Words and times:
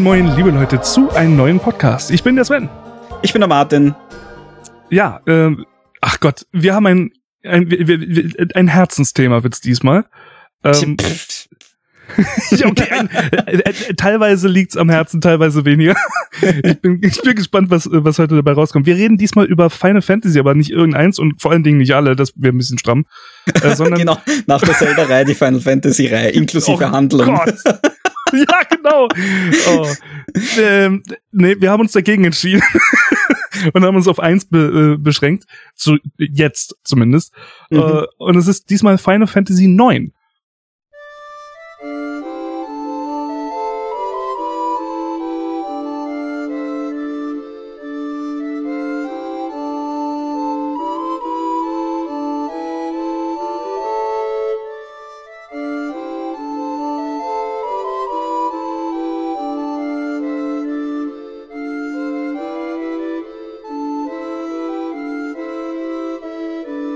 Moin, 0.00 0.24
moin, 0.24 0.36
liebe 0.36 0.50
Leute, 0.50 0.80
zu 0.80 1.10
einem 1.10 1.36
neuen 1.36 1.60
Podcast. 1.60 2.10
Ich 2.10 2.22
bin 2.22 2.34
der 2.34 2.46
Sven. 2.46 2.70
Ich 3.20 3.34
bin 3.34 3.40
der 3.40 3.48
Martin. 3.48 3.94
Ja, 4.88 5.20
ähm, 5.26 5.66
ach 6.00 6.20
Gott, 6.20 6.46
wir 6.52 6.74
haben 6.74 6.86
ein, 6.86 7.10
ein, 7.44 7.68
ein 8.54 8.68
Herzensthema 8.68 9.42
wird's 9.42 9.60
diesmal. 9.60 10.06
Ähm, 10.64 10.96
okay, 12.64 12.90
ein, 12.90 13.10
äh, 13.10 13.58
äh, 13.58 13.94
teilweise 13.94 14.48
liegt's 14.48 14.78
am 14.78 14.88
Herzen, 14.88 15.20
teilweise 15.20 15.66
weniger. 15.66 15.94
Ich 16.40 16.80
bin, 16.80 17.00
ich 17.02 17.20
bin 17.20 17.34
gespannt, 17.34 17.68
was, 17.68 17.86
was 17.92 18.18
heute 18.18 18.36
dabei 18.36 18.52
rauskommt. 18.52 18.86
Wir 18.86 18.96
reden 18.96 19.18
diesmal 19.18 19.44
über 19.44 19.68
Final 19.68 20.00
Fantasy, 20.00 20.38
aber 20.38 20.54
nicht 20.54 20.70
irgendeins 20.70 21.18
und 21.18 21.42
vor 21.42 21.50
allen 21.50 21.62
Dingen 21.62 21.76
nicht 21.76 21.94
alle, 21.94 22.16
das 22.16 22.32
wäre 22.36 22.54
ein 22.54 22.58
bisschen 22.58 22.78
stramm. 22.78 23.04
Äh, 23.62 23.76
sondern 23.76 23.98
genau, 23.98 24.18
nach 24.46 24.62
der 24.62 24.74
Zelda-Reihe 24.74 25.26
die 25.26 25.34
Final 25.34 25.60
Fantasy-Reihe, 25.60 26.30
inklusive 26.30 26.86
oh 26.86 26.90
Handlung. 26.90 27.26
Gott. 27.26 27.54
ja, 28.48 28.62
genau. 28.68 29.08
Oh. 29.68 29.86
Ähm, 30.58 31.02
nee, 31.32 31.56
wir 31.58 31.70
haben 31.70 31.80
uns 31.80 31.92
dagegen 31.92 32.24
entschieden 32.24 32.62
und 33.72 33.84
haben 33.84 33.96
uns 33.96 34.08
auf 34.08 34.20
eins 34.20 34.44
be, 34.44 34.94
äh, 34.94 35.02
beschränkt. 35.02 35.44
Zu, 35.74 35.98
jetzt 36.18 36.76
zumindest. 36.84 37.34
Mhm. 37.70 37.78
Äh, 37.78 38.02
und 38.18 38.36
es 38.36 38.46
ist 38.46 38.70
diesmal 38.70 38.98
Final 38.98 39.26
Fantasy 39.26 39.66
9. 39.66 40.12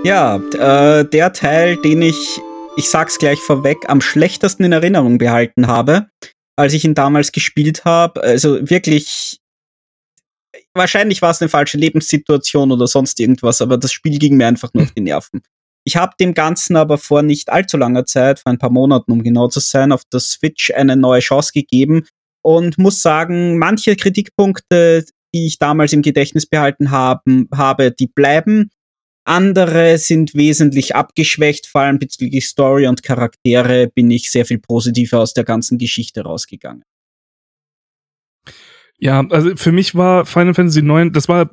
Ja, 0.05 0.37
äh, 0.37 1.09
der 1.09 1.33
Teil, 1.33 1.79
den 1.79 2.03
ich, 2.03 2.39
ich 2.77 2.91
sag's 2.91 3.19
gleich 3.19 3.41
vorweg, 3.41 3.89
am 3.89 4.03
schlechtesten 4.03 4.63
in 4.63 4.73
Erinnerung 4.73 5.17
behalten 5.17 5.67
habe, 5.67 6.09
als 6.57 6.75
ich 6.75 6.85
ihn 6.85 6.95
damals 6.95 7.33
gespielt 7.33 7.87
habe. 7.87 8.23
Also 8.23 8.69
wirklich, 8.69 9.41
wahrscheinlich 10.75 11.23
war 11.23 11.31
es 11.31 11.41
eine 11.41 11.49
falsche 11.49 11.79
Lebenssituation 11.79 12.71
oder 12.71 12.87
sonst 12.87 13.19
irgendwas, 13.19 13.63
aber 13.63 13.79
das 13.79 13.93
Spiel 13.93 14.19
ging 14.19 14.37
mir 14.37 14.47
einfach 14.47 14.75
nur 14.75 14.85
auf 14.85 14.93
die 14.93 15.01
Nerven. 15.01 15.41
Ich 15.87 15.97
habe 15.97 16.13
dem 16.21 16.35
Ganzen 16.35 16.77
aber 16.77 16.99
vor 16.99 17.23
nicht 17.23 17.49
allzu 17.49 17.79
langer 17.79 18.05
Zeit, 18.05 18.41
vor 18.41 18.53
ein 18.53 18.59
paar 18.59 18.71
Monaten, 18.71 19.11
um 19.11 19.23
genau 19.23 19.49
zu 19.49 19.61
sein, 19.61 19.91
auf 19.91 20.03
der 20.13 20.21
Switch 20.21 20.71
eine 20.71 20.97
neue 20.97 21.21
Chance 21.21 21.53
gegeben 21.55 22.07
und 22.43 22.77
muss 22.77 23.01
sagen, 23.01 23.57
manche 23.57 23.97
Kritikpunkte, 23.97 25.07
die 25.35 25.47
ich 25.47 25.59
damals 25.59 25.95
im 25.95 26.03
Gedächtnis 26.03 26.45
behalten 26.45 26.91
haben, 26.91 27.49
habe, 27.55 27.91
die 27.91 28.07
bleiben. 28.07 28.71
Andere 29.25 29.99
sind 29.99 30.35
wesentlich 30.35 30.95
abgeschwächt, 30.95 31.67
vor 31.67 31.83
allem 31.83 31.99
bezüglich 31.99 32.47
Story 32.47 32.87
und 32.87 33.03
Charaktere 33.03 33.89
bin 33.89 34.11
ich 34.11 34.31
sehr 34.31 34.45
viel 34.45 34.59
positiver 34.59 35.21
aus 35.21 35.33
der 35.35 35.45
ganzen 35.45 35.79
Geschichte 35.79 36.23
rausgegangen. 36.23 36.85
Ja, 38.99 39.27
also 39.31 39.57
für 39.57 39.73
mich 39.73 39.95
war 39.95 40.25
Final 40.25 40.55
Fantasy 40.55 40.83
9, 40.83 41.13
das 41.13 41.29
war, 41.29 41.51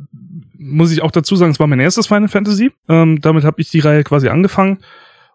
muss 0.57 0.91
ich 0.91 1.01
auch 1.01 1.11
dazu 1.11 1.35
sagen, 1.35 1.51
es 1.51 1.59
war 1.59 1.67
mein 1.67 1.79
erstes 1.79 2.07
Final 2.07 2.29
Fantasy. 2.29 2.71
Ähm, 2.87 3.19
damit 3.21 3.43
habe 3.43 3.61
ich 3.61 3.69
die 3.69 3.79
Reihe 3.79 4.03
quasi 4.03 4.29
angefangen. 4.29 4.79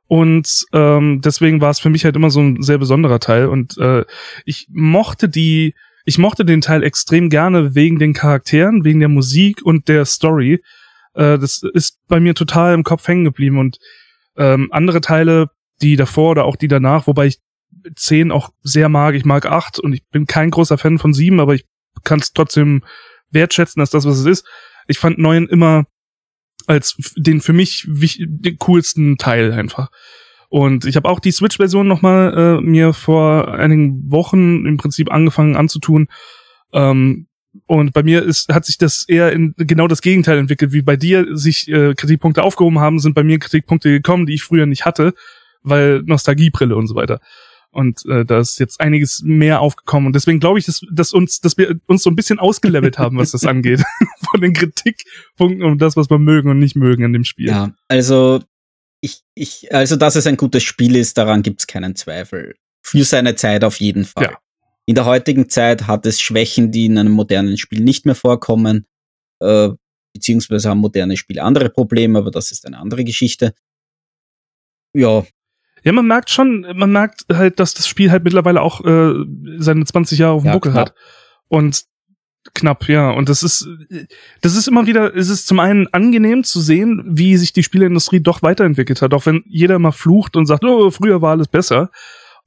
Und 0.09 0.65
ähm, 0.73 1.21
deswegen 1.23 1.61
war 1.61 1.71
es 1.71 1.81
für 1.81 1.91
mich 1.91 2.05
halt 2.05 2.17
immer 2.17 2.31
so 2.31 2.41
ein 2.41 2.63
sehr 2.63 2.79
besonderer 2.79 3.19
Teil. 3.19 3.47
Und 3.47 3.77
äh, 3.79 4.05
ich 4.45 4.69
mochte 4.71 5.29
die, 5.29 5.75
ich 6.05 6.19
mochte 6.19 6.45
den 6.45 6.61
Teil 6.61 6.85
extrem 6.85 7.29
gerne 7.29 7.75
wegen 7.75 7.99
den 7.99 8.13
Charakteren, 8.13 8.85
wegen 8.85 9.01
der 9.01 9.09
Musik 9.09 9.63
und 9.65 9.89
der 9.89 10.05
Story. 10.05 10.63
Äh, 11.17 11.39
das 11.39 11.63
ist 11.75 11.99
bei 12.07 12.21
mir 12.21 12.35
total 12.35 12.75
im 12.75 12.85
Kopf 12.85 13.09
hängen 13.09 13.25
geblieben 13.25 13.59
und 13.59 13.79
ähm, 14.37 14.69
andere 14.71 15.01
Teile, 15.01 15.51
die 15.83 15.97
davor 15.97 16.33
oder 16.33 16.45
auch 16.45 16.57
die 16.57 16.69
danach, 16.69 17.07
wobei 17.07 17.27
ich 17.27 17.41
zehn 17.95 18.31
auch 18.31 18.51
sehr 18.63 18.89
mag. 18.89 19.15
Ich 19.15 19.25
mag 19.25 19.47
acht 19.47 19.79
und 19.79 19.93
ich 19.93 20.07
bin 20.09 20.27
kein 20.27 20.51
großer 20.51 20.79
Fan 20.79 20.99
von 20.99 21.15
sieben, 21.15 21.41
aber 21.41 21.55
ich 21.55 21.67
kann 22.05 22.21
es 22.21 22.33
trotzdem 22.33 22.85
wertschätzen, 23.31 23.81
dass 23.81 23.91
das, 23.91 24.07
was 24.07 24.19
es 24.19 24.27
ist. 24.27 24.47
Ich 24.87 24.99
fand 24.99 25.19
neun 25.19 25.47
immer 25.47 25.85
als 26.67 26.97
den 27.17 27.41
für 27.41 27.53
mich 27.53 27.87
den 27.89 28.59
coolsten 28.59 29.19
Teil 29.19 29.53
einfach. 29.53 29.91
Und 30.49 30.85
ich 30.85 30.97
habe 30.97 31.09
auch 31.09 31.21
die 31.21 31.33
Switch-Version 31.33 31.87
nochmal 31.89 32.59
äh, 32.59 32.61
mir 32.61 32.93
vor 32.93 33.49
einigen 33.49 34.11
Wochen 34.11 34.65
im 34.67 34.77
Prinzip 34.77 35.11
angefangen 35.11 35.57
anzutun. 35.57 36.09
Ähm, 36.73 37.27
und 37.67 37.93
bei 37.93 38.03
mir 38.03 38.23
ist, 38.23 38.49
hat 38.53 38.65
sich 38.65 38.79
das 38.79 39.05
eher 39.09 39.33
in 39.33 39.55
genau 39.57 39.89
das 39.89 40.03
Gegenteil 40.03 40.39
entwickelt, 40.39 40.73
wie 40.73 40.83
bei 40.83 40.97
dir 40.97 41.37
sich 41.37 41.69
äh, 41.69 41.95
Kritikpunkte 41.95 42.43
aufgehoben 42.43 42.81
haben, 42.81 42.99
sind 42.99 43.15
bei 43.15 43.23
mir 43.23 43.39
Kritikpunkte 43.39 43.91
gekommen, 43.91 44.27
die 44.27 44.35
ich 44.35 44.43
früher 44.43 44.67
nicht 44.67 44.85
hatte, 44.85 45.15
weil 45.63 46.03
Nostalgiebrille 46.03 46.77
und 46.77 46.87
so 46.87 46.95
weiter. 46.95 47.21
Und 47.71 48.07
äh, 48.07 48.25
da 48.25 48.39
ist 48.41 48.59
jetzt 48.59 48.81
einiges 48.81 49.23
mehr 49.23 49.61
aufgekommen. 49.61 50.07
Und 50.07 50.17
deswegen 50.17 50.41
glaube 50.41 50.59
ich, 50.59 50.65
dass, 50.65 50.81
dass 50.91 51.13
uns, 51.13 51.41
dass 51.41 51.59
wir 51.59 51.79
uns 51.87 52.03
so 52.03 52.11
ein 52.11 52.17
bisschen 52.17 52.39
ausgelevelt 52.39 52.99
haben, 52.99 53.19
was 53.19 53.33
das 53.33 53.45
angeht. 53.47 53.83
Von 54.31 54.41
den 54.41 54.55
Kritikpunkten 54.55 55.63
und 55.63 55.83
das, 55.83 55.95
was 55.95 56.09
wir 56.09 56.19
mögen 56.19 56.49
und 56.49 56.59
nicht 56.59 56.77
mögen 56.77 57.05
an 57.05 57.13
dem 57.13 57.25
Spiel. 57.25 57.49
Ja, 57.49 57.75
also 57.89 58.43
ich, 59.03 59.21
ich, 59.35 59.75
also 59.75 59.97
dass 59.97 60.17
es 60.17 60.27
ein 60.27 60.39
gutes 60.39 60.63
Spiel 60.63 60.97
ist, 60.97 61.19
daran 61.19 61.43
gibt 61.43 61.61
es 61.61 61.67
keinen 61.67 61.97
Zweifel. 61.97 62.57
Für 62.81 63.05
seine 63.05 63.35
Zeit 63.35 63.63
auf 63.63 63.79
jeden 63.79 64.05
Fall. 64.05 64.25
Ja. 64.25 64.39
In 64.87 64.95
der 64.95 65.05
heutigen 65.05 65.49
Zeit 65.49 65.89
hat 65.89 66.07
es 66.07 66.21
Schwächen, 66.21 66.71
die 66.71 66.87
in 66.87 66.97
einem 66.97 67.13
modernen 67.13 67.59
Spiel 67.59 67.83
nicht 67.83 68.07
mehr 68.07 68.15
vorkommen, 68.15 68.87
äh, 69.41 69.71
beziehungsweise 70.15 70.71
haben 70.71 70.79
moderne 70.79 71.17
Spiele 71.17 71.43
andere 71.43 71.71
Probleme, 71.71 72.21
aber 72.21 72.31
das 72.31 72.53
ist 72.53 72.65
eine 72.67 72.79
andere 72.79 73.05
Geschichte. 73.05 73.53
Ja. 74.95 75.25
Ja, 75.83 75.93
man 75.93 76.07
merkt 76.07 76.31
schon, 76.31 76.61
man 76.75 76.91
merkt 76.91 77.27
halt, 77.33 77.61
dass 77.61 77.75
das 77.75 77.87
Spiel 77.87 78.11
halt 78.11 78.25
mittlerweile 78.25 78.63
auch 78.63 78.85
äh, 78.85 79.13
seine 79.59 79.85
20 79.85 80.19
Jahre 80.19 80.35
auf 80.35 80.43
dem 80.43 80.49
ja, 80.49 80.53
Buckel 80.55 80.73
knapp. 80.73 80.89
hat. 80.89 80.97
Und 81.49 81.85
knapp, 82.55 82.89
ja. 82.89 83.11
Und 83.11 83.29
das 83.29 83.43
ist, 83.43 83.69
das 84.41 84.57
ist 84.57 84.69
immer 84.69 84.87
wieder, 84.87 85.15
es 85.15 85.29
ist 85.29 85.47
zum 85.47 85.61
einen 85.61 85.87
angenehm 85.93 86.45
zu 86.45 86.61
sehen, 86.61 87.03
wie 87.07 87.37
sich 87.37 87.53
die 87.53 87.63
Spieleindustrie 87.63 88.21
doch 88.21 88.43
weiterentwickelt 88.43 89.03
hat, 89.03 89.15
auch 89.15 89.27
wenn 89.27 89.45
jeder 89.47 89.79
mal 89.79 89.93
flucht 89.93 90.37
und 90.37 90.47
sagt, 90.47 90.65
oh, 90.65 90.91
früher 90.91 91.23
war 91.23 91.33
alles 91.33 91.49
besser. 91.49 91.91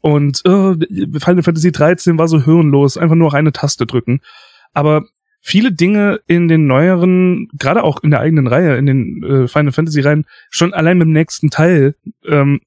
Und 0.02 0.42
äh, 0.46 0.76
Final 1.20 1.44
Fantasy 1.44 1.72
13 1.72 2.18
war 2.18 2.28
so 2.28 2.44
hirnlos, 2.44 2.98
einfach 2.98 3.16
nur 3.16 3.28
auf 3.28 3.34
eine 3.34 3.52
Taste 3.52 3.86
drücken. 3.86 4.22
Aber 4.74 5.04
viele 5.42 5.72
Dinge 5.72 6.22
in 6.28 6.48
den 6.48 6.68
neueren, 6.68 7.50
gerade 7.54 7.84
auch 7.84 8.02
in 8.04 8.12
der 8.12 8.22
eigenen 8.22 8.48
Reihe, 8.48 8.78
in 8.78 8.86
den 8.86 9.24
äh, 9.24 9.48
Final 9.48 9.72
Fantasy 9.72 10.02
Reihen, 10.02 10.26
schon 10.50 10.74
allein 10.74 10.98
mit 10.98 11.08
dem 11.08 11.14
nächsten 11.14 11.50
Teil, 11.50 11.96
ähm, 12.26 12.62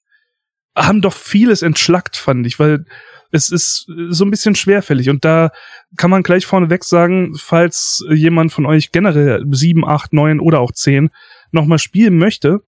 haben 0.77 1.01
doch 1.01 1.13
vieles 1.13 1.63
entschlackt, 1.63 2.17
fand 2.17 2.47
ich, 2.47 2.59
weil 2.59 2.85
es 3.31 3.51
ist 3.51 3.87
so 4.11 4.25
ein 4.25 4.31
bisschen 4.31 4.55
schwerfällig. 4.55 5.09
Und 5.09 5.25
da 5.25 5.51
kann 5.97 6.11
man 6.11 6.23
gleich 6.23 6.47
vorneweg 6.47 6.85
sagen, 6.85 7.35
falls 7.37 8.05
jemand 8.11 8.53
von 8.53 8.67
euch 8.67 8.93
generell 8.93 9.45
sieben, 9.51 9.87
acht, 9.87 10.13
neun 10.13 10.39
oder 10.39 10.61
auch 10.61 10.73
zehn 10.73 11.11
nochmal 11.51 11.79
spielen 11.79 12.19
möchte, 12.19 12.63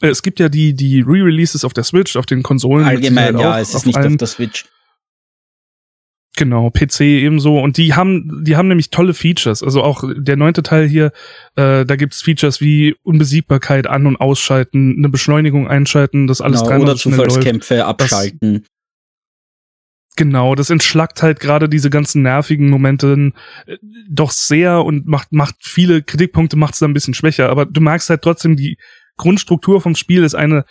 es 0.00 0.22
gibt 0.22 0.40
ja 0.40 0.48
die, 0.48 0.74
die 0.74 1.00
Re-Releases 1.00 1.64
auf 1.64 1.72
der 1.74 1.84
Switch, 1.84 2.16
auf 2.16 2.26
den 2.26 2.42
Konsolen. 2.42 2.86
Allgemein, 2.86 3.38
ja, 3.38 3.58
es 3.58 3.74
ist 3.74 3.86
nicht 3.86 3.96
allen. 3.96 4.12
auf 4.12 4.18
der 4.18 4.28
Switch. 4.28 4.64
Genau, 6.36 6.70
PC 6.70 7.00
ebenso. 7.00 7.58
Und 7.58 7.76
die 7.76 7.92
haben, 7.94 8.44
die 8.44 8.56
haben 8.56 8.68
nämlich 8.68 8.90
tolle 8.90 9.12
Features. 9.12 9.62
Also 9.62 9.82
auch 9.82 10.04
der 10.16 10.36
neunte 10.36 10.62
Teil 10.62 10.88
hier, 10.88 11.12
äh, 11.56 11.84
da 11.84 11.96
gibt's 11.96 12.22
Features 12.22 12.60
wie 12.60 12.96
Unbesiegbarkeit 13.02 13.86
an- 13.86 14.06
und 14.06 14.16
ausschalten, 14.16 14.94
eine 14.96 15.08
Beschleunigung 15.08 15.68
einschalten, 15.68 16.26
das 16.26 16.40
alles 16.40 16.62
genau, 16.62 16.82
Oder 16.82 16.96
Zufallskämpfe 16.96 17.78
läuft. 17.78 17.86
abschalten. 17.88 18.62
Das, 18.62 20.16
genau, 20.16 20.54
das 20.54 20.70
entschlackt 20.70 21.22
halt 21.22 21.40
gerade 21.40 21.68
diese 21.68 21.90
ganzen 21.90 22.22
nervigen 22.22 22.70
Momente 22.70 23.32
äh, 23.66 23.76
doch 24.08 24.30
sehr 24.30 24.82
und 24.84 25.06
macht, 25.06 25.32
macht 25.32 25.56
viele 25.60 26.02
Kritikpunkte, 26.02 26.56
macht 26.56 26.74
es 26.74 26.80
dann 26.80 26.92
ein 26.92 26.94
bisschen 26.94 27.12
schwächer. 27.14 27.50
Aber 27.50 27.66
du 27.66 27.82
merkst 27.82 28.08
halt 28.08 28.22
trotzdem, 28.22 28.56
die, 28.56 28.78
Grundstruktur 29.20 29.80
vom 29.80 29.94
Spiel 29.94 30.24
ist 30.24 30.34
eine, 30.34 30.64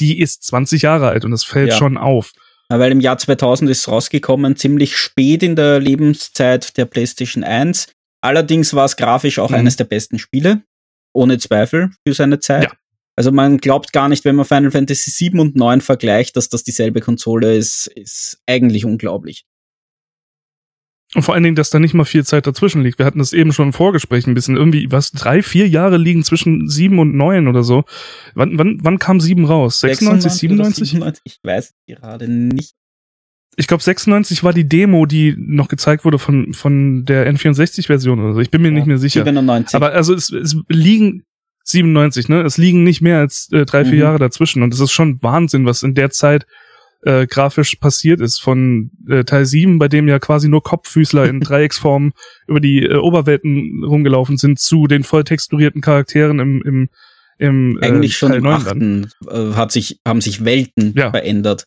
die 0.00 0.20
ist 0.20 0.44
20 0.44 0.82
Jahre 0.82 1.08
alt 1.08 1.24
und 1.24 1.32
das 1.32 1.44
fällt 1.44 1.70
ja. 1.70 1.76
schon 1.76 1.96
auf. 1.96 2.32
Ja, 2.70 2.78
weil 2.78 2.92
im 2.92 3.00
Jahr 3.00 3.18
2000 3.18 3.70
ist 3.70 3.80
es 3.80 3.88
rausgekommen, 3.88 4.56
ziemlich 4.56 4.96
spät 4.96 5.42
in 5.42 5.56
der 5.56 5.80
Lebenszeit 5.80 6.76
der 6.76 6.84
PlayStation 6.84 7.42
1. 7.42 7.92
Allerdings 8.20 8.74
war 8.74 8.84
es 8.84 8.96
grafisch 8.96 9.38
auch 9.38 9.50
mhm. 9.50 9.56
eines 9.56 9.76
der 9.76 9.84
besten 9.84 10.18
Spiele, 10.18 10.62
ohne 11.12 11.38
Zweifel 11.38 11.90
für 12.06 12.14
seine 12.14 12.40
Zeit. 12.40 12.64
Ja. 12.64 12.72
Also 13.16 13.32
man 13.32 13.58
glaubt 13.58 13.92
gar 13.92 14.08
nicht, 14.08 14.24
wenn 14.24 14.36
man 14.36 14.44
Final 14.44 14.70
Fantasy 14.70 15.10
7 15.10 15.40
und 15.40 15.56
9 15.56 15.80
vergleicht, 15.80 16.36
dass 16.36 16.48
das 16.48 16.62
dieselbe 16.62 17.00
Konsole 17.00 17.56
ist, 17.56 17.88
ist 17.88 18.38
eigentlich 18.46 18.84
unglaublich. 18.84 19.44
Und 21.14 21.22
vor 21.22 21.34
allen 21.34 21.42
Dingen, 21.42 21.56
dass 21.56 21.70
da 21.70 21.78
nicht 21.78 21.94
mal 21.94 22.04
viel 22.04 22.24
Zeit 22.24 22.46
dazwischen 22.46 22.82
liegt. 22.82 22.98
Wir 22.98 23.06
hatten 23.06 23.18
das 23.18 23.32
eben 23.32 23.52
schon 23.52 23.68
im 23.68 23.72
Vorgespräch 23.72 24.26
ein 24.26 24.34
bisschen. 24.34 24.56
Irgendwie, 24.56 24.92
was, 24.92 25.10
drei, 25.10 25.42
vier 25.42 25.66
Jahre 25.66 25.96
liegen 25.96 26.22
zwischen 26.22 26.68
sieben 26.68 26.98
und 26.98 27.14
neun 27.14 27.48
oder 27.48 27.62
so. 27.62 27.84
Wann, 28.34 28.58
wann, 28.58 28.78
wann 28.82 28.98
kam 28.98 29.18
sieben 29.18 29.46
raus? 29.46 29.80
96, 29.80 30.30
97? 30.32 30.90
97? 30.90 31.22
Ich 31.24 31.38
weiß 31.42 31.72
gerade 31.86 32.28
nicht. 32.28 32.74
ich 33.56 33.66
glaube 33.66 33.82
96 33.82 34.44
war 34.44 34.52
die 34.52 34.68
Demo, 34.68 35.06
die 35.06 35.34
noch 35.38 35.68
gezeigt 35.68 36.04
wurde 36.04 36.18
von 36.18 36.52
von 36.52 37.06
der 37.06 37.32
N64-Version 37.32 38.20
oder 38.20 38.34
so. 38.34 38.40
Ich 38.40 38.50
bin 38.50 38.60
mir 38.60 38.68
ja, 38.68 38.74
nicht 38.74 38.86
mehr 38.86 38.98
sicher. 38.98 39.24
97. 39.24 39.74
Aber 39.76 39.92
also 39.92 40.12
es, 40.12 40.30
es 40.30 40.56
liegen 40.68 41.24
97, 41.64 42.28
ne? 42.28 42.42
Es 42.42 42.58
liegen 42.58 42.84
nicht 42.84 43.00
mehr 43.00 43.18
als 43.18 43.48
äh, 43.50 43.64
drei, 43.64 43.84
vier 43.84 43.94
mhm. 43.94 44.00
Jahre 44.00 44.18
dazwischen 44.18 44.62
und 44.62 44.74
es 44.74 44.80
ist 44.80 44.92
schon 44.92 45.22
Wahnsinn, 45.22 45.64
was 45.64 45.82
in 45.82 45.94
der 45.94 46.10
Zeit 46.10 46.46
äh, 47.02 47.26
grafisch 47.26 47.76
passiert 47.76 48.20
ist 48.20 48.40
von 48.40 48.90
äh, 49.08 49.24
Teil 49.24 49.46
7, 49.46 49.78
bei 49.78 49.88
dem 49.88 50.08
ja 50.08 50.18
quasi 50.18 50.48
nur 50.48 50.62
Kopffüßler 50.62 51.28
in 51.28 51.40
Dreiecksform 51.40 52.12
über 52.46 52.60
die 52.60 52.82
äh, 52.82 52.96
Oberwelten 52.96 53.84
rumgelaufen 53.84 54.36
sind, 54.36 54.58
zu 54.58 54.86
den 54.86 55.04
voll 55.04 55.24
texturierten 55.24 55.80
Charakteren 55.80 56.40
im, 56.40 56.62
im, 56.62 56.88
im 57.38 57.78
äh, 57.80 57.86
Eigentlich 57.86 58.16
schon 58.16 58.30
Teil 58.30 58.38
im 58.38 58.46
8. 58.46 58.76
Äh, 59.30 59.54
hat 59.54 59.72
sich, 59.72 60.00
haben 60.06 60.20
sich 60.20 60.44
Welten 60.44 60.94
ja. 60.96 61.10
verändert. 61.10 61.64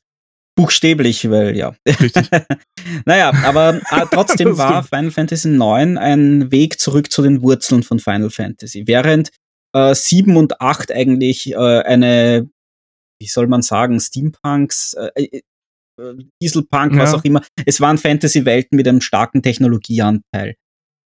Buchstäblich, 0.56 1.30
weil 1.30 1.56
ja. 1.56 1.74
Richtig. 1.88 2.30
naja, 3.06 3.32
aber 3.46 3.76
äh, 3.90 4.06
trotzdem 4.12 4.58
war 4.58 4.84
Final 4.84 5.12
Fantasy 5.12 5.50
IX 5.50 5.98
ein 5.98 6.52
Weg 6.52 6.80
zurück 6.80 7.10
zu 7.10 7.22
den 7.22 7.42
Wurzeln 7.42 7.84
von 7.84 8.00
Final 8.00 8.30
Fantasy. 8.30 8.84
Während 8.86 9.32
äh, 9.74 9.96
7 9.96 10.36
und 10.36 10.60
8 10.60 10.92
eigentlich 10.92 11.54
äh, 11.54 11.56
eine 11.56 12.50
wie 13.22 13.28
soll 13.28 13.48
man 13.48 13.62
sagen, 13.62 14.00
Steampunks, 14.00 14.96
äh, 14.96 15.12
äh, 15.16 15.42
äh, 16.02 16.14
Dieselpunk, 16.42 16.94
ja. 16.94 17.04
was 17.04 17.14
auch 17.14 17.24
immer. 17.24 17.44
Es 17.66 17.80
waren 17.80 18.00
Fantasy-Welten 18.00 18.76
mit 18.76 18.88
einem 18.88 19.00
starken 19.00 19.44
Technologieanteil. 19.44 20.56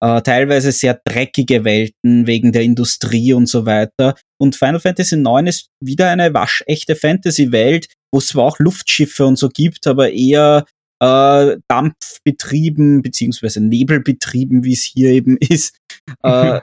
Äh, 0.00 0.22
teilweise 0.22 0.70
sehr 0.70 1.00
dreckige 1.04 1.64
Welten 1.64 2.26
wegen 2.26 2.52
der 2.52 2.62
Industrie 2.62 3.32
und 3.32 3.46
so 3.46 3.66
weiter. 3.66 4.14
Und 4.40 4.54
Final 4.54 4.80
Fantasy 4.80 5.16
IX 5.16 5.48
ist 5.48 5.68
wieder 5.80 6.10
eine 6.10 6.32
waschechte 6.32 6.94
Fantasy-Welt, 6.94 7.88
wo 8.12 8.18
es 8.18 8.28
zwar 8.28 8.44
auch 8.44 8.58
Luftschiffe 8.60 9.26
und 9.26 9.36
so 9.36 9.48
gibt, 9.48 9.86
aber 9.86 10.12
eher 10.12 10.64
äh, 11.02 11.56
Dampfbetrieben 11.68 13.02
beziehungsweise 13.02 13.60
Nebelbetrieben, 13.60 14.62
wie 14.62 14.74
es 14.74 14.82
hier 14.84 15.10
eben 15.10 15.36
ist. 15.40 15.76
Äh, 16.22 16.60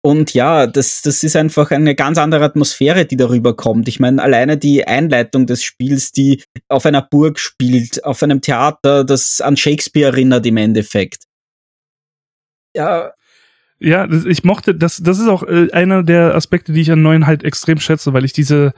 Und 0.00 0.32
ja, 0.32 0.66
das, 0.66 1.02
das 1.02 1.24
ist 1.24 1.34
einfach 1.34 1.70
eine 1.72 1.94
ganz 1.94 2.18
andere 2.18 2.44
Atmosphäre, 2.44 3.04
die 3.04 3.16
darüber 3.16 3.56
kommt. 3.56 3.88
Ich 3.88 3.98
meine, 3.98 4.22
alleine 4.22 4.56
die 4.56 4.86
Einleitung 4.86 5.46
des 5.46 5.64
Spiels, 5.64 6.12
die 6.12 6.42
auf 6.68 6.86
einer 6.86 7.02
Burg 7.02 7.38
spielt, 7.40 8.04
auf 8.04 8.22
einem 8.22 8.40
Theater, 8.40 9.04
das 9.04 9.40
an 9.40 9.56
Shakespeare 9.56 10.12
erinnert 10.12 10.46
im 10.46 10.56
Endeffekt. 10.56 11.24
Ja. 12.74 13.12
Ja, 13.80 14.06
das, 14.06 14.24
ich 14.24 14.44
mochte, 14.44 14.74
das, 14.74 14.98
das 14.98 15.18
ist 15.18 15.28
auch 15.28 15.42
äh, 15.44 15.70
einer 15.72 16.02
der 16.02 16.34
Aspekte, 16.34 16.72
die 16.72 16.80
ich 16.80 16.90
an 16.90 17.02
neuen 17.02 17.26
halt 17.26 17.44
extrem 17.44 17.78
schätze, 17.78 18.12
weil 18.12 18.24
ich 18.24 18.32
diese, 18.32 18.74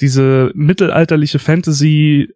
diese 0.00 0.50
mittelalterliche 0.54 1.38
Fantasy 1.38 2.34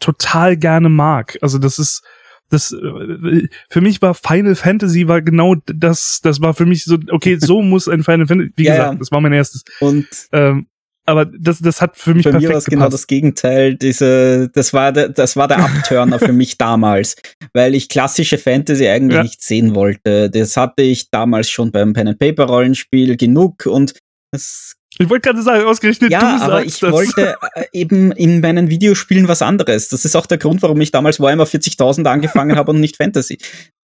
total 0.00 0.56
gerne 0.56 0.88
mag. 0.88 1.38
Also 1.40 1.58
das 1.58 1.78
ist, 1.78 2.02
das 2.50 2.72
äh, 2.72 3.48
für 3.68 3.80
mich 3.80 4.02
war 4.02 4.14
Final 4.14 4.54
Fantasy 4.54 5.08
war 5.08 5.22
genau 5.22 5.56
das 5.66 6.20
das 6.22 6.40
war 6.40 6.54
für 6.54 6.66
mich 6.66 6.84
so 6.84 6.98
okay 7.10 7.36
so 7.38 7.62
muss 7.62 7.88
ein 7.88 8.04
Final 8.04 8.26
Fantasy 8.26 8.52
wie 8.56 8.64
ja, 8.64 8.72
gesagt 8.72 8.92
ja. 8.94 8.98
das 8.98 9.12
war 9.12 9.20
mein 9.20 9.32
erstes 9.32 9.64
und 9.80 10.06
ähm, 10.32 10.66
aber 11.06 11.24
das 11.24 11.58
das 11.58 11.80
hat 11.80 11.96
für 11.96 12.14
mich 12.14 12.24
bei 12.24 12.30
perfekt 12.30 12.48
mir 12.48 12.52
war 12.52 12.58
es 12.58 12.64
genau 12.66 12.88
das 12.88 13.06
Gegenteil 13.06 13.74
diese 13.74 14.50
das 14.52 14.72
war 14.72 14.92
der 14.92 15.08
das 15.08 15.36
war 15.36 15.48
der 15.48 15.58
Abturner 15.58 16.18
für 16.18 16.32
mich 16.32 16.58
damals 16.58 17.16
weil 17.52 17.74
ich 17.74 17.88
klassische 17.88 18.38
Fantasy 18.38 18.88
eigentlich 18.88 19.16
ja. 19.16 19.22
nicht 19.22 19.42
sehen 19.42 19.74
wollte 19.74 20.30
das 20.30 20.56
hatte 20.56 20.82
ich 20.82 21.10
damals 21.10 21.50
schon 21.50 21.72
beim 21.72 21.92
Pen 21.92 22.08
and 22.08 22.18
Paper 22.18 22.44
Rollenspiel 22.44 23.16
genug 23.16 23.66
und 23.66 23.94
das 24.32 24.77
ich 24.98 25.08
wollte 25.08 25.28
gerade 25.28 25.42
sagen, 25.42 25.64
ausgerechnet 25.64 26.10
ja, 26.10 26.20
du 26.20 26.42
aber 26.44 26.64
ich 26.64 26.80
das. 26.80 26.92
wollte 26.92 27.36
äh, 27.54 27.64
eben 27.72 28.12
in 28.12 28.40
meinen 28.40 28.68
Videospielen 28.68 29.28
was 29.28 29.42
anderes. 29.42 29.88
Das 29.88 30.04
ist 30.04 30.16
auch 30.16 30.26
der 30.26 30.38
Grund, 30.38 30.62
warum 30.62 30.80
ich 30.80 30.90
damals 30.90 31.20
Warhammer 31.20 31.44
40.000 31.44 32.04
angefangen 32.06 32.56
habe 32.56 32.72
und 32.72 32.80
nicht 32.80 32.96
Fantasy. 32.96 33.38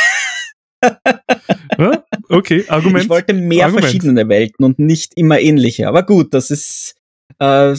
ja, 1.77 2.03
okay, 2.29 2.65
Argument. 2.68 3.03
Ich 3.06 3.09
wollte 3.09 3.33
mehr 3.33 3.65
Argument. 3.65 3.85
verschiedene 3.85 4.29
Welten 4.29 4.63
und 4.63 4.77
nicht 4.77 5.13
immer 5.15 5.39
ähnliche. 5.39 5.88
Aber 5.88 6.03
gut, 6.03 6.33
das 6.33 6.51
ist 6.51 6.95
äh, 7.39 7.75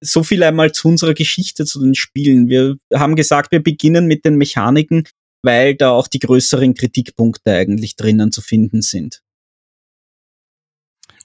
so 0.00 0.22
viel 0.24 0.42
einmal 0.42 0.72
zu 0.72 0.88
unserer 0.88 1.14
Geschichte 1.14 1.64
zu 1.64 1.80
den 1.80 1.94
Spielen. 1.94 2.48
Wir 2.48 2.76
haben 2.92 3.14
gesagt, 3.14 3.52
wir 3.52 3.62
beginnen 3.62 4.06
mit 4.06 4.24
den 4.24 4.36
Mechaniken, 4.36 5.04
weil 5.42 5.76
da 5.76 5.90
auch 5.90 6.08
die 6.08 6.18
größeren 6.18 6.74
Kritikpunkte 6.74 7.52
eigentlich 7.52 7.96
drinnen 7.96 8.32
zu 8.32 8.40
finden 8.40 8.82
sind 8.82 9.22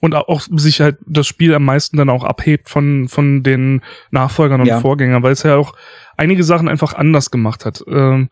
und 0.00 0.14
auch 0.14 0.42
sich 0.56 0.80
halt 0.80 0.98
das 1.06 1.26
Spiel 1.26 1.54
am 1.54 1.64
meisten 1.64 1.96
dann 1.96 2.10
auch 2.10 2.24
abhebt 2.24 2.68
von, 2.68 3.08
von 3.08 3.42
den 3.42 3.82
Nachfolgern 4.10 4.60
und 4.60 4.66
ja. 4.66 4.80
Vorgängern, 4.80 5.22
weil 5.22 5.32
es 5.32 5.42
ja 5.42 5.56
auch 5.56 5.74
einige 6.16 6.44
Sachen 6.44 6.68
einfach 6.68 6.92
anders 6.94 7.30
gemacht 7.30 7.64
hat. 7.64 7.82
Ähm, 7.88 8.28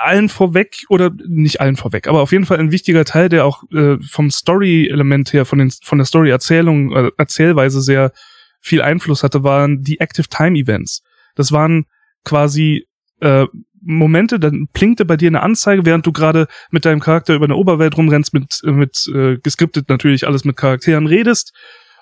allen 0.00 0.28
vorweg 0.28 0.84
oder 0.88 1.10
nicht 1.26 1.60
allen 1.60 1.76
vorweg, 1.76 2.06
aber 2.06 2.20
auf 2.20 2.32
jeden 2.32 2.44
Fall 2.44 2.58
ein 2.58 2.70
wichtiger 2.70 3.04
Teil, 3.04 3.28
der 3.28 3.44
auch 3.44 3.64
äh, 3.72 3.96
vom 4.08 4.30
Story-Element 4.30 5.32
her, 5.32 5.44
von, 5.44 5.58
den, 5.58 5.70
von 5.70 5.98
der 5.98 6.04
Story-Erzählung, 6.04 6.94
äh, 6.94 7.10
Erzählweise 7.16 7.80
sehr 7.80 8.12
viel 8.60 8.82
Einfluss 8.82 9.22
hatte, 9.22 9.44
waren 9.44 9.82
die 9.82 10.00
Active 10.00 10.28
Time 10.28 10.58
Events. 10.58 11.02
Das 11.34 11.52
waren 11.52 11.86
quasi 12.24 12.86
äh, 13.20 13.46
Momente, 13.82 14.38
dann 14.40 14.68
blinkte 14.72 15.04
bei 15.04 15.16
dir 15.16 15.28
eine 15.28 15.42
Anzeige, 15.42 15.84
während 15.84 16.06
du 16.06 16.12
gerade 16.12 16.46
mit 16.70 16.84
deinem 16.84 17.00
Charakter 17.00 17.34
über 17.34 17.44
eine 17.44 17.56
Oberwelt 17.56 17.96
rumrennst, 17.96 18.34
mit, 18.34 18.60
äh, 18.64 18.72
mit 18.72 19.10
äh, 19.14 19.38
geskriptet 19.38 19.88
natürlich 19.88 20.26
alles 20.26 20.44
mit 20.44 20.56
Charakteren 20.56 21.06
redest 21.06 21.52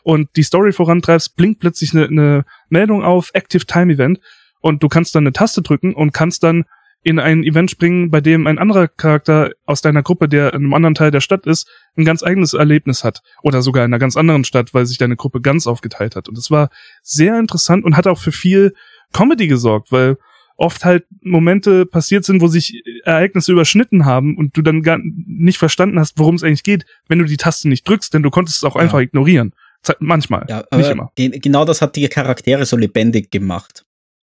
und 0.03 0.29
die 0.37 0.43
Story 0.43 0.73
vorantreibst, 0.73 1.37
blinkt 1.37 1.61
plötzlich 1.61 1.93
eine, 1.93 2.07
eine 2.07 2.45
Meldung 2.69 3.03
auf, 3.03 3.31
Active 3.35 3.67
Time 3.67 3.93
Event, 3.93 4.21
und 4.61 4.83
du 4.83 4.89
kannst 4.89 5.15
dann 5.15 5.23
eine 5.23 5.33
Taste 5.33 5.63
drücken 5.63 5.95
und 5.95 6.13
kannst 6.13 6.43
dann 6.43 6.65
in 7.03 7.21
ein 7.21 7.45
Event 7.45 7.71
springen, 7.71 8.11
bei 8.11 8.21
dem 8.21 8.49
ein 8.49 8.59
anderer 8.59 8.89
Charakter 8.89 9.53
aus 9.65 9.81
deiner 9.81 10.03
Gruppe, 10.03 10.29
der 10.29 10.55
in 10.55 10.65
einem 10.65 10.75
anderen 10.75 10.97
Teil 10.97 11.13
der 11.13 11.21
Stadt 11.21 11.47
ist, 11.47 11.71
ein 11.97 12.05
ganz 12.05 12.25
eigenes 12.25 12.53
Erlebnis 12.53 13.05
hat. 13.05 13.23
Oder 13.43 13.63
sogar 13.63 13.85
in 13.85 13.91
einer 13.93 14.01
ganz 14.01 14.17
anderen 14.17 14.43
Stadt, 14.43 14.75
weil 14.75 14.85
sich 14.85 14.99
deine 14.99 15.15
Gruppe 15.15 15.41
ganz 15.41 15.69
aufgeteilt 15.69 16.17
hat. 16.17 16.29
Und 16.29 16.37
das 16.37 16.51
war 16.51 16.69
sehr 17.03 17.39
interessant 17.39 17.85
und 17.85 17.97
hat 17.97 18.09
auch 18.09 18.19
für 18.19 18.33
viel 18.33 18.75
Comedy 19.13 19.47
gesorgt, 19.47 19.93
weil 19.93 20.19
oft 20.57 20.85
halt 20.85 21.05
Momente 21.23 21.87
passiert 21.87 22.25
sind, 22.25 22.41
wo 22.41 22.49
sich 22.49 22.83
Ereignisse 23.05 23.53
überschnitten 23.53 24.05
haben 24.05 24.37
und 24.37 24.57
du 24.57 24.63
dann 24.63 24.83
gar 24.83 24.99
nicht 25.03 25.59
verstanden 25.59 25.99
hast, 25.99 26.19
worum 26.19 26.35
es 26.37 26.43
eigentlich 26.43 26.63
geht, 26.63 26.87
wenn 27.09 27.19
du 27.19 27.25
die 27.25 27.37
Taste 27.37 27.69
nicht 27.69 27.89
drückst, 27.89 28.15
denn 28.15 28.23
du 28.23 28.31
konntest 28.31 28.59
es 28.59 28.65
auch 28.65 28.77
ja. 28.77 28.83
einfach 28.83 29.01
ignorieren. 29.01 29.53
Manchmal, 30.01 30.47
ja, 30.49 30.65
nicht 30.75 30.91
immer. 30.91 31.13
Genau 31.17 31.65
das 31.65 31.81
hat 31.81 31.95
die 31.95 32.09
Charaktere 32.09 32.67
so 32.67 32.77
lebendig 32.77 33.31
gemacht. 33.31 33.85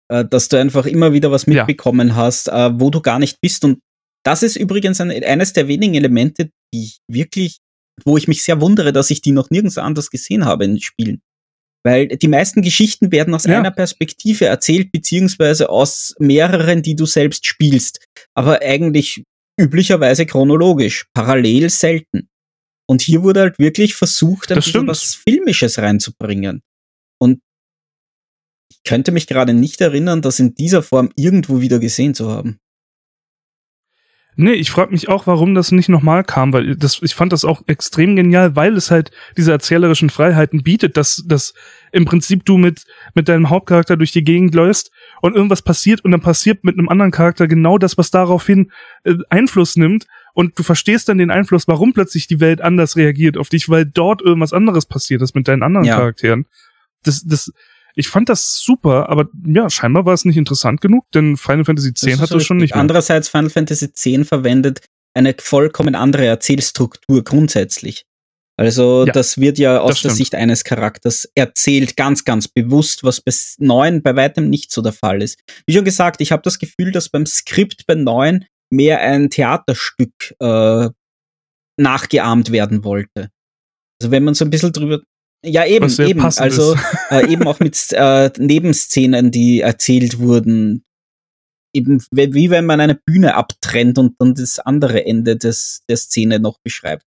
Äh, 0.09 0.25
dass 0.25 0.49
du 0.49 0.57
einfach 0.57 0.85
immer 0.85 1.13
wieder 1.13 1.31
was 1.31 1.47
mitbekommen 1.47 2.09
ja. 2.09 2.15
hast, 2.15 2.47
äh, 2.47 2.79
wo 2.79 2.89
du 2.89 3.01
gar 3.01 3.19
nicht 3.19 3.39
bist. 3.41 3.63
Und 3.63 3.79
das 4.23 4.43
ist 4.43 4.55
übrigens 4.55 4.99
ein, 5.01 5.11
eines 5.11 5.53
der 5.53 5.67
wenigen 5.67 5.93
Elemente, 5.95 6.49
die 6.73 6.83
ich 6.83 6.99
wirklich, 7.07 7.59
wo 8.05 8.17
ich 8.17 8.27
mich 8.27 8.43
sehr 8.43 8.61
wundere, 8.61 8.93
dass 8.93 9.09
ich 9.11 9.21
die 9.21 9.31
noch 9.31 9.49
nirgends 9.49 9.77
anders 9.77 10.09
gesehen 10.09 10.45
habe 10.45 10.65
in 10.65 10.79
Spielen. 10.79 11.21
Weil 11.85 12.07
die 12.07 12.27
meisten 12.27 12.61
Geschichten 12.61 13.11
werden 13.11 13.33
aus 13.33 13.43
ja. 13.43 13.59
einer 13.59 13.71
Perspektive 13.71 14.45
erzählt, 14.45 14.91
beziehungsweise 14.91 15.69
aus 15.69 16.15
mehreren, 16.17 16.81
die 16.81 16.95
du 16.95 17.05
selbst 17.05 17.45
spielst. 17.45 18.05
Aber 18.33 18.61
eigentlich 18.61 19.23
üblicherweise 19.59 20.25
chronologisch, 20.25 21.07
parallel 21.13 21.69
selten. 21.69 22.29
Und 22.89 23.01
hier 23.01 23.23
wurde 23.23 23.41
halt 23.41 23.59
wirklich 23.59 23.95
versucht, 23.95 24.51
ein 24.51 24.55
bisschen 24.55 24.87
was 24.87 25.15
Filmisches 25.15 25.77
reinzubringen. 25.77 26.61
Und 27.19 27.41
ich 28.71 28.83
könnte 28.83 29.11
mich 29.11 29.27
gerade 29.27 29.53
nicht 29.53 29.81
erinnern, 29.81 30.21
das 30.21 30.39
in 30.39 30.55
dieser 30.55 30.83
Form 30.83 31.11
irgendwo 31.15 31.61
wieder 31.61 31.79
gesehen 31.79 32.13
zu 32.13 32.29
haben. 32.29 32.59
Nee, 34.35 34.53
ich 34.53 34.71
frage 34.71 34.91
mich 34.91 35.09
auch, 35.09 35.27
warum 35.27 35.53
das 35.53 35.71
nicht 35.71 35.89
nochmal 35.89 36.23
kam, 36.23 36.53
weil 36.53 36.75
das, 36.75 37.01
ich 37.01 37.13
fand 37.13 37.31
das 37.33 37.45
auch 37.45 37.61
extrem 37.67 38.15
genial, 38.15 38.55
weil 38.55 38.75
es 38.75 38.89
halt 38.89 39.11
diese 39.37 39.51
erzählerischen 39.51 40.09
Freiheiten 40.09 40.63
bietet, 40.63 40.97
dass, 40.97 41.23
dass 41.27 41.53
im 41.91 42.05
Prinzip 42.05 42.43
du 42.45 42.57
mit, 42.57 42.85
mit 43.13 43.29
deinem 43.29 43.49
Hauptcharakter 43.49 43.95
durch 43.95 44.11
die 44.11 44.23
Gegend 44.23 44.55
läufst 44.55 44.91
und 45.21 45.35
irgendwas 45.35 45.61
passiert 45.61 46.03
und 46.03 46.11
dann 46.11 46.21
passiert 46.21 46.63
mit 46.63 46.77
einem 46.77 46.89
anderen 46.89 47.11
Charakter 47.11 47.47
genau 47.47 47.77
das, 47.77 47.97
was 47.97 48.09
daraufhin 48.09 48.71
äh, 49.03 49.15
Einfluss 49.29 49.75
nimmt 49.75 50.07
und 50.33 50.57
du 50.57 50.63
verstehst 50.63 51.09
dann 51.09 51.19
den 51.19 51.31
Einfluss, 51.31 51.67
warum 51.67 51.93
plötzlich 51.93 52.27
die 52.27 52.39
Welt 52.39 52.61
anders 52.61 52.95
reagiert 52.95 53.37
auf 53.37 53.49
dich, 53.49 53.69
weil 53.69 53.85
dort 53.85 54.21
irgendwas 54.21 54.53
anderes 54.53 54.87
passiert 54.87 55.21
ist 55.21 55.35
mit 55.35 55.47
deinen 55.47 55.63
anderen 55.63 55.85
ja. 55.85 55.97
Charakteren. 55.97 56.45
Das, 57.03 57.23
das, 57.23 57.51
ich 57.95 58.07
fand 58.07 58.29
das 58.29 58.59
super, 58.59 59.09
aber 59.09 59.29
ja, 59.45 59.69
scheinbar 59.69 60.05
war 60.05 60.13
es 60.13 60.25
nicht 60.25 60.37
interessant 60.37 60.81
genug, 60.81 61.05
denn 61.13 61.37
Final 61.37 61.65
Fantasy 61.65 61.89
X 61.89 62.19
hat 62.19 62.31
das 62.31 62.43
schon 62.43 62.57
nicht 62.57 62.73
mehr. 62.73 62.81
Andererseits, 62.81 63.29
Final 63.29 63.49
Fantasy 63.49 63.85
X 63.85 64.27
verwendet 64.27 64.81
eine 65.13 65.35
vollkommen 65.39 65.95
andere 65.95 66.25
Erzählstruktur 66.25 67.23
grundsätzlich. 67.23 68.05
Also 68.55 69.05
ja, 69.05 69.11
das 69.11 69.39
wird 69.39 69.57
ja 69.57 69.79
aus 69.79 70.01
der 70.01 70.11
Sicht 70.11 70.35
eines 70.35 70.63
Charakters 70.63 71.27
erzählt, 71.33 71.97
ganz, 71.97 72.23
ganz 72.23 72.47
bewusst, 72.47 73.03
was 73.03 73.19
bei 73.19 73.31
9 73.57 74.03
bei 74.03 74.15
weitem 74.15 74.49
nicht 74.49 74.71
so 74.71 74.81
der 74.81 74.93
Fall 74.93 75.23
ist. 75.23 75.39
Wie 75.65 75.73
schon 75.73 75.85
gesagt, 75.85 76.21
ich 76.21 76.31
habe 76.31 76.43
das 76.43 76.59
Gefühl, 76.59 76.91
dass 76.91 77.09
beim 77.09 77.25
Skript 77.25 77.87
bei 77.87 77.95
9 77.95 78.45
mehr 78.71 79.01
ein 79.01 79.29
Theaterstück 79.31 80.35
äh, 80.39 80.89
nachgeahmt 81.77 82.51
werden 82.51 82.83
wollte. 82.83 83.29
Also 83.99 84.11
wenn 84.11 84.23
man 84.23 84.35
so 84.35 84.45
ein 84.45 84.51
bisschen 84.51 84.71
drüber 84.71 85.01
ja, 85.43 85.65
eben, 85.65 85.89
eben. 85.99 86.21
Also 86.21 86.75
äh, 87.09 87.31
eben 87.31 87.47
auch 87.47 87.59
mit 87.59 87.77
äh, 87.91 88.31
Nebenszenen, 88.37 89.31
die 89.31 89.61
erzählt 89.61 90.19
wurden. 90.19 90.85
eben 91.73 92.03
wie 92.11 92.49
wenn 92.49 92.65
man 92.65 92.79
eine 92.79 92.95
Bühne 92.95 93.35
abtrennt 93.35 93.97
und 93.97 94.15
dann 94.19 94.35
das 94.35 94.59
andere 94.59 95.05
Ende 95.05 95.35
des, 95.35 95.83
der 95.89 95.97
Szene 95.97 96.39
noch 96.39 96.59
beschreibt. 96.63 97.05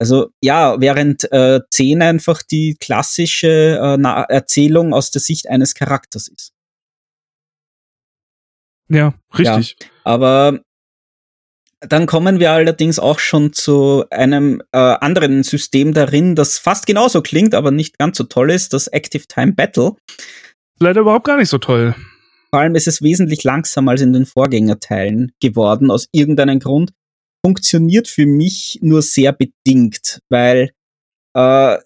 Also 0.00 0.30
ja, 0.40 0.80
während 0.80 1.30
äh, 1.32 1.60
10 1.70 2.02
einfach 2.02 2.42
die 2.42 2.76
klassische 2.78 3.78
äh, 3.80 4.32
Erzählung 4.32 4.94
aus 4.94 5.10
der 5.10 5.20
Sicht 5.20 5.48
eines 5.48 5.74
Charakters 5.74 6.28
ist. 6.28 6.52
Ja, 8.88 9.14
richtig. 9.36 9.76
Ja, 9.80 9.88
aber 10.04 10.60
dann 11.80 12.06
kommen 12.06 12.40
wir 12.40 12.52
allerdings 12.52 12.98
auch 12.98 13.18
schon 13.18 13.52
zu 13.52 14.04
einem 14.10 14.62
äh, 14.72 14.78
anderen 14.78 15.42
System 15.42 15.94
darin, 15.94 16.34
das 16.34 16.58
fast 16.58 16.86
genauso 16.86 17.22
klingt, 17.22 17.54
aber 17.54 17.70
nicht 17.70 17.98
ganz 17.98 18.18
so 18.18 18.24
toll 18.24 18.50
ist, 18.50 18.72
das 18.72 18.88
Active 18.88 19.26
Time 19.26 19.52
Battle. 19.52 19.92
Leider 20.80 21.02
überhaupt 21.02 21.26
gar 21.26 21.36
nicht 21.36 21.48
so 21.48 21.58
toll. 21.58 21.94
Vor 22.50 22.60
allem 22.60 22.74
ist 22.74 22.88
es 22.88 23.02
wesentlich 23.02 23.44
langsamer 23.44 23.92
als 23.92 24.00
in 24.00 24.12
den 24.12 24.26
Vorgängerteilen 24.26 25.32
geworden, 25.40 25.90
aus 25.90 26.08
irgendeinem 26.12 26.58
Grund. 26.58 26.92
Funktioniert 27.44 28.08
für 28.08 28.26
mich 28.26 28.78
nur 28.82 29.02
sehr 29.02 29.32
bedingt, 29.32 30.20
weil 30.28 30.70
äh, 31.34 31.78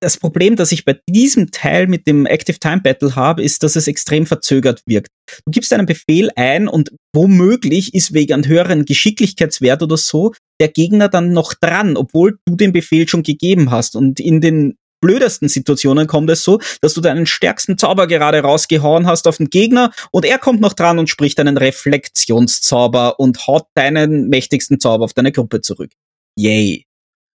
das 0.00 0.16
Problem, 0.16 0.56
das 0.56 0.72
ich 0.72 0.84
bei 0.84 0.98
diesem 1.08 1.50
Teil 1.50 1.86
mit 1.86 2.06
dem 2.06 2.26
Active 2.26 2.58
Time 2.58 2.80
Battle 2.80 3.14
habe, 3.16 3.42
ist, 3.42 3.62
dass 3.62 3.76
es 3.76 3.86
extrem 3.86 4.26
verzögert 4.26 4.82
wirkt. 4.86 5.08
Du 5.44 5.50
gibst 5.50 5.72
einen 5.72 5.86
Befehl 5.86 6.30
ein 6.36 6.68
und 6.68 6.90
womöglich 7.14 7.94
ist 7.94 8.14
wegen 8.14 8.32
einem 8.32 8.46
höheren 8.46 8.84
Geschicklichkeitswert 8.84 9.82
oder 9.82 9.96
so 9.96 10.32
der 10.60 10.68
Gegner 10.68 11.08
dann 11.08 11.32
noch 11.32 11.54
dran, 11.54 11.96
obwohl 11.96 12.38
du 12.46 12.56
den 12.56 12.72
Befehl 12.72 13.08
schon 13.08 13.22
gegeben 13.22 13.70
hast. 13.70 13.94
Und 13.96 14.20
in 14.20 14.40
den 14.40 14.76
blödesten 15.00 15.48
Situationen 15.48 16.06
kommt 16.06 16.30
es 16.30 16.44
so, 16.44 16.60
dass 16.80 16.94
du 16.94 17.00
deinen 17.00 17.26
stärksten 17.26 17.78
Zauber 17.78 18.06
gerade 18.06 18.40
rausgehauen 18.40 19.06
hast 19.06 19.26
auf 19.26 19.38
den 19.38 19.48
Gegner 19.48 19.92
und 20.12 20.24
er 20.24 20.38
kommt 20.38 20.60
noch 20.60 20.74
dran 20.74 20.98
und 20.98 21.08
spricht 21.08 21.40
einen 21.40 21.56
Reflektionszauber 21.56 23.18
und 23.18 23.46
haut 23.46 23.64
deinen 23.74 24.28
mächtigsten 24.28 24.78
Zauber 24.78 25.04
auf 25.04 25.14
deine 25.14 25.32
Gruppe 25.32 25.62
zurück. 25.62 25.92
Yay. 26.36 26.84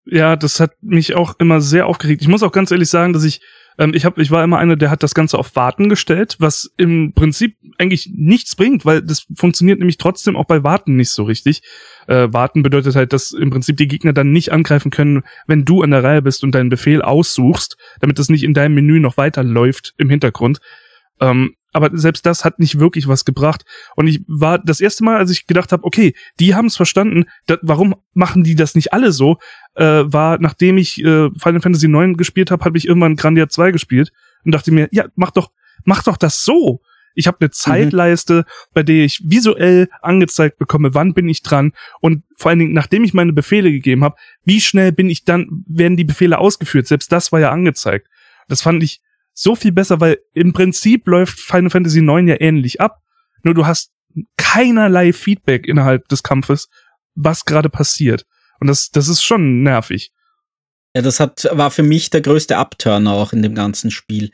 Ja, 0.06 0.36
das 0.36 0.60
hat 0.60 0.72
mich 0.82 1.14
auch 1.14 1.34
immer 1.38 1.60
sehr 1.60 1.86
aufgeregt. 1.86 2.22
Ich 2.22 2.28
muss 2.28 2.42
auch 2.42 2.52
ganz 2.52 2.70
ehrlich 2.70 2.88
sagen, 2.88 3.12
dass 3.12 3.24
ich 3.24 3.40
ähm, 3.80 3.94
ich 3.94 4.04
hab, 4.04 4.18
ich 4.18 4.30
war 4.30 4.44
immer 4.44 4.58
einer, 4.58 4.76
der 4.76 4.90
hat 4.90 5.02
das 5.02 5.14
Ganze 5.14 5.38
auf 5.38 5.56
Warten 5.56 5.88
gestellt, 5.88 6.36
was 6.38 6.70
im 6.76 7.12
Prinzip 7.14 7.56
eigentlich 7.78 8.10
nichts 8.14 8.54
bringt, 8.54 8.84
weil 8.84 9.02
das 9.02 9.26
funktioniert 9.34 9.78
nämlich 9.78 9.96
trotzdem 9.96 10.36
auch 10.36 10.44
bei 10.44 10.62
Warten 10.62 10.96
nicht 10.96 11.10
so 11.10 11.24
richtig. 11.24 11.62
Äh, 12.06 12.28
Warten 12.30 12.62
bedeutet 12.62 12.94
halt, 12.94 13.12
dass 13.12 13.32
im 13.32 13.50
Prinzip 13.50 13.78
die 13.78 13.88
Gegner 13.88 14.12
dann 14.12 14.32
nicht 14.32 14.52
angreifen 14.52 14.90
können, 14.90 15.22
wenn 15.46 15.64
du 15.64 15.82
an 15.82 15.90
der 15.90 16.04
Reihe 16.04 16.22
bist 16.22 16.44
und 16.44 16.54
deinen 16.54 16.68
Befehl 16.68 17.02
aussuchst, 17.02 17.76
damit 18.00 18.18
das 18.18 18.28
nicht 18.28 18.44
in 18.44 18.54
deinem 18.54 18.74
Menü 18.74 19.00
noch 19.00 19.16
weiterläuft 19.16 19.94
im 19.96 20.10
Hintergrund. 20.10 20.60
Ähm, 21.20 21.54
aber 21.72 21.90
selbst 21.96 22.26
das 22.26 22.44
hat 22.44 22.58
nicht 22.58 22.80
wirklich 22.80 23.06
was 23.06 23.24
gebracht. 23.24 23.64
Und 23.94 24.08
ich 24.08 24.22
war 24.26 24.58
das 24.58 24.80
erste 24.80 25.04
Mal, 25.04 25.16
als 25.16 25.30
ich 25.30 25.46
gedacht 25.46 25.72
habe, 25.72 25.84
okay, 25.84 26.14
die 26.40 26.54
haben 26.54 26.66
es 26.66 26.76
verstanden, 26.76 27.26
da, 27.46 27.58
warum 27.62 27.94
machen 28.12 28.42
die 28.42 28.56
das 28.56 28.74
nicht 28.74 28.92
alle 28.92 29.12
so? 29.12 29.38
Äh, 29.80 30.12
war, 30.12 30.38
nachdem 30.38 30.76
ich 30.76 30.98
äh, 30.98 31.30
Final 31.38 31.62
Fantasy 31.62 31.86
IX 31.86 32.18
gespielt 32.18 32.50
habe, 32.50 32.66
habe 32.66 32.76
ich 32.76 32.86
irgendwann 32.86 33.16
Grandia 33.16 33.48
2 33.48 33.70
gespielt 33.70 34.12
und 34.44 34.52
dachte 34.52 34.72
mir, 34.72 34.90
ja, 34.92 35.06
mach 35.14 35.30
doch, 35.30 35.52
mach 35.84 36.02
doch 36.02 36.18
das 36.18 36.44
so. 36.44 36.82
Ich 37.14 37.26
habe 37.26 37.38
eine 37.40 37.46
mhm. 37.46 37.52
Zeitleiste, 37.52 38.34
mhm. 38.34 38.44
bei 38.74 38.82
der 38.82 39.06
ich 39.06 39.22
visuell 39.24 39.88
angezeigt 40.02 40.58
bekomme, 40.58 40.92
wann 40.92 41.14
bin 41.14 41.30
ich 41.30 41.42
dran 41.42 41.72
und 42.02 42.24
vor 42.36 42.50
allen 42.50 42.58
Dingen, 42.58 42.74
nachdem 42.74 43.04
ich 43.04 43.14
meine 43.14 43.32
Befehle 43.32 43.72
gegeben 43.72 44.04
habe, 44.04 44.16
wie 44.44 44.60
schnell 44.60 44.92
bin 44.92 45.08
ich 45.08 45.24
dann, 45.24 45.64
werden 45.66 45.96
die 45.96 46.04
Befehle 46.04 46.36
ausgeführt. 46.36 46.86
Selbst 46.86 47.10
das 47.10 47.32
war 47.32 47.40
ja 47.40 47.50
angezeigt. 47.50 48.06
Das 48.48 48.60
fand 48.60 48.82
ich 48.82 49.00
so 49.32 49.56
viel 49.56 49.72
besser, 49.72 49.98
weil 49.98 50.18
im 50.34 50.52
Prinzip 50.52 51.06
läuft 51.06 51.40
Final 51.40 51.70
Fantasy 51.70 52.00
IX 52.00 52.28
ja 52.28 52.38
ähnlich 52.38 52.82
ab. 52.82 53.00
Nur 53.44 53.54
du 53.54 53.64
hast 53.64 53.92
keinerlei 54.36 55.14
Feedback 55.14 55.66
innerhalb 55.66 56.06
des 56.08 56.22
Kampfes, 56.22 56.68
was 57.14 57.46
gerade 57.46 57.70
passiert. 57.70 58.26
Und 58.60 58.66
das, 58.66 58.90
das 58.90 59.08
ist 59.08 59.22
schon 59.22 59.62
nervig. 59.62 60.12
Ja, 60.94 61.02
das 61.02 61.20
hat, 61.20 61.48
war 61.52 61.70
für 61.70 61.82
mich 61.82 62.10
der 62.10 62.20
größte 62.20 62.56
Upturner 62.56 63.12
auch 63.12 63.32
in 63.32 63.42
dem 63.42 63.54
ganzen 63.54 63.90
Spiel. 63.90 64.32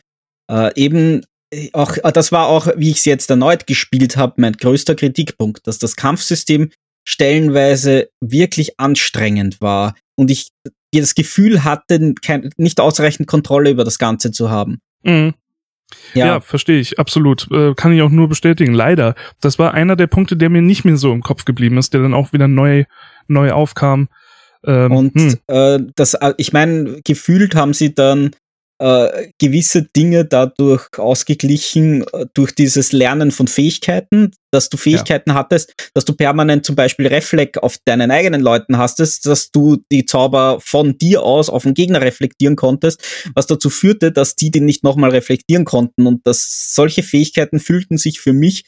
Äh, 0.50 0.74
eben 0.74 1.22
äh, 1.52 1.70
auch, 1.72 1.96
äh, 1.98 2.12
das 2.12 2.32
war 2.32 2.46
auch, 2.46 2.68
wie 2.76 2.90
ich 2.90 2.98
es 2.98 3.04
jetzt 3.04 3.30
erneut 3.30 3.66
gespielt 3.66 4.16
habe, 4.16 4.34
mein 4.40 4.54
größter 4.54 4.94
Kritikpunkt, 4.94 5.66
dass 5.66 5.78
das 5.78 5.96
Kampfsystem 5.96 6.70
stellenweise 7.04 8.10
wirklich 8.20 8.80
anstrengend 8.80 9.60
war 9.60 9.94
und 10.16 10.30
ich 10.30 10.48
das 10.92 11.14
Gefühl 11.14 11.62
hatte, 11.62 12.14
kein, 12.22 12.50
nicht 12.56 12.80
ausreichend 12.80 13.28
Kontrolle 13.28 13.70
über 13.70 13.84
das 13.84 13.98
Ganze 13.98 14.32
zu 14.32 14.50
haben. 14.50 14.80
Mhm. 15.02 15.34
Ja, 16.14 16.26
ja 16.26 16.40
verstehe 16.40 16.80
ich, 16.80 16.98
absolut. 16.98 17.48
Äh, 17.50 17.74
kann 17.74 17.92
ich 17.92 18.02
auch 18.02 18.10
nur 18.10 18.28
bestätigen. 18.28 18.74
Leider. 18.74 19.14
Das 19.40 19.58
war 19.58 19.74
einer 19.74 19.96
der 19.96 20.06
Punkte, 20.06 20.36
der 20.36 20.50
mir 20.50 20.62
nicht 20.62 20.84
mehr 20.84 20.96
so 20.96 21.12
im 21.12 21.22
Kopf 21.22 21.44
geblieben 21.44 21.78
ist, 21.78 21.94
der 21.94 22.02
dann 22.02 22.14
auch 22.14 22.32
wieder 22.32 22.48
neu, 22.48 22.84
neu 23.28 23.52
aufkam. 23.52 24.08
Ähm, 24.64 24.92
und 24.92 25.14
hm. 25.14 25.38
äh, 25.46 25.78
das, 25.94 26.14
äh, 26.14 26.34
ich 26.36 26.52
meine, 26.52 27.00
gefühlt 27.04 27.54
haben 27.54 27.74
sie 27.74 27.94
dann 27.94 28.30
äh, 28.78 29.28
gewisse 29.38 29.82
Dinge 29.82 30.24
dadurch 30.24 30.86
ausgeglichen 30.98 32.02
äh, 32.12 32.26
durch 32.34 32.54
dieses 32.54 32.92
Lernen 32.92 33.30
von 33.30 33.48
Fähigkeiten, 33.48 34.32
dass 34.50 34.68
du 34.68 34.76
Fähigkeiten 34.76 35.30
ja. 35.30 35.36
hattest, 35.36 35.72
dass 35.94 36.04
du 36.04 36.12
permanent 36.12 36.66
zum 36.66 36.76
Beispiel 36.76 37.06
Reflekt 37.06 37.62
auf 37.62 37.78
deinen 37.84 38.10
eigenen 38.10 38.40
Leuten 38.40 38.76
hastest, 38.76 39.26
dass 39.26 39.50
du 39.50 39.78
die 39.90 40.04
Zauber 40.04 40.58
von 40.60 40.98
dir 40.98 41.22
aus 41.22 41.48
auf 41.48 41.62
den 41.62 41.74
Gegner 41.74 42.02
reflektieren 42.02 42.56
konntest, 42.56 43.02
was 43.34 43.46
dazu 43.46 43.70
führte, 43.70 44.12
dass 44.12 44.36
die 44.36 44.50
den 44.50 44.66
nicht 44.66 44.84
nochmal 44.84 45.10
reflektieren 45.10 45.64
konnten 45.64 46.06
und 46.06 46.26
dass 46.26 46.74
solche 46.74 47.02
Fähigkeiten 47.02 47.60
fühlten 47.60 47.96
sich 47.96 48.20
für 48.20 48.32
mich 48.32 48.64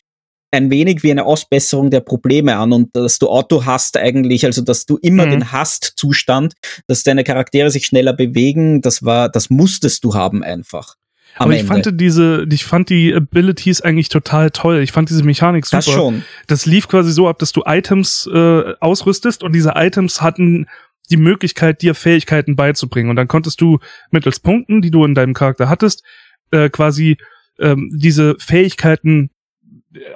ein 0.50 0.70
wenig 0.70 1.02
wie 1.02 1.10
eine 1.10 1.24
Ausbesserung 1.24 1.90
der 1.90 2.00
Probleme 2.00 2.56
an 2.56 2.72
und 2.72 2.96
dass 2.96 3.18
du 3.18 3.28
Auto 3.28 3.66
hast 3.66 3.96
eigentlich, 3.96 4.46
also 4.46 4.62
dass 4.62 4.86
du 4.86 4.96
immer 4.96 5.26
mhm. 5.26 5.30
den 5.30 5.52
Hast-Zustand, 5.52 6.54
dass 6.86 7.02
deine 7.02 7.24
Charaktere 7.24 7.70
sich 7.70 7.86
schneller 7.86 8.14
bewegen, 8.14 8.80
das 8.80 9.04
war, 9.04 9.28
das 9.28 9.50
musstest 9.50 10.04
du 10.04 10.14
haben 10.14 10.42
einfach. 10.42 10.94
Aber 11.36 11.52
ich 11.52 11.60
Ende. 11.60 11.72
fand 11.72 12.00
diese, 12.00 12.46
ich 12.50 12.64
fand 12.64 12.88
die 12.88 13.14
Abilities 13.14 13.80
eigentlich 13.80 14.08
total 14.08 14.50
toll. 14.50 14.80
Ich 14.80 14.90
fand 14.90 15.08
diese 15.10 15.22
Mechanik 15.22 15.66
super. 15.66 15.76
Das 15.76 15.86
schon. 15.86 16.24
Das 16.46 16.66
lief 16.66 16.88
quasi 16.88 17.12
so 17.12 17.28
ab, 17.28 17.38
dass 17.38 17.52
du 17.52 17.62
Items 17.64 18.28
äh, 18.32 18.74
ausrüstest 18.80 19.42
und 19.42 19.52
diese 19.52 19.74
Items 19.76 20.20
hatten 20.20 20.66
die 21.10 21.16
Möglichkeit, 21.16 21.80
dir 21.82 21.94
Fähigkeiten 21.94 22.56
beizubringen. 22.56 23.10
Und 23.10 23.16
dann 23.16 23.28
konntest 23.28 23.60
du 23.60 23.78
mittels 24.10 24.40
Punkten, 24.40 24.82
die 24.82 24.90
du 24.90 25.04
in 25.04 25.14
deinem 25.14 25.34
Charakter 25.34 25.68
hattest, 25.68 26.02
äh, 26.50 26.70
quasi 26.70 27.18
ähm, 27.60 27.90
diese 27.94 28.36
Fähigkeiten 28.38 29.30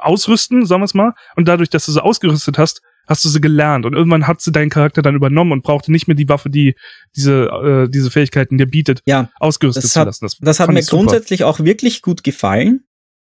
ausrüsten, 0.01 0.67
sagen 0.67 0.83
wir 0.83 0.87
es 0.87 0.95
mal. 0.95 1.13
Und 1.37 1.49
dadurch, 1.49 1.71
dass 1.71 1.87
du 1.87 1.93
sie 1.93 2.03
ausgerüstet 2.03 2.59
hast, 2.59 2.83
hast 3.07 3.25
du 3.25 3.29
sie 3.29 3.41
gelernt. 3.41 3.87
Und 3.87 3.95
irgendwann 3.95 4.27
hat 4.27 4.41
sie 4.41 4.53
deinen 4.53 4.71
Charakter 4.71 5.03
dann 5.03 5.15
übernommen 5.15 5.53
und 5.53 5.63
brauchte 5.63 5.91
nicht 5.91 6.09
mehr 6.09 6.15
die 6.15 6.29
Waffe, 6.29 6.51
die 6.51 6.75
diese, 7.17 7.47
äh, 7.47 7.89
diese 7.91 8.11
Fähigkeiten 8.11 8.59
dir 8.59 8.67
bietet, 8.67 9.03
ja, 9.07 9.31
ausgerüstet 9.41 9.85
zu 9.85 10.03
lassen. 10.03 10.25
Das, 10.25 10.39
das 10.41 10.61
hat 10.61 10.71
mir 10.71 10.83
grundsätzlich 10.83 11.45
auch 11.45 11.61
wirklich 11.61 12.03
gut 12.03 12.23
gefallen. 12.25 12.85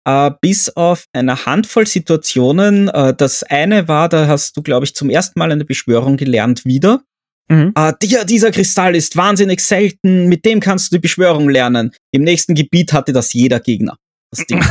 Uh, 0.09 0.31
bis 0.41 0.69
auf 0.69 1.07
eine 1.13 1.47
Handvoll 1.47 1.85
Situationen. 1.85 2.89
Uh, 2.89 3.11
das 3.11 3.43
eine 3.43 3.89
war, 3.89 4.09
da 4.09 4.29
hast 4.29 4.57
du, 4.57 4.63
glaube 4.63 4.85
ich, 4.85 4.95
zum 4.95 5.11
ersten 5.11 5.37
Mal 5.37 5.51
eine 5.51 5.65
Beschwörung 5.65 6.17
gelernt 6.17 6.65
wieder. 6.65 7.03
Mhm. 7.49 7.73
Uh, 7.77 7.91
dieser, 8.01 8.25
dieser 8.25 8.53
Kristall 8.53 8.95
ist 8.95 9.17
wahnsinnig 9.17 9.59
selten, 9.59 10.29
mit 10.29 10.45
dem 10.45 10.61
kannst 10.61 10.93
du 10.93 10.97
die 10.97 11.01
Beschwörung 11.01 11.49
lernen. 11.49 11.91
Im 12.13 12.23
nächsten 12.23 12.55
Gebiet 12.55 12.93
hatte 12.93 13.13
das 13.13 13.33
jeder 13.33 13.59
Gegner. 13.59 13.97
Das 14.31 14.47
Ding. 14.47 14.65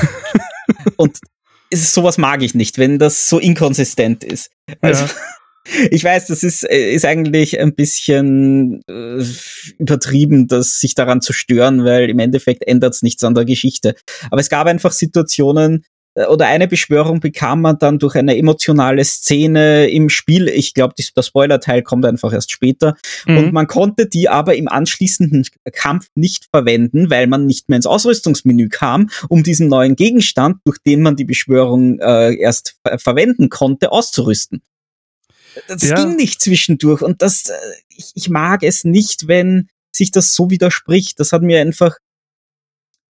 und 0.96 1.20
ist, 1.82 1.94
sowas 1.94 2.18
mag 2.18 2.44
ich 2.44 2.56
nicht, 2.56 2.78
wenn 2.78 3.00
das 3.00 3.30
so 3.30 3.40
inkonsistent 3.40 4.24
ist. 4.24 4.52
Also, 4.82 5.06
ja. 5.06 5.12
ich 5.92 6.04
weiß, 6.04 6.28
das 6.28 6.44
ist, 6.44 6.64
äh, 6.70 6.94
ist 6.94 7.06
eigentlich 7.06 7.60
ein 7.60 7.76
bisschen 7.76 8.82
äh, 8.88 9.24
übertrieben, 9.78 10.48
das 10.48 10.80
sich 10.80 10.96
daran 10.96 11.22
zu 11.22 11.34
stören, 11.34 11.84
weil 11.84 12.10
im 12.10 12.20
Endeffekt 12.20 12.68
ändert 12.68 12.94
es 12.94 13.02
nichts 13.02 13.24
an 13.24 13.36
der 13.36 13.46
Geschichte. 13.46 13.96
Aber 14.30 14.42
es 14.42 14.50
gab 14.50 14.68
einfach 14.68 14.92
Situationen, 14.92 15.84
oder 16.16 16.48
eine 16.48 16.68
Beschwörung 16.68 17.20
bekam 17.20 17.62
man 17.62 17.78
dann 17.78 18.00
durch 18.00 18.16
eine 18.16 18.38
emotionale 18.38 19.04
Szene 19.04 19.90
im 19.90 20.10
Spiel. 20.10 20.48
Ich 20.48 20.74
glaube, 20.74 20.94
der 20.98 21.24
Spoiler-Teil 21.24 21.84
kommt 21.84 22.06
einfach 22.06 22.32
erst 22.32 22.52
später. 22.52 22.96
Mhm. 23.26 23.38
Und 23.38 23.54
man 23.54 23.68
konnte 23.68 24.08
die 24.08 24.30
aber 24.30 24.56
im 24.56 24.70
anschließenden 24.70 25.46
Kampf 25.74 26.08
nicht 26.16 26.46
verwenden, 26.52 27.10
weil 27.10 27.28
man 27.28 27.46
nicht 27.46 27.68
mehr 27.68 27.76
ins 27.76 27.86
Ausrüstungsmenü 27.86 28.70
kam, 28.70 29.10
um 29.28 29.44
diesen 29.44 29.68
neuen 29.68 29.96
Gegenstand, 29.96 30.58
durch 30.64 30.78
den 30.80 31.02
man 31.02 31.18
die 31.18 31.26
Beschwörung 31.26 32.00
äh, 32.00 32.36
erst 32.36 32.78
ver 32.82 32.98
verwenden 32.98 33.50
konnte, 33.50 33.92
auszurüsten. 33.92 34.62
Das 35.68 35.84
ja. 35.84 35.96
ging 35.96 36.16
nicht 36.16 36.42
zwischendurch 36.42 37.02
und 37.02 37.22
das, 37.22 37.50
äh, 37.50 37.54
ich, 37.90 38.12
ich 38.14 38.30
mag 38.30 38.64
es 38.64 38.84
nicht, 38.84 39.28
wenn 39.28 39.70
sich 39.92 40.12
das 40.12 40.34
so 40.34 40.50
widerspricht. 40.50 41.20
Das 41.20 41.32
hat 41.32 41.42
mir 41.42 41.62
einfach 41.62 41.98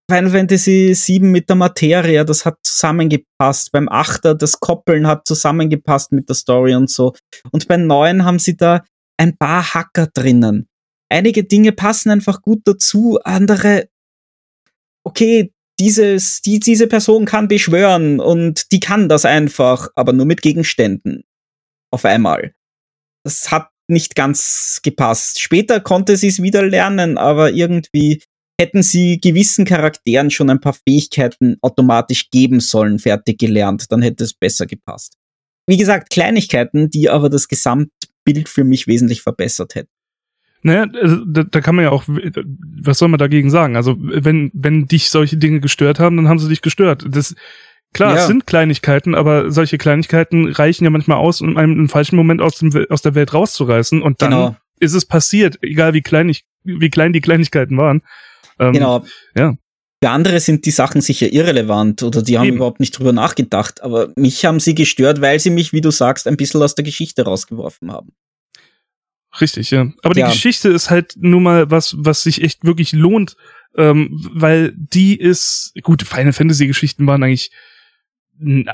Final 0.09 0.29
Fantasy 0.29 0.95
VII 0.95 1.19
mit 1.21 1.49
der 1.49 1.55
Materia, 1.55 2.23
das 2.23 2.45
hat 2.45 2.59
zusammengepasst. 2.63 3.71
Beim 3.71 3.89
Achter, 3.89 4.35
das 4.35 4.59
Koppeln 4.59 5.07
hat 5.07 5.27
zusammengepasst 5.27 6.11
mit 6.11 6.29
der 6.29 6.35
Story 6.35 6.75
und 6.75 6.89
so. 6.89 7.13
Und 7.51 7.67
beim 7.67 7.87
Neuen 7.87 8.23
haben 8.23 8.39
sie 8.39 8.55
da 8.55 8.83
ein 9.17 9.35
paar 9.37 9.73
Hacker 9.73 10.07
drinnen. 10.13 10.67
Einige 11.09 11.43
Dinge 11.43 11.71
passen 11.71 12.11
einfach 12.11 12.41
gut 12.41 12.61
dazu, 12.65 13.19
andere, 13.23 13.89
okay, 15.03 15.51
dieses, 15.79 16.41
die, 16.41 16.59
diese 16.59 16.87
Person 16.87 17.25
kann 17.25 17.47
beschwören 17.47 18.19
und 18.19 18.71
die 18.71 18.79
kann 18.79 19.09
das 19.09 19.25
einfach, 19.25 19.89
aber 19.95 20.13
nur 20.13 20.25
mit 20.25 20.41
Gegenständen. 20.41 21.23
Auf 21.91 22.05
einmal. 22.05 22.53
Das 23.23 23.51
hat 23.51 23.69
nicht 23.87 24.15
ganz 24.15 24.79
gepasst. 24.83 25.39
Später 25.39 25.79
konnte 25.79 26.17
sie 26.17 26.27
es 26.27 26.41
wieder 26.41 26.63
lernen, 26.63 27.17
aber 27.17 27.51
irgendwie 27.51 28.23
hätten 28.59 28.83
sie 28.83 29.19
gewissen 29.19 29.65
Charakteren 29.65 30.31
schon 30.31 30.49
ein 30.49 30.61
paar 30.61 30.75
Fähigkeiten 30.87 31.57
automatisch 31.61 32.29
geben 32.29 32.59
sollen, 32.59 32.99
fertig 32.99 33.37
gelernt, 33.37 33.91
dann 33.91 34.01
hätte 34.01 34.23
es 34.23 34.33
besser 34.33 34.65
gepasst. 34.65 35.17
Wie 35.67 35.77
gesagt, 35.77 36.09
Kleinigkeiten, 36.09 36.89
die 36.89 37.09
aber 37.09 37.29
das 37.29 37.47
Gesamtbild 37.47 38.47
für 38.47 38.63
mich 38.63 38.87
wesentlich 38.87 39.21
verbessert 39.21 39.75
hätten. 39.75 39.89
Naja, 40.61 40.87
also, 40.99 41.23
da, 41.25 41.43
da 41.43 41.61
kann 41.61 41.75
man 41.75 41.83
ja 41.83 41.91
auch, 41.91 42.03
was 42.07 42.97
soll 42.97 43.09
man 43.09 43.19
dagegen 43.19 43.51
sagen? 43.51 43.75
Also, 43.75 43.95
wenn, 43.99 44.49
wenn 44.53 44.87
dich 44.87 45.09
solche 45.09 45.37
Dinge 45.37 45.59
gestört 45.59 45.99
haben, 45.99 46.17
dann 46.17 46.27
haben 46.27 46.39
sie 46.39 46.49
dich 46.49 46.63
gestört. 46.63 47.05
Das, 47.07 47.35
klar, 47.93 48.15
ja. 48.15 48.21
es 48.21 48.27
sind 48.27 48.47
Kleinigkeiten, 48.47 49.13
aber 49.13 49.51
solche 49.51 49.77
Kleinigkeiten 49.77 50.47
reichen 50.47 50.83
ja 50.83 50.89
manchmal 50.89 51.17
aus, 51.17 51.41
um 51.41 51.57
einen 51.57 51.77
im 51.77 51.89
falschen 51.89 52.15
Moment 52.15 52.41
aus, 52.41 52.57
dem, 52.57 52.71
aus 52.89 53.03
der 53.03 53.13
Welt 53.13 53.33
rauszureißen 53.33 54.01
und 54.01 54.23
dann 54.23 54.31
genau. 54.31 54.55
ist 54.79 54.93
es 54.93 55.05
passiert, 55.05 55.59
egal 55.61 55.93
wie 55.93 56.01
klein 56.01 56.29
ich, 56.29 56.45
wie 56.63 56.89
klein 56.89 57.13
die 57.13 57.21
Kleinigkeiten 57.21 57.77
waren. 57.77 58.01
Ähm, 58.59 58.73
genau. 58.73 59.05
Ja. 59.35 59.55
Für 60.03 60.09
andere 60.09 60.39
sind 60.39 60.65
die 60.65 60.71
Sachen 60.71 61.01
sicher 61.01 61.31
irrelevant 61.31 62.03
oder 62.03 62.21
die 62.21 62.37
haben 62.37 62.47
Eben. 62.47 62.57
überhaupt 62.57 62.79
nicht 62.79 62.91
drüber 62.91 63.11
nachgedacht, 63.11 63.81
aber 63.81 64.11
mich 64.15 64.45
haben 64.45 64.59
sie 64.59 64.75
gestört, 64.75 65.21
weil 65.21 65.39
sie 65.39 65.49
mich, 65.49 65.73
wie 65.73 65.81
du 65.81 65.89
sagst, 65.89 66.27
ein 66.27 66.37
bisschen 66.37 66.61
aus 66.61 66.75
der 66.75 66.83
Geschichte 66.83 67.23
rausgeworfen 67.23 67.91
haben. 67.91 68.13
Richtig, 69.41 69.71
ja. 69.71 69.87
Aber 70.03 70.15
ja. 70.17 70.27
die 70.27 70.33
Geschichte 70.33 70.69
ist 70.69 70.89
halt 70.89 71.15
nun 71.17 71.43
mal 71.43 71.71
was, 71.71 71.95
was 71.97 72.21
sich 72.23 72.41
echt 72.41 72.63
wirklich 72.63 72.93
lohnt, 72.93 73.35
ähm, 73.75 74.09
weil 74.33 74.73
die 74.75 75.19
ist, 75.19 75.73
gut, 75.81 76.03
Final 76.03 76.33
Fantasy 76.33 76.67
Geschichten 76.67 77.07
waren 77.07 77.23
eigentlich 77.23 77.51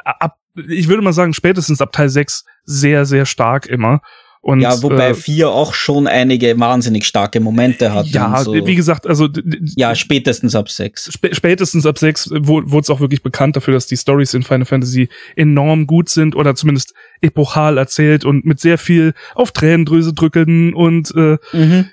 ab, 0.03 0.37
ich 0.55 0.87
würde 0.87 1.01
mal 1.01 1.13
sagen, 1.13 1.33
spätestens 1.33 1.81
ab 1.81 1.91
Teil 1.91 2.09
6 2.09 2.45
sehr, 2.63 3.05
sehr 3.05 3.25
stark 3.25 3.67
immer. 3.67 4.01
Und, 4.43 4.61
ja, 4.61 4.81
wobei 4.81 5.09
äh, 5.09 5.13
vier 5.13 5.49
auch 5.49 5.75
schon 5.75 6.07
einige 6.07 6.59
wahnsinnig 6.59 7.05
starke 7.05 7.39
Momente 7.39 7.93
hat. 7.93 8.07
Ja, 8.07 8.43
so. 8.43 8.53
wie 8.53 8.73
gesagt, 8.73 9.05
also 9.05 9.29
ja, 9.75 9.93
spätestens 9.93 10.55
ab 10.55 10.67
sechs. 10.67 11.09
Sp 11.13 11.29
spätestens 11.31 11.85
ab 11.85 11.99
sechs 11.99 12.27
wurde 12.31 12.79
es 12.79 12.89
auch 12.89 12.99
wirklich 12.99 13.21
bekannt 13.21 13.55
dafür, 13.55 13.75
dass 13.75 13.85
die 13.85 13.97
Stories 13.97 14.33
in 14.33 14.41
Final 14.41 14.65
Fantasy 14.65 15.09
enorm 15.35 15.85
gut 15.85 16.09
sind 16.09 16.35
oder 16.35 16.55
zumindest 16.55 16.95
epochal 17.21 17.77
erzählt 17.77 18.25
und 18.25 18.43
mit 18.43 18.59
sehr 18.59 18.79
viel 18.79 19.13
auf 19.35 19.51
Tränendrüse 19.51 20.13
drücken 20.13 20.73
und 20.73 21.13
äh, 21.15 21.37
mhm. 21.53 21.89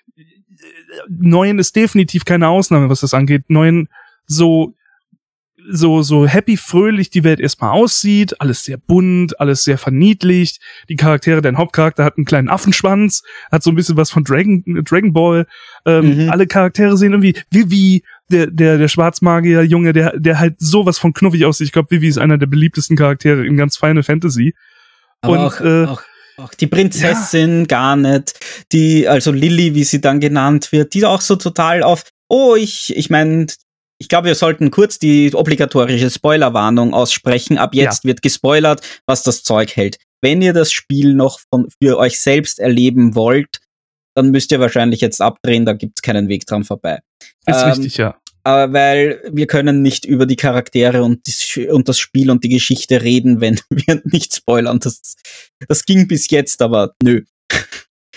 Neuen 1.06 1.58
ist 1.58 1.76
definitiv 1.76 2.24
keine 2.24 2.48
Ausnahme, 2.48 2.88
was 2.88 3.00
das 3.00 3.12
angeht. 3.12 3.50
Neuen 3.50 3.88
so 4.26 4.74
so, 5.70 6.02
so 6.02 6.26
happy, 6.26 6.56
fröhlich 6.56 7.10
die 7.10 7.24
Welt 7.24 7.40
erstmal 7.40 7.72
aussieht, 7.72 8.40
alles 8.40 8.64
sehr 8.64 8.78
bunt, 8.78 9.38
alles 9.40 9.64
sehr 9.64 9.78
verniedlicht. 9.78 10.60
Die 10.88 10.96
Charaktere, 10.96 11.42
dein 11.42 11.58
Hauptcharakter 11.58 12.04
hat 12.04 12.16
einen 12.16 12.24
kleinen 12.24 12.48
Affenschwanz, 12.48 13.22
hat 13.50 13.62
so 13.62 13.70
ein 13.70 13.76
bisschen 13.76 13.96
was 13.96 14.10
von 14.10 14.24
Dragon, 14.24 14.62
Dragon 14.84 15.12
Ball. 15.12 15.46
Ähm, 15.86 16.24
mhm. 16.24 16.30
Alle 16.30 16.46
Charaktere 16.46 16.96
sehen 16.96 17.12
irgendwie 17.12 17.36
Vivi, 17.50 18.02
der, 18.30 18.48
der, 18.48 18.78
der 18.78 18.88
Schwarzmagier, 18.88 19.62
Junge, 19.62 19.92
der, 19.92 20.18
der 20.18 20.38
halt 20.38 20.56
sowas 20.58 20.98
von 20.98 21.12
knuffig 21.12 21.44
aussieht. 21.44 21.66
Ich 21.66 21.72
glaube, 21.72 21.90
Vivi 21.90 22.08
ist 22.08 22.18
einer 22.18 22.38
der 22.38 22.46
beliebtesten 22.46 22.96
Charaktere 22.96 23.46
in 23.46 23.56
ganz 23.56 23.76
Final 23.76 24.02
Fantasy. 24.02 24.54
Aber 25.20 25.32
Und, 25.32 25.38
auch, 25.38 25.60
äh, 25.60 25.84
auch 25.86 26.02
auch 26.38 26.54
die 26.54 26.68
Prinzessin 26.68 27.60
ja. 27.60 27.66
gar 27.66 27.96
nicht, 27.96 28.38
die, 28.70 29.08
also 29.08 29.32
Lilly, 29.32 29.74
wie 29.74 29.82
sie 29.82 30.00
dann 30.00 30.20
genannt 30.20 30.70
wird, 30.70 30.94
die 30.94 31.04
auch 31.04 31.20
so 31.20 31.34
total 31.34 31.82
auf, 31.82 32.04
oh, 32.28 32.54
ich, 32.54 32.96
ich 32.96 33.10
meine, 33.10 33.46
ich 33.98 34.08
glaube, 34.08 34.28
wir 34.28 34.34
sollten 34.34 34.70
kurz 34.70 34.98
die 34.98 35.34
obligatorische 35.34 36.10
Spoilerwarnung 36.10 36.94
aussprechen. 36.94 37.58
Ab 37.58 37.74
jetzt 37.74 38.04
ja. 38.04 38.08
wird 38.08 38.22
gespoilert, 38.22 38.80
was 39.06 39.22
das 39.22 39.42
Zeug 39.42 39.74
hält. 39.76 39.98
Wenn 40.20 40.40
ihr 40.42 40.52
das 40.52 40.72
Spiel 40.72 41.14
noch 41.14 41.40
von, 41.50 41.68
für 41.82 41.98
euch 41.98 42.20
selbst 42.20 42.58
erleben 42.58 43.14
wollt, 43.14 43.58
dann 44.14 44.30
müsst 44.30 44.50
ihr 44.52 44.60
wahrscheinlich 44.60 45.00
jetzt 45.00 45.20
abdrehen, 45.20 45.64
da 45.64 45.74
gibt's 45.74 46.02
keinen 46.02 46.28
Weg 46.28 46.46
dran 46.46 46.64
vorbei. 46.64 47.00
Ist 47.46 47.62
ähm, 47.62 47.70
richtig, 47.70 47.96
ja. 47.96 48.16
Aber 48.44 48.72
weil 48.72 49.22
wir 49.30 49.46
können 49.46 49.82
nicht 49.82 50.04
über 50.04 50.26
die 50.26 50.36
Charaktere 50.36 51.02
und, 51.02 51.26
die, 51.26 51.68
und 51.68 51.88
das 51.88 51.98
Spiel 51.98 52.30
und 52.30 52.42
die 52.44 52.48
Geschichte 52.48 53.02
reden, 53.02 53.40
wenn 53.40 53.60
wir 53.70 54.00
nicht 54.04 54.34
spoilern. 54.34 54.78
Das, 54.80 55.16
das 55.68 55.84
ging 55.84 56.08
bis 56.08 56.30
jetzt, 56.30 56.62
aber 56.62 56.94
nö. 57.02 57.22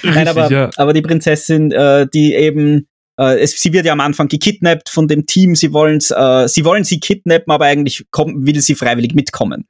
Richtig, 0.04 0.15
Nein, 0.15 0.28
aber, 0.28 0.52
ja. 0.52 0.70
aber 0.78 0.94
die 0.94 1.02
Prinzessin, 1.02 1.72
äh, 1.72 2.08
die 2.12 2.34
eben 2.34 2.78
äh, 2.80 2.90
es, 3.17 3.60
sie 3.60 3.74
wird 3.74 3.86
ja 3.86 3.93
am 3.93 4.00
Anfang 4.00 4.28
gekidnappt 4.28 4.89
von 4.89 5.08
dem 5.08 5.26
Team. 5.26 5.56
Sie 5.56 5.74
wollen's, 5.74 6.12
äh, 6.12 6.47
sie 6.47 6.65
wollen 6.65 6.84
sie 6.84 7.00
kidnappen, 7.00 7.52
aber 7.52 7.65
eigentlich 7.65 8.06
kommt, 8.12 8.45
will 8.45 8.60
sie 8.62 8.76
freiwillig 8.76 9.13
mitkommen. 9.13 9.67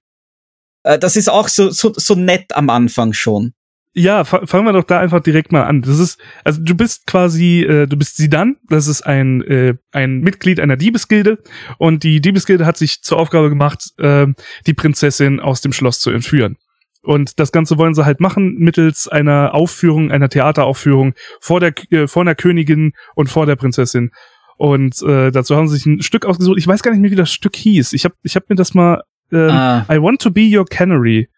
Äh, 0.84 0.99
das 0.99 1.15
ist 1.15 1.30
auch 1.30 1.47
so, 1.47 1.69
so, 1.69 1.93
so 1.95 2.15
nett 2.15 2.56
am 2.56 2.69
Anfang 2.69 3.13
schon. 3.13 3.54
Ja, 3.93 4.23
fangen 4.23 4.65
wir 4.65 4.71
doch 4.71 4.86
da 4.86 5.01
einfach 5.01 5.19
direkt 5.19 5.51
mal 5.51 5.63
an. 5.63 5.82
Das 5.82 5.99
ist, 5.99 6.17
also 6.45 6.62
du 6.63 6.75
bist 6.75 7.06
quasi, 7.08 7.62
äh, 7.63 7.88
du 7.88 7.97
bist 7.97 8.15
Sidan, 8.15 8.56
das 8.69 8.88
ist 8.88 9.01
ein, 9.01 9.41
äh, 9.41 9.73
ein 9.91 10.21
Mitglied 10.21 10.62
einer 10.62 10.77
Diebesgilde 10.77 11.39
und 11.77 12.04
die 12.04 12.21
Diebesgilde 12.21 12.65
hat 12.65 12.77
sich 12.77 13.01
zur 13.01 13.19
Aufgabe 13.19 13.49
gemacht, 13.49 13.89
äh, 13.97 14.27
die 14.65 14.73
Prinzessin 14.73 15.41
aus 15.41 15.60
dem 15.60 15.73
Schloss 15.73 15.99
zu 15.99 16.10
entführen. 16.10 16.56
Und 17.03 17.39
das 17.39 17.51
Ganze 17.51 17.77
wollen 17.77 17.95
sie 17.95 18.05
halt 18.05 18.19
machen 18.19 18.55
mittels 18.59 19.07
einer 19.07 19.53
Aufführung, 19.53 20.11
einer 20.11 20.29
Theateraufführung 20.29 21.13
vor 21.39 21.59
der, 21.59 21.73
äh, 21.91 22.07
vor 22.07 22.25
der 22.25 22.35
Königin 22.35 22.93
und 23.15 23.29
vor 23.29 23.45
der 23.45 23.55
Prinzessin. 23.55 24.11
Und 24.57 25.01
äh, 25.01 25.31
dazu 25.31 25.55
haben 25.55 25.67
sie 25.67 25.77
sich 25.77 25.85
ein 25.87 26.01
Stück 26.03 26.25
ausgesucht. 26.25 26.59
Ich 26.59 26.67
weiß 26.67 26.83
gar 26.83 26.91
nicht 26.91 27.01
mehr, 27.01 27.09
wie 27.09 27.15
das 27.15 27.31
Stück 27.31 27.55
hieß. 27.55 27.93
Ich 27.93 28.05
habe 28.05 28.13
ich 28.21 28.35
hab 28.35 28.47
mir 28.49 28.55
das 28.55 28.75
mal 28.75 29.01
ähm, 29.31 29.49
ah. 29.49 29.85
I 29.89 29.99
Want 29.99 30.21
to 30.21 30.29
Be 30.29 30.47
Your 30.55 30.65
Canary. 30.65 31.29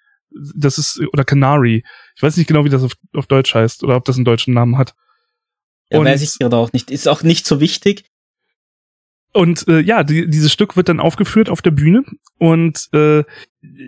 Das 0.56 0.78
ist, 0.78 1.00
oder 1.14 1.24
Canary. 1.24 1.84
Ich 2.16 2.24
weiß 2.24 2.36
nicht 2.36 2.48
genau, 2.48 2.66
wie 2.66 2.70
das 2.70 2.84
auf, 2.84 2.94
auf 3.14 3.28
Deutsch 3.28 3.56
heißt 3.56 3.84
oder 3.84 3.96
ob 3.96 4.04
das 4.04 4.18
einen 4.18 4.26
deutschen 4.26 4.54
Namen 4.54 4.78
hat. 4.78 4.94
Ja, 5.90 6.00
und, 6.00 6.06
weiß 6.06 6.22
ich 6.22 6.38
gerade 6.40 6.58
auch 6.58 6.74
nicht. 6.74 6.92
Ist 6.92 7.08
auch 7.08 7.24
nicht 7.24 7.46
so 7.46 7.62
wichtig. 7.62 8.04
Und 9.34 9.68
äh, 9.68 9.80
ja, 9.80 10.04
die, 10.04 10.30
dieses 10.30 10.54
Stück 10.54 10.78
wird 10.78 10.90
dann 10.90 11.00
aufgeführt 11.00 11.50
auf 11.50 11.64
der 11.64 11.72
Bühne. 11.72 12.04
Und 12.38 12.88
äh, 12.94 13.24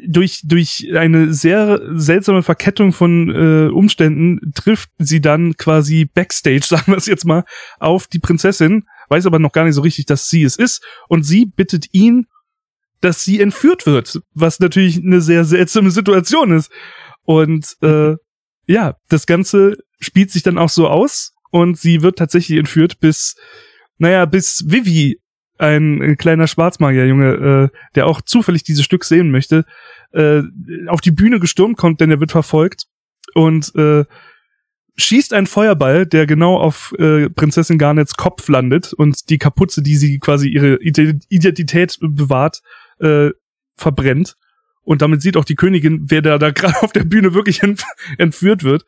durch 0.07 0.41
durch 0.43 0.87
eine 0.95 1.33
sehr 1.33 1.81
seltsame 1.93 2.41
Verkettung 2.41 2.93
von 2.93 3.29
äh, 3.29 3.69
Umständen 3.69 4.53
trifft 4.53 4.89
sie 4.97 5.21
dann 5.21 5.55
quasi 5.55 6.05
backstage, 6.05 6.61
sagen 6.65 6.91
wir 6.91 6.97
es 6.97 7.05
jetzt 7.05 7.25
mal, 7.25 7.43
auf 7.79 8.07
die 8.07 8.19
Prinzessin, 8.19 8.85
weiß 9.09 9.27
aber 9.27 9.37
noch 9.37 9.51
gar 9.51 9.65
nicht 9.65 9.75
so 9.75 9.81
richtig, 9.81 10.07
dass 10.07 10.29
sie 10.29 10.43
es 10.43 10.55
ist. 10.55 10.83
Und 11.09 11.23
sie 11.23 11.45
bittet 11.45 11.93
ihn, 11.93 12.25
dass 13.01 13.23
sie 13.23 13.39
entführt 13.39 13.85
wird, 13.85 14.21
was 14.33 14.59
natürlich 14.59 14.97
eine 14.97 15.21
sehr 15.21 15.45
seltsame 15.45 15.91
Situation 15.91 16.51
ist. 16.53 16.71
Und 17.23 17.77
äh, 17.81 18.15
ja, 18.65 18.95
das 19.09 19.27
Ganze 19.27 19.77
spielt 19.99 20.31
sich 20.31 20.41
dann 20.41 20.57
auch 20.57 20.69
so 20.69 20.87
aus. 20.87 21.33
Und 21.51 21.77
sie 21.77 22.01
wird 22.01 22.17
tatsächlich 22.17 22.57
entführt 22.57 22.99
bis 22.99 23.35
naja, 23.97 24.25
bis 24.25 24.65
Vivi 24.67 25.19
ein 25.57 26.01
äh, 26.01 26.15
kleiner 26.15 26.47
Schwarzmagierjunge, 26.47 27.71
äh, 27.73 27.77
der 27.95 28.07
auch 28.07 28.21
zufällig 28.21 28.63
dieses 28.63 28.85
Stück 28.85 29.03
sehen 29.03 29.31
möchte, 29.31 29.65
äh, 30.11 30.41
auf 30.87 31.01
die 31.01 31.11
Bühne 31.11 31.39
gestürmt 31.39 31.77
kommt, 31.77 32.01
denn 32.01 32.11
er 32.11 32.19
wird 32.19 32.31
verfolgt 32.31 32.85
und 33.33 33.73
äh, 33.75 34.05
schießt 34.97 35.33
einen 35.33 35.47
Feuerball, 35.47 36.05
der 36.05 36.25
genau 36.25 36.57
auf 36.57 36.93
äh, 36.97 37.29
Prinzessin 37.29 37.77
Garnets 37.77 38.15
Kopf 38.15 38.47
landet 38.47 38.93
und 38.93 39.29
die 39.29 39.37
Kapuze, 39.37 39.81
die 39.81 39.97
sie 39.97 40.19
quasi 40.19 40.49
ihre 40.49 40.77
Identität 40.81 41.97
bewahrt, 42.01 42.61
äh, 42.99 43.31
verbrennt. 43.75 44.35
Und 44.83 45.01
damit 45.01 45.21
sieht 45.21 45.35
auch 45.35 45.45
die 45.45 45.55
Königin, 45.55 46.05
wer 46.07 46.21
da, 46.21 46.37
da 46.37 46.51
gerade 46.51 46.81
auf 46.81 46.93
der 46.93 47.03
Bühne 47.03 47.33
wirklich 47.33 47.63
ent 47.63 47.83
entführt 48.17 48.63
wird. 48.63 48.85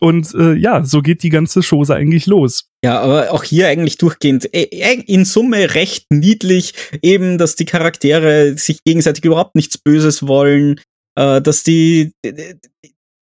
Und 0.00 0.34
äh, 0.34 0.54
ja, 0.54 0.84
so 0.84 1.00
geht 1.00 1.22
die 1.22 1.30
ganze 1.30 1.62
Chose 1.62 1.94
eigentlich 1.94 2.26
los. 2.26 2.68
Ja, 2.84 3.00
aber 3.00 3.32
auch 3.32 3.44
hier 3.44 3.68
eigentlich 3.68 3.96
durchgehend 3.96 4.52
äh, 4.54 4.64
äh, 4.64 5.02
in 5.06 5.24
Summe 5.24 5.74
recht 5.74 6.06
niedlich, 6.10 6.74
eben, 7.02 7.38
dass 7.38 7.56
die 7.56 7.64
Charaktere 7.64 8.58
sich 8.58 8.84
gegenseitig 8.84 9.24
überhaupt 9.24 9.54
nichts 9.54 9.78
Böses 9.78 10.26
wollen, 10.26 10.80
äh, 11.16 11.40
dass 11.40 11.62
die 11.62 12.12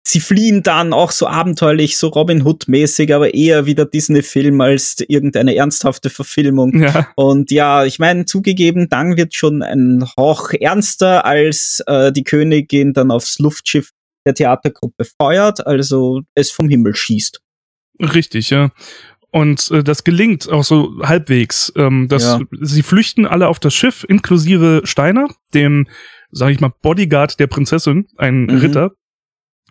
sie 0.08 0.20
fliehen 0.20 0.62
dann 0.62 0.94
auch 0.94 1.10
so 1.10 1.26
abenteuerlich, 1.26 1.98
so 1.98 2.08
Robin 2.08 2.42
Hood-mäßig, 2.42 3.14
aber 3.14 3.34
eher 3.34 3.66
wieder 3.66 3.84
Disney-Film 3.84 4.58
als 4.60 4.96
irgendeine 5.06 5.54
ernsthafte 5.54 6.08
Verfilmung. 6.08 6.82
Ja. 6.82 7.08
Und 7.16 7.50
ja, 7.50 7.84
ich 7.84 7.98
meine, 7.98 8.24
zugegeben, 8.24 8.88
dann 8.88 9.16
wird 9.16 9.34
schon 9.34 9.62
ein 9.62 10.04
Hauch 10.16 10.52
ernster, 10.58 11.26
als 11.26 11.82
äh, 11.86 12.10
die 12.10 12.24
Königin 12.24 12.94
dann 12.94 13.10
aufs 13.10 13.38
Luftschiff 13.38 13.90
der 14.28 14.34
Theatergruppe 14.34 15.04
feuert, 15.04 15.66
also 15.66 16.22
es 16.34 16.50
vom 16.50 16.68
Himmel 16.68 16.94
schießt. 16.94 17.40
Richtig, 18.00 18.50
ja. 18.50 18.70
Und 19.30 19.70
äh, 19.70 19.82
das 19.82 20.04
gelingt 20.04 20.48
auch 20.48 20.64
so 20.64 21.00
halbwegs. 21.02 21.72
Ähm, 21.76 22.08
dass 22.08 22.22
ja. 22.22 22.40
Sie 22.60 22.82
flüchten 22.82 23.26
alle 23.26 23.48
auf 23.48 23.58
das 23.58 23.74
Schiff, 23.74 24.04
inklusive 24.08 24.82
Steiner, 24.84 25.28
dem, 25.54 25.86
sag 26.30 26.50
ich 26.50 26.60
mal, 26.60 26.72
Bodyguard 26.82 27.38
der 27.40 27.46
Prinzessin, 27.46 28.06
ein 28.16 28.42
mhm. 28.42 28.58
Ritter. 28.58 28.90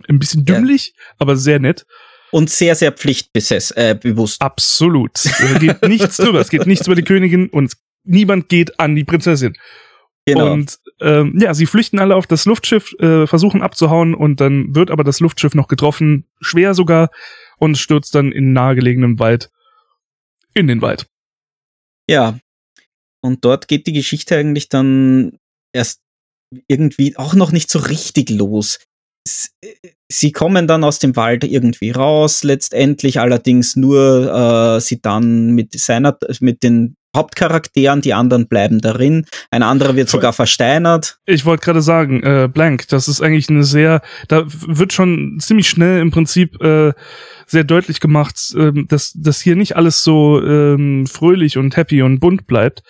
Ein 0.07 0.19
bisschen 0.19 0.45
dümmlich, 0.45 0.93
ja. 0.95 1.03
aber 1.19 1.37
sehr 1.37 1.59
nett. 1.59 1.85
Und 2.31 2.49
sehr, 2.49 2.75
sehr 2.75 2.91
pflichtbewusst. 2.91 3.75
Äh, 3.77 3.97
bewusst. 3.99 4.41
Absolut. 4.41 5.15
Es 5.15 5.59
geht 5.59 5.81
nichts 5.87 6.17
drüber. 6.17 6.39
Es 6.39 6.49
geht 6.49 6.67
nichts 6.67 6.85
über 6.85 6.95
die 6.95 7.03
Königin 7.03 7.49
und 7.49 7.73
niemand 8.03 8.49
geht 8.49 8.79
an 8.79 8.95
die 8.95 9.05
Prinzessin. 9.05 9.55
Genau. 10.25 10.51
Und 10.51 10.77
ähm, 10.99 11.37
ja, 11.39 11.53
sie 11.53 11.65
flüchten 11.65 11.99
alle 11.99 12.15
auf 12.15 12.27
das 12.27 12.45
Luftschiff, 12.45 12.93
äh, 12.99 13.27
versuchen 13.27 13.61
abzuhauen 13.61 14.15
und 14.15 14.41
dann 14.41 14.75
wird 14.75 14.91
aber 14.91 15.03
das 15.03 15.19
Luftschiff 15.19 15.53
noch 15.53 15.67
getroffen, 15.67 16.25
schwer 16.41 16.73
sogar, 16.73 17.09
und 17.57 17.77
stürzt 17.77 18.15
dann 18.15 18.31
in 18.31 18.53
nahegelegenem 18.53 19.19
Wald 19.19 19.49
in 20.53 20.67
den 20.67 20.81
Wald. 20.81 21.07
Ja. 22.09 22.39
Und 23.21 23.45
dort 23.45 23.67
geht 23.67 23.87
die 23.87 23.93
Geschichte 23.93 24.37
eigentlich 24.37 24.69
dann 24.69 25.37
erst 25.73 26.01
irgendwie 26.67 27.15
auch 27.17 27.33
noch 27.33 27.51
nicht 27.51 27.69
so 27.69 27.79
richtig 27.79 28.29
los. 28.29 28.79
Äh, 29.61 29.73
sie 30.11 30.31
kommen 30.31 30.67
dann 30.67 30.83
aus 30.83 30.99
dem 30.99 31.15
Wald 31.15 31.43
irgendwie 31.43 31.91
raus, 31.91 32.43
letztendlich 32.43 33.19
allerdings 33.19 33.75
nur 33.75 34.77
äh, 34.77 34.81
sie 34.81 35.01
dann 35.01 35.51
mit 35.51 35.77
seiner, 35.79 36.17
mit 36.39 36.63
den 36.63 36.95
Hauptcharakteren, 37.15 38.01
die 38.01 38.13
anderen 38.13 38.47
bleiben 38.47 38.79
darin. 38.79 39.25
Ein 39.49 39.63
anderer 39.63 39.95
wird 39.95 40.09
sogar 40.09 40.33
versteinert. 40.33 41.17
Ich 41.25 41.45
wollte 41.45 41.65
gerade 41.65 41.81
sagen, 41.81 42.21
äh, 42.21 42.49
Blank, 42.51 42.87
das 42.89 43.07
ist 43.07 43.21
eigentlich 43.21 43.49
eine 43.49 43.63
sehr, 43.63 44.01
da 44.27 44.43
wird 44.45 44.93
schon 44.93 45.37
ziemlich 45.39 45.67
schnell 45.67 45.99
im 46.01 46.11
Prinzip 46.11 46.61
äh, 46.61 46.93
sehr 47.47 47.63
deutlich 47.63 47.99
gemacht, 47.99 48.53
äh, 48.55 48.71
dass, 48.87 49.13
dass 49.13 49.41
hier 49.41 49.55
nicht 49.55 49.75
alles 49.75 50.03
so 50.03 50.41
ähm, 50.43 51.07
fröhlich 51.07 51.57
und 51.57 51.75
happy 51.75 52.01
und 52.01 52.19
bunt 52.19 52.45
bleibt. 52.45 52.83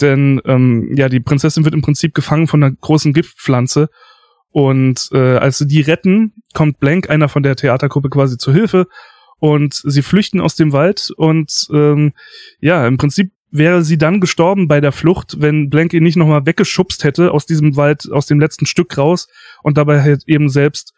Denn 0.00 0.40
ähm, 0.44 0.94
ja, 0.96 1.08
die 1.08 1.20
Prinzessin 1.20 1.64
wird 1.64 1.74
im 1.74 1.82
Prinzip 1.82 2.14
gefangen 2.14 2.48
von 2.48 2.62
einer 2.62 2.74
großen 2.74 3.12
Giftpflanze. 3.12 3.88
Und 4.50 5.08
äh, 5.12 5.36
als 5.36 5.58
sie 5.58 5.66
die 5.66 5.80
retten, 5.80 6.32
kommt 6.52 6.78
Blank, 6.78 7.10
einer 7.10 7.28
von 7.28 7.42
der 7.42 7.56
Theatergruppe, 7.56 8.08
quasi 8.08 8.38
zur 8.38 8.54
Hilfe. 8.54 8.86
Und 9.38 9.74
sie 9.74 10.02
flüchten 10.02 10.40
aus 10.40 10.54
dem 10.54 10.72
Wald 10.72 11.10
und 11.16 11.66
ähm, 11.70 12.12
ja, 12.60 12.86
im 12.86 12.96
Prinzip 12.96 13.32
wäre 13.54 13.84
sie 13.84 13.96
dann 13.96 14.20
gestorben 14.20 14.66
bei 14.66 14.80
der 14.80 14.90
Flucht, 14.90 15.36
wenn 15.40 15.70
Blank 15.70 15.92
ihn 15.94 16.02
nicht 16.02 16.16
nochmal 16.16 16.44
weggeschubst 16.44 17.04
hätte 17.04 17.30
aus 17.30 17.46
diesem 17.46 17.76
Wald, 17.76 18.10
aus 18.10 18.26
dem 18.26 18.40
letzten 18.40 18.66
Stück 18.66 18.98
raus 18.98 19.28
und 19.62 19.78
dabei 19.78 20.02
halt 20.02 20.24
eben 20.26 20.48
selbst 20.48 20.92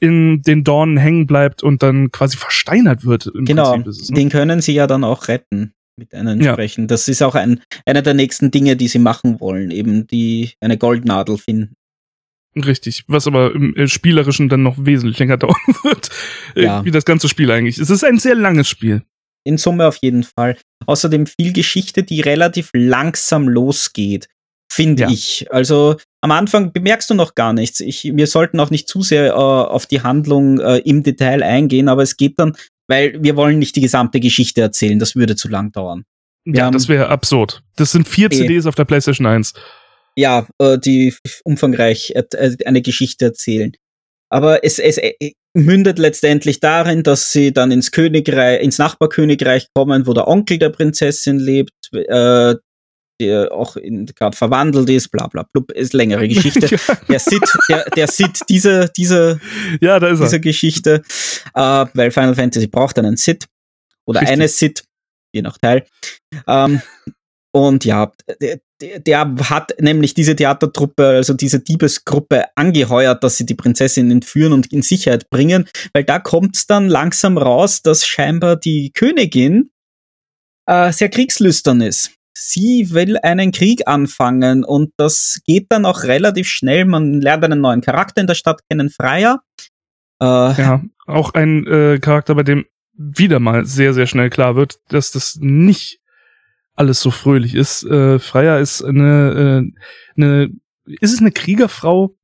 in 0.00 0.42
den 0.42 0.64
Dornen 0.64 0.96
hängen 0.96 1.28
bleibt 1.28 1.62
und 1.62 1.82
dann 1.84 2.10
quasi 2.10 2.36
versteinert 2.36 3.06
wird. 3.06 3.30
genau, 3.34 3.78
es, 3.86 4.10
ne? 4.10 4.16
den 4.16 4.30
können 4.30 4.60
sie 4.60 4.72
ja 4.72 4.88
dann 4.88 5.04
auch 5.04 5.28
retten 5.28 5.74
mit 5.96 6.12
einem 6.12 6.40
entsprechend. 6.40 6.90
Ja. 6.90 6.94
Das 6.94 7.06
ist 7.06 7.22
auch 7.22 7.36
ein, 7.36 7.60
einer 7.86 8.02
der 8.02 8.14
nächsten 8.14 8.50
Dinge, 8.50 8.74
die 8.74 8.88
sie 8.88 8.98
machen 8.98 9.38
wollen, 9.38 9.70
eben 9.70 10.08
die 10.08 10.50
eine 10.60 10.76
Goldnadel 10.76 11.38
finden. 11.38 11.76
Richtig, 12.56 13.04
was 13.06 13.28
aber 13.28 13.54
im 13.54 13.86
Spielerischen 13.86 14.48
dann 14.48 14.64
noch 14.64 14.76
wesentlich 14.76 15.20
länger 15.20 15.36
dauern 15.38 15.54
wird, 15.84 16.10
ja. 16.56 16.84
wie 16.84 16.90
das 16.90 17.04
ganze 17.04 17.28
Spiel 17.28 17.52
eigentlich. 17.52 17.78
Es 17.78 17.90
ist 17.90 18.04
ein 18.04 18.18
sehr 18.18 18.34
langes 18.34 18.68
Spiel 18.68 19.02
in 19.44 19.58
Summe 19.58 19.86
auf 19.86 19.98
jeden 20.02 20.24
Fall. 20.24 20.56
Außerdem 20.86 21.26
viel 21.26 21.52
Geschichte, 21.52 22.02
die 22.02 22.20
relativ 22.20 22.70
langsam 22.72 23.48
losgeht, 23.48 24.28
finde 24.70 25.04
ja. 25.04 25.10
ich. 25.10 25.46
Also 25.50 25.96
am 26.20 26.30
Anfang 26.30 26.72
bemerkst 26.72 27.10
du 27.10 27.14
noch 27.14 27.34
gar 27.34 27.52
nichts. 27.52 27.80
Ich, 27.80 28.04
wir 28.14 28.26
sollten 28.26 28.60
auch 28.60 28.70
nicht 28.70 28.88
zu 28.88 29.02
sehr 29.02 29.32
äh, 29.32 29.34
auf 29.34 29.86
die 29.86 30.02
Handlung 30.02 30.60
äh, 30.60 30.78
im 30.78 31.02
Detail 31.02 31.42
eingehen, 31.42 31.88
aber 31.88 32.02
es 32.02 32.16
geht 32.16 32.38
dann, 32.38 32.56
weil 32.88 33.22
wir 33.22 33.36
wollen 33.36 33.58
nicht 33.58 33.76
die 33.76 33.80
gesamte 33.80 34.20
Geschichte 34.20 34.60
erzählen, 34.60 34.98
das 34.98 35.16
würde 35.16 35.36
zu 35.36 35.48
lang 35.48 35.72
dauern. 35.72 36.04
Wir 36.44 36.60
ja, 36.60 36.70
das 36.70 36.88
wäre 36.88 37.08
absurd. 37.08 37.62
Das 37.76 37.92
sind 37.92 38.08
vier. 38.08 38.30
CDs 38.30 38.66
auf 38.66 38.74
der 38.74 38.84
PlayStation 38.84 39.26
1. 39.26 39.52
Ja, 40.16 40.46
äh, 40.58 40.78
die 40.78 41.14
umfangreich 41.44 42.12
äh, 42.14 42.56
eine 42.64 42.82
Geschichte 42.82 43.26
erzählen. 43.26 43.72
Aber 44.28 44.64
es, 44.64 44.78
es 44.78 44.98
äh, 44.98 45.32
mündet 45.54 45.98
letztendlich 45.98 46.60
darin, 46.60 47.02
dass 47.02 47.32
sie 47.32 47.52
dann 47.52 47.70
ins 47.70 47.90
Königreich, 47.90 48.62
ins 48.62 48.78
Nachbarkönigreich 48.78 49.68
kommen, 49.74 50.06
wo 50.06 50.14
der 50.14 50.28
Onkel 50.28 50.58
der 50.58 50.70
Prinzessin 50.70 51.38
lebt, 51.38 51.72
äh, 51.92 52.54
der 53.20 53.52
auch 53.52 53.76
gerade 53.76 54.36
verwandelt 54.36 54.88
ist, 54.90 55.10
bla 55.10 55.26
bla 55.26 55.44
blub, 55.52 55.70
ist 55.72 55.92
längere 55.92 56.26
Geschichte. 56.28 56.76
der 57.08 57.18
Sid, 57.18 57.42
der, 57.68 57.84
der 57.90 58.08
Sid 58.08 58.40
diese, 58.48 58.90
diese, 58.96 59.40
ja, 59.80 60.00
da 60.00 60.08
ist 60.08 60.22
diese 60.22 60.40
Geschichte, 60.40 61.02
äh, 61.54 61.86
weil 61.94 62.10
Final 62.10 62.34
Fantasy 62.34 62.66
braucht 62.66 62.98
einen 62.98 63.16
Sid 63.16 63.46
oder 64.06 64.20
Richtig. 64.20 64.32
eine 64.32 64.48
Sid, 64.48 64.84
je 65.34 65.42
nach 65.42 65.58
Teil. 65.58 65.86
Ähm, 66.46 66.80
und 67.54 67.84
ja, 67.84 68.10
der, 69.06 69.34
hat 69.48 69.74
nämlich 69.80 70.14
diese 70.14 70.36
Theatertruppe, 70.36 71.06
also 71.06 71.34
diese 71.34 71.60
Diebesgruppe 71.60 72.44
angeheuert, 72.56 73.22
dass 73.22 73.36
sie 73.36 73.46
die 73.46 73.54
Prinzessin 73.54 74.10
entführen 74.10 74.52
und 74.52 74.72
in 74.72 74.82
Sicherheit 74.82 75.30
bringen, 75.30 75.68
weil 75.92 76.04
da 76.04 76.18
kommt 76.18 76.56
es 76.56 76.66
dann 76.66 76.88
langsam 76.88 77.38
raus, 77.38 77.82
dass 77.82 78.06
scheinbar 78.06 78.56
die 78.56 78.90
Königin 78.92 79.70
äh, 80.66 80.92
sehr 80.92 81.08
kriegslüstern 81.08 81.80
ist. 81.80 82.12
Sie 82.34 82.88
will 82.92 83.18
einen 83.18 83.52
Krieg 83.52 83.86
anfangen 83.86 84.64
und 84.64 84.92
das 84.96 85.40
geht 85.44 85.66
dann 85.68 85.84
auch 85.84 86.04
relativ 86.04 86.48
schnell. 86.48 86.86
Man 86.86 87.20
lernt 87.20 87.44
einen 87.44 87.60
neuen 87.60 87.82
Charakter 87.82 88.20
in 88.20 88.26
der 88.26 88.34
Stadt 88.34 88.60
kennen, 88.68 88.88
Freier. 88.88 89.42
Äh, 90.20 90.24
ja, 90.24 90.82
auch 91.06 91.34
ein 91.34 91.66
äh, 91.66 91.98
Charakter, 91.98 92.34
bei 92.34 92.42
dem 92.42 92.64
wieder 92.94 93.40
mal 93.40 93.64
sehr, 93.64 93.92
sehr 93.92 94.06
schnell 94.06 94.30
klar 94.30 94.56
wird, 94.56 94.78
dass 94.88 95.12
das 95.12 95.36
nicht 95.40 96.01
alles 96.74 97.00
so 97.00 97.10
fröhlich 97.10 97.54
ist. 97.54 97.84
Äh, 97.84 98.18
Freya 98.18 98.58
ist 98.58 98.82
eine, 98.82 99.64
äh, 100.16 100.20
eine, 100.20 100.50
ist 101.00 101.12
es 101.12 101.20
eine 101.20 101.32
Kriegerfrau? 101.32 102.14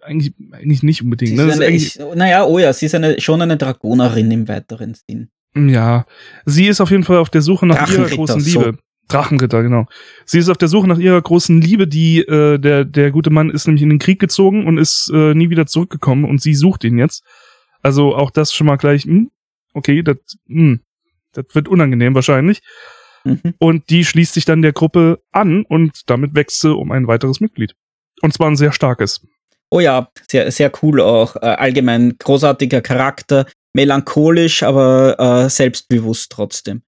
Eigentlich, 0.00 0.34
eigentlich 0.52 0.82
nicht 0.82 1.02
unbedingt. 1.02 1.36
Ne? 1.36 1.52
Eine, 1.52 1.70
ich, 1.70 1.98
naja, 2.14 2.44
oh 2.44 2.58
ja, 2.58 2.72
sie 2.72 2.86
ist 2.86 2.94
eine, 2.94 3.20
schon 3.20 3.42
eine 3.42 3.56
Dragonerin 3.56 4.30
im 4.30 4.48
weiteren 4.48 4.94
Sinn. 4.94 5.30
Ja, 5.54 6.06
sie 6.44 6.66
ist 6.66 6.80
auf 6.80 6.90
jeden 6.90 7.04
Fall 7.04 7.18
auf 7.18 7.30
der 7.30 7.42
Suche 7.42 7.66
nach 7.66 7.90
ihrer 7.90 8.08
großen 8.08 8.40
Liebe. 8.40 8.74
So. 8.76 8.82
Drachenritter, 9.08 9.62
genau. 9.62 9.86
Sie 10.26 10.38
ist 10.38 10.50
auf 10.50 10.58
der 10.58 10.68
Suche 10.68 10.86
nach 10.86 10.98
ihrer 10.98 11.20
großen 11.20 11.60
Liebe, 11.60 11.88
die 11.88 12.18
äh, 12.18 12.58
der 12.58 12.84
der 12.84 13.10
gute 13.10 13.30
Mann 13.30 13.48
ist 13.48 13.66
nämlich 13.66 13.82
in 13.82 13.88
den 13.88 13.98
Krieg 13.98 14.20
gezogen 14.20 14.66
und 14.66 14.76
ist 14.76 15.10
äh, 15.12 15.34
nie 15.34 15.48
wieder 15.48 15.66
zurückgekommen 15.66 16.26
und 16.26 16.42
sie 16.42 16.54
sucht 16.54 16.84
ihn 16.84 16.98
jetzt. 16.98 17.24
Also 17.80 18.14
auch 18.14 18.30
das 18.30 18.52
schon 18.52 18.66
mal 18.66 18.76
gleich. 18.76 19.06
Mh, 19.06 19.14
hm, 19.14 19.30
okay, 19.72 20.02
das 20.02 20.18
hm, 20.46 20.80
das 21.32 21.46
wird 21.54 21.68
unangenehm 21.68 22.14
wahrscheinlich. 22.14 22.60
Mhm. 23.28 23.54
Und 23.58 23.90
die 23.90 24.04
schließt 24.04 24.34
sich 24.34 24.44
dann 24.44 24.62
der 24.62 24.72
Gruppe 24.72 25.20
an 25.32 25.64
und 25.64 26.02
damit 26.06 26.34
wächst 26.34 26.60
sie 26.60 26.74
um 26.74 26.92
ein 26.92 27.06
weiteres 27.06 27.40
Mitglied. 27.40 27.74
Und 28.22 28.32
zwar 28.32 28.48
ein 28.48 28.56
sehr 28.56 28.72
starkes. 28.72 29.20
Oh 29.70 29.80
ja, 29.80 30.08
sehr, 30.30 30.50
sehr 30.50 30.72
cool 30.82 31.00
auch. 31.00 31.36
Äh, 31.36 31.46
allgemein 31.46 32.16
großartiger 32.18 32.80
Charakter, 32.80 33.46
melancholisch, 33.74 34.62
aber 34.62 35.44
äh, 35.44 35.50
selbstbewusst 35.50 36.32
trotzdem. 36.32 36.82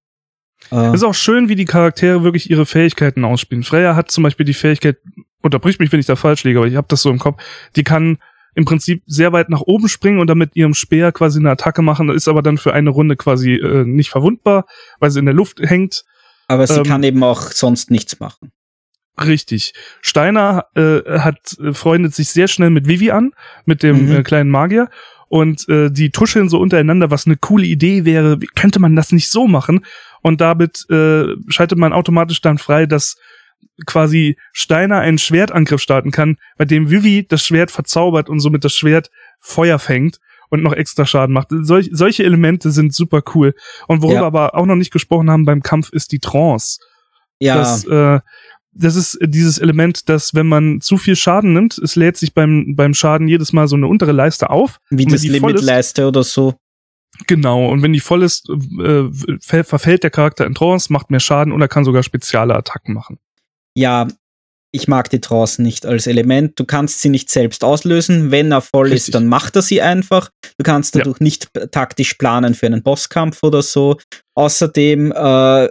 Äh, 0.71 0.93
ist 0.93 1.03
auch 1.03 1.13
schön, 1.13 1.49
wie 1.49 1.55
die 1.55 1.65
Charaktere 1.65 2.23
wirklich 2.23 2.49
ihre 2.49 2.65
Fähigkeiten 2.65 3.23
ausspielen. 3.23 3.63
Freya 3.63 3.95
hat 3.95 4.11
zum 4.11 4.23
Beispiel 4.23 4.45
die 4.45 4.53
Fähigkeit, 4.53 4.97
unterbricht 5.41 5.79
mich, 5.79 5.91
wenn 5.91 5.99
ich 5.99 6.05
da 6.05 6.15
falsch 6.15 6.43
liege, 6.43 6.59
aber 6.59 6.67
ich 6.67 6.75
habe 6.75 6.87
das 6.89 7.01
so 7.01 7.09
im 7.09 7.19
Kopf, 7.19 7.41
die 7.75 7.83
kann 7.83 8.17
im 8.53 8.65
Prinzip 8.65 9.03
sehr 9.05 9.31
weit 9.31 9.49
nach 9.49 9.61
oben 9.61 9.87
springen 9.87 10.19
und 10.19 10.27
damit 10.27 10.55
ihrem 10.55 10.73
Speer 10.73 11.11
quasi 11.11 11.39
eine 11.39 11.51
Attacke 11.51 11.81
machen, 11.81 12.09
ist 12.09 12.27
aber 12.27 12.41
dann 12.41 12.57
für 12.57 12.73
eine 12.73 12.89
Runde 12.89 13.15
quasi 13.15 13.53
äh, 13.53 13.85
nicht 13.85 14.09
verwundbar, 14.09 14.65
weil 14.99 15.09
sie 15.09 15.19
in 15.19 15.25
der 15.25 15.33
Luft 15.33 15.59
hängt 15.61 16.03
aber 16.51 16.67
sie 16.67 16.79
ähm, 16.79 16.83
kann 16.83 17.03
eben 17.03 17.23
auch 17.23 17.41
sonst 17.43 17.91
nichts 17.91 18.19
machen. 18.19 18.51
Richtig. 19.19 19.73
Steiner 20.01 20.65
äh, 20.75 21.19
hat 21.19 21.57
äh, 21.59 21.73
freundet 21.73 22.13
sich 22.13 22.29
sehr 22.29 22.47
schnell 22.47 22.69
mit 22.69 22.87
Vivi 22.87 23.11
an, 23.11 23.31
mit 23.65 23.83
dem 23.83 24.07
mhm. 24.07 24.15
äh, 24.17 24.23
kleinen 24.23 24.49
Magier. 24.49 24.89
Und 25.27 25.67
äh, 25.69 25.89
die 25.89 26.09
tuscheln 26.09 26.49
so 26.49 26.59
untereinander, 26.59 27.09
was 27.09 27.25
eine 27.25 27.37
coole 27.37 27.65
Idee 27.65 28.03
wäre. 28.03 28.41
Wie 28.41 28.47
könnte 28.47 28.79
man 28.79 28.97
das 28.97 29.13
nicht 29.13 29.29
so 29.29 29.47
machen? 29.47 29.85
Und 30.21 30.41
damit 30.41 30.85
äh, 30.89 31.23
schaltet 31.47 31.77
man 31.77 31.93
automatisch 31.93 32.41
dann 32.41 32.57
frei, 32.57 32.85
dass 32.85 33.15
quasi 33.85 34.37
Steiner 34.51 34.99
einen 34.99 35.17
Schwertangriff 35.19 35.81
starten 35.81 36.11
kann, 36.11 36.37
bei 36.57 36.65
dem 36.65 36.89
Vivi 36.89 37.25
das 37.25 37.45
Schwert 37.45 37.71
verzaubert 37.71 38.27
und 38.27 38.41
somit 38.41 38.65
das 38.65 38.73
Schwert 38.73 39.09
Feuer 39.39 39.79
fängt 39.79 40.19
und 40.51 40.63
noch 40.63 40.73
extra 40.73 41.05
Schaden 41.05 41.33
macht. 41.33 41.47
Solch, 41.49 41.89
solche 41.91 42.23
Elemente 42.23 42.71
sind 42.71 42.93
super 42.93 43.23
cool. 43.33 43.55
Und 43.87 44.01
worüber 44.01 44.21
ja. 44.21 44.27
aber 44.27 44.55
auch 44.55 44.65
noch 44.65 44.75
nicht 44.75 44.91
gesprochen 44.91 45.31
haben 45.31 45.45
beim 45.45 45.63
Kampf 45.63 45.89
ist 45.91 46.11
die 46.11 46.19
Trance. 46.19 46.79
Ja. 47.39 47.55
Das, 47.55 47.85
äh, 47.85 48.19
das 48.73 48.95
ist 48.95 49.17
dieses 49.21 49.57
Element, 49.57 50.07
dass 50.07 50.33
wenn 50.33 50.47
man 50.47 50.79
zu 50.81 50.97
viel 50.97 51.15
Schaden 51.15 51.53
nimmt, 51.53 51.77
es 51.77 51.95
lädt 51.95 52.17
sich 52.17 52.33
beim, 52.33 52.75
beim 52.75 52.93
Schaden 52.93 53.27
jedes 53.27 53.53
Mal 53.53 53.67
so 53.67 53.75
eine 53.75 53.87
untere 53.87 54.11
Leiste 54.11 54.49
auf. 54.49 54.79
Wie 54.89 55.05
das 55.05 55.23
Limitleiste 55.23 56.07
oder 56.07 56.23
so. 56.23 56.55
Genau, 57.27 57.69
und 57.69 57.81
wenn 57.81 57.93
die 57.93 57.99
voll 57.99 58.23
ist, 58.23 58.49
äh, 58.49 59.09
verfällt 59.41 60.03
der 60.03 60.09
Charakter 60.09 60.45
in 60.45 60.55
Trance, 60.55 60.91
macht 60.91 61.11
mehr 61.11 61.19
Schaden 61.19 61.51
und 61.51 61.61
er 61.61 61.67
kann 61.67 61.83
sogar 61.83 62.03
spezielle 62.03 62.55
Attacken 62.55 62.93
machen. 62.93 63.19
Ja, 63.73 64.07
ich 64.71 64.87
mag 64.87 65.09
die 65.09 65.19
Trance 65.19 65.61
nicht 65.61 65.85
als 65.85 66.07
Element. 66.07 66.57
Du 66.59 66.65
kannst 66.65 67.01
sie 67.01 67.09
nicht 67.09 67.29
selbst 67.29 67.63
auslösen. 67.63 68.31
Wenn 68.31 68.51
er 68.51 68.61
voll 68.61 68.87
Richtig. 68.87 69.09
ist, 69.09 69.15
dann 69.15 69.27
macht 69.27 69.55
er 69.55 69.61
sie 69.61 69.81
einfach. 69.81 70.29
Du 70.57 70.63
kannst 70.63 70.95
dadurch 70.95 71.19
ja. 71.19 71.23
nicht 71.23 71.49
taktisch 71.71 72.13
planen 72.13 72.55
für 72.55 72.67
einen 72.67 72.81
Bosskampf 72.81 73.43
oder 73.43 73.61
so. 73.61 73.97
Außerdem 74.35 75.11
äh, 75.11 75.69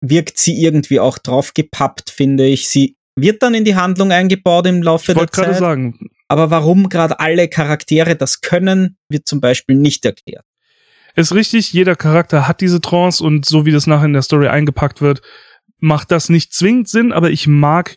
wirkt 0.00 0.38
sie 0.38 0.62
irgendwie 0.62 1.00
auch 1.00 1.18
drauf 1.18 1.54
gepappt, 1.54 2.10
finde 2.10 2.46
ich. 2.46 2.68
Sie 2.68 2.96
wird 3.16 3.42
dann 3.42 3.54
in 3.54 3.64
die 3.64 3.74
Handlung 3.74 4.12
eingebaut 4.12 4.66
im 4.66 4.82
Laufe 4.82 5.12
ich 5.12 5.18
der 5.18 5.30
Zeit. 5.30 5.56
sagen. 5.56 5.98
Aber 6.28 6.50
warum 6.50 6.88
gerade 6.88 7.18
alle 7.18 7.48
Charaktere 7.48 8.14
das 8.14 8.40
können, 8.40 8.96
wird 9.08 9.26
zum 9.26 9.40
Beispiel 9.40 9.74
nicht 9.74 10.04
erklärt. 10.04 10.44
Ist 11.16 11.34
richtig, 11.34 11.72
jeder 11.72 11.96
Charakter 11.96 12.46
hat 12.46 12.60
diese 12.60 12.80
Trance 12.80 13.22
und 13.22 13.44
so 13.44 13.66
wie 13.66 13.72
das 13.72 13.88
nachher 13.88 14.04
in 14.04 14.12
der 14.12 14.22
Story 14.22 14.46
eingepackt 14.46 15.02
wird, 15.02 15.22
macht 15.80 16.10
das 16.10 16.28
nicht 16.28 16.54
zwingend 16.54 16.88
Sinn, 16.88 17.12
aber 17.12 17.30
ich 17.30 17.46
mag, 17.46 17.96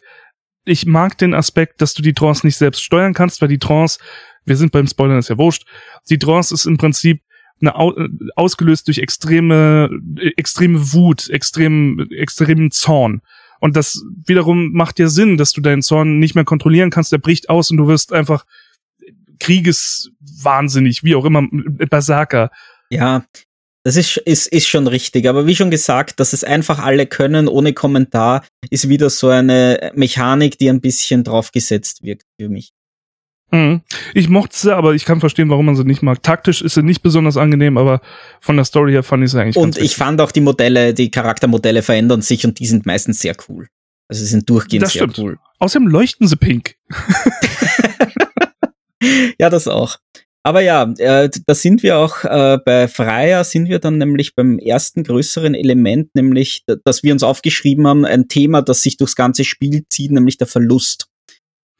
ich 0.65 0.85
mag 0.85 1.17
den 1.17 1.33
Aspekt, 1.33 1.81
dass 1.81 1.93
du 1.93 2.01
die 2.01 2.13
Trance 2.13 2.45
nicht 2.45 2.57
selbst 2.57 2.83
steuern 2.83 3.13
kannst, 3.13 3.41
weil 3.41 3.49
die 3.49 3.59
Trance, 3.59 3.99
wir 4.45 4.55
sind 4.55 4.71
beim 4.71 4.87
Spoilern, 4.87 5.19
ist 5.19 5.29
ja 5.29 5.37
wurscht, 5.37 5.65
die 6.09 6.19
Trance 6.19 6.53
ist 6.53 6.65
im 6.65 6.77
Prinzip 6.77 7.21
eine, 7.61 7.75
ausgelöst 8.35 8.87
durch 8.87 8.99
extreme, 8.99 9.89
extreme 10.37 10.93
Wut, 10.93 11.29
extrem, 11.29 12.07
extremen 12.11 12.71
Zorn. 12.71 13.21
Und 13.59 13.77
das 13.77 14.03
wiederum 14.25 14.73
macht 14.73 14.99
ja 14.99 15.07
Sinn, 15.07 15.37
dass 15.37 15.53
du 15.53 15.61
deinen 15.61 15.81
Zorn 15.81 16.19
nicht 16.19 16.35
mehr 16.35 16.43
kontrollieren 16.43 16.89
kannst, 16.89 17.11
der 17.11 17.19
bricht 17.19 17.49
aus 17.49 17.71
und 17.71 17.77
du 17.77 17.87
wirst 17.87 18.11
einfach 18.11 18.45
kriegeswahnsinnig, 19.39 21.03
wie 21.03 21.15
auch 21.15 21.25
immer, 21.25 21.47
Berserker. 21.49 22.51
Ja, 22.89 23.23
das 23.83 23.97
ist, 23.97 24.17
ist, 24.17 24.47
ist 24.47 24.67
schon 24.67 24.87
richtig. 24.87 25.27
Aber 25.27 25.45
wie 25.45 25.55
schon 25.55 25.69
gesagt, 25.69 26.19
dass 26.19 26.33
es 26.33 26.43
einfach 26.43 26.79
alle 26.79 27.05
können, 27.05 27.47
ohne 27.47 27.73
Kommentar, 27.73 28.45
ist 28.69 28.89
wieder 28.89 29.09
so 29.09 29.29
eine 29.29 29.91
Mechanik, 29.95 30.57
die 30.57 30.69
ein 30.69 30.81
bisschen 30.81 31.23
draufgesetzt 31.23 32.03
wirkt 32.03 32.25
für 32.39 32.49
mich. 32.49 32.71
Mhm. 33.51 33.81
Ich 34.15 34.29
mochte 34.29 34.57
sie, 34.57 34.75
aber 34.75 34.95
ich 34.95 35.05
kann 35.05 35.19
verstehen, 35.19 35.49
warum 35.49 35.67
man 35.67 35.75
sie 35.75 35.83
nicht 35.83 36.01
mag. 36.01 36.23
Taktisch 36.23 36.61
ist 36.61 36.73
sie 36.73 36.81
nicht 36.81 37.03
besonders 37.03 37.37
angenehm, 37.37 37.77
aber 37.77 38.01
von 38.39 38.55
der 38.55 38.65
Story 38.65 38.93
her 38.93 39.03
fand 39.03 39.23
ich 39.23 39.31
sie 39.31 39.39
eigentlich 39.39 39.57
Und 39.57 39.77
ich 39.77 39.95
fand 39.95 40.19
auch 40.21 40.31
die 40.31 40.41
Modelle, 40.41 40.93
die 40.93 41.11
Charaktermodelle 41.11 41.83
verändern 41.83 42.23
sich 42.23 42.45
und 42.45 42.59
die 42.59 42.65
sind 42.65 42.87
meistens 42.87 43.19
sehr 43.19 43.35
cool. 43.47 43.67
Also 44.07 44.21
sie 44.21 44.31
sind 44.31 44.49
durchgehend 44.49 44.83
das 44.83 44.93
sehr 44.93 45.03
stimmt. 45.03 45.19
cool. 45.19 45.39
Außerdem 45.59 45.87
leuchten 45.87 46.27
sie 46.27 46.35
pink. 46.35 46.75
ja, 49.39 49.49
das 49.49 49.67
auch. 49.67 49.97
Aber 50.45 50.59
ja, 50.59 50.93
äh, 50.97 51.29
da 51.47 51.55
sind 51.55 51.83
wir 51.83 51.97
auch 51.97 52.25
äh, 52.25 52.59
bei 52.65 52.89
Freier 52.89 53.45
sind 53.45 53.69
wir 53.69 53.79
dann 53.79 53.97
nämlich 53.97 54.35
beim 54.35 54.59
ersten 54.59 55.03
größeren 55.03 55.55
Element, 55.55 56.13
nämlich, 56.15 56.65
dass 56.83 57.01
wir 57.01 57.13
uns 57.13 57.23
aufgeschrieben 57.23 57.87
haben, 57.87 58.03
ein 58.03 58.27
Thema, 58.27 58.61
das 58.61 58.81
sich 58.81 58.97
durchs 58.97 59.15
ganze 59.15 59.45
Spiel 59.45 59.85
zieht, 59.89 60.11
nämlich 60.11 60.37
der 60.37 60.47
Verlust. 60.47 61.07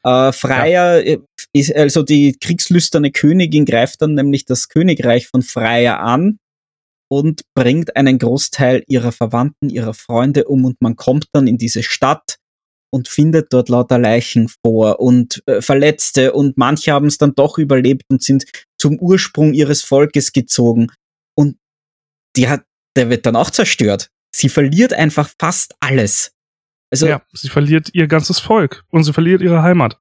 Äh, 0.06 0.32
Freier 0.32 1.06
ja. 1.06 1.14
Äh, 1.16 1.20
ist, 1.52 1.76
also 1.76 2.04
die 2.04 2.38
kriegslüsterne 2.40 3.12
Königin 3.12 3.66
greift 3.66 4.02
dann 4.02 4.14
nämlich 4.14 4.46
das 4.46 4.70
Königreich 4.70 5.28
von 5.28 5.42
Freier 5.44 6.00
an 6.00 6.40
und 7.12 7.42
bringt 7.56 7.96
einen 7.98 8.18
Großteil 8.18 8.84
ihrer 8.88 9.12
Verwandten, 9.12 9.70
ihrer 9.70 9.94
Freunde 9.94 10.46
um 10.46 10.64
und 10.64 10.82
man 10.82 10.96
kommt 10.96 11.28
dann 11.34 11.48
in 11.48 11.58
diese 11.58 11.84
Stadt 11.84 12.38
und 12.94 13.08
findet 13.08 13.52
dort 13.52 13.70
lauter 13.70 13.98
Leichen 13.98 14.50
vor 14.64 15.00
und 15.00 15.42
äh, 15.48 15.62
Verletzte 15.62 16.32
und 16.34 16.58
manche 16.58 16.92
haben 16.92 17.08
es 17.08 17.18
dann 17.18 17.34
doch 17.34 17.58
überlebt 17.58 18.04
und 18.10 18.22
sind 18.22 18.46
zum 18.78 19.00
Ursprung 19.00 19.54
ihres 19.54 19.82
Volkes 19.82 20.32
gezogen 20.32 20.88
und 21.36 21.58
die 22.36 22.48
hat, 22.48 22.64
der 22.96 23.10
wird 23.10 23.26
dann 23.26 23.36
auch 23.36 23.50
zerstört. 23.50 24.10
Sie 24.36 24.48
verliert 24.48 24.94
einfach 24.94 25.30
fast 25.40 25.76
alles. 25.80 26.34
Also, 26.92 27.08
ja, 27.08 27.24
sie 27.34 27.50
verliert 27.50 27.90
ihr 27.94 28.08
ganzes 28.08 28.40
Volk 28.40 28.84
und 28.90 29.04
sie 29.04 29.14
verliert 29.14 29.42
ihre 29.42 29.64
Heimat. 29.64 29.98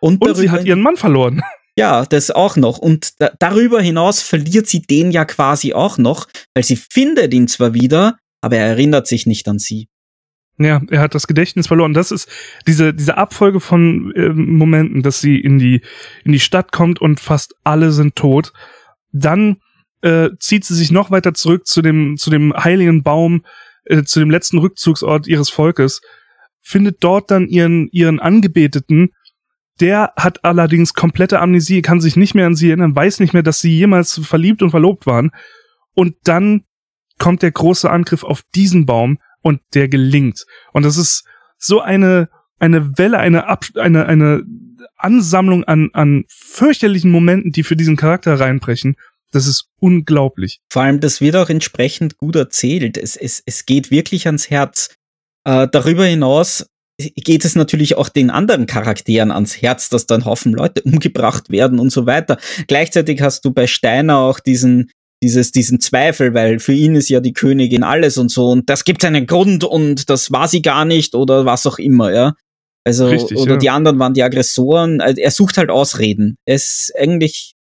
Und, 0.00 0.22
und 0.22 0.34
sie 0.34 0.50
hat 0.50 0.64
ihren 0.64 0.82
Mann 0.82 0.96
verloren. 0.96 1.42
Ja, 1.78 2.06
das 2.06 2.30
auch 2.30 2.56
noch. 2.56 2.78
Und 2.78 3.20
da, 3.20 3.32
darüber 3.38 3.82
hinaus 3.82 4.22
verliert 4.22 4.66
sie 4.66 4.80
den 4.80 5.10
ja 5.10 5.26
quasi 5.26 5.74
auch 5.74 5.98
noch, 5.98 6.26
weil 6.54 6.64
sie 6.64 6.76
findet 6.76 7.34
ihn 7.34 7.48
zwar 7.48 7.74
wieder, 7.74 8.16
aber 8.40 8.56
er 8.56 8.68
erinnert 8.68 9.06
sich 9.06 9.26
nicht 9.26 9.46
an 9.46 9.58
sie. 9.58 9.86
Ja, 10.58 10.80
er 10.90 11.00
hat 11.00 11.14
das 11.14 11.26
Gedächtnis 11.26 11.66
verloren. 11.66 11.92
Das 11.92 12.10
ist 12.10 12.30
diese, 12.66 12.94
diese 12.94 13.18
Abfolge 13.18 13.60
von 13.60 14.12
äh, 14.14 14.30
Momenten, 14.30 15.02
dass 15.02 15.20
sie 15.20 15.38
in 15.38 15.58
die, 15.58 15.82
in 16.24 16.32
die 16.32 16.40
Stadt 16.40 16.72
kommt 16.72 17.00
und 17.00 17.20
fast 17.20 17.54
alle 17.62 17.92
sind 17.92 18.16
tot. 18.16 18.52
Dann 19.12 19.58
äh, 20.00 20.30
zieht 20.38 20.64
sie 20.64 20.74
sich 20.74 20.90
noch 20.90 21.10
weiter 21.10 21.34
zurück 21.34 21.66
zu 21.66 21.82
dem, 21.82 22.16
zu 22.16 22.30
dem 22.30 22.54
heiligen 22.54 23.02
Baum, 23.02 23.44
äh, 23.84 24.04
zu 24.04 24.18
dem 24.18 24.30
letzten 24.30 24.58
Rückzugsort 24.58 25.26
ihres 25.26 25.50
Volkes, 25.50 26.00
findet 26.62 27.04
dort 27.04 27.30
dann 27.30 27.48
ihren, 27.48 27.88
ihren 27.92 28.18
Angebeteten. 28.18 29.10
Der 29.80 30.14
hat 30.16 30.42
allerdings 30.42 30.94
komplette 30.94 31.38
Amnesie, 31.40 31.82
kann 31.82 32.00
sich 32.00 32.16
nicht 32.16 32.34
mehr 32.34 32.46
an 32.46 32.56
sie 32.56 32.68
erinnern, 32.68 32.96
weiß 32.96 33.20
nicht 33.20 33.34
mehr, 33.34 33.42
dass 33.42 33.60
sie 33.60 33.76
jemals 33.76 34.18
verliebt 34.24 34.62
und 34.62 34.70
verlobt 34.70 35.06
waren. 35.06 35.32
Und 35.92 36.14
dann 36.24 36.64
kommt 37.18 37.42
der 37.42 37.50
große 37.50 37.90
Angriff 37.90 38.24
auf 38.24 38.42
diesen 38.54 38.86
Baum 38.86 39.18
und 39.46 39.60
der 39.74 39.88
gelingt. 39.88 40.44
Und 40.72 40.84
das 40.84 40.96
ist 40.96 41.24
so 41.56 41.80
eine, 41.80 42.28
eine 42.58 42.98
Welle, 42.98 43.18
eine, 43.18 43.46
Ab 43.46 43.64
eine, 43.76 44.06
eine 44.06 44.42
Ansammlung 44.96 45.62
an, 45.64 45.90
an 45.92 46.24
fürchterlichen 46.28 47.12
Momenten, 47.12 47.52
die 47.52 47.62
für 47.62 47.76
diesen 47.76 47.96
Charakter 47.96 48.40
reinbrechen. 48.40 48.96
Das 49.30 49.46
ist 49.46 49.68
unglaublich. 49.78 50.60
Vor 50.68 50.82
allem, 50.82 50.98
das 50.98 51.20
wird 51.20 51.36
auch 51.36 51.48
entsprechend 51.48 52.16
gut 52.16 52.34
erzählt. 52.34 52.96
Es, 52.96 53.14
es, 53.16 53.40
es 53.46 53.66
geht 53.66 53.92
wirklich 53.92 54.26
ans 54.26 54.50
Herz. 54.50 54.96
Äh, 55.44 55.68
darüber 55.70 56.04
hinaus 56.04 56.66
geht 56.98 57.44
es 57.44 57.54
natürlich 57.54 57.96
auch 57.96 58.08
den 58.08 58.30
anderen 58.30 58.66
Charakteren 58.66 59.30
ans 59.30 59.62
Herz, 59.62 59.90
dass 59.90 60.06
dann 60.06 60.24
Haufen 60.24 60.52
Leute 60.52 60.82
umgebracht 60.84 61.50
werden 61.50 61.78
und 61.78 61.90
so 61.90 62.06
weiter. 62.06 62.36
Gleichzeitig 62.66 63.22
hast 63.22 63.44
du 63.44 63.52
bei 63.52 63.68
Steiner 63.68 64.18
auch 64.18 64.40
diesen, 64.40 64.90
dieses, 65.26 65.50
diesen 65.50 65.80
Zweifel, 65.80 66.34
weil 66.34 66.60
für 66.60 66.72
ihn 66.72 66.94
ist 66.94 67.08
ja 67.08 67.18
die 67.18 67.32
Königin 67.32 67.82
alles 67.82 68.16
und 68.16 68.30
so 68.30 68.48
und 68.48 68.70
das 68.70 68.84
gibt 68.84 69.04
einen 69.04 69.26
Grund 69.26 69.64
und 69.64 70.08
das 70.08 70.30
war 70.30 70.46
sie 70.46 70.62
gar 70.62 70.84
nicht 70.84 71.16
oder 71.16 71.44
was 71.44 71.66
auch 71.66 71.78
immer, 71.78 72.12
ja. 72.12 72.34
Also, 72.86 73.08
Richtig, 73.08 73.36
oder 73.36 73.54
ja. 73.54 73.58
die 73.58 73.70
anderen 73.70 73.98
waren 73.98 74.14
die 74.14 74.22
Aggressoren. 74.22 75.00
Also, 75.00 75.20
er 75.20 75.32
sucht 75.32 75.58
halt 75.58 75.70
Ausreden. 75.70 76.38
Er 76.44 76.54
ist 76.54 76.92
eigentlich, 76.96 77.56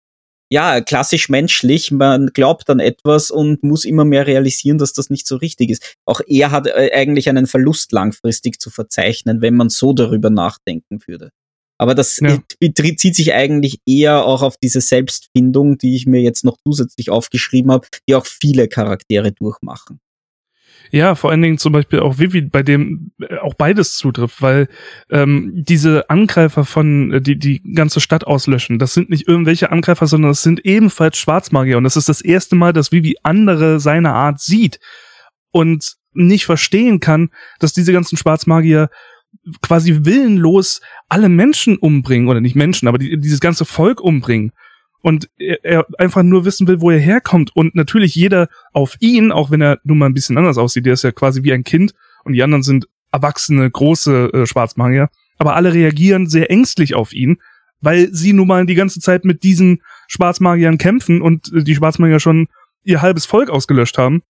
ja, 0.49 0.81
klassisch 0.81 1.29
menschlich. 1.29 1.91
Man 1.91 2.31
glaubt 2.33 2.67
an 2.71 2.79
etwas 2.79 3.29
und 3.29 3.61
muss 3.61 3.85
immer 3.85 4.03
mehr 4.03 4.25
realisieren, 4.25 4.79
dass 4.79 4.93
das 4.93 5.11
nicht 5.11 5.27
so 5.27 5.35
richtig 5.35 5.69
ist. 5.69 5.95
Auch 6.05 6.21
er 6.25 6.49
hat 6.49 6.65
äh, 6.65 6.89
eigentlich 6.95 7.29
einen 7.29 7.45
Verlust 7.45 7.91
langfristig 7.91 8.59
zu 8.59 8.71
verzeichnen, 8.71 9.41
wenn 9.41 9.53
man 9.53 9.69
so 9.69 9.93
darüber 9.93 10.31
nachdenken 10.31 11.01
würde. 11.05 11.29
Aber 11.81 11.95
das 11.95 12.19
ja. 12.21 12.37
bezieht 12.59 13.15
sich 13.15 13.33
eigentlich 13.33 13.79
eher 13.87 14.23
auch 14.23 14.43
auf 14.43 14.55
diese 14.61 14.81
Selbstfindung, 14.81 15.79
die 15.79 15.95
ich 15.95 16.05
mir 16.05 16.21
jetzt 16.21 16.45
noch 16.45 16.57
zusätzlich 16.63 17.09
aufgeschrieben 17.09 17.71
habe, 17.71 17.87
die 18.07 18.13
auch 18.13 18.27
viele 18.27 18.67
Charaktere 18.67 19.31
durchmachen. 19.31 19.99
Ja, 20.91 21.15
vor 21.15 21.31
allen 21.31 21.41
Dingen 21.41 21.57
zum 21.57 21.73
Beispiel 21.73 22.01
auch 22.01 22.19
Vivi, 22.19 22.41
bei 22.41 22.61
dem 22.61 23.13
äh, 23.19 23.37
auch 23.37 23.55
beides 23.55 23.97
zutrifft, 23.97 24.43
weil 24.43 24.67
ähm, 25.09 25.53
diese 25.55 26.07
Angreifer 26.11 26.65
von, 26.65 27.13
äh, 27.13 27.21
die 27.21 27.39
die 27.39 27.63
ganze 27.73 27.99
Stadt 27.99 28.27
auslöschen, 28.27 28.77
das 28.77 28.93
sind 28.93 29.09
nicht 29.09 29.27
irgendwelche 29.27 29.71
Angreifer, 29.71 30.05
sondern 30.05 30.29
das 30.29 30.43
sind 30.43 30.63
ebenfalls 30.63 31.17
Schwarzmagier. 31.17 31.79
Und 31.79 31.85
das 31.85 31.97
ist 31.97 32.09
das 32.09 32.21
erste 32.21 32.55
Mal, 32.55 32.73
dass 32.73 32.91
Vivi 32.91 33.15
andere 33.23 33.79
seiner 33.79 34.13
Art 34.13 34.39
sieht 34.39 34.79
und 35.49 35.95
nicht 36.13 36.45
verstehen 36.45 36.99
kann, 36.99 37.31
dass 37.57 37.73
diese 37.73 37.91
ganzen 37.91 38.17
Schwarzmagier 38.17 38.91
quasi 39.61 39.99
willenlos 40.03 40.81
alle 41.09 41.29
Menschen 41.29 41.77
umbringen, 41.77 42.27
oder 42.27 42.41
nicht 42.41 42.55
Menschen, 42.55 42.87
aber 42.87 42.97
die, 42.97 43.19
dieses 43.19 43.39
ganze 43.39 43.65
Volk 43.65 44.01
umbringen. 44.01 44.51
Und 45.01 45.29
er, 45.37 45.63
er 45.65 45.87
einfach 45.97 46.21
nur 46.21 46.45
wissen 46.45 46.67
will, 46.67 46.79
wo 46.79 46.91
er 46.91 46.99
herkommt. 46.99 47.55
Und 47.55 47.73
natürlich 47.73 48.13
jeder 48.13 48.49
auf 48.71 48.97
ihn, 48.99 49.31
auch 49.31 49.49
wenn 49.49 49.61
er 49.61 49.79
nun 49.83 49.97
mal 49.97 50.05
ein 50.05 50.13
bisschen 50.13 50.37
anders 50.37 50.57
aussieht, 50.57 50.85
der 50.85 50.93
ist 50.93 51.03
ja 51.03 51.11
quasi 51.11 51.43
wie 51.43 51.53
ein 51.53 51.63
Kind 51.63 51.93
und 52.23 52.33
die 52.33 52.43
anderen 52.43 52.61
sind 52.61 52.87
erwachsene, 53.11 53.69
große 53.69 54.29
äh, 54.33 54.45
Schwarzmagier. 54.45 55.09
Aber 55.37 55.55
alle 55.55 55.73
reagieren 55.73 56.27
sehr 56.27 56.51
ängstlich 56.51 56.93
auf 56.93 57.13
ihn, 57.13 57.37
weil 57.81 58.13
sie 58.13 58.31
nun 58.31 58.47
mal 58.47 58.65
die 58.67 58.75
ganze 58.75 58.99
Zeit 58.99 59.25
mit 59.25 59.43
diesen 59.43 59.81
Schwarzmagiern 60.07 60.77
kämpfen 60.77 61.21
und 61.21 61.51
äh, 61.51 61.63
die 61.63 61.75
Schwarzmagier 61.75 62.19
schon 62.19 62.47
ihr 62.83 63.01
halbes 63.01 63.25
Volk 63.25 63.49
ausgelöscht 63.49 63.97
haben. 63.97 64.21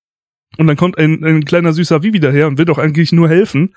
Und 0.58 0.68
dann 0.68 0.78
kommt 0.78 0.98
ein, 0.98 1.24
ein 1.24 1.46
kleiner 1.46 1.74
süßer 1.74 2.04
Vivi 2.04 2.20
daher 2.20 2.48
und 2.48 2.58
will 2.58 2.66
doch 2.66 2.78
eigentlich 2.78 3.12
nur 3.12 3.30
helfen 3.30 3.74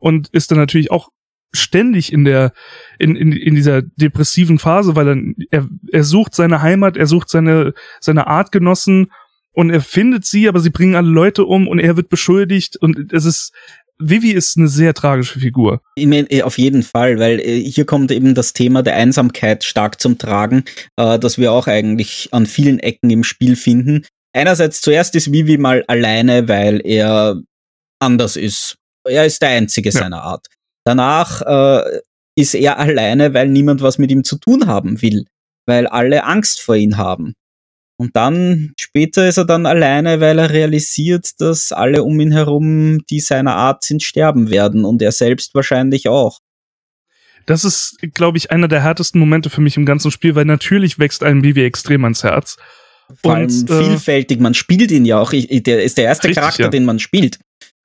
und 0.00 0.28
ist 0.28 0.50
dann 0.50 0.58
natürlich 0.58 0.90
auch 0.90 1.10
ständig 1.52 2.12
in 2.12 2.24
der 2.24 2.52
in, 2.98 3.16
in, 3.16 3.32
in 3.32 3.54
dieser 3.54 3.82
depressiven 3.82 4.58
Phase, 4.58 4.96
weil 4.96 5.06
dann 5.06 5.34
er, 5.50 5.68
er 5.92 6.04
sucht 6.04 6.34
seine 6.34 6.62
Heimat, 6.62 6.96
er 6.96 7.06
sucht 7.06 7.28
seine 7.30 7.74
seine 8.00 8.26
Artgenossen 8.26 9.12
und 9.52 9.70
er 9.70 9.80
findet 9.80 10.24
sie, 10.24 10.48
aber 10.48 10.60
sie 10.60 10.70
bringen 10.70 10.96
alle 10.96 11.08
Leute 11.08 11.44
um 11.44 11.68
und 11.68 11.78
er 11.78 11.96
wird 11.96 12.08
beschuldigt 12.08 12.76
und 12.76 13.12
es 13.12 13.24
ist 13.24 13.52
Vivi 13.98 14.32
ist 14.32 14.58
eine 14.58 14.66
sehr 14.66 14.92
tragische 14.92 15.38
Figur. 15.38 15.80
Äh, 15.96 16.42
auf 16.42 16.58
jeden 16.58 16.82
Fall, 16.82 17.18
weil 17.20 17.38
äh, 17.38 17.60
hier 17.60 17.84
kommt 17.84 18.10
eben 18.10 18.34
das 18.34 18.52
Thema 18.52 18.82
der 18.82 18.96
Einsamkeit 18.96 19.62
stark 19.62 20.00
zum 20.00 20.18
Tragen, 20.18 20.64
äh, 20.96 21.18
das 21.18 21.38
wir 21.38 21.52
auch 21.52 21.68
eigentlich 21.68 22.28
an 22.32 22.46
vielen 22.46 22.80
Ecken 22.80 23.10
im 23.10 23.22
Spiel 23.22 23.54
finden. 23.54 24.04
Einerseits 24.32 24.80
zuerst 24.80 25.14
ist 25.14 25.32
Vivi 25.32 25.58
mal 25.58 25.84
alleine, 25.86 26.48
weil 26.48 26.80
er 26.84 27.40
anders 28.00 28.34
ist 28.34 28.76
er 29.04 29.26
ist 29.26 29.42
der 29.42 29.50
Einzige 29.50 29.90
ja. 29.90 30.00
seiner 30.00 30.22
Art. 30.22 30.46
Danach 30.84 31.42
äh, 31.42 32.00
ist 32.36 32.54
er 32.54 32.78
alleine, 32.78 33.34
weil 33.34 33.48
niemand 33.48 33.82
was 33.82 33.98
mit 33.98 34.10
ihm 34.10 34.24
zu 34.24 34.38
tun 34.38 34.66
haben 34.66 35.00
will, 35.02 35.24
weil 35.66 35.86
alle 35.86 36.24
Angst 36.24 36.60
vor 36.60 36.76
ihm 36.76 36.96
haben. 36.96 37.34
Und 37.96 38.16
dann 38.16 38.72
später 38.78 39.28
ist 39.28 39.36
er 39.36 39.44
dann 39.44 39.66
alleine, 39.66 40.20
weil 40.20 40.38
er 40.38 40.50
realisiert, 40.50 41.40
dass 41.40 41.70
alle 41.70 42.02
um 42.02 42.18
ihn 42.18 42.32
herum, 42.32 43.04
die 43.08 43.20
seiner 43.20 43.54
Art 43.54 43.84
sind, 43.84 44.02
sterben 44.02 44.50
werden 44.50 44.84
und 44.84 45.00
er 45.00 45.12
selbst 45.12 45.54
wahrscheinlich 45.54 46.08
auch. 46.08 46.40
Das 47.46 47.64
ist, 47.64 47.98
glaube 48.14 48.38
ich, 48.38 48.50
einer 48.50 48.68
der 48.68 48.82
härtesten 48.82 49.20
Momente 49.20 49.50
für 49.50 49.60
mich 49.60 49.76
im 49.76 49.86
ganzen 49.86 50.10
Spiel, 50.10 50.34
weil 50.34 50.46
natürlich 50.46 50.98
wächst 50.98 51.22
einem 51.22 51.42
Bibi 51.42 51.64
extrem 51.64 52.04
ans 52.04 52.24
Herz. 52.24 52.56
Vor 53.22 53.34
allem 53.34 53.50
und, 53.50 53.70
äh, 53.70 53.84
vielfältig, 53.84 54.40
man 54.40 54.54
spielt 54.54 54.90
ihn 54.90 55.04
ja 55.04 55.20
auch. 55.20 55.30
der 55.30 55.84
ist 55.84 55.98
der 55.98 56.04
erste 56.04 56.28
richtig, 56.28 56.40
Charakter, 56.40 56.64
ja. 56.64 56.68
den 56.70 56.86
man 56.86 56.98
spielt. 56.98 57.38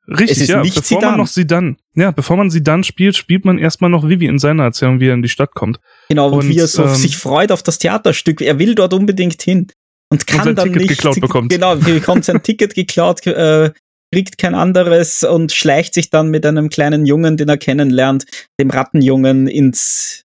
Richtig, 0.10 0.48
ja. 0.48 0.62
Bevor 0.62 0.84
Zidane. 0.84 1.06
man 1.06 1.18
noch 1.18 1.28
sie 1.28 1.46
dann, 1.46 1.78
ja, 1.96 2.12
bevor 2.12 2.38
man 2.38 2.50
sie 2.50 2.64
dann 2.64 2.84
spielt, 2.84 3.16
spielt 3.16 3.46
man 3.46 3.58
erstmal 3.58 3.90
noch 3.90 4.08
Vivi 4.08 4.26
in 4.26 4.40
seiner 4.40 4.64
Erzählung, 4.64 5.00
wie 5.00 5.08
er 5.08 5.14
in 5.14 5.22
die 5.22 5.30
Stadt 5.30 5.54
kommt. 5.54 5.80
Genau, 6.10 6.30
und, 6.30 6.40
und 6.40 6.50
wie 6.50 6.58
er 6.58 6.68
so 6.68 6.84
ähm, 6.84 6.96
sich 6.96 7.18
freut 7.18 7.52
auf 7.52 7.62
das 7.62 7.78
Theaterstück. 7.78 8.42
Er 8.42 8.58
will 8.58 8.76
dort 8.76 8.94
unbedingt 8.94 9.42
hin 9.42 9.68
und 10.12 10.26
kann 10.26 10.50
und 10.50 10.56
dann 10.56 10.66
Ticket 10.66 10.82
nicht. 10.82 10.90
Geklaut 10.90 11.22
bekommt. 11.22 11.52
Genau, 11.52 11.76
bekommt 11.76 12.26
sein 12.26 12.42
Ticket 12.42 12.74
geklaut, 12.74 13.26
äh, 13.28 13.72
kriegt 14.12 14.38
kein 14.38 14.56
anderes 14.56 15.24
und 15.24 15.52
schleicht 15.52 15.94
sich 15.94 16.10
dann 16.10 16.30
mit 16.30 16.46
einem 16.46 16.70
kleinen 16.70 17.06
Jungen, 17.06 17.38
den 17.38 17.50
er 17.50 17.58
kennenlernt, 17.58 18.26
dem 18.60 18.72
Rattenjungen 18.72 19.48
ins 19.48 20.24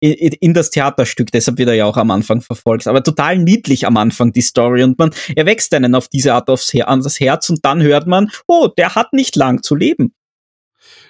in, 0.00 0.32
in 0.40 0.54
das 0.54 0.70
Theaterstück. 0.70 1.30
Deshalb 1.30 1.58
wird 1.58 1.68
er 1.68 1.74
ja 1.74 1.84
auch 1.84 1.96
am 1.96 2.10
Anfang 2.10 2.40
verfolgt. 2.40 2.86
Aber 2.86 3.02
total 3.02 3.38
niedlich 3.38 3.86
am 3.86 3.96
Anfang 3.96 4.32
die 4.32 4.40
Story 4.40 4.82
und 4.82 4.98
man 4.98 5.10
erwächst 5.36 5.72
einen 5.74 5.94
auf 5.94 6.08
diese 6.08 6.34
Art 6.34 6.48
aufs 6.48 6.72
Her 6.72 6.88
an 6.88 7.02
das 7.02 7.20
Herz 7.20 7.48
und 7.50 7.64
dann 7.64 7.82
hört 7.82 8.06
man, 8.06 8.30
oh, 8.46 8.68
der 8.76 8.94
hat 8.94 9.12
nicht 9.12 9.36
lang 9.36 9.62
zu 9.62 9.74
leben. 9.74 10.14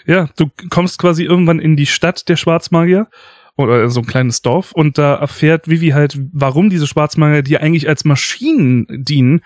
Ja, 0.06 0.28
du 0.36 0.50
kommst 0.70 0.98
quasi 0.98 1.24
irgendwann 1.24 1.60
in 1.60 1.76
die 1.76 1.86
Stadt 1.86 2.28
der 2.28 2.36
Schwarzmagier 2.36 3.08
oder 3.56 3.88
so 3.90 4.00
ein 4.00 4.06
kleines 4.06 4.42
Dorf 4.42 4.72
und 4.72 4.98
da 4.98 5.14
erfährt 5.14 5.68
Vivi 5.68 5.90
halt, 5.90 6.18
warum 6.32 6.70
diese 6.70 6.86
Schwarzmagier, 6.86 7.42
die 7.42 7.58
eigentlich 7.58 7.88
als 7.88 8.04
Maschinen 8.04 8.86
dienen, 8.90 9.42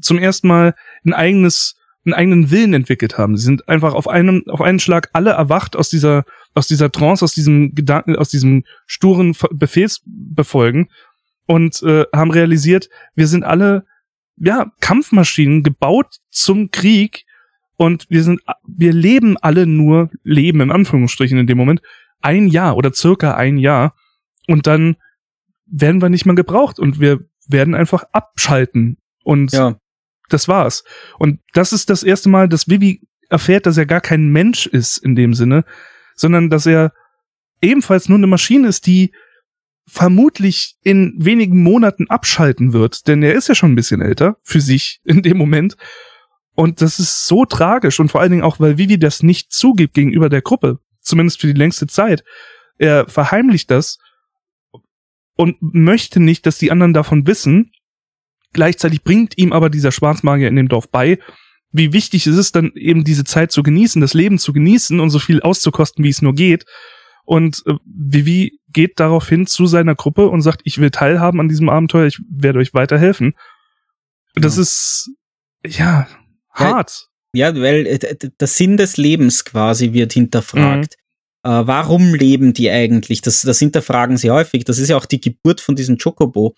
zum 0.00 0.18
ersten 0.18 0.48
Mal 0.48 0.74
ein 1.04 1.12
eigenes 1.12 1.78
einen 2.04 2.14
eigenen 2.14 2.50
Willen 2.50 2.74
entwickelt 2.74 3.18
haben. 3.18 3.36
Sie 3.36 3.44
sind 3.44 3.68
einfach 3.68 3.92
auf 3.92 4.08
einen, 4.08 4.48
auf 4.48 4.60
einen 4.60 4.78
Schlag 4.78 5.10
alle 5.12 5.30
erwacht 5.30 5.76
aus 5.76 5.90
dieser, 5.90 6.24
aus 6.54 6.66
dieser 6.66 6.90
Trance, 6.90 7.24
aus 7.24 7.34
diesem 7.34 7.74
Gedanken, 7.74 8.16
aus 8.16 8.30
diesem 8.30 8.64
sturen 8.86 9.36
Befehlsbefolgen 9.50 10.90
und 11.46 11.82
äh, 11.82 12.04
haben 12.14 12.30
realisiert, 12.30 12.88
wir 13.14 13.26
sind 13.26 13.44
alle, 13.44 13.86
ja, 14.36 14.72
Kampfmaschinen 14.80 15.62
gebaut 15.62 16.18
zum 16.30 16.70
Krieg 16.70 17.24
und 17.76 18.06
wir 18.08 18.22
sind, 18.22 18.40
wir 18.66 18.92
leben 18.92 19.36
alle 19.38 19.66
nur, 19.66 20.10
leben 20.22 20.60
in 20.60 20.70
Anführungsstrichen 20.70 21.38
in 21.38 21.46
dem 21.46 21.58
Moment, 21.58 21.80
ein 22.20 22.48
Jahr 22.48 22.76
oder 22.76 22.92
circa 22.92 23.34
ein 23.34 23.58
Jahr 23.58 23.94
und 24.46 24.66
dann 24.66 24.96
werden 25.66 26.02
wir 26.02 26.08
nicht 26.08 26.26
mehr 26.26 26.34
gebraucht 26.34 26.78
und 26.78 27.00
wir 27.00 27.20
werden 27.46 27.74
einfach 27.74 28.04
abschalten 28.12 28.98
und 29.22 29.52
ja. 29.52 29.78
das 30.28 30.48
war's. 30.48 30.84
Und 31.18 31.40
das 31.52 31.72
ist 31.72 31.90
das 31.90 32.02
erste 32.02 32.28
Mal, 32.28 32.48
dass 32.48 32.68
Vivi 32.68 33.06
erfährt, 33.30 33.66
dass 33.66 33.76
er 33.76 33.86
gar 33.86 34.00
kein 34.00 34.28
Mensch 34.28 34.66
ist 34.66 34.98
in 34.98 35.14
dem 35.14 35.34
Sinne, 35.34 35.64
sondern 36.18 36.50
dass 36.50 36.66
er 36.66 36.92
ebenfalls 37.60 38.08
nur 38.08 38.18
eine 38.18 38.26
Maschine 38.26 38.68
ist, 38.68 38.86
die 38.86 39.12
vermutlich 39.86 40.76
in 40.82 41.14
wenigen 41.16 41.62
Monaten 41.62 42.08
abschalten 42.08 42.72
wird, 42.72 43.08
denn 43.08 43.22
er 43.22 43.34
ist 43.34 43.48
ja 43.48 43.54
schon 43.54 43.72
ein 43.72 43.76
bisschen 43.76 44.02
älter 44.02 44.36
für 44.42 44.60
sich 44.60 45.00
in 45.04 45.22
dem 45.22 45.38
Moment. 45.38 45.76
Und 46.54 46.82
das 46.82 46.98
ist 46.98 47.26
so 47.26 47.44
tragisch 47.44 48.00
und 48.00 48.10
vor 48.10 48.20
allen 48.20 48.32
Dingen 48.32 48.42
auch, 48.42 48.60
weil 48.60 48.78
Vivi 48.78 48.98
das 48.98 49.22
nicht 49.22 49.52
zugibt 49.52 49.94
gegenüber 49.94 50.28
der 50.28 50.42
Gruppe, 50.42 50.80
zumindest 51.00 51.40
für 51.40 51.46
die 51.46 51.58
längste 51.58 51.86
Zeit. 51.86 52.24
Er 52.78 53.08
verheimlicht 53.08 53.70
das 53.70 53.98
und 55.36 55.56
möchte 55.60 56.20
nicht, 56.20 56.46
dass 56.46 56.58
die 56.58 56.72
anderen 56.72 56.94
davon 56.94 57.26
wissen 57.26 57.70
Gleichzeitig 58.52 59.02
bringt 59.02 59.36
ihm 59.36 59.52
aber 59.52 59.70
dieser 59.70 59.92
Schwarzmagier 59.92 60.48
in 60.48 60.56
dem 60.56 60.68
Dorf 60.68 60.90
bei, 60.90 61.18
wie 61.70 61.92
wichtig 61.92 62.26
es 62.26 62.36
ist, 62.36 62.56
dann 62.56 62.72
eben 62.74 63.04
diese 63.04 63.24
Zeit 63.24 63.52
zu 63.52 63.62
genießen, 63.62 64.00
das 64.00 64.14
Leben 64.14 64.38
zu 64.38 64.52
genießen 64.52 65.00
und 65.00 65.10
so 65.10 65.18
viel 65.18 65.40
auszukosten, 65.40 66.04
wie 66.04 66.08
es 66.08 66.22
nur 66.22 66.34
geht. 66.34 66.64
Und 67.24 67.62
äh, 67.66 67.74
Vivi 67.84 68.58
geht 68.68 68.98
daraufhin 69.00 69.46
zu 69.46 69.66
seiner 69.66 69.94
Gruppe 69.94 70.28
und 70.28 70.40
sagt, 70.40 70.62
ich 70.64 70.78
will 70.78 70.90
teilhaben 70.90 71.40
an 71.40 71.48
diesem 71.48 71.68
Abenteuer, 71.68 72.06
ich 72.06 72.20
werde 72.30 72.58
euch 72.58 72.72
weiterhelfen. 72.72 73.34
Das 74.34 74.56
ja. 74.56 74.62
ist, 74.62 75.10
ja, 75.66 76.08
hart. 76.50 77.08
Ja, 77.34 77.50
ja, 77.50 77.60
weil 77.60 77.86
äh, 77.86 78.16
der 78.16 78.48
Sinn 78.48 78.76
des 78.76 78.96
Lebens 78.96 79.44
quasi 79.44 79.92
wird 79.92 80.14
hinterfragt. 80.14 80.96
Mhm. 81.44 81.50
Äh, 81.50 81.66
warum 81.66 82.14
leben 82.14 82.54
die 82.54 82.70
eigentlich? 82.70 83.20
Das, 83.20 83.42
das 83.42 83.58
hinterfragen 83.58 84.16
sie 84.16 84.30
häufig. 84.30 84.64
Das 84.64 84.78
ist 84.78 84.88
ja 84.88 84.96
auch 84.96 85.06
die 85.06 85.20
Geburt 85.20 85.60
von 85.60 85.76
diesem 85.76 85.98
Chocobo 85.98 86.54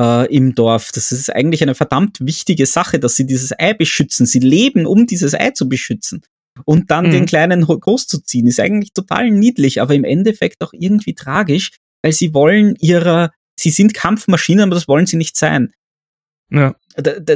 äh, 0.00 0.34
im 0.34 0.54
Dorf. 0.54 0.90
Das 0.92 1.12
ist 1.12 1.30
eigentlich 1.30 1.62
eine 1.62 1.74
verdammt 1.74 2.18
wichtige 2.20 2.64
Sache, 2.66 2.98
dass 2.98 3.16
sie 3.16 3.26
dieses 3.26 3.52
Ei 3.58 3.74
beschützen. 3.74 4.24
Sie 4.24 4.38
leben, 4.38 4.86
um 4.86 5.06
dieses 5.06 5.34
Ei 5.34 5.50
zu 5.50 5.68
beschützen. 5.68 6.22
Und 6.64 6.90
dann 6.90 7.06
mhm. 7.06 7.10
den 7.10 7.26
Kleinen 7.26 7.64
großzuziehen, 7.64 8.46
ist 8.46 8.60
eigentlich 8.60 8.92
total 8.92 9.30
niedlich, 9.30 9.80
aber 9.80 9.94
im 9.94 10.04
Endeffekt 10.04 10.62
auch 10.62 10.72
irgendwie 10.72 11.14
tragisch, 11.14 11.72
weil 12.02 12.12
sie 12.12 12.34
wollen 12.34 12.76
ihrer, 12.80 13.30
sie 13.58 13.70
sind 13.70 13.94
Kampfmaschinen, 13.94 14.64
aber 14.64 14.74
das 14.74 14.88
wollen 14.88 15.06
sie 15.06 15.16
nicht 15.16 15.36
sein. 15.36 15.72
Ja. 16.50 16.74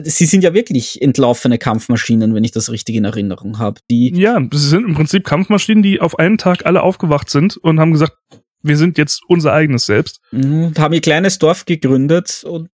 Sie 0.02 0.26
sind 0.26 0.42
ja 0.42 0.52
wirklich 0.52 1.00
entlaufene 1.00 1.58
Kampfmaschinen, 1.58 2.34
wenn 2.34 2.42
ich 2.42 2.50
das 2.50 2.70
richtig 2.70 2.96
in 2.96 3.04
Erinnerung 3.04 3.60
habe. 3.60 3.80
Die 3.88 4.12
ja, 4.12 4.40
sie 4.52 4.68
sind 4.68 4.84
im 4.84 4.94
Prinzip 4.94 5.24
Kampfmaschinen, 5.24 5.82
die 5.82 6.00
auf 6.00 6.18
einen 6.18 6.36
Tag 6.36 6.66
alle 6.66 6.82
aufgewacht 6.82 7.30
sind 7.30 7.56
und 7.56 7.78
haben 7.78 7.92
gesagt, 7.92 8.16
wir 8.64 8.76
sind 8.76 8.98
jetzt 8.98 9.22
unser 9.28 9.52
eigenes 9.52 9.86
Selbst. 9.86 10.20
Mhm, 10.32 10.74
haben 10.78 10.94
ihr 10.94 11.00
kleines 11.00 11.38
Dorf 11.38 11.66
gegründet 11.66 12.44
und 12.44 12.70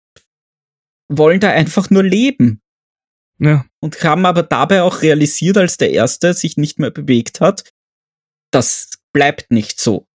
wollen 1.07 1.39
da 1.39 1.49
einfach 1.49 1.89
nur 1.89 2.03
leben. 2.03 2.61
Ja. 3.39 3.65
Und 3.79 4.03
haben 4.03 4.25
aber 4.25 4.43
dabei 4.43 4.81
auch 4.81 5.01
realisiert, 5.01 5.57
als 5.57 5.77
der 5.77 5.91
Erste 5.91 6.33
sich 6.33 6.57
nicht 6.57 6.79
mehr 6.79 6.91
bewegt 6.91 7.39
hat, 7.39 7.71
das 8.51 8.91
bleibt 9.13 9.51
nicht 9.51 9.79
so. 9.79 10.07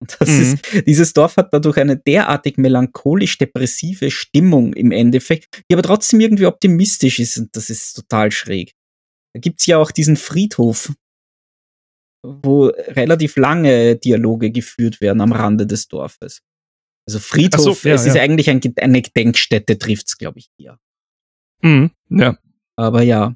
Und 0.00 0.16
das 0.18 0.28
mhm. 0.28 0.42
ist, 0.42 0.86
dieses 0.86 1.12
Dorf 1.12 1.36
hat 1.36 1.52
dadurch 1.52 1.76
eine 1.78 1.96
derartig 1.96 2.58
melancholisch-depressive 2.58 4.10
Stimmung 4.10 4.72
im 4.74 4.90
Endeffekt, 4.90 5.62
die 5.70 5.74
aber 5.74 5.82
trotzdem 5.82 6.20
irgendwie 6.20 6.46
optimistisch 6.46 7.20
ist 7.20 7.38
und 7.38 7.54
das 7.56 7.70
ist 7.70 7.94
total 7.94 8.32
schräg. 8.32 8.72
Da 9.32 9.40
gibt's 9.40 9.66
ja 9.66 9.78
auch 9.78 9.90
diesen 9.90 10.16
Friedhof, 10.16 10.92
wo 12.24 12.66
relativ 12.66 13.36
lange 13.36 13.96
Dialoge 13.96 14.50
geführt 14.50 15.00
werden 15.00 15.20
am 15.20 15.32
Rande 15.32 15.66
des 15.66 15.88
Dorfes. 15.88 16.40
Also 17.06 17.18
Friedhof, 17.18 17.80
so, 17.80 17.88
ja, 17.88 17.94
es 17.94 18.06
ja. 18.06 18.12
ist 18.12 18.18
eigentlich 18.18 18.48
ein, 18.48 18.60
eine 18.80 19.02
Gedenkstätte, 19.02 19.78
trifft's, 19.78 20.16
glaube 20.16 20.38
ich, 20.38 20.48
hier. 20.56 20.78
Mhm, 21.62 21.90
ja. 22.08 22.38
Aber 22.76 23.02
ja. 23.02 23.34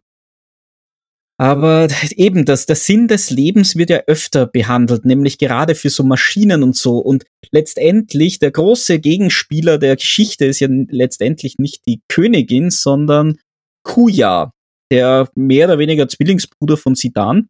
Aber 1.40 1.86
eben, 2.16 2.44
das, 2.44 2.66
der 2.66 2.74
Sinn 2.74 3.06
des 3.06 3.30
Lebens 3.30 3.76
wird 3.76 3.90
ja 3.90 3.98
öfter 4.08 4.46
behandelt, 4.46 5.04
nämlich 5.04 5.38
gerade 5.38 5.76
für 5.76 5.90
so 5.90 6.02
Maschinen 6.02 6.64
und 6.64 6.74
so. 6.74 6.98
Und 6.98 7.26
letztendlich, 7.52 8.40
der 8.40 8.50
große 8.50 8.98
Gegenspieler 8.98 9.78
der 9.78 9.94
Geschichte 9.96 10.46
ist 10.46 10.58
ja 10.58 10.68
letztendlich 10.68 11.58
nicht 11.58 11.82
die 11.86 12.00
Königin, 12.08 12.70
sondern 12.70 13.38
Kuya, 13.84 14.52
der 14.90 15.28
mehr 15.36 15.68
oder 15.68 15.78
weniger 15.78 16.08
Zwillingsbruder 16.08 16.76
von 16.76 16.96
Sidan. 16.96 17.48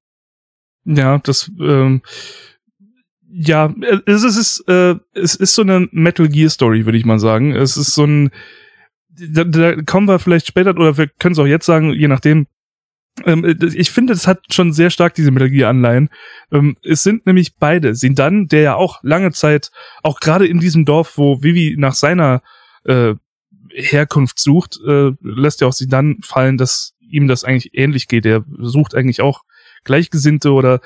Ja, 0.84 1.18
das, 1.18 1.50
ähm, 1.60 2.02
ja, 3.30 3.74
es 4.06 4.24
ist, 4.24 4.64
äh, 4.68 4.96
es 5.12 5.34
ist 5.34 5.54
so 5.54 5.62
eine 5.62 5.88
Metal 5.92 6.28
Gear 6.28 6.48
Story, 6.48 6.86
würde 6.86 6.98
ich 6.98 7.04
mal 7.04 7.18
sagen. 7.18 7.54
Es 7.54 7.76
ist 7.76 7.94
so 7.94 8.04
ein, 8.04 8.30
da, 9.08 9.44
da 9.44 9.82
kommen 9.82 10.08
wir 10.08 10.18
vielleicht 10.18 10.46
später, 10.46 10.70
oder 10.70 10.96
wir 10.96 11.08
können 11.08 11.32
es 11.32 11.38
auch 11.38 11.46
jetzt 11.46 11.66
sagen, 11.66 11.92
je 11.92 12.08
nachdem. 12.08 12.46
Ähm, 13.26 13.44
ich 13.74 13.90
finde, 13.90 14.12
es 14.12 14.26
hat 14.26 14.40
schon 14.52 14.72
sehr 14.72 14.90
stark 14.90 15.14
diese 15.14 15.30
Metal 15.30 15.50
Gear 15.50 15.70
Anleihen. 15.70 16.08
Ähm, 16.52 16.76
es 16.82 17.02
sind 17.02 17.26
nämlich 17.26 17.56
beide. 17.56 17.94
Sindan, 17.94 18.46
der 18.46 18.60
ja 18.62 18.74
auch 18.76 19.00
lange 19.02 19.32
Zeit, 19.32 19.70
auch 20.02 20.20
gerade 20.20 20.46
in 20.46 20.60
diesem 20.60 20.84
Dorf, 20.84 21.18
wo 21.18 21.42
Vivi 21.42 21.74
nach 21.76 21.94
seiner 21.94 22.42
äh, 22.84 23.14
Herkunft 23.70 24.38
sucht, 24.38 24.78
äh, 24.86 25.10
lässt 25.20 25.60
ja 25.60 25.66
auch 25.66 25.72
Sindan 25.72 26.18
fallen, 26.22 26.56
dass 26.56 26.94
ihm 27.00 27.26
das 27.26 27.44
eigentlich 27.44 27.74
ähnlich 27.74 28.08
geht. 28.08 28.24
Er 28.24 28.44
sucht 28.58 28.94
eigentlich 28.94 29.20
auch 29.20 29.42
Gleichgesinnte 29.84 30.52
oder 30.52 30.80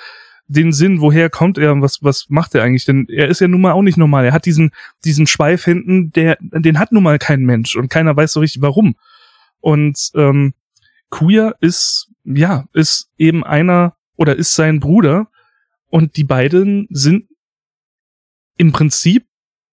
den 0.49 0.72
Sinn, 0.72 1.01
woher 1.01 1.30
kommt 1.30 1.57
er 1.59 1.72
und 1.72 1.82
was, 1.82 2.03
was 2.03 2.26
macht 2.28 2.55
er 2.55 2.62
eigentlich? 2.62 2.84
Denn 2.84 3.07
er 3.09 3.28
ist 3.28 3.40
ja 3.40 3.49
nun 3.49 3.61
mal 3.61 3.72
auch 3.72 3.82
nicht 3.82 3.97
normal. 3.97 4.24
Er 4.24 4.32
hat 4.32 4.45
diesen, 4.45 4.72
diesen 5.05 5.26
Schweif 5.26 5.64
hinten, 5.64 6.12
der, 6.12 6.36
den 6.40 6.78
hat 6.78 6.93
nun 6.93 7.03
mal 7.03 7.18
kein 7.18 7.43
Mensch 7.43 7.76
und 7.76 7.88
keiner 7.88 8.16
weiß 8.16 8.32
so 8.32 8.40
richtig 8.40 8.62
warum. 8.62 8.97
Und 9.61 10.11
ähm, 10.14 10.55
Kuya 11.11 11.55
ist, 11.61 12.11
ja, 12.24 12.66
ist 12.72 13.11
eben 13.18 13.45
einer 13.45 13.97
oder 14.16 14.36
ist 14.36 14.55
sein 14.55 14.80
Bruder 14.80 15.28
und 15.88 16.16
die 16.16 16.24
beiden 16.24 16.86
sind 16.90 17.28
im 18.57 18.72
Prinzip 18.72 19.26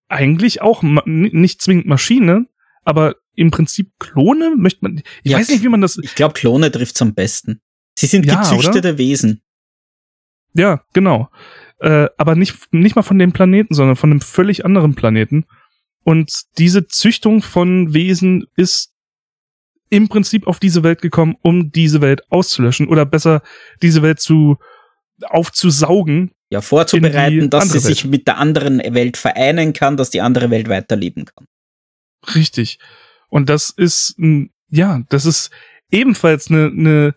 eigentlich 0.07 0.61
auch 0.61 0.81
nicht 0.83 1.61
zwingend 1.61 1.85
Maschine, 1.85 2.47
aber 2.83 3.15
im 3.35 3.51
Prinzip 3.51 3.91
Klone 3.99 4.55
möchte 4.57 4.79
man. 4.81 5.01
Ich 5.23 5.31
ja, 5.31 5.37
weiß 5.37 5.49
nicht, 5.49 5.63
wie 5.63 5.69
man 5.69 5.81
das. 5.81 5.97
Ich 5.97 6.15
glaube, 6.15 6.33
Klone 6.33 6.71
trifft's 6.71 7.01
am 7.01 7.13
besten. 7.13 7.61
Sie 7.99 8.07
sind 8.07 8.25
ja, 8.25 8.39
gezüchtete 8.39 8.89
oder? 8.91 8.97
Wesen. 8.97 9.41
Ja, 10.53 10.85
genau. 10.93 11.29
Äh, 11.79 12.07
aber 12.17 12.35
nicht, 12.35 12.71
nicht 12.71 12.95
mal 12.95 13.01
von 13.01 13.19
dem 13.19 13.33
Planeten, 13.33 13.73
sondern 13.73 13.97
von 13.97 14.11
einem 14.11 14.21
völlig 14.21 14.63
anderen 14.63 14.95
Planeten. 14.95 15.45
Und 16.05 16.43
diese 16.57 16.87
Züchtung 16.87 17.41
von 17.41 17.93
Wesen 17.93 18.47
ist 18.55 18.93
im 19.89 20.07
Prinzip 20.07 20.47
auf 20.47 20.61
diese 20.61 20.81
Welt 20.83 21.01
gekommen, 21.01 21.35
um 21.41 21.73
diese 21.73 21.99
Welt 21.99 22.21
auszulöschen 22.31 22.87
oder 22.87 23.05
besser 23.05 23.41
diese 23.81 24.01
Welt 24.01 24.21
zu 24.21 24.57
aufzusaugen. 25.25 26.31
Ja, 26.51 26.61
vorzubereiten, 26.61 27.49
dass 27.49 27.65
sie 27.65 27.73
Welt. 27.73 27.83
sich 27.83 28.05
mit 28.05 28.27
der 28.27 28.37
anderen 28.37 28.79
Welt 28.79 29.17
vereinen 29.17 29.73
kann, 29.73 29.97
dass 29.97 30.09
die 30.09 30.21
andere 30.21 30.49
Welt 30.51 30.69
weiterleben 30.69 31.25
kann. 31.25 31.47
Richtig. 32.33 32.79
Und 33.27 33.49
das 33.49 33.71
ist, 33.71 34.15
ja, 34.69 35.01
das 35.09 35.25
ist 35.25 35.51
ebenfalls 35.91 36.49
eine, 36.49 36.67
eine 36.67 37.15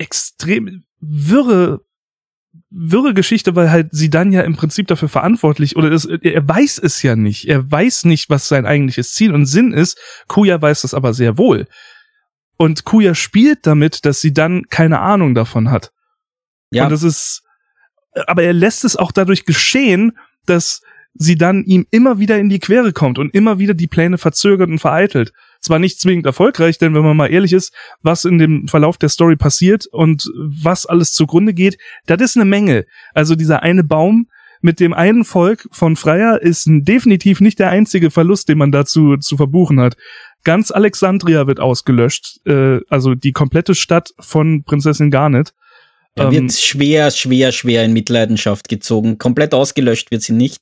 extrem 0.00 0.84
wirre 1.00 1.80
wirre 2.70 3.14
Geschichte, 3.14 3.56
weil 3.56 3.70
halt 3.70 3.88
sie 3.90 4.10
dann 4.10 4.32
ja 4.32 4.42
im 4.42 4.56
Prinzip 4.56 4.86
dafür 4.86 5.08
verantwortlich 5.08 5.76
oder 5.76 5.90
das, 5.90 6.04
er 6.04 6.48
weiß 6.48 6.78
es 6.78 7.02
ja 7.02 7.16
nicht. 7.16 7.48
Er 7.48 7.68
weiß 7.70 8.04
nicht, 8.04 8.30
was 8.30 8.48
sein 8.48 8.66
eigentliches 8.66 9.12
Ziel 9.12 9.34
und 9.34 9.46
Sinn 9.46 9.72
ist. 9.72 9.98
Kuya 10.28 10.60
weiß 10.60 10.82
das 10.82 10.94
aber 10.94 11.12
sehr 11.12 11.36
wohl. 11.36 11.66
Und 12.56 12.84
Kuya 12.84 13.14
spielt 13.14 13.66
damit, 13.66 14.04
dass 14.04 14.20
sie 14.20 14.32
dann 14.32 14.64
keine 14.68 15.00
Ahnung 15.00 15.34
davon 15.34 15.70
hat. 15.70 15.92
Ja. 16.70 16.84
Und 16.84 16.90
das 16.90 17.02
ist, 17.02 17.42
aber 18.26 18.42
er 18.42 18.52
lässt 18.52 18.84
es 18.84 18.96
auch 18.96 19.12
dadurch 19.12 19.44
geschehen, 19.44 20.16
dass 20.46 20.82
sie 21.14 21.36
dann 21.36 21.64
ihm 21.64 21.86
immer 21.90 22.18
wieder 22.18 22.38
in 22.38 22.48
die 22.48 22.60
Quere 22.60 22.92
kommt 22.92 23.18
und 23.18 23.34
immer 23.34 23.58
wieder 23.58 23.74
die 23.74 23.86
Pläne 23.86 24.18
verzögert 24.18 24.68
und 24.68 24.78
vereitelt. 24.78 25.32
Zwar 25.60 25.78
nicht 25.78 26.00
zwingend 26.00 26.26
erfolgreich, 26.26 26.78
denn 26.78 26.94
wenn 26.94 27.02
man 27.02 27.16
mal 27.16 27.30
ehrlich 27.30 27.52
ist, 27.52 27.74
was 28.02 28.24
in 28.24 28.38
dem 28.38 28.68
Verlauf 28.68 28.96
der 28.96 29.08
Story 29.08 29.36
passiert 29.36 29.86
und 29.86 30.30
was 30.34 30.86
alles 30.86 31.12
zugrunde 31.12 31.52
geht, 31.52 31.78
das 32.06 32.20
ist 32.20 32.36
eine 32.36 32.46
Menge. 32.46 32.86
Also 33.12 33.34
dieser 33.34 33.62
eine 33.62 33.84
Baum 33.84 34.28
mit 34.62 34.78
dem 34.78 34.92
einen 34.92 35.24
Volk 35.24 35.68
von 35.72 35.96
Freier 35.96 36.40
ist 36.40 36.66
definitiv 36.68 37.40
nicht 37.40 37.58
der 37.58 37.70
einzige 37.70 38.10
Verlust, 38.10 38.48
den 38.48 38.58
man 38.58 38.72
dazu 38.72 39.16
zu 39.16 39.36
verbuchen 39.36 39.80
hat. 39.80 39.96
Ganz 40.44 40.70
Alexandria 40.70 41.46
wird 41.46 41.60
ausgelöscht, 41.60 42.40
äh, 42.46 42.80
also 42.88 43.14
die 43.14 43.32
komplette 43.32 43.74
Stadt 43.74 44.10
von 44.18 44.64
Prinzessin 44.64 45.10
Garnet. 45.10 45.54
Da 46.14 46.26
ähm, 46.26 46.32
wird 46.32 46.52
schwer, 46.52 47.10
schwer, 47.10 47.52
schwer 47.52 47.84
in 47.84 47.92
Mitleidenschaft 47.92 48.68
gezogen. 48.68 49.18
Komplett 49.18 49.54
ausgelöscht 49.54 50.10
wird 50.10 50.22
sie 50.22 50.32
nicht. 50.32 50.60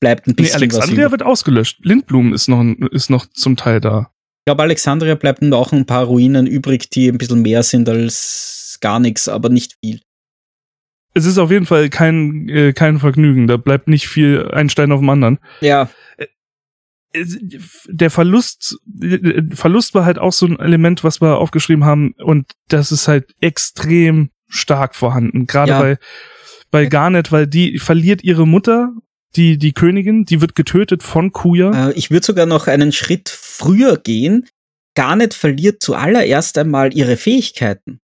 Bleibt 0.00 0.26
ein 0.26 0.34
bisschen. 0.34 0.60
Nee, 0.60 0.64
Alexandria 0.64 1.10
wird 1.10 1.22
ausgelöscht. 1.22 1.78
Lindblum 1.82 2.32
ist 2.32 2.48
noch, 2.48 2.64
ist 2.90 3.10
noch 3.10 3.26
zum 3.26 3.56
Teil 3.56 3.80
da. 3.80 4.10
Ich 4.40 4.44
glaube, 4.46 4.62
Alexandria 4.62 5.14
bleibt 5.14 5.42
noch 5.42 5.72
ein 5.72 5.84
paar 5.84 6.04
Ruinen 6.04 6.46
übrig, 6.46 6.88
die 6.88 7.08
ein 7.08 7.18
bisschen 7.18 7.42
mehr 7.42 7.62
sind 7.62 7.88
als 7.88 8.78
gar 8.80 8.98
nichts, 8.98 9.28
aber 9.28 9.50
nicht 9.50 9.76
viel. 9.80 10.00
Es 11.12 11.26
ist 11.26 11.38
auf 11.38 11.50
jeden 11.50 11.66
Fall 11.66 11.90
kein, 11.90 12.48
äh, 12.48 12.72
kein 12.72 12.98
Vergnügen. 12.98 13.46
Da 13.46 13.58
bleibt 13.58 13.88
nicht 13.88 14.08
viel 14.08 14.48
ein 14.52 14.70
Stein 14.70 14.92
auf 14.92 15.00
dem 15.00 15.10
anderen. 15.10 15.38
Ja. 15.60 15.90
Äh, 16.16 16.26
der 17.88 18.10
Verlust, 18.10 18.78
äh, 19.02 19.42
Verlust 19.52 19.94
war 19.94 20.04
halt 20.04 20.18
auch 20.18 20.32
so 20.32 20.46
ein 20.46 20.58
Element, 20.58 21.04
was 21.04 21.20
wir 21.20 21.38
aufgeschrieben 21.38 21.84
haben, 21.84 22.12
und 22.12 22.52
das 22.68 22.92
ist 22.92 23.08
halt 23.08 23.34
extrem 23.40 24.30
stark 24.46 24.94
vorhanden. 24.94 25.46
Gerade 25.46 25.72
ja. 25.72 25.80
bei, 25.80 25.98
bei 26.70 26.86
Garnet, 26.86 27.32
weil 27.32 27.46
die 27.46 27.78
verliert 27.78 28.22
ihre 28.22 28.46
Mutter 28.46 28.92
die, 29.36 29.58
die 29.58 29.72
Königin, 29.72 30.24
die 30.24 30.40
wird 30.40 30.54
getötet 30.54 31.02
von 31.02 31.32
Kuya. 31.32 31.90
Äh, 31.90 31.92
ich 31.92 32.10
würde 32.10 32.26
sogar 32.26 32.46
noch 32.46 32.66
einen 32.66 32.92
Schritt 32.92 33.28
früher 33.28 33.96
gehen. 33.96 34.48
Garnet 34.94 35.34
verliert 35.34 35.82
zuallererst 35.82 36.58
einmal 36.58 36.94
ihre 36.96 37.16
Fähigkeiten. 37.16 38.00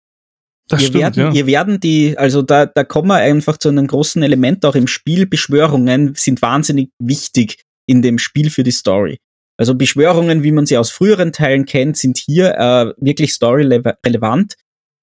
Das 0.68 0.81
ihr 0.81 0.89
stimmt, 0.89 1.03
werden, 1.03 1.25
ja. 1.25 1.33
Ihr 1.33 1.47
werden 1.47 1.81
die, 1.81 2.16
also 2.16 2.43
da, 2.43 2.66
da 2.66 2.85
kommen 2.85 3.09
wir 3.09 3.16
einfach 3.16 3.59
zu 3.59 3.68
einem 3.68 3.87
großen 3.87 4.22
Element 4.22 4.64
auch 4.64 4.75
im 4.75 4.87
Spiel. 4.87 5.27
Beschwörungen 5.27 6.14
sind 6.14 6.41
wahnsinnig 6.43 6.91
wichtig 6.99 7.62
in 7.87 8.03
dem 8.03 8.18
Spiel 8.18 8.51
für 8.51 8.62
die 8.62 8.70
Story. 8.70 9.18
Also 9.57 9.75
Beschwörungen, 9.75 10.43
wie 10.43 10.53
man 10.53 10.66
sie 10.66 10.79
aus 10.79 10.91
früheren 10.91 11.33
Teilen 11.33 11.64
kennt, 11.64 11.97
sind 11.97 12.18
hier 12.18 12.55
äh, 12.59 12.93
wirklich 12.99 13.33
story-relevant 13.33 14.55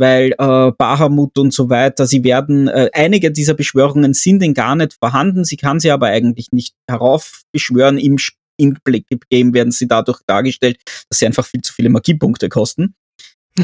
weil 0.02 0.32
äh, 0.32 0.72
Bahamut 0.78 1.38
und 1.38 1.54
so 1.54 1.70
weiter, 1.70 2.08
sie 2.08 2.24
werden, 2.24 2.68
äh, 2.68 2.90
einige 2.92 3.32
dieser 3.32 3.54
Beschwörungen 3.54 4.14
sind 4.14 4.42
in 4.42 4.56
gar 4.56 4.76
nicht 4.76 4.98
vorhanden, 5.00 5.46
sie 5.46 5.58
kann 5.58 5.80
sie 5.80 5.92
aber 5.92 6.08
eigentlich 6.08 6.52
nicht 6.52 6.74
heraufbeschwören. 6.90 8.00
Im 8.00 8.18
In-Game 8.58 9.54
werden 9.54 9.72
sie 9.72 9.88
dadurch 9.88 10.20
dargestellt, 10.26 10.80
dass 11.08 11.20
sie 11.20 11.28
einfach 11.28 11.46
viel 11.46 11.62
zu 11.62 11.72
viele 11.72 11.90
Magiepunkte 11.90 12.50
kosten. 12.50 12.96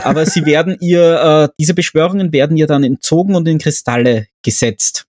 Aber 0.01 0.25
sie 0.25 0.45
werden 0.45 0.77
ihr, 0.79 1.49
äh, 1.49 1.53
diese 1.59 1.73
Beschwörungen 1.73 2.31
werden 2.31 2.55
ihr 2.55 2.67
dann 2.67 2.83
entzogen 2.83 3.35
und 3.35 3.47
in 3.47 3.57
Kristalle 3.57 4.27
gesetzt. 4.43 5.07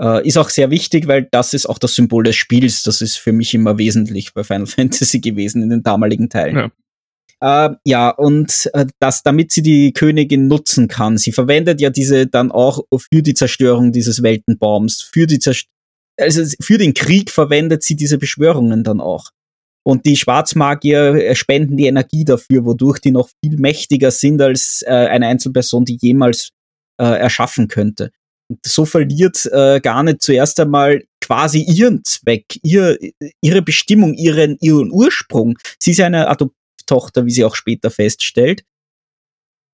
Äh, 0.00 0.26
ist 0.26 0.38
auch 0.38 0.48
sehr 0.48 0.70
wichtig, 0.70 1.06
weil 1.06 1.28
das 1.30 1.52
ist 1.52 1.66
auch 1.66 1.78
das 1.78 1.94
Symbol 1.94 2.24
des 2.24 2.36
Spiels. 2.36 2.82
Das 2.82 3.02
ist 3.02 3.18
für 3.18 3.32
mich 3.32 3.52
immer 3.52 3.76
wesentlich 3.76 4.32
bei 4.32 4.42
Final 4.42 4.66
Fantasy 4.66 5.20
gewesen 5.20 5.62
in 5.62 5.68
den 5.68 5.82
damaligen 5.82 6.30
Teilen. 6.30 6.56
Ja. 6.56 6.70
Äh, 7.40 7.70
ja, 7.84 8.10
und 8.10 8.70
äh, 8.74 8.86
das, 8.98 9.22
damit 9.22 9.52
sie 9.52 9.62
die 9.62 9.92
Königin 9.92 10.46
nutzen 10.46 10.88
kann. 10.88 11.16
Sie 11.16 11.32
verwendet 11.32 11.80
ja 11.80 11.90
diese 11.90 12.26
dann 12.26 12.52
auch 12.52 12.84
für 13.10 13.22
die 13.22 13.34
Zerstörung 13.34 13.92
dieses 13.92 14.22
Weltenbaums, 14.22 15.00
für 15.02 15.26
die 15.26 15.38
Zerst 15.38 15.66
also 16.20 16.42
für 16.60 16.78
den 16.78 16.94
Krieg 16.94 17.30
verwendet 17.30 17.82
sie 17.82 17.96
diese 17.96 18.18
Beschwörungen 18.18 18.84
dann 18.84 19.00
auch. 19.00 19.30
Und 19.82 20.04
die 20.04 20.16
Schwarzmagier 20.16 21.14
äh, 21.14 21.34
spenden 21.34 21.76
die 21.76 21.86
Energie 21.86 22.24
dafür, 22.24 22.64
wodurch 22.64 22.98
die 22.98 23.10
noch 23.10 23.30
viel 23.42 23.56
mächtiger 23.56 24.10
sind 24.10 24.40
als 24.42 24.82
äh, 24.86 24.90
eine 24.90 25.26
Einzelperson, 25.26 25.86
die 25.86 25.98
jemals 26.00 26.50
äh, 27.00 27.04
erschaffen 27.04 27.68
könnte. 27.68 28.10
Und 28.50 28.58
so 28.66 28.84
verliert 28.84 29.46
äh, 29.52 29.80
gar 29.80 30.02
nicht 30.02 30.22
zuerst 30.22 30.60
einmal 30.60 31.04
quasi 31.20 31.62
ihren 31.62 32.04
Zweck, 32.04 32.58
ihr, 32.62 32.98
ihre 33.40 33.62
Bestimmung, 33.62 34.14
ihren, 34.14 34.58
ihren 34.60 34.92
Ursprung. 34.92 35.58
Sie 35.78 35.92
ist 35.92 36.00
eine 36.00 36.28
Adop 36.28 36.52
Tochter, 36.90 37.24
wie 37.24 37.30
sie 37.30 37.44
auch 37.44 37.54
später 37.54 37.90
feststellt. 37.90 38.64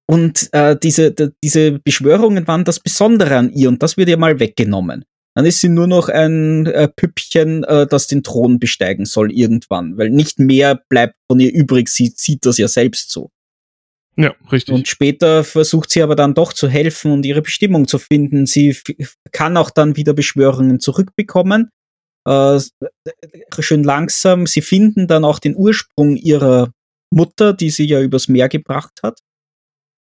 Und 0.08 0.48
äh, 0.52 0.76
diese, 0.80 1.12
diese 1.42 1.80
Beschwörungen 1.80 2.46
waren 2.46 2.64
das 2.64 2.78
Besondere 2.78 3.36
an 3.36 3.50
ihr 3.50 3.68
und 3.68 3.82
das 3.82 3.96
wird 3.96 4.08
ihr 4.08 4.18
mal 4.18 4.38
weggenommen. 4.38 5.04
Dann 5.34 5.44
ist 5.44 5.60
sie 5.60 5.68
nur 5.68 5.86
noch 5.86 6.08
ein 6.08 6.66
äh, 6.66 6.88
Püppchen, 6.88 7.64
äh, 7.64 7.86
das 7.86 8.06
den 8.06 8.22
Thron 8.22 8.58
besteigen 8.58 9.04
soll 9.04 9.32
irgendwann, 9.32 9.98
weil 9.98 10.10
nicht 10.10 10.38
mehr 10.38 10.80
bleibt 10.88 11.16
von 11.28 11.40
ihr 11.40 11.52
übrig. 11.52 11.88
Sie 11.88 12.12
sieht 12.14 12.46
das 12.46 12.56
ja 12.56 12.68
selbst 12.68 13.10
so. 13.10 13.30
Ja, 14.16 14.34
richtig. 14.50 14.74
Und 14.74 14.88
später 14.88 15.44
versucht 15.44 15.90
sie 15.90 16.02
aber 16.02 16.16
dann 16.16 16.34
doch 16.34 16.54
zu 16.54 16.68
helfen 16.68 17.10
und 17.10 17.26
ihre 17.26 17.42
Bestimmung 17.42 17.86
zu 17.86 17.98
finden. 17.98 18.46
Sie 18.46 18.74
kann 19.30 19.56
auch 19.58 19.70
dann 19.70 19.96
wieder 19.96 20.14
Beschwörungen 20.14 20.80
zurückbekommen. 20.80 21.68
Äh, 22.26 22.58
schön 23.58 23.84
langsam. 23.84 24.46
Sie 24.46 24.62
finden 24.62 25.06
dann 25.06 25.24
auch 25.24 25.38
den 25.38 25.54
Ursprung 25.54 26.16
ihrer 26.16 26.72
Mutter, 27.16 27.52
die 27.52 27.70
sie 27.70 27.86
ja 27.86 28.00
übers 28.00 28.28
Meer 28.28 28.48
gebracht 28.48 29.00
hat, 29.02 29.20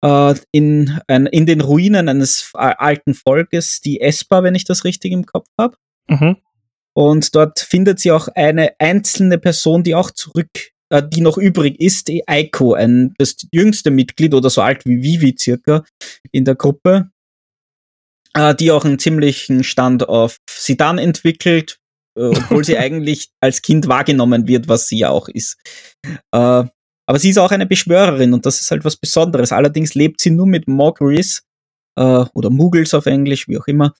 äh, 0.04 0.34
in, 0.50 1.00
ein, 1.06 1.26
in 1.26 1.46
den 1.46 1.60
Ruinen 1.60 2.08
eines 2.08 2.50
alten 2.52 3.14
Volkes, 3.14 3.80
die 3.80 4.00
Espa, 4.00 4.42
wenn 4.42 4.54
ich 4.54 4.64
das 4.64 4.84
richtig 4.84 5.12
im 5.12 5.24
Kopf 5.24 5.48
habe. 5.58 5.76
Mhm. 6.08 6.36
Und 6.92 7.34
dort 7.34 7.60
findet 7.60 8.00
sie 8.00 8.12
auch 8.12 8.28
eine 8.28 8.74
einzelne 8.78 9.38
Person, 9.38 9.82
die 9.82 9.94
auch 9.94 10.10
zurück, 10.10 10.50
äh, 10.90 11.02
die 11.06 11.22
noch 11.22 11.38
übrig 11.38 11.80
ist, 11.80 12.08
die 12.08 12.28
Aiko, 12.28 12.74
ein, 12.74 13.14
das 13.18 13.36
jüngste 13.50 13.90
Mitglied 13.90 14.34
oder 14.34 14.50
so 14.50 14.62
alt 14.62 14.84
wie 14.84 15.02
Vivi 15.02 15.34
circa 15.38 15.84
in 16.30 16.44
der 16.44 16.54
Gruppe, 16.54 17.10
äh, 18.34 18.54
die 18.54 18.70
auch 18.70 18.84
einen 18.84 18.98
ziemlichen 18.98 19.64
Stand 19.64 20.08
auf 20.08 20.38
Sidan 20.48 20.98
entwickelt, 20.98 21.78
äh, 22.16 22.26
obwohl 22.26 22.64
sie 22.64 22.78
eigentlich 22.78 23.30
als 23.40 23.62
Kind 23.62 23.88
wahrgenommen 23.88 24.46
wird, 24.46 24.68
was 24.68 24.86
sie 24.86 24.98
ja 24.98 25.10
auch 25.10 25.28
ist. 25.28 25.56
Äh, 26.32 26.64
aber 27.07 27.18
sie 27.18 27.30
ist 27.30 27.38
auch 27.38 27.50
eine 27.50 27.66
Beschwörerin 27.66 28.32
und 28.32 28.46
das 28.46 28.61
ist 28.61 28.70
halt 28.70 28.84
was 28.84 28.96
Besonderes. 28.96 29.52
Allerdings 29.52 29.94
lebt 29.94 30.20
sie 30.20 30.30
nur 30.30 30.46
mit 30.46 30.68
Mogris 30.68 31.42
äh, 31.96 32.24
oder 32.34 32.50
Muggles 32.50 32.94
auf 32.94 33.07
Englisch, 33.07 33.48
wie 33.48 33.59
auch 33.59 33.66
immer, 33.66 33.94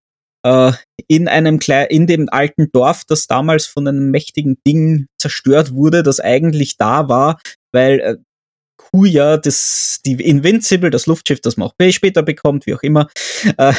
äh, 0.44 0.72
in 1.09 1.28
einem 1.28 1.59
Kle 1.59 1.86
in 1.86 2.07
dem 2.07 2.28
alten 2.30 2.70
Dorf, 2.72 3.05
das 3.07 3.26
damals 3.26 3.66
von 3.66 3.88
einem 3.88 4.11
mächtigen 4.11 4.59
Ding 4.66 5.07
zerstört 5.18 5.72
wurde, 5.72 6.02
das 6.02 6.20
eigentlich 6.20 6.76
da 6.76 7.09
war, 7.09 7.40
weil 7.72 8.00
äh, 8.00 8.16
Kuya, 8.76 9.38
das, 9.38 10.00
die 10.05 10.14
Invincible, 10.14 10.90
das 10.90 11.07
Luftschiff, 11.07 11.40
das 11.40 11.57
man 11.57 11.68
auch 11.68 11.74
später 11.90 12.22
bekommt, 12.22 12.66
wie 12.66 12.74
auch 12.74 12.82
immer, 12.82 13.09
äh, 13.57 13.72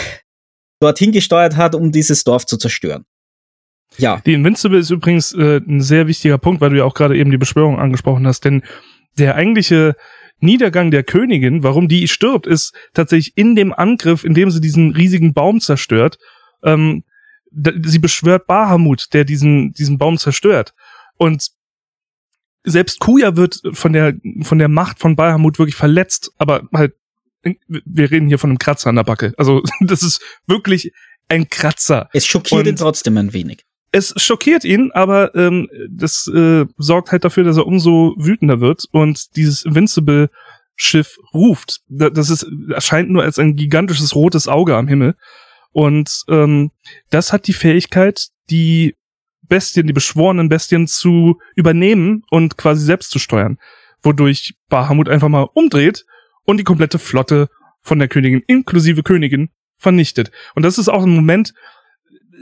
dorthin 0.81 1.11
gesteuert 1.11 1.55
hat, 1.55 1.75
um 1.75 1.91
dieses 1.91 2.23
Dorf 2.23 2.45
zu 2.45 2.57
zerstören. 2.57 3.05
Ja. 3.97 4.21
Die 4.25 4.33
Invincible 4.33 4.79
ist 4.79 4.89
übrigens 4.89 5.33
äh, 5.33 5.57
ein 5.57 5.81
sehr 5.81 6.07
wichtiger 6.07 6.37
Punkt, 6.37 6.61
weil 6.61 6.71
du 6.71 6.77
ja 6.77 6.83
auch 6.83 6.93
gerade 6.93 7.17
eben 7.17 7.31
die 7.31 7.37
Beschwörung 7.37 7.79
angesprochen 7.79 8.27
hast, 8.27 8.43
denn 8.43 8.63
der 9.17 9.35
eigentliche 9.35 9.95
Niedergang 10.39 10.91
der 10.91 11.03
Königin, 11.03 11.63
warum 11.63 11.87
die 11.87 12.07
stirbt, 12.07 12.47
ist 12.47 12.73
tatsächlich 12.93 13.37
in 13.37 13.55
dem 13.55 13.73
Angriff, 13.73 14.23
in 14.23 14.33
dem 14.33 14.51
sie 14.51 14.61
diesen 14.61 14.91
riesigen 14.91 15.33
Baum 15.33 15.61
zerstört. 15.61 16.17
Ähm, 16.63 17.03
sie 17.51 17.99
beschwört 17.99 18.47
Bahamut, 18.47 19.13
der 19.13 19.23
diesen, 19.23 19.71
diesen 19.73 19.97
Baum 19.97 20.17
zerstört. 20.17 20.73
Und 21.17 21.51
selbst 22.63 22.99
Kuya 22.99 23.37
wird 23.37 23.61
von 23.71 23.93
der, 23.93 24.15
von 24.41 24.59
der 24.59 24.67
Macht 24.67 24.99
von 24.99 25.15
Bahamut 25.15 25.59
wirklich 25.59 25.75
verletzt, 25.75 26.31
aber 26.37 26.67
halt, 26.73 26.93
wir 27.67 28.11
reden 28.11 28.27
hier 28.27 28.39
von 28.39 28.49
einem 28.49 28.57
Kratzer 28.57 28.89
an 28.89 28.95
der 28.95 29.03
Backe. 29.03 29.33
Also, 29.37 29.63
das 29.79 30.03
ist 30.03 30.21
wirklich 30.47 30.91
ein 31.29 31.49
Kratzer. 31.49 32.09
Es 32.11 32.25
schockiert 32.25 32.61
Und 32.61 32.67
ihn 32.67 32.75
trotzdem 32.75 33.17
ein 33.17 33.33
wenig 33.33 33.65
es 33.95 34.13
schockiert 34.17 34.65
ihn, 34.65 34.91
aber 34.93 35.33
ähm, 35.35 35.69
das 35.89 36.27
äh, 36.27 36.65
sorgt 36.77 37.13
halt 37.13 37.23
dafür, 37.23 37.45
dass 37.45 37.55
er 37.55 37.65
umso 37.65 38.13
wütender 38.17 38.59
wird 38.59 38.83
und 38.91 39.37
dieses 39.37 39.63
Invincible 39.63 40.29
Schiff 40.75 41.17
ruft. 41.33 41.79
Das 41.87 42.29
ist 42.29 42.45
erscheint 42.69 43.09
nur 43.09 43.23
als 43.23 43.39
ein 43.39 43.55
gigantisches 43.55 44.13
rotes 44.13 44.49
Auge 44.49 44.75
am 44.75 44.89
Himmel 44.89 45.15
und 45.71 46.23
ähm, 46.27 46.71
das 47.09 47.31
hat 47.31 47.47
die 47.47 47.53
Fähigkeit, 47.53 48.27
die 48.49 48.95
Bestien, 49.43 49.87
die 49.87 49.93
beschworenen 49.93 50.49
Bestien 50.49 50.87
zu 50.87 51.39
übernehmen 51.55 52.23
und 52.29 52.57
quasi 52.57 52.83
selbst 52.83 53.11
zu 53.11 53.19
steuern, 53.19 53.59
wodurch 54.03 54.55
Bahamut 54.67 55.07
einfach 55.07 55.29
mal 55.29 55.47
umdreht 55.53 56.05
und 56.43 56.57
die 56.57 56.65
komplette 56.65 56.99
Flotte 56.99 57.47
von 57.81 57.99
der 57.99 58.09
Königin, 58.09 58.43
inklusive 58.47 59.03
Königin, 59.03 59.51
vernichtet. 59.77 60.31
Und 60.53 60.63
das 60.63 60.77
ist 60.77 60.89
auch 60.89 61.03
ein 61.03 61.15
Moment, 61.15 61.53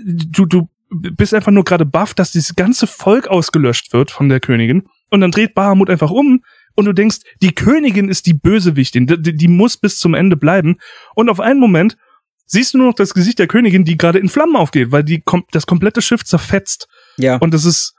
du, 0.04 0.48
du 0.48 0.70
bist 0.94 1.34
einfach 1.34 1.52
nur 1.52 1.64
gerade 1.64 1.86
baff, 1.86 2.14
dass 2.14 2.32
dieses 2.32 2.56
ganze 2.56 2.88
Volk 2.88 3.28
ausgelöscht 3.28 3.94
wird 3.94 4.12
von 4.12 4.30
der 4.30 4.40
Königin. 4.40 4.88
Und 5.10 5.22
dann 5.22 5.32
dreht 5.32 5.54
Bahamut 5.54 5.90
einfach 5.90 6.12
um 6.12 6.44
und 6.76 6.86
du 6.86 6.94
denkst, 6.94 7.18
die 7.42 7.54
Königin 7.54 8.10
ist 8.10 8.26
die 8.26 8.34
Bösewichtin, 8.34 9.08
die, 9.08 9.36
die 9.36 9.48
muss 9.48 9.78
bis 9.78 10.00
zum 10.00 10.14
Ende 10.14 10.36
bleiben. 10.36 10.78
Und 11.16 11.30
auf 11.30 11.40
einen 11.40 11.60
Moment 11.60 11.98
siehst 12.46 12.74
du 12.74 12.78
nur 12.78 12.88
noch 12.88 12.96
das 12.96 13.14
Gesicht 13.14 13.40
der 13.40 13.48
Königin, 13.48 13.86
die 13.86 13.98
gerade 13.98 14.20
in 14.20 14.30
Flammen 14.30 14.56
aufgeht, 14.56 14.92
weil 14.92 15.04
die 15.04 15.24
das 15.52 15.66
komplette 15.66 16.02
Schiff 16.02 16.24
zerfetzt. 16.24 16.88
Ja. 17.18 17.38
Und 17.38 17.54
das 17.54 17.66
ist 17.66 17.94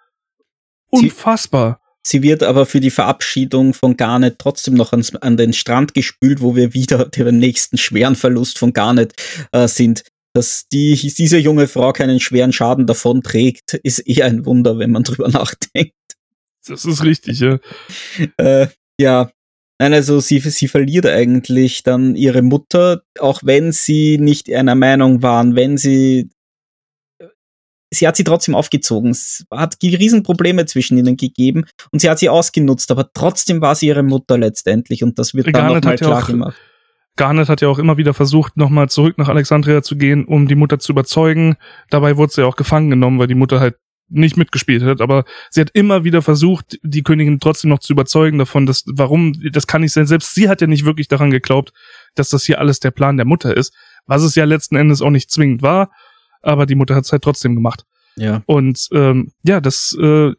unfassbar. 0.90 1.80
Sie, 2.02 2.18
sie 2.18 2.22
wird 2.22 2.42
aber 2.42 2.66
für 2.66 2.80
die 2.80 2.90
Verabschiedung 2.90 3.74
von 3.74 3.96
Garnet 3.96 4.38
trotzdem 4.38 4.74
noch 4.74 4.92
ans, 4.92 5.14
an 5.16 5.36
den 5.36 5.52
Strand 5.52 5.94
gespült, 5.94 6.40
wo 6.40 6.56
wir 6.56 6.74
wieder 6.74 7.06
den 7.06 7.38
nächsten 7.38 7.78
schweren 7.78 8.16
Verlust 8.16 8.58
von 8.58 8.72
Garnet 8.72 9.14
äh, 9.52 9.68
sind. 9.68 10.04
Dass 10.34 10.66
die, 10.68 10.94
diese 10.94 11.38
junge 11.38 11.68
Frau 11.68 11.92
keinen 11.92 12.20
schweren 12.20 12.52
Schaden 12.52 12.86
davon 12.86 13.22
trägt, 13.22 13.74
ist 13.74 14.00
eher 14.00 14.26
ein 14.26 14.44
Wunder, 14.44 14.78
wenn 14.78 14.90
man 14.90 15.02
drüber 15.04 15.28
nachdenkt. 15.28 15.94
Das 16.66 16.84
ist 16.84 17.04
richtig, 17.04 17.40
ja. 17.40 17.58
Äh, 18.38 18.68
ja. 18.98 19.30
Nein, 19.78 19.92
also 19.92 20.20
sie, 20.20 20.38
sie 20.38 20.68
verliert 20.68 21.06
eigentlich 21.06 21.82
dann 21.82 22.14
ihre 22.14 22.42
Mutter, 22.42 23.02
auch 23.18 23.40
wenn 23.44 23.72
sie 23.72 24.18
nicht 24.18 24.52
einer 24.52 24.74
Meinung 24.76 25.22
waren, 25.22 25.56
wenn 25.56 25.76
sie 25.76 26.30
sie 27.94 28.06
hat 28.06 28.16
sie 28.16 28.24
trotzdem 28.24 28.54
aufgezogen. 28.54 29.10
Es 29.10 29.44
hat 29.50 29.76
Riesenprobleme 29.82 30.66
zwischen 30.66 30.98
ihnen 30.98 31.16
gegeben 31.16 31.64
und 31.90 32.00
sie 32.00 32.10
hat 32.10 32.18
sie 32.18 32.28
ausgenutzt, 32.28 32.90
aber 32.90 33.10
trotzdem 33.12 33.60
war 33.60 33.74
sie 33.74 33.86
ihre 33.86 34.02
Mutter 34.02 34.36
letztendlich 34.36 35.02
und 35.02 35.18
das 35.18 35.34
wird 35.34 35.54
dann 35.54 35.74
nochmal 35.74 35.96
klar 35.96 36.24
gemacht. 36.26 36.56
Garnet 37.16 37.48
hat 37.48 37.60
ja 37.60 37.68
auch 37.68 37.78
immer 37.78 37.96
wieder 37.96 38.14
versucht, 38.14 38.56
nochmal 38.56 38.88
zurück 38.88 39.18
nach 39.18 39.28
Alexandria 39.28 39.82
zu 39.82 39.96
gehen, 39.96 40.24
um 40.24 40.48
die 40.48 40.56
Mutter 40.56 40.78
zu 40.78 40.92
überzeugen. 40.92 41.56
Dabei 41.90 42.16
wurde 42.16 42.32
sie 42.32 42.40
ja 42.40 42.46
auch 42.46 42.56
gefangen 42.56 42.90
genommen, 42.90 43.18
weil 43.18 43.28
die 43.28 43.36
Mutter 43.36 43.60
halt 43.60 43.76
nicht 44.08 44.36
mitgespielt 44.36 44.82
hat, 44.82 45.00
aber 45.00 45.24
sie 45.50 45.60
hat 45.60 45.70
immer 45.72 46.04
wieder 46.04 46.22
versucht, 46.22 46.78
die 46.82 47.02
Königin 47.02 47.40
trotzdem 47.40 47.70
noch 47.70 47.78
zu 47.78 47.92
überzeugen 47.92 48.38
davon, 48.38 48.66
dass, 48.66 48.84
warum, 48.86 49.32
das 49.50 49.66
kann 49.66 49.80
nicht 49.80 49.92
sein. 49.92 50.06
Selbst 50.06 50.34
sie 50.34 50.48
hat 50.48 50.60
ja 50.60 50.66
nicht 50.66 50.84
wirklich 50.84 51.08
daran 51.08 51.30
geglaubt, 51.30 51.72
dass 52.14 52.28
das 52.28 52.44
hier 52.44 52.58
alles 52.58 52.80
der 52.80 52.90
Plan 52.90 53.16
der 53.16 53.26
Mutter 53.26 53.56
ist, 53.56 53.74
was 54.06 54.22
es 54.22 54.34
ja 54.34 54.44
letzten 54.44 54.76
Endes 54.76 55.00
auch 55.00 55.10
nicht 55.10 55.30
zwingend 55.30 55.62
war, 55.62 55.90
aber 56.42 56.66
die 56.66 56.74
Mutter 56.74 56.94
hat 56.94 57.04
es 57.04 57.12
halt 57.12 57.22
trotzdem 57.22 57.54
gemacht. 57.54 57.84
Ja. 58.16 58.42
Und 58.46 58.88
ähm, 58.92 59.32
ja, 59.42 59.60
das, 59.60 59.96
äh, 60.00 60.32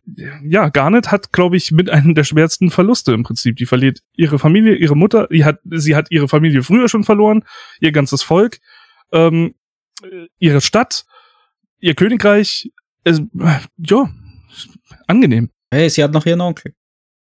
ja, 0.44 0.70
Garnet 0.70 1.12
hat, 1.12 1.34
glaube 1.34 1.58
ich, 1.58 1.72
mit 1.72 1.90
einem 1.90 2.16
der 2.16 2.24
schwersten 2.24 2.72
Verluste 2.72 3.12
im 3.14 3.24
Prinzip. 3.24 3.58
Die 3.58 3.66
verliert 3.66 4.00
ihre 4.16 4.40
Familie, 4.40 4.76
ihre 4.76 4.96
Mutter, 4.96 5.28
die 5.28 5.44
hat, 5.44 5.60
sie 5.70 5.96
hat 5.96 6.08
ihre 6.10 6.28
Familie 6.28 6.64
früher 6.64 6.88
schon 6.88 7.04
verloren, 7.04 7.44
ihr 7.82 7.92
ganzes 7.92 8.24
Volk, 8.24 8.60
ähm, 9.12 9.56
ihre 10.40 10.62
Stadt, 10.62 11.06
ihr 11.80 11.96
Königreich, 11.96 12.72
es, 13.04 13.22
ja, 13.78 14.10
angenehm. 15.08 15.50
Hey, 15.72 15.90
sie 15.90 16.04
hat 16.04 16.14
noch 16.14 16.26
ihren 16.26 16.42
Onkel. 16.42 16.74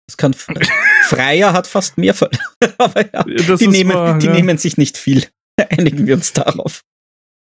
Das 0.08 0.18
kann 0.18 0.34
Freier 1.04 1.54
hat 1.54 1.68
fast 1.68 1.98
mehr 1.98 2.14
verloren. 2.14 2.40
Aber 2.78 3.02
ja, 3.02 3.24
das 3.48 3.60
die, 3.60 3.68
nehmen, 3.68 3.94
wahr, 3.94 4.18
die 4.18 4.28
ja. 4.28 4.34
nehmen 4.34 4.58
sich 4.58 4.78
nicht 4.78 4.98
viel. 4.98 5.26
Einigen 5.70 6.08
wir 6.08 6.16
uns 6.16 6.34
darauf. 6.34 6.84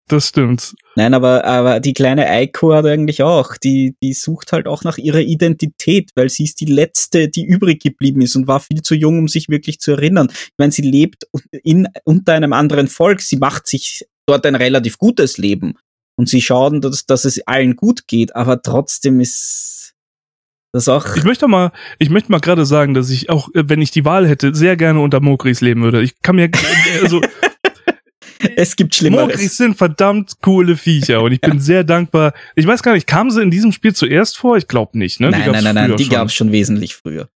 Das 0.08 0.28
stimmt. 0.28 0.74
Nein, 0.96 1.12
aber, 1.12 1.44
aber 1.44 1.80
die 1.80 1.92
kleine 1.92 2.26
Eiko 2.28 2.72
hat 2.72 2.86
eigentlich 2.86 3.22
auch, 3.22 3.58
die, 3.58 3.94
die 4.02 4.14
sucht 4.14 4.52
halt 4.52 4.66
auch 4.66 4.82
nach 4.82 4.96
ihrer 4.96 5.20
Identität, 5.20 6.10
weil 6.14 6.30
sie 6.30 6.44
ist 6.44 6.60
die 6.60 6.66
letzte, 6.66 7.28
die 7.28 7.44
übrig 7.44 7.82
geblieben 7.82 8.22
ist 8.22 8.34
und 8.34 8.48
war 8.48 8.60
viel 8.60 8.80
zu 8.80 8.94
jung, 8.94 9.18
um 9.18 9.28
sich 9.28 9.50
wirklich 9.50 9.80
zu 9.80 9.92
erinnern. 9.92 10.28
Ich 10.30 10.54
meine, 10.56 10.72
sie 10.72 10.82
lebt 10.82 11.28
in, 11.62 11.88
unter 12.04 12.32
einem 12.32 12.54
anderen 12.54 12.88
Volk, 12.88 13.20
sie 13.20 13.36
macht 13.36 13.66
sich 13.66 14.06
dort 14.26 14.46
ein 14.46 14.54
relativ 14.54 14.96
gutes 14.96 15.36
Leben 15.36 15.74
und 16.16 16.28
sie 16.30 16.40
schauen, 16.40 16.80
dass, 16.80 17.04
dass 17.04 17.26
es 17.26 17.46
allen 17.46 17.76
gut 17.76 18.06
geht, 18.06 18.34
aber 18.34 18.62
trotzdem 18.62 19.20
ist 19.20 19.94
das 20.72 20.88
auch. 20.88 21.16
Ich 21.16 21.24
möchte 21.24 21.48
mal, 21.48 21.70
ich 21.98 22.10
möchte 22.10 22.32
mal 22.32 22.40
gerade 22.40 22.66
sagen, 22.66 22.94
dass 22.94 23.10
ich 23.10 23.30
auch, 23.30 23.48
wenn 23.54 23.82
ich 23.82 23.90
die 23.90 24.04
Wahl 24.04 24.26
hätte, 24.26 24.54
sehr 24.54 24.76
gerne 24.76 25.00
unter 25.00 25.20
Mokris 25.20 25.60
leben 25.60 25.82
würde. 25.82 26.02
Ich 26.02 26.20
kann 26.22 26.36
mir, 26.36 26.50
also, 27.02 27.20
es 28.56 28.76
gibt 28.76 28.94
Schlimmeres. 28.94 29.26
Mokris 29.26 29.56
sind 29.56 29.76
verdammt 29.76 30.34
coole 30.40 30.76
Viecher 30.76 31.22
und 31.22 31.32
ich 31.32 31.40
bin 31.40 31.60
sehr 31.60 31.84
dankbar. 31.84 32.34
Ich 32.54 32.66
weiß 32.66 32.82
gar 32.82 32.94
nicht, 32.94 33.06
kamen 33.06 33.30
sie 33.30 33.42
in 33.42 33.50
diesem 33.50 33.72
Spiel 33.72 33.94
zuerst 33.94 34.38
vor? 34.38 34.56
Ich 34.56 34.68
glaube 34.68 34.98
nicht, 34.98 35.20
ne? 35.20 35.30
Nein, 35.30 35.50
nein, 35.50 35.64
nein, 35.64 35.74
nein, 35.74 35.96
die 35.96 36.08
gab 36.08 36.28
es 36.28 36.34
schon 36.34 36.52
wesentlich 36.52 36.94
früher. 36.94 37.28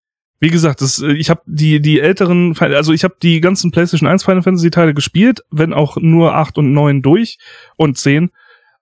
Wie 0.40 0.48
gesagt, 0.48 0.80
das, 0.80 1.00
äh, 1.00 1.12
ich 1.12 1.28
habe 1.28 1.42
die 1.46 1.80
die 1.80 2.00
älteren, 2.00 2.56
also 2.58 2.92
ich 2.92 3.04
habe 3.04 3.16
die 3.22 3.40
ganzen 3.40 3.70
PlayStation 3.70 4.08
1 4.08 4.24
Final 4.24 4.42
Fantasy 4.42 4.70
Teile 4.70 4.94
gespielt, 4.94 5.44
wenn 5.50 5.72
auch 5.72 5.96
nur 5.98 6.34
8 6.34 6.58
und 6.58 6.72
9 6.72 7.02
durch 7.02 7.38
und 7.76 7.98
10. 7.98 8.30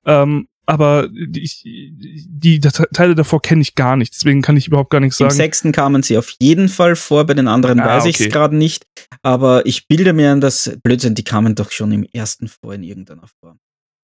Ähm, 0.07 0.49
aber 0.69 1.09
die, 1.09 1.95
die 2.29 2.61
Teile 2.61 3.15
davor 3.15 3.41
kenne 3.41 3.63
ich 3.63 3.75
gar 3.75 3.97
nicht, 3.97 4.13
deswegen 4.15 4.43
kann 4.43 4.59
ich 4.59 4.67
überhaupt 4.67 4.91
gar 4.91 5.01
nichts 5.01 5.17
sagen. 5.17 5.31
Im 5.31 5.37
sechsten 5.37 5.73
kamen 5.73 6.03
sie 6.03 6.19
auf 6.19 6.29
jeden 6.41 6.69
Fall 6.69 6.95
vor, 6.95 7.25
bei 7.25 7.33
den 7.33 7.49
anderen 7.49 7.81
ah, 7.81 7.87
weiß 7.87 8.03
okay. 8.03 8.11
ich 8.11 8.21
es 8.21 8.29
gerade 8.31 8.55
nicht. 8.55 8.87
Aber 9.23 9.65
ich 9.65 9.89
bilde 9.89 10.13
mir 10.13 10.31
an, 10.31 10.43
dass 10.43 10.79
Blödsinn, 10.83 11.15
die 11.15 11.25
kamen 11.25 11.55
doch 11.55 11.71
schon 11.71 11.91
im 11.93 12.05
ersten 12.13 12.49
vor 12.49 12.75
in 12.75 12.83
irgendeiner 12.83 13.27
Form. 13.41 13.59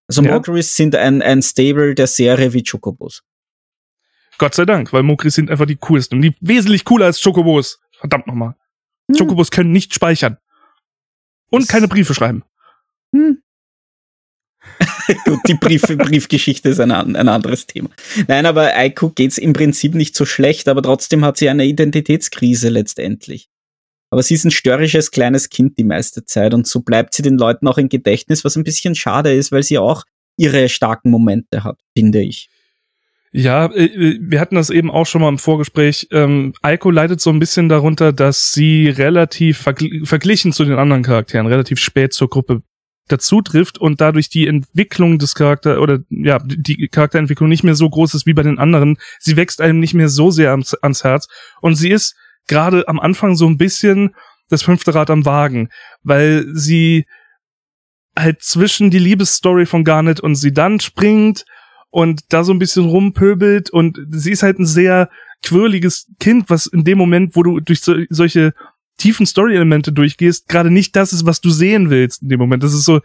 Also 0.09 0.23
ja. 0.23 0.33
Mokris 0.33 0.75
sind 0.75 0.97
ein, 0.97 1.21
ein 1.21 1.43
Stable 1.43 1.95
der 1.95 2.07
Serie 2.07 2.55
wie 2.55 2.63
Chocobos. 2.63 3.23
Gott 4.39 4.55
sei 4.55 4.65
Dank, 4.65 4.91
weil 4.95 5.03
Mokris 5.03 5.35
sind 5.35 5.51
einfach 5.51 5.67
die 5.67 5.77
coolsten 5.77 6.17
und 6.17 6.23
die 6.23 6.35
wesentlich 6.41 6.87
cooler 6.87 7.07
als 7.07 7.23
Chocobos. 7.23 7.79
Verdammt 7.93 8.27
nochmal. 8.27 8.57
Hm. 9.11 9.19
Chocobos 9.19 9.51
können 9.51 9.73
nicht 9.73 9.95
speichern. 9.95 10.39
Und 11.51 11.65
das 11.65 11.69
keine 11.69 11.89
Briefe 11.89 12.15
schreiben. 12.15 12.43
Hm. 13.15 13.43
Gut, 15.25 15.41
die 15.47 15.55
Brief, 15.55 15.83
Briefgeschichte 15.83 16.71
ist 16.71 16.81
ein, 16.81 16.91
ein, 16.91 17.29
anderes 17.29 17.67
Thema. 17.67 17.91
Nein, 18.27 18.47
aber 18.47 18.75
Aiko 18.77 19.11
geht's 19.11 19.39
im 19.39 19.53
Prinzip 19.53 19.95
nicht 19.95 20.17
so 20.17 20.25
schlecht, 20.25 20.69
aber 20.69 20.83
trotzdem 20.83 21.25
hat 21.25 21.37
sie 21.37 21.49
eine 21.49 21.67
Identitätskrise 21.67 22.69
letztendlich. 22.69 23.49
Aber 24.11 24.23
sie 24.23 24.35
ist 24.35 24.45
ein 24.45 24.51
störrisches 24.51 25.11
kleines 25.11 25.51
Kind 25.51 25.79
die 25.79 25.85
meiste 25.85 26.25
Zeit 26.25 26.55
und 26.55 26.67
so 26.67 26.81
bleibt 26.81 27.15
sie 27.15 27.23
den 27.23 27.37
Leuten 27.37 27.67
auch 27.67 27.79
im 27.79 27.89
Gedächtnis, 27.89 28.45
was 28.45 28.57
ein 28.57 28.65
bisschen 28.65 28.95
schade 28.95 29.33
ist, 29.35 29.53
weil 29.53 29.63
sie 29.63 29.79
auch 29.79 30.05
ihre 30.37 30.69
starken 30.69 31.11
Momente 31.11 31.65
hat, 31.65 31.79
finde 31.97 32.23
ich. 32.23 32.49
Ja, 33.33 33.67
äh, 33.67 34.19
wir 34.21 34.41
hatten 34.41 34.55
das 34.55 34.71
eben 34.71 34.91
auch 34.93 35.07
schon 35.07 35.21
mal 35.21 35.29
im 35.29 35.39
Vorgespräch. 35.39 36.07
Ähm, 36.13 36.55
Aiko 36.63 36.91
leidet 36.91 37.21
so 37.21 37.31
ein 37.31 37.41
bisschen 37.41 37.69
darunter, 37.69 38.13
dass 38.13 38.53
sie 38.53 38.89
relativ 38.89 39.59
vergl 39.59 40.07
verglichen 40.07 40.53
zu 40.53 40.65
den 40.65 40.79
anderen 40.79 41.03
Charakteren 41.03 41.49
relativ 41.49 41.81
spät 41.81 42.13
zur 42.13 42.31
Gruppe 42.31 42.63
dazu 43.09 43.43
trifft 43.43 43.79
und 43.79 44.01
dadurch 44.01 44.29
die 44.31 44.47
Entwicklung 44.47 45.19
des 45.19 45.35
Charakter 45.35 45.81
oder 45.81 46.01
ja, 46.09 46.39
die 46.39 46.89
Charakterentwicklung 46.89 47.49
nicht 47.49 47.65
mehr 47.65 47.75
so 47.75 47.89
groß 47.89 48.15
ist 48.15 48.27
wie 48.27 48.35
bei 48.35 48.43
den 48.43 48.59
anderen. 48.59 48.99
Sie 49.19 49.37
wächst 49.37 49.61
einem 49.61 49.79
nicht 49.79 49.95
mehr 49.95 50.09
so 50.09 50.31
sehr 50.31 50.51
ans, 50.51 50.75
ans 50.75 51.05
Herz 51.05 51.29
und 51.61 51.75
sie 51.75 51.91
ist 51.91 52.17
gerade 52.47 52.89
am 52.89 53.01
Anfang 53.01 53.37
so 53.37 53.47
ein 53.47 53.59
bisschen 53.59 54.15
das 54.49 54.63
fünfte 54.63 54.95
Rad 54.95 55.11
am 55.11 55.25
Wagen, 55.25 55.69
weil 56.03 56.47
sie 56.53 57.07
halt 58.17 58.43
zwischen 58.43 58.91
die 58.91 58.99
Liebesstory 58.99 59.67
von 59.67 59.85
Garnet 59.85 60.21
und 60.21 60.37
sie 60.37 60.53
dann 60.53 60.81
springt 60.81 61.45
und 61.91 62.33
da 62.33 62.45
so 62.45 62.53
ein 62.53 62.59
bisschen 62.59 62.87
rumpöbelt 62.87 63.71
und 63.71 63.99
sie 64.11 64.33
ist 64.33 64.43
halt 64.43 64.59
ein 64.59 64.67
sehr 64.67 65.11
quirliges 65.43 66.11
Kind, 66.21 66.49
was 66.49 66.67
in 66.67 66.85
dem 66.85 66.99
Moment, 66.99 67.37
wo 67.37 67.43
du 67.43 67.61
durch 67.61 67.81
so, 67.81 67.95
solche 68.09 68.55
tiefen 68.99 69.27
Story-Elemente 69.27 69.93
durchgehst, 69.93 70.49
gerade 70.49 70.71
nicht 70.71 70.95
das 70.97 71.13
ist, 71.13 71.27
was 71.27 71.41
du 71.41 71.51
sehen 71.51 71.91
willst 71.91 72.23
in 72.23 72.29
dem 72.29 72.39
Moment. 72.41 72.63
Das 72.63 72.73
ist 72.73 72.85
so, 72.85 73.01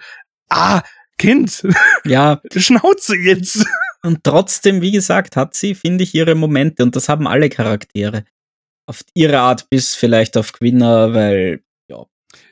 ah, 0.50 0.82
Kind. 1.20 1.68
Ja. 2.06 2.42
Schnauze 2.56 3.16
jetzt. 3.16 3.66
Und 4.02 4.24
trotzdem, 4.24 4.82
wie 4.82 4.92
gesagt, 4.92 5.36
hat 5.36 5.54
sie, 5.54 5.76
finde 5.76 6.04
ich, 6.06 6.16
ihre 6.16 6.34
Momente 6.34 6.82
und 6.82 6.96
das 6.96 7.10
haben 7.10 7.28
alle 7.28 7.50
Charaktere. 7.50 8.24
Auf 8.88 9.02
ihre 9.14 9.40
Art 9.40 9.70
bis 9.70 9.94
vielleicht 9.96 10.38
auf 10.38 10.54
Quinner, 10.54 11.14
weil 11.14 11.62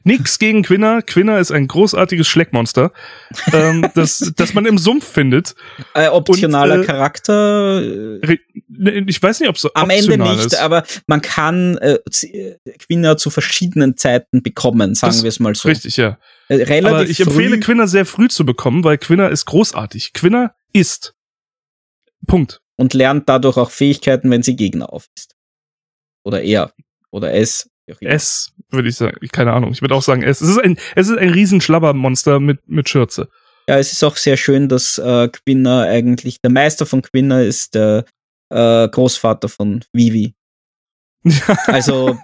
Nix 0.07 0.39
gegen 0.39 0.63
Quinner. 0.63 1.01
Quinner 1.01 1.37
ist 1.39 1.51
ein 1.51 1.67
großartiges 1.67 2.27
Schleckmonster, 2.27 2.91
ähm, 3.51 3.85
das, 3.93 4.31
das 4.35 4.53
man 4.53 4.65
im 4.65 4.77
Sumpf 4.77 5.05
findet. 5.05 5.53
Äh, 5.93 6.07
optionaler 6.07 6.75
Und, 6.75 6.83
äh, 6.83 6.85
Charakter. 6.85 7.81
Ne, 8.69 9.05
ich 9.05 9.21
weiß 9.21 9.41
nicht, 9.41 9.49
ob 9.49 9.57
so 9.57 9.69
am 9.73 9.89
Ende 9.89 10.17
nicht, 10.17 10.45
ist. 10.45 10.55
aber 10.55 10.83
man 11.07 11.21
kann 11.21 11.77
äh, 11.77 11.99
Quinner 12.79 13.17
zu 13.17 13.29
verschiedenen 13.29 13.97
Zeiten 13.97 14.41
bekommen, 14.41 14.95
sagen 14.95 15.21
wir 15.21 15.29
es 15.29 15.39
mal 15.41 15.53
so. 15.55 15.67
Richtig, 15.67 15.97
ja. 15.97 16.17
Äh, 16.47 16.63
relativ 16.63 16.87
aber 16.87 17.03
ich 17.03 17.19
empfehle 17.19 17.59
Quinner 17.59 17.87
sehr 17.87 18.05
früh 18.05 18.29
zu 18.29 18.45
bekommen, 18.45 18.85
weil 18.85 18.97
Quinner 18.97 19.29
ist 19.29 19.45
großartig. 19.45 20.13
Quinner 20.13 20.55
ist. 20.71 21.15
Punkt. 22.25 22.61
Und 22.77 22.93
lernt 22.93 23.27
dadurch 23.27 23.57
auch 23.57 23.71
Fähigkeiten, 23.71 24.31
wenn 24.31 24.41
sie 24.43 24.55
Gegner 24.55 24.93
auf 24.93 25.07
ist. 25.17 25.35
Oder 26.23 26.41
er. 26.43 26.71
Oder 27.11 27.33
es. 27.33 27.69
S, 28.01 28.51
würde 28.69 28.89
ich 28.89 28.95
sagen. 28.95 29.17
Keine 29.31 29.53
Ahnung. 29.53 29.71
Ich 29.71 29.81
würde 29.81 29.95
auch 29.95 30.01
sagen 30.01 30.23
S. 30.23 30.41
Es 30.41 30.49
ist 30.49 30.59
ein, 30.59 30.77
es 30.95 31.09
ist 31.09 31.17
ein 31.17 31.29
Riesenschlabbermonster 31.29 32.39
mit, 32.39 32.67
mit 32.67 32.89
Schürze. 32.89 33.29
Ja, 33.69 33.77
es 33.77 33.91
ist 33.91 34.03
auch 34.03 34.15
sehr 34.15 34.37
schön, 34.37 34.69
dass 34.69 34.97
äh, 34.97 35.27
Quinner 35.27 35.83
eigentlich, 35.83 36.39
der 36.41 36.51
Meister 36.51 36.85
von 36.85 37.01
Quinner 37.01 37.43
ist 37.43 37.75
der 37.75 38.05
äh, 38.49 38.87
Großvater 38.87 39.49
von 39.49 39.83
Vivi. 39.93 40.35
Ja. 41.23 41.57
Also 41.67 42.17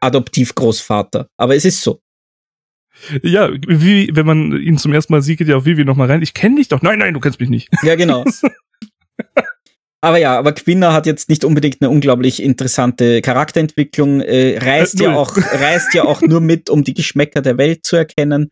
Adoptivgroßvater. 0.00 1.28
Aber 1.36 1.56
es 1.56 1.64
ist 1.64 1.82
so. 1.82 2.00
Ja, 3.22 3.50
wie, 3.52 4.10
wenn 4.12 4.26
man 4.26 4.52
ihn 4.60 4.78
zum 4.78 4.92
ersten 4.92 5.12
Mal 5.12 5.22
sieht, 5.22 5.38
geht 5.38 5.48
ja 5.48 5.56
auch 5.56 5.64
Vivi 5.64 5.84
nochmal 5.84 6.10
rein. 6.10 6.22
Ich 6.22 6.34
kenne 6.34 6.56
dich 6.56 6.68
doch. 6.68 6.82
Nein, 6.82 6.98
nein, 6.98 7.14
du 7.14 7.20
kennst 7.20 7.38
mich 7.38 7.48
nicht. 7.48 7.68
Ja, 7.82 7.94
genau. 7.94 8.24
aber 10.00 10.18
ja, 10.18 10.38
aber 10.38 10.52
Quinner 10.52 10.92
hat 10.92 11.06
jetzt 11.06 11.28
nicht 11.28 11.44
unbedingt 11.44 11.80
eine 11.80 11.90
unglaublich 11.90 12.42
interessante 12.42 13.20
Charakterentwicklung, 13.20 14.20
äh, 14.20 14.58
reist, 14.58 15.00
äh, 15.00 15.04
ja 15.04 15.16
auch, 15.16 15.36
reist 15.36 15.94
ja 15.94 16.04
auch 16.04 16.22
nur 16.22 16.40
mit, 16.40 16.70
um 16.70 16.84
die 16.84 16.94
Geschmäcker 16.94 17.42
der 17.42 17.58
Welt 17.58 17.84
zu 17.84 17.96
erkennen. 17.96 18.50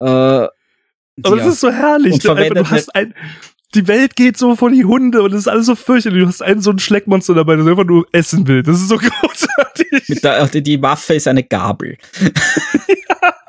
Äh, 0.00 0.06
aber 0.06 0.50
ja. 1.22 1.36
das 1.36 1.46
ist 1.54 1.60
so 1.60 1.70
herrlich. 1.70 2.18
Du, 2.18 2.34
du 2.34 2.70
hast 2.70 2.94
ein, 2.94 3.14
die 3.74 3.86
Welt 3.88 4.16
geht 4.16 4.36
so 4.36 4.56
vor 4.56 4.70
die 4.70 4.84
Hunde 4.84 5.22
und 5.22 5.32
es 5.32 5.40
ist 5.40 5.48
alles 5.48 5.66
so 5.66 5.74
fürchterlich. 5.74 6.22
Du 6.22 6.28
hast 6.28 6.42
einen 6.42 6.60
so 6.60 6.70
ein 6.70 6.78
Schleckmonster 6.78 7.34
dabei, 7.34 7.56
das 7.56 7.66
einfach 7.66 7.84
nur 7.84 8.06
essen 8.12 8.46
will. 8.46 8.62
Das 8.62 8.76
ist 8.80 8.88
so 8.88 8.96
großartig. 8.98 10.08
Mit 10.08 10.24
der, 10.24 10.46
die 10.48 10.80
Waffe 10.80 11.14
ist 11.14 11.28
eine 11.28 11.42
Gabel. 11.42 11.96
ja. 12.20 13.34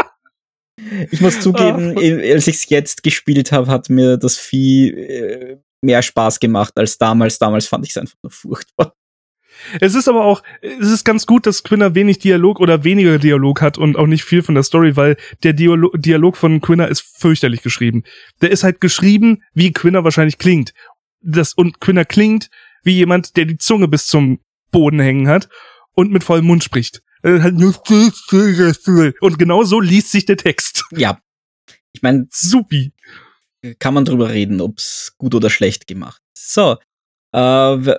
Ich 1.10 1.20
muss 1.20 1.40
zugeben, 1.42 1.96
Ach. 1.98 2.02
als 2.32 2.48
ich 2.48 2.58
es 2.58 2.70
jetzt 2.70 3.02
gespielt 3.02 3.52
habe, 3.52 3.72
hat 3.72 3.90
mir 3.90 4.18
das 4.18 4.38
Vieh 4.38 4.90
äh, 4.92 5.58
mehr 5.82 6.02
Spaß 6.02 6.40
gemacht 6.40 6.74
als 6.76 6.98
damals. 6.98 7.40
Damals 7.40 7.68
fand 7.68 7.86
ich 7.86 7.92
es 7.92 7.98
einfach 7.98 8.18
nur 8.24 8.32
furchtbar. 8.32 8.94
Es 9.80 9.96
ist 9.96 10.08
aber 10.08 10.26
auch, 10.26 10.44
es 10.62 10.92
ist 10.92 11.06
ganz 11.06 11.26
gut, 11.26 11.46
dass 11.46 11.64
Quinner 11.64 11.96
wenig 11.96 12.20
Dialog 12.20 12.60
oder 12.60 12.84
weniger 12.84 13.20
Dialog 13.20 13.62
hat 13.62 13.78
und 13.78 13.96
auch 13.96 14.08
nicht 14.08 14.24
viel 14.24 14.44
von 14.44 14.56
der 14.56 14.64
Story, 14.64 14.96
weil 14.96 15.18
der 15.44 15.54
Dialog, 15.54 15.94
Dialog 15.96 16.38
von 16.38 16.62
Quinner 16.62 16.88
ist 16.88 17.02
fürchterlich 17.02 17.62
geschrieben. 17.62 18.04
Der 18.42 18.52
ist 18.52 18.64
halt 18.64 18.82
geschrieben, 18.82 19.44
wie 19.54 19.72
Quinner 19.72 20.04
wahrscheinlich 20.04 20.38
klingt. 20.38 20.74
Das, 21.22 21.54
und 21.54 21.80
Quinner 21.80 22.06
klingt 22.06 22.50
wie 22.84 22.94
jemand, 22.94 23.36
der 23.38 23.46
die 23.46 23.58
Zunge 23.58 23.88
bis 23.88 24.08
zum 24.08 24.40
Boden 24.72 25.00
hängen 25.00 25.28
hat 25.28 25.50
und 25.94 26.12
mit 26.12 26.24
vollem 26.24 26.46
Mund 26.46 26.64
spricht. 26.64 27.02
Halt 27.24 27.56
und 29.22 29.40
genau 29.40 29.64
so 29.64 29.80
liest 29.80 30.12
sich 30.12 30.26
der 30.26 30.38
Text. 30.38 30.84
Ja. 30.92 31.20
Ich 31.94 32.02
meine, 32.04 32.28
supi. 32.30 32.94
Kann 33.80 33.94
man 33.94 34.06
drüber 34.06 34.30
reden, 34.30 34.62
ob's 34.62 35.14
gut 35.18 35.36
oder 35.36 35.50
schlecht 35.50 35.88
gemacht. 35.88 36.22
So. 36.38 36.78
Äh, 37.34 37.96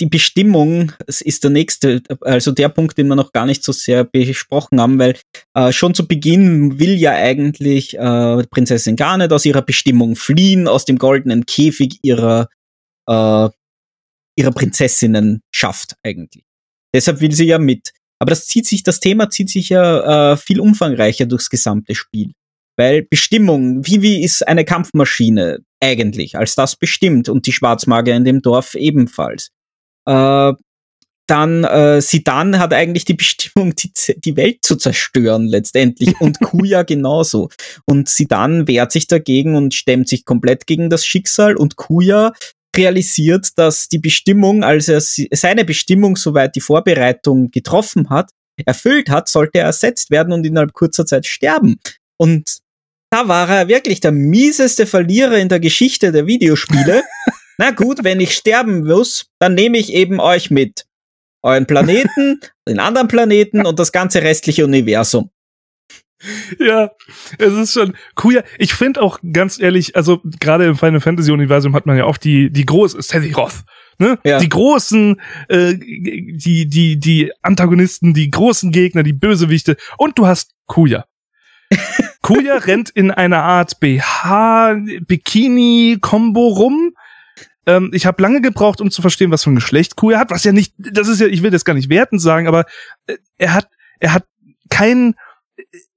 die 0.00 0.06
Bestimmung 0.06 0.92
ist 1.06 1.44
der 1.44 1.50
nächste, 1.50 2.02
also 2.22 2.50
der 2.50 2.68
Punkt, 2.68 2.98
den 2.98 3.06
wir 3.08 3.14
noch 3.14 3.32
gar 3.32 3.46
nicht 3.46 3.62
so 3.62 3.72
sehr 3.72 4.04
besprochen 4.04 4.80
haben, 4.80 4.98
weil 4.98 5.16
äh, 5.54 5.72
schon 5.72 5.94
zu 5.94 6.06
Beginn 6.06 6.80
will 6.80 6.96
ja 6.96 7.12
eigentlich 7.12 7.96
äh, 7.96 8.42
Prinzessin 8.50 8.96
Garnet 8.96 9.32
aus 9.32 9.44
ihrer 9.44 9.62
Bestimmung 9.62 10.16
fliehen, 10.16 10.66
aus 10.66 10.84
dem 10.84 10.98
goldenen 10.98 11.46
Käfig 11.46 12.00
ihrer, 12.02 12.48
äh, 13.08 13.48
ihrer 14.36 14.52
Prinzessinnen 14.52 15.42
schafft 15.52 15.94
eigentlich. 16.02 16.44
Deshalb 16.92 17.20
will 17.20 17.32
sie 17.32 17.46
ja 17.46 17.58
mit. 17.58 17.92
Aber 18.18 18.30
das 18.30 18.46
zieht 18.46 18.66
sich, 18.66 18.82
das 18.82 18.98
Thema 18.98 19.30
zieht 19.30 19.50
sich 19.50 19.68
ja 19.68 20.32
äh, 20.32 20.36
viel 20.36 20.60
umfangreicher 20.60 21.26
durchs 21.26 21.50
gesamte 21.50 21.94
Spiel. 21.94 22.32
Weil 22.78 23.02
Bestimmung, 23.02 23.84
Vivi 23.84 24.22
ist 24.22 24.46
eine 24.46 24.64
Kampfmaschine 24.64 25.58
eigentlich, 25.80 26.36
als 26.36 26.54
das 26.54 26.76
bestimmt 26.76 27.28
und 27.28 27.46
die 27.46 27.52
Schwarzmagier 27.52 28.14
in 28.14 28.24
dem 28.24 28.40
Dorf 28.40 28.76
ebenfalls. 28.76 29.50
Äh, 30.06 30.52
dann 31.26 31.64
äh, 31.64 32.00
Sidan 32.00 32.58
hat 32.58 32.72
eigentlich 32.72 33.04
die 33.04 33.14
Bestimmung, 33.14 33.74
die, 33.74 33.92
die 34.16 34.36
Welt 34.36 34.58
zu 34.62 34.76
zerstören 34.76 35.48
letztendlich 35.48 36.20
und 36.20 36.38
Kuya 36.40 36.84
genauso. 36.84 37.48
Und 37.84 38.08
Sidan 38.08 38.68
wehrt 38.68 38.92
sich 38.92 39.08
dagegen 39.08 39.56
und 39.56 39.74
stemmt 39.74 40.08
sich 40.08 40.24
komplett 40.24 40.66
gegen 40.66 40.88
das 40.88 41.04
Schicksal 41.04 41.56
und 41.56 41.74
Kuya 41.74 42.32
realisiert, 42.76 43.48
dass 43.56 43.88
die 43.88 43.98
Bestimmung, 43.98 44.62
als 44.62 44.86
er 44.88 45.00
seine 45.00 45.64
Bestimmung, 45.64 46.14
soweit 46.14 46.54
die 46.54 46.60
Vorbereitung 46.60 47.50
getroffen 47.50 48.08
hat, 48.08 48.30
erfüllt 48.64 49.10
hat, 49.10 49.28
sollte 49.28 49.58
er 49.58 49.64
ersetzt 49.66 50.10
werden 50.10 50.32
und 50.32 50.46
innerhalb 50.46 50.72
kurzer 50.72 51.06
Zeit 51.06 51.26
sterben. 51.26 51.80
Und 52.16 52.58
da 53.10 53.28
war 53.28 53.48
er 53.48 53.68
wirklich 53.68 54.00
der 54.00 54.12
mieseste 54.12 54.86
Verlierer 54.86 55.38
in 55.38 55.48
der 55.48 55.60
Geschichte 55.60 56.12
der 56.12 56.26
Videospiele. 56.26 57.02
Na 57.58 57.70
gut, 57.70 58.04
wenn 58.04 58.20
ich 58.20 58.34
sterben 58.34 58.84
muss, 58.84 59.26
dann 59.38 59.54
nehme 59.54 59.78
ich 59.78 59.92
eben 59.92 60.20
euch 60.20 60.50
mit. 60.50 60.84
Euren 61.42 61.66
Planeten, 61.66 62.40
den 62.68 62.80
anderen 62.80 63.08
Planeten 63.08 63.64
und 63.64 63.78
das 63.78 63.92
ganze 63.92 64.22
restliche 64.22 64.64
Universum. 64.64 65.30
Ja, 66.58 66.90
es 67.38 67.52
ist 67.52 67.72
schon 67.74 67.96
cool. 68.24 68.42
Ich 68.58 68.74
finde 68.74 69.00
auch 69.02 69.20
ganz 69.32 69.60
ehrlich, 69.60 69.94
also 69.94 70.20
gerade 70.40 70.64
im 70.64 70.76
Final 70.76 71.00
Fantasy 71.00 71.30
Universum 71.30 71.76
hat 71.76 71.86
man 71.86 71.96
ja 71.96 72.06
oft 72.06 72.24
die 72.24 72.50
die 72.50 72.66
große 72.66 73.00
Sephiroth, 73.00 73.62
ne? 73.98 74.18
Ja. 74.24 74.40
Die 74.40 74.48
großen 74.48 75.20
äh, 75.48 75.74
die 75.76 76.68
die 76.68 76.98
die 76.98 77.30
Antagonisten, 77.42 78.14
die 78.14 78.30
großen 78.30 78.72
Gegner, 78.72 79.04
die 79.04 79.12
Bösewichte 79.12 79.76
und 79.96 80.18
du 80.18 80.26
hast 80.26 80.54
Kuya. 80.66 81.06
Kuya 82.28 82.56
rennt 82.58 82.90
in 82.90 83.10
einer 83.10 83.42
Art 83.42 83.80
BH 83.80 84.76
Bikini 85.06 85.96
Combo 86.00 86.48
rum 86.48 86.92
ähm, 87.64 87.90
ich 87.94 88.04
habe 88.04 88.20
lange 88.20 88.42
gebraucht, 88.42 88.82
um 88.82 88.90
zu 88.90 89.00
verstehen, 89.00 89.30
was 89.30 89.44
für 89.44 89.50
ein 89.50 89.54
Geschlecht 89.54 89.96
Kuya 89.96 90.18
hat, 90.18 90.30
was 90.30 90.44
ja 90.44 90.52
nicht, 90.52 90.74
das 90.76 91.08
ist 91.08 91.20
ja, 91.20 91.26
ich 91.26 91.42
will 91.42 91.50
das 91.50 91.64
gar 91.64 91.72
nicht 91.74 91.88
werten 91.88 92.18
sagen, 92.18 92.48
aber 92.48 92.66
äh, 93.06 93.16
er 93.38 93.54
hat, 93.54 93.68
er 93.98 94.12
hat 94.12 94.26
keinen, 94.68 95.14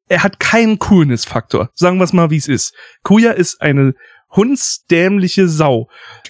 er 0.08 0.24
hat 0.24 0.40
keinen 0.40 0.80
Coolness-Faktor. 0.80 1.70
Sagen 1.74 1.98
wir 1.98 2.06
es 2.06 2.14
mal, 2.14 2.30
wie 2.30 2.38
es 2.38 2.48
ist. 2.48 2.74
Kuya 3.04 3.32
ist 3.32 3.62
eine 3.62 3.94
hundsdämliche 4.34 5.48
Sau. 5.48 5.90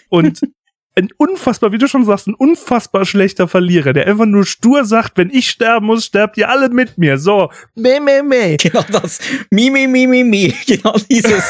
Und 0.10 0.42
ein 0.96 1.10
unfassbar, 1.18 1.72
wie 1.72 1.78
du 1.78 1.88
schon 1.88 2.06
sagst, 2.06 2.28
ein 2.28 2.34
unfassbar 2.34 3.06
schlechter 3.06 3.48
Verlierer, 3.48 3.94
der 3.94 4.08
einfach 4.08 4.26
nur 4.26 4.46
stur 4.46 4.86
sagt, 4.86 5.18
wenn 5.18 5.30
ich 5.30 5.50
sterben 5.50 5.86
muss, 5.86 6.06
sterbt 6.06 6.38
ihr 6.38 6.50
alle 6.50 6.70
mit 6.70 6.98
mir. 6.98 7.18
So, 7.18 7.50
meh, 7.76 8.00
meh, 8.00 8.22
meh. 8.22 8.58
Genau 8.62 8.84
das. 8.92 9.20
Mi, 9.50 9.70
mi, 9.70 9.88
mi, 9.88 10.08
mi, 10.08 10.24
mi. 10.24 10.54
Genau 10.68 10.96
dieses. 11.10 11.44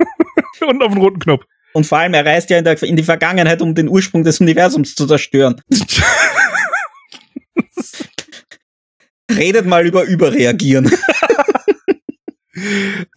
Und 0.66 0.82
auf 0.82 0.92
den 0.92 1.00
roten 1.00 1.18
Knopf. 1.20 1.44
Und 1.72 1.86
vor 1.86 1.98
allem, 1.98 2.14
er 2.14 2.24
reist 2.24 2.50
ja 2.50 2.58
in, 2.58 2.64
der, 2.64 2.82
in 2.82 2.96
die 2.96 3.02
Vergangenheit, 3.02 3.60
um 3.60 3.74
den 3.74 3.88
Ursprung 3.88 4.24
des 4.24 4.40
Universums 4.40 4.94
zu 4.94 5.06
zerstören. 5.06 5.60
Redet 9.30 9.66
mal 9.66 9.86
über 9.86 10.04
Überreagieren. 10.04 10.90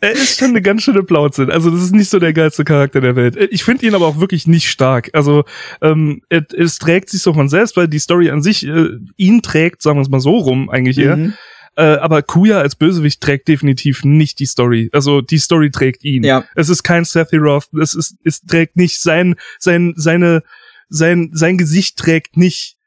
Er 0.01 0.11
ist 0.11 0.39
schon 0.39 0.49
eine 0.49 0.61
ganz 0.61 0.83
schöne 0.83 1.03
Blauze. 1.03 1.47
Also 1.51 1.69
das 1.69 1.81
ist 1.81 1.93
nicht 1.93 2.09
so 2.09 2.19
der 2.19 2.33
geilste 2.33 2.63
Charakter 2.63 3.01
der 3.01 3.15
Welt. 3.15 3.35
Ich 3.51 3.63
finde 3.63 3.85
ihn 3.85 3.95
aber 3.95 4.07
auch 4.07 4.19
wirklich 4.19 4.47
nicht 4.47 4.69
stark. 4.69 5.09
Also 5.13 5.43
ähm, 5.81 6.21
es, 6.29 6.53
es 6.55 6.79
trägt 6.79 7.09
sich 7.09 7.21
so 7.21 7.33
von 7.33 7.49
selbst, 7.49 7.77
weil 7.77 7.87
die 7.87 7.99
Story 7.99 8.29
an 8.29 8.41
sich 8.41 8.65
äh, 8.65 8.89
ihn 9.17 9.41
trägt, 9.41 9.81
sagen 9.81 9.97
wir 9.97 10.03
es 10.03 10.09
mal 10.09 10.19
so 10.19 10.37
rum 10.37 10.69
eigentlich 10.69 10.97
eher. 10.97 11.17
Mhm. 11.17 11.33
Äh, 11.75 11.97
aber 11.97 12.23
Kuya 12.23 12.59
als 12.59 12.75
Bösewicht 12.75 13.21
trägt 13.21 13.47
definitiv 13.47 14.03
nicht 14.03 14.39
die 14.39 14.45
Story. 14.45 14.89
Also 14.91 15.21
die 15.21 15.37
Story 15.37 15.71
trägt 15.71 16.03
ihn. 16.03 16.23
Ja. 16.23 16.43
Es 16.55 16.69
ist 16.69 16.83
kein 16.83 17.05
Sephiroth. 17.05 17.67
Es 17.79 17.93
ist, 17.95 18.15
es 18.23 18.41
trägt 18.41 18.75
nicht 18.75 18.99
sein, 18.99 19.35
sein, 19.59 19.93
seine, 19.95 20.43
sein, 20.89 21.29
sein 21.33 21.57
Gesicht 21.57 21.97
trägt 21.97 22.35
nicht 22.35 22.78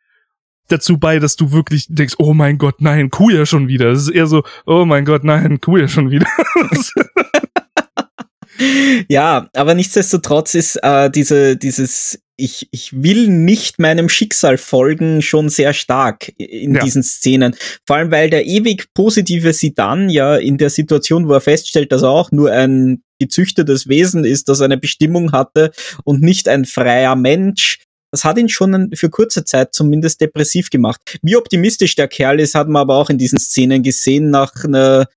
dazu 0.69 0.99
bei, 0.99 1.19
dass 1.19 1.37
du 1.37 1.53
wirklich 1.53 1.87
denkst, 1.89 2.15
oh 2.19 2.35
mein 2.35 2.59
Gott, 2.59 2.81
nein, 2.81 3.11
Kuya 3.11 3.47
schon 3.47 3.69
wieder. 3.69 3.91
Es 3.91 4.03
ist 4.03 4.11
eher 4.11 4.27
so, 4.27 4.43
oh 4.67 4.85
mein 4.85 5.05
Gott, 5.05 5.25
nein, 5.25 5.61
Kuya 5.61 5.89
schon 5.89 6.11
wieder. 6.11 6.27
ja, 9.09 9.49
aber 9.55 9.75
nichtsdestotrotz 9.75 10.55
ist 10.55 10.77
äh, 10.77 11.11
diese, 11.11 11.57
dieses 11.57 12.23
ich, 12.37 12.69
ich 12.73 12.93
will 12.93 13.29
nicht 13.29 13.79
meinem 13.79 14.09
Schicksal 14.09 14.59
folgen 14.59 15.23
schon 15.23 15.49
sehr 15.49 15.73
stark 15.73 16.33
in 16.39 16.75
ja. 16.75 16.83
diesen 16.83 17.03
Szenen. 17.03 17.55
Vor 17.87 17.97
allem, 17.97 18.11
weil 18.11 18.31
der 18.31 18.47
ewig 18.47 18.93
positive 18.95 19.53
Sidan 19.53 20.09
ja 20.09 20.37
in 20.37 20.59
der 20.59 20.71
Situation, 20.71 21.29
wo 21.29 21.35
er 21.35 21.41
feststellt, 21.41 21.93
dass 21.93 22.03
er 22.03 22.11
auch 22.11 22.33
nur 22.33 22.51
ein 22.51 23.03
gezüchtetes 23.21 23.89
Wesen 23.89 24.25
ist, 24.25 24.49
das 24.49 24.61
eine 24.61 24.77
Bestimmung 24.77 25.31
hatte 25.33 25.71
und 26.05 26.23
nicht 26.23 26.49
ein 26.49 26.65
freier 26.65 27.15
Mensch, 27.15 27.79
das 28.13 28.25
hat 28.25 28.39
ihn 28.39 28.51
schon 28.51 28.91
für 28.95 29.11
kurze 29.11 29.43
Zeit 29.45 29.75
zumindest 29.75 30.21
depressiv 30.21 30.71
gemacht. 30.71 31.19
Wie 31.23 31.37
optimistisch 31.37 31.95
der 31.97 32.09
Kerl 32.09 32.41
ist, 32.41 32.55
hat 32.55 32.69
man 32.69 32.83
aber 32.83 32.97
auch 32.97 33.11
in 33.11 33.19
diesen 33.19 33.39
Szenen 33.39 33.83
gesehen. 33.83 34.31
Nach 34.31 34.53
einer 34.65 35.09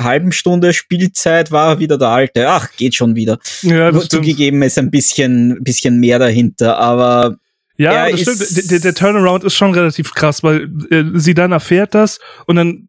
halben 0.00 0.30
Stunde 0.30 0.74
Spielzeit 0.74 1.50
war 1.50 1.74
er 1.74 1.78
wieder 1.78 1.96
der 1.96 2.08
Alte. 2.08 2.48
Ach, 2.48 2.70
geht 2.76 2.94
schon 2.94 3.14
wieder. 3.14 3.38
Ja, 3.62 3.98
Zugegeben 3.98 4.62
ist 4.62 4.78
ein 4.78 4.90
bisschen, 4.90 5.64
bisschen 5.64 5.98
mehr 5.98 6.18
dahinter, 6.18 6.78
aber 6.78 7.38
ja, 7.76 8.10
das 8.10 8.20
stimmt. 8.20 8.70
Der, 8.70 8.78
der, 8.78 8.94
Turnaround 8.94 9.42
ist 9.42 9.54
schon 9.54 9.72
relativ 9.72 10.14
krass, 10.14 10.44
weil 10.44 10.70
äh, 10.90 11.04
sie 11.14 11.34
dann 11.34 11.50
erfährt 11.50 11.94
das 11.94 12.20
und 12.46 12.56
dann 12.56 12.88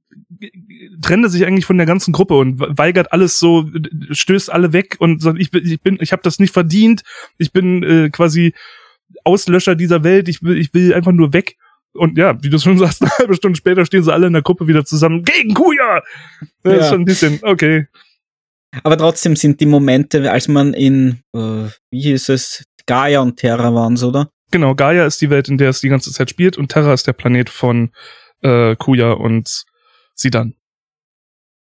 trennt 1.02 1.26
er 1.26 1.30
sich 1.30 1.46
eigentlich 1.46 1.66
von 1.66 1.78
der 1.78 1.88
ganzen 1.88 2.12
Gruppe 2.12 2.36
und 2.36 2.60
weigert 2.60 3.12
alles 3.12 3.40
so, 3.40 3.70
stößt 4.12 4.52
alle 4.52 4.74
weg 4.74 4.98
und 5.00 5.22
sagt, 5.22 5.40
ich 5.40 5.50
bin, 5.50 5.66
ich 5.66 5.82
bin, 5.82 5.98
ich 6.02 6.12
habe 6.12 6.22
das 6.24 6.40
nicht 6.40 6.54
verdient, 6.54 7.04
ich 7.38 7.52
bin 7.52 7.84
äh, 7.84 8.10
quasi 8.10 8.54
Auslöscher 9.26 9.76
dieser 9.76 10.04
Welt, 10.04 10.30
ich 10.30 10.42
will, 10.42 10.58
ich 10.58 10.74
will 10.74 10.94
einfach 10.94 11.12
nur 11.12 11.34
weg. 11.34 11.58
Und 11.94 12.18
ja, 12.18 12.42
wie 12.42 12.50
du 12.50 12.60
schon 12.60 12.78
sagst, 12.80 13.02
eine 13.02 13.12
halbe 13.18 13.36
Stunde 13.36 13.58
später 13.58 13.86
stehen 13.86 14.04
sie 14.04 14.14
alle 14.14 14.28
in 14.28 14.34
der 14.34 14.42
Gruppe 14.42 14.68
wieder 14.68 14.86
zusammen 14.86 15.24
gegen 15.24 15.54
Kuya. 15.54 16.02
Das 16.64 16.74
ja. 16.74 16.80
ist 16.80 16.90
schon 16.90 17.02
ein 17.02 17.06
bisschen, 17.06 17.40
okay. 17.42 17.88
Aber 18.84 18.98
trotzdem 18.98 19.36
sind 19.36 19.60
die 19.60 19.66
Momente, 19.66 20.32
als 20.32 20.48
man 20.48 20.74
in, 20.74 21.22
äh, 21.34 21.70
wie 21.92 22.02
hieß 22.02 22.30
es, 22.30 22.66
Gaia 22.86 23.22
und 23.22 23.38
Terra 23.38 23.74
waren, 23.74 23.98
oder? 24.04 24.30
Genau, 24.52 24.76
Gaia 24.76 25.06
ist 25.06 25.22
die 25.22 25.30
Welt, 25.30 25.50
in 25.50 25.58
der 25.58 25.70
es 25.70 25.82
die 25.82 25.90
ganze 25.90 26.12
Zeit 26.12 26.30
spielt 26.30 26.58
und 26.58 26.70
Terra 26.70 26.94
ist 26.94 27.08
der 27.08 27.14
Planet 27.14 27.50
von 27.50 27.92
äh, 28.42 28.76
Kuya 28.76 29.14
und 29.14 29.66
Sidan. 30.14 30.56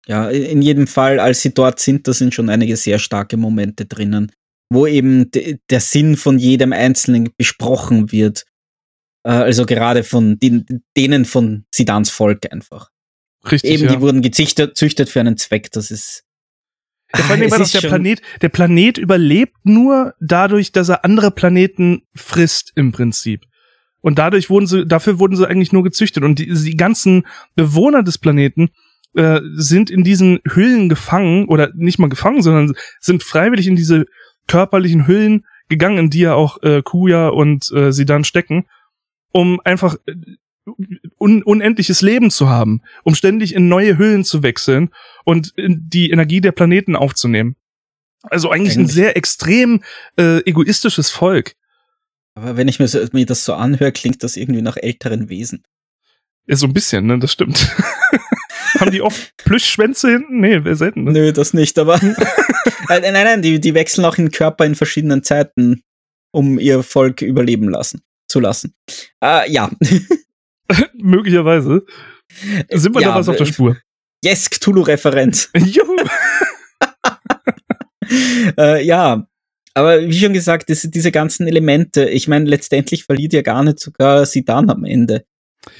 Ja, 0.06 0.28
in 0.28 0.60
jedem 0.60 0.86
Fall, 0.86 1.18
als 1.18 1.40
sie 1.40 1.54
dort 1.54 1.80
sind, 1.80 2.06
da 2.06 2.12
sind 2.12 2.34
schon 2.34 2.50
einige 2.50 2.76
sehr 2.76 2.98
starke 2.98 3.36
Momente 3.36 3.86
drinnen, 3.86 4.32
wo 4.70 4.86
eben 4.86 5.30
der 5.70 5.80
Sinn 5.80 6.16
von 6.16 6.38
jedem 6.38 6.72
Einzelnen 6.72 7.30
besprochen 7.36 8.12
wird. 8.12 8.44
Äh, 9.24 9.30
also 9.30 9.66
gerade 9.66 10.04
von 10.04 10.38
den, 10.38 10.82
denen 10.96 11.24
von 11.24 11.64
Sidans 11.72 12.10
Volk 12.10 12.52
einfach. 12.52 12.90
Richtig. 13.50 13.70
Eben, 13.70 13.84
ja. 13.84 13.94
die 13.94 14.00
wurden 14.00 14.22
gezüchtet, 14.22 14.76
züchtet 14.76 15.08
für 15.08 15.20
einen 15.20 15.36
Zweck. 15.36 15.70
Das 15.72 15.90
ist. 15.90 16.24
Ja, 17.14 17.22
vor 17.22 17.36
allem 17.36 17.50
war 17.50 17.60
es 17.60 17.72
das 17.72 17.74
ist 17.74 17.82
der 17.82 17.88
Planet, 17.88 18.22
der 18.40 18.48
Planet 18.48 18.98
überlebt 18.98 19.56
nur 19.64 20.14
dadurch, 20.20 20.72
dass 20.72 20.88
er 20.88 21.04
andere 21.04 21.30
Planeten 21.30 22.02
frisst 22.14 22.72
im 22.74 22.92
Prinzip. 22.92 23.42
Und 24.00 24.18
dadurch 24.18 24.50
wurden 24.50 24.66
sie, 24.66 24.86
dafür 24.86 25.18
wurden 25.18 25.36
sie 25.36 25.48
eigentlich 25.48 25.72
nur 25.72 25.82
gezüchtet. 25.82 26.24
Und 26.24 26.38
die, 26.38 26.52
die 26.52 26.76
ganzen 26.76 27.26
Bewohner 27.54 28.02
des 28.02 28.18
Planeten 28.18 28.70
äh, 29.14 29.40
sind 29.54 29.90
in 29.90 30.04
diesen 30.04 30.40
Hüllen 30.46 30.88
gefangen 30.88 31.46
oder 31.46 31.72
nicht 31.74 31.98
mal 31.98 32.08
gefangen, 32.08 32.42
sondern 32.42 32.74
sind 33.00 33.22
freiwillig 33.22 33.66
in 33.66 33.76
diese 33.76 34.06
körperlichen 34.46 35.06
Hüllen 35.06 35.46
gegangen, 35.68 35.98
in 35.98 36.10
die 36.10 36.20
ja 36.20 36.34
auch 36.34 36.62
äh, 36.62 36.82
Kuya 36.82 37.28
und 37.28 37.70
äh, 37.72 37.92
sie 37.92 38.04
dann 38.04 38.24
stecken, 38.24 38.66
um 39.32 39.60
einfach 39.64 39.96
äh, 40.06 40.14
un 41.18 41.42
unendliches 41.42 42.00
Leben 42.02 42.30
zu 42.30 42.48
haben, 42.48 42.82
um 43.02 43.14
ständig 43.14 43.54
in 43.54 43.68
neue 43.68 43.98
Hüllen 43.98 44.24
zu 44.24 44.42
wechseln 44.42 44.90
und 45.24 45.52
in 45.56 45.88
die 45.88 46.10
Energie 46.10 46.40
der 46.40 46.52
Planeten 46.52 46.96
aufzunehmen. 46.96 47.56
Also 48.22 48.50
eigentlich, 48.50 48.76
ein 48.76 48.80
Eigentlich- 48.82 48.94
sehr 48.94 49.16
extrem 49.16 49.82
äh, 50.16 50.38
egoistisches 50.48 51.10
Volk. 51.10 51.54
Aber 52.34 52.56
wenn 52.56 52.68
ich 52.68 52.80
mir, 52.80 52.88
so, 52.88 52.98
mir 53.12 53.26
das 53.26 53.44
so 53.44 53.54
anhöre, 53.54 53.92
klingt 53.92 54.22
das 54.22 54.36
irgendwie 54.36 54.62
nach 54.62 54.76
älteren 54.76 55.28
Wesen. 55.28 55.62
Ja, 56.46 56.56
so 56.56 56.66
ein 56.66 56.72
bisschen, 56.74 57.06
ne? 57.06 57.18
Das 57.18 57.32
stimmt. 57.32 57.74
Haben 58.84 58.92
die 58.92 59.02
oft 59.02 59.34
Plüschschwänze 59.38 60.10
hinten? 60.10 60.40
Nee, 60.40 60.60
selten. 60.74 61.04
Ne? 61.04 61.12
Nö, 61.12 61.32
das 61.32 61.54
nicht, 61.54 61.78
aber. 61.78 61.98
Nein, 62.88 63.12
nein, 63.14 63.40
die, 63.40 63.60
die 63.60 63.72
wechseln 63.72 64.04
auch 64.04 64.18
in 64.18 64.30
Körper 64.30 64.66
in 64.66 64.74
verschiedenen 64.74 65.22
Zeiten, 65.22 65.82
um 66.32 66.58
ihr 66.58 66.82
Volk 66.82 67.22
überleben 67.22 67.70
lassen, 67.70 68.02
zu 68.28 68.40
lassen. 68.40 68.74
Äh, 69.22 69.50
ja. 69.50 69.70
Möglicherweise. 70.92 71.86
Sind 72.70 72.94
wir 72.94 73.00
Ja, 73.00 73.08
da 73.08 73.14
was 73.14 73.28
auf 73.30 73.36
der 73.36 73.46
äh, 73.46 73.52
Spur? 73.52 73.78
Yes, 74.22 74.50
Cthulhu-Referenz. 74.50 75.48
Juhu. 75.56 75.96
äh, 78.58 78.84
ja, 78.84 79.26
aber 79.74 80.02
wie 80.02 80.18
schon 80.18 80.34
gesagt, 80.34 80.68
das, 80.68 80.82
diese 80.82 81.10
ganzen 81.10 81.46
Elemente, 81.46 82.08
ich 82.08 82.28
meine, 82.28 82.44
letztendlich 82.48 83.04
verliert 83.04 83.32
ja 83.32 83.42
gar 83.42 83.64
nicht 83.64 83.80
sogar 83.80 84.26
Sidan 84.26 84.68
am 84.68 84.84
Ende. 84.84 85.24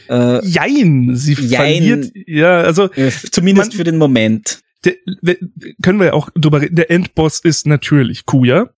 Äh, 0.09 0.45
Jein, 0.47 1.15
sie 1.17 1.35
Jein. 1.35 1.83
verliert. 1.83 2.13
Ja, 2.27 2.61
also 2.63 2.91
äh, 2.93 3.11
zumindest 3.11 3.71
Man- 3.73 3.77
für 3.77 3.85
den 3.85 3.99
Moment. 3.99 4.61
der, 4.85 4.95
der, 5.23 5.37
können 5.83 5.99
wir 5.99 6.07
ja 6.07 6.13
auch 6.13 6.31
drüber 6.35 6.61
reden. 6.61 6.77
Der 6.77 6.91
Endboss 6.91 7.39
ist 7.41 7.67
natürlich 7.67 8.25
Kuya. 8.27 8.71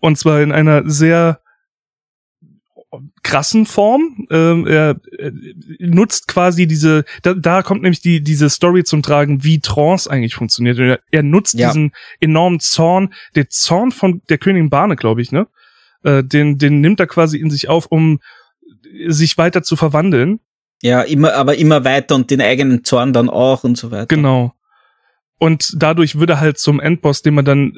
Und 0.00 0.18
zwar 0.18 0.40
in 0.42 0.52
einer 0.52 0.88
sehr 0.88 1.40
krassen 3.22 3.66
Form. 3.66 4.26
Ähm, 4.30 4.66
er, 4.66 5.00
er 5.18 5.32
nutzt 5.80 6.28
quasi 6.28 6.66
diese, 6.66 7.04
da, 7.22 7.34
da 7.34 7.62
kommt 7.62 7.82
nämlich 7.82 8.00
die, 8.00 8.20
diese 8.22 8.48
Story 8.50 8.84
zum 8.84 9.02
Tragen, 9.02 9.42
wie 9.42 9.58
Trance 9.60 10.08
eigentlich 10.10 10.34
funktioniert. 10.34 10.78
Er, 10.78 11.00
er 11.10 11.22
nutzt 11.22 11.54
Ja. 11.54 11.68
diesen 11.68 11.92
enormen 12.20 12.60
Zorn, 12.60 13.12
der 13.34 13.48
Zorn 13.48 13.90
von 13.90 14.22
der 14.28 14.38
Königin 14.38 14.70
Bane, 14.70 14.94
glaube 14.96 15.22
ich, 15.22 15.32
ne? 15.32 15.48
Äh, 16.04 16.22
den, 16.22 16.58
den 16.58 16.80
nimmt 16.80 17.00
er 17.00 17.06
quasi 17.06 17.38
in 17.38 17.50
sich 17.50 17.68
auf, 17.68 17.86
um 17.86 18.20
sich 19.08 19.38
weiter 19.38 19.62
zu 19.64 19.74
verwandeln. 19.74 20.38
Ja, 20.82 21.02
immer, 21.02 21.34
aber 21.34 21.56
immer 21.56 21.84
weiter 21.84 22.14
und 22.14 22.30
den 22.30 22.40
eigenen 22.40 22.84
Zorn 22.84 23.12
dann 23.12 23.30
auch 23.30 23.64
und 23.64 23.78
so 23.78 23.90
weiter. 23.90 24.06
Genau. 24.06 24.52
Und 25.38 25.74
dadurch 25.76 26.18
wird 26.18 26.30
er 26.30 26.40
halt 26.40 26.58
zum 26.58 26.80
Endboss, 26.80 27.22
den 27.22 27.34
man 27.34 27.44
dann, 27.44 27.74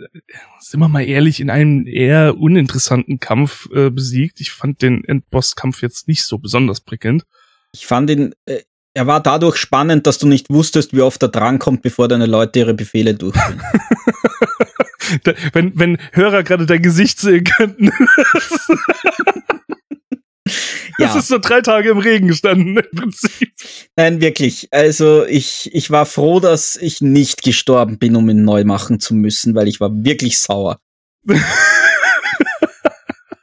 sind 0.60 0.80
wir 0.80 0.88
mal 0.88 1.02
ehrlich, 1.02 1.40
in 1.40 1.50
einem 1.50 1.86
eher 1.86 2.36
uninteressanten 2.38 3.18
Kampf 3.18 3.68
äh, 3.74 3.90
besiegt. 3.90 4.40
Ich 4.40 4.52
fand 4.52 4.82
den 4.82 5.04
Endboss-Kampf 5.04 5.82
jetzt 5.82 6.06
nicht 6.06 6.24
so 6.24 6.38
besonders 6.38 6.80
prickelnd. 6.80 7.24
Ich 7.72 7.86
fand 7.86 8.10
ihn, 8.10 8.34
äh, 8.44 8.60
er 8.94 9.06
war 9.06 9.20
dadurch 9.20 9.56
spannend, 9.56 10.06
dass 10.06 10.18
du 10.18 10.26
nicht 10.26 10.48
wusstest, 10.48 10.94
wie 10.94 11.02
oft 11.02 11.22
er 11.22 11.28
drankommt, 11.28 11.82
bevor 11.82 12.08
deine 12.08 12.26
Leute 12.26 12.60
ihre 12.60 12.74
Befehle 12.74 13.14
durchführen. 13.14 13.62
Wenn, 15.52 15.78
wenn 15.78 15.98
Hörer 16.12 16.42
gerade 16.42 16.66
dein 16.66 16.82
Gesicht 16.82 17.20
sehen 17.20 17.44
könnten. 17.44 17.90
Das 20.98 21.12
ja, 21.12 21.18
ist 21.18 21.28
so 21.28 21.38
drei 21.38 21.60
Tage 21.60 21.90
im 21.90 21.98
Regen 21.98 22.28
gestanden, 22.28 22.78
im 22.78 22.98
Prinzip. 22.98 23.52
nein, 23.96 24.20
wirklich. 24.20 24.68
Also 24.72 25.26
ich, 25.26 25.70
ich 25.74 25.90
war 25.90 26.06
froh, 26.06 26.40
dass 26.40 26.76
ich 26.76 27.00
nicht 27.02 27.42
gestorben 27.42 27.98
bin, 27.98 28.16
um 28.16 28.28
ihn 28.30 28.44
neu 28.44 28.64
machen 28.64 28.98
zu 28.98 29.14
müssen, 29.14 29.54
weil 29.54 29.68
ich 29.68 29.80
war 29.80 29.90
wirklich 29.92 30.38
sauer. 30.38 30.78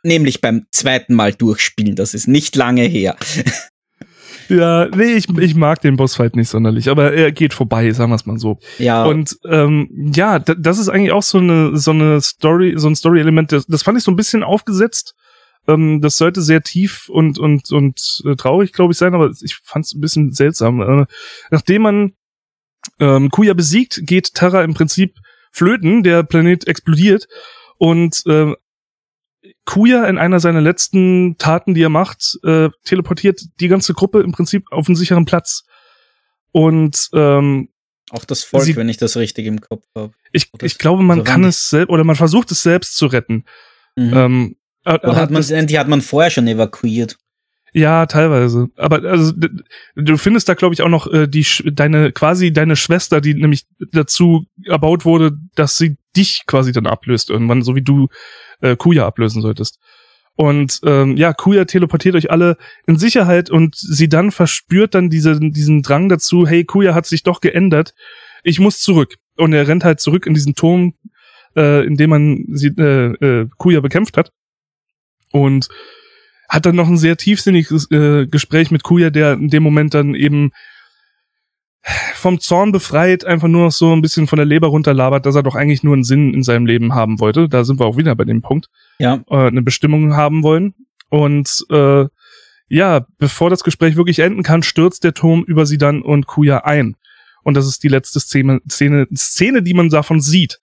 Nämlich 0.04 0.42
beim 0.42 0.66
zweiten 0.72 1.14
Mal 1.14 1.34
durchspielen, 1.34 1.96
das 1.96 2.14
ist 2.14 2.28
nicht 2.28 2.56
lange 2.56 2.84
her. 2.84 3.16
Ja, 4.50 4.88
nee, 4.94 5.14
ich, 5.14 5.30
ich 5.30 5.56
mag 5.56 5.82
den 5.82 5.96
Bossfight 5.96 6.36
nicht 6.36 6.50
sonderlich, 6.50 6.90
aber 6.90 7.14
er 7.14 7.32
geht 7.32 7.54
vorbei, 7.54 7.92
sagen 7.92 8.12
wir 8.12 8.16
es 8.16 8.26
mal 8.26 8.38
so. 8.38 8.60
Ja, 8.78 9.06
Und 9.06 9.38
ähm, 9.46 10.12
ja, 10.14 10.40
da, 10.40 10.54
das 10.54 10.80
ist 10.80 10.90
eigentlich 10.90 11.12
auch 11.12 11.24
so 11.24 11.38
eine 11.38 11.78
so 11.78 11.92
eine 11.92 12.20
Story, 12.22 12.74
so 12.76 12.88
ein 12.88 12.96
Story-Element. 12.96 13.52
Das, 13.52 13.66
das 13.66 13.84
fand 13.84 13.98
ich 13.98 14.04
so 14.04 14.12
ein 14.12 14.16
bisschen 14.16 14.44
aufgesetzt. 14.44 15.16
Ähm, 15.68 16.02
das 16.02 16.18
sollte 16.18 16.42
sehr 16.42 16.62
tief 16.62 17.10
und 17.10 17.40
und 17.40 17.72
und 17.72 18.22
äh, 18.26 18.36
traurig, 18.36 18.74
glaube 18.74 18.92
ich, 18.94 18.98
sein, 18.98 19.14
aber 19.14 19.32
ich 19.42 19.56
fand 19.64 19.86
es 19.86 19.94
ein 19.94 20.02
bisschen 20.02 20.32
seltsam. 20.34 20.82
Äh, 20.82 21.06
nachdem 21.52 21.82
man 21.84 22.14
ähm, 23.00 23.30
Kuya 23.30 23.54
besiegt, 23.54 24.02
geht 24.06 24.34
Terra 24.34 24.64
im 24.64 24.74
Prinzip 24.74 25.18
flöten. 25.52 26.04
Der 26.04 26.24
Planet 26.24 26.68
explodiert 26.68 27.28
und 27.78 28.24
äh, 28.26 28.54
Kuya 29.66 30.06
in 30.06 30.18
einer 30.18 30.40
seiner 30.40 30.62
letzten 30.62 31.38
Taten, 31.38 31.74
die 31.74 31.82
er 31.84 31.90
macht, 31.90 32.38
äh, 32.44 32.70
teleportiert 32.86 33.42
die 33.60 33.68
ganze 33.68 33.94
Gruppe 33.94 34.22
im 34.22 34.32
Prinzip 34.32 34.66
auf 34.72 34.88
einen 34.88 34.96
sicheren 34.96 35.26
Platz. 35.26 35.66
Und 36.52 37.10
ähm, 37.14 37.70
auch 38.12 38.26
das 38.26 38.44
Volk, 38.44 38.64
sie- 38.66 38.76
wenn 38.76 38.90
ich 38.90 38.98
das 38.98 39.18
richtig 39.18 39.46
im 39.46 39.60
Kopf 39.62 39.86
habe. 39.96 40.14
ich, 40.32 40.50
ich 40.62 40.78
glaube, 40.78 41.04
man 41.04 41.20
so 41.20 41.24
kann 41.24 41.44
es 41.46 41.70
selbst 41.70 41.90
oder 41.90 42.04
man 42.04 42.16
versucht 42.16 42.52
es 42.52 42.62
selbst 42.62 42.96
zu 42.96 43.08
retten. 43.08 43.46
Mhm. 43.96 44.14
Ähm, 44.14 44.56
äh, 44.86 44.94
Oder 44.94 45.04
aber 45.04 45.16
hat 45.16 45.32
man, 45.32 45.68
die 45.68 45.80
hat 45.80 45.88
man 45.88 46.02
vorher 46.02 46.30
schon 46.30 46.48
evakuiert. 46.48 47.18
ja, 47.74 48.06
teilweise. 48.06 48.70
Aber 48.78 49.04
also 49.04 49.34
du 49.96 50.18
findest 50.18 50.48
da, 50.50 50.54
glaube 50.54 50.74
ich, 50.74 50.82
auch 50.82 50.90
noch 50.90 51.12
äh, 51.12 51.28
die 51.28 51.46
deine 51.72 52.12
quasi 52.12 52.54
deine 52.54 52.76
Schwester, 52.76 53.22
die 53.22 53.34
nämlich 53.34 53.66
dazu 53.92 54.46
erbaut 54.66 55.06
wurde, 55.06 55.38
dass 55.56 55.78
sie 55.78 55.98
dich 56.16 56.44
quasi 56.46 56.72
dann 56.72 56.88
ablöst 56.88 57.30
irgendwann, 57.30 57.64
so 57.64 57.76
wie 57.76 57.82
du 57.82 58.08
äh, 58.62 58.76
Kuya 58.76 59.06
ablösen 59.06 59.42
solltest. 59.42 59.80
Und 60.36 60.80
ähm, 60.84 61.16
ja, 61.16 61.34
Kuya 61.34 61.66
teleportiert 61.66 62.16
euch 62.16 62.32
alle 62.32 62.58
in 62.88 62.98
Sicherheit 62.98 63.50
und 63.52 63.76
sie 63.76 64.10
dann 64.10 64.32
verspürt 64.32 64.96
dann 64.96 65.10
diese, 65.10 65.40
diesen 65.40 65.84
Drang 65.84 66.10
dazu, 66.10 66.48
hey, 66.48 66.66
Kuya 66.66 66.96
hat 66.96 67.06
sich 67.06 67.22
doch 67.24 67.40
geändert, 67.40 67.94
ich 68.44 68.60
muss 68.60 68.80
zurück. 68.80 69.16
Und 69.38 69.54
er 69.54 69.68
rennt 69.68 69.84
halt 69.84 70.00
zurück 70.00 70.26
in 70.26 70.34
diesen 70.34 70.56
Turm, 70.56 70.96
äh, 71.56 71.86
in 71.86 71.98
dem 71.98 72.10
man 72.10 72.46
sie, 72.52 72.70
äh, 72.70 73.14
äh, 73.14 73.48
Kuya 73.58 73.80
bekämpft 73.82 74.18
hat. 74.18 74.32
Und 75.34 75.68
hat 76.48 76.66
dann 76.66 76.76
noch 76.76 76.88
ein 76.88 76.98
sehr 76.98 77.18
tiefsinniges 77.18 77.90
äh, 77.92 78.28
Gespräch 78.28 78.72
mit 78.72 78.84
Kuya, 78.84 79.10
der 79.10 79.34
in 79.34 79.50
dem 79.50 79.64
Moment 79.64 79.94
dann 79.94 80.14
eben 80.14 80.52
vom 82.14 82.40
Zorn 82.40 82.72
befreit, 82.72 83.26
einfach 83.26 83.50
nur 83.50 83.66
noch 83.66 83.72
so 83.72 83.92
ein 83.92 84.02
bisschen 84.02 84.28
von 84.28 84.38
der 84.38 84.46
Leber 84.46 84.68
runterlabert, 84.68 85.26
dass 85.26 85.36
er 85.36 85.44
doch 85.44 85.56
eigentlich 85.56 85.84
nur 85.84 85.94
einen 85.94 86.06
Sinn 86.06 86.34
in 86.34 86.44
seinem 86.44 86.66
Leben 86.66 86.96
haben 86.96 87.20
wollte. 87.20 87.50
Da 87.50 87.66
sind 87.66 87.80
wir 87.80 87.86
auch 87.86 87.98
wieder 87.98 88.16
bei 88.16 88.24
dem 88.24 88.42
Punkt 88.42 88.70
Ja, 89.00 89.22
äh, 89.30 89.48
eine 89.48 89.62
Bestimmung 89.62 90.16
haben 90.16 90.44
wollen. 90.44 90.76
Und 91.10 91.66
äh, 91.70 92.06
ja, 92.70 93.06
bevor 93.18 93.50
das 93.50 93.64
Gespräch 93.64 93.98
wirklich 93.98 94.20
enden 94.20 94.44
kann, 94.44 94.64
stürzt 94.64 95.04
der 95.04 95.14
Turm 95.14 95.44
über 95.44 95.66
sie 95.66 95.78
dann 95.78 96.02
und 96.02 96.28
Kuya 96.28 96.60
ein. 96.60 96.96
Und 97.44 97.56
das 97.56 97.68
ist 97.68 97.84
die 97.84 97.90
letzte 97.90 98.20
Szene, 98.20 98.62
Szene, 98.70 99.08
Szene, 99.14 99.62
die 99.62 99.74
man 99.74 99.90
davon 99.90 100.22
sieht. 100.22 100.60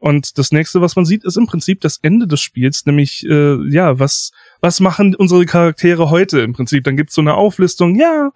Und 0.00 0.38
das 0.38 0.52
nächste, 0.52 0.80
was 0.80 0.94
man 0.96 1.04
sieht, 1.04 1.24
ist 1.24 1.36
im 1.36 1.46
Prinzip 1.46 1.80
das 1.80 1.98
Ende 2.02 2.26
des 2.28 2.40
Spiels, 2.40 2.86
nämlich 2.86 3.26
äh, 3.26 3.56
ja, 3.70 3.98
was 3.98 4.30
was 4.60 4.78
machen 4.80 5.14
unsere 5.16 5.44
Charaktere 5.44 6.10
heute 6.10 6.40
im 6.40 6.52
Prinzip? 6.52 6.84
Dann 6.84 6.96
gibt's 6.96 7.14
so 7.14 7.20
eine 7.20 7.34
Auflistung, 7.34 7.96
ja, 7.98 8.30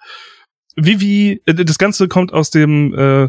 Vivi, 0.77 1.41
äh, 1.47 1.55
das 1.55 1.79
Ganze 1.79 2.09
kommt 2.09 2.33
aus 2.33 2.51
dem 2.51 2.95
äh, 2.95 3.29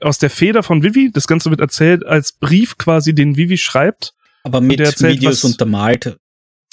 aus 0.00 0.18
der 0.18 0.30
Feder 0.30 0.62
von 0.62 0.82
Vivi. 0.82 1.10
Das 1.12 1.26
Ganze 1.26 1.50
wird 1.50 1.60
erzählt 1.60 2.06
als 2.06 2.32
Brief 2.32 2.78
quasi, 2.78 3.14
den 3.14 3.36
Vivi 3.36 3.58
schreibt. 3.58 4.14
aber 4.44 4.60
mit 4.60 4.78
der 4.78 4.86
erzählt, 4.86 5.16
Videos 5.20 5.44
was- 5.44 5.50
untermalt. 5.52 6.16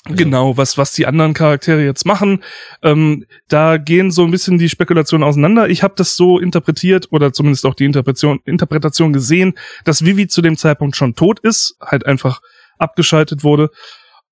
Also, 0.06 0.18
Genau, 0.18 0.56
was, 0.58 0.78
was 0.78 0.94
die 0.94 1.08
anderen 1.08 1.34
Charaktere 1.34 1.84
jetzt 1.84 2.06
machen. 2.06 2.44
Ähm, 2.84 3.26
da 3.48 3.78
gehen 3.78 4.12
so 4.12 4.24
ein 4.24 4.32
bisschen 4.32 4.58
die 4.58 4.70
Spekulationen 4.70 5.28
auseinander. 5.28 5.68
Ich 5.70 5.84
habe 5.84 5.96
das 5.98 6.16
so 6.16 6.40
interpretiert 6.40 7.08
oder 7.12 7.34
zumindest 7.34 7.66
auch 7.66 7.74
die 7.74 7.86
Interpretation, 7.86 8.40
Interpretation 8.46 9.14
gesehen, 9.14 9.54
dass 9.84 10.06
Vivi 10.06 10.28
zu 10.28 10.42
dem 10.42 10.58
Zeitpunkt 10.58 10.96
schon 10.96 11.16
tot 11.16 11.40
ist, 11.40 11.76
halt 11.82 12.06
einfach 12.06 12.42
abgeschaltet 12.78 13.44
wurde, 13.44 13.70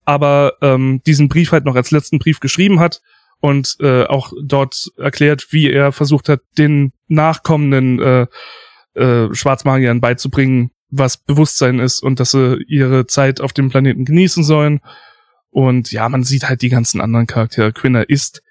aber 0.06 0.54
ähm, 0.62 1.02
diesen 1.06 1.30
Brief 1.30 1.52
halt 1.52 1.66
noch 1.66 1.76
als 1.76 1.92
letzten 1.92 2.20
Brief 2.20 2.40
geschrieben 2.40 2.80
hat 2.80 3.02
und 3.40 3.78
äh, 3.80 4.04
auch 4.04 4.32
dort 4.42 4.92
erklärt, 4.98 5.48
wie 5.52 5.72
er 5.72 5.92
versucht 5.92 6.30
hat, 6.30 6.42
den 6.58 6.94
nachkommenden 7.08 8.00
äh, 8.00 8.28
äh, 8.96 9.34
Schwarzmagiern 9.34 10.02
beizubringen, 10.02 10.72
was 10.90 11.18
Bewusstsein 11.18 11.80
ist 11.80 12.02
und 12.02 12.20
dass 12.20 12.32
sie 12.32 12.64
ihre 12.68 13.08
Zeit 13.08 13.42
auf 13.42 13.54
dem 13.54 13.70
Planeten 13.70 14.06
genießen 14.06 14.44
sollen. 14.44 14.82
Und 15.54 15.92
ja, 15.92 16.10
man 16.10 16.24
sieht 16.24 16.50
halt 16.50 16.62
die 16.62 16.70
ganzen 16.70 17.00
anderen 17.00 17.28
Charaktere. 17.28 17.72
Quinner 17.72 18.10
ist. 18.10 18.42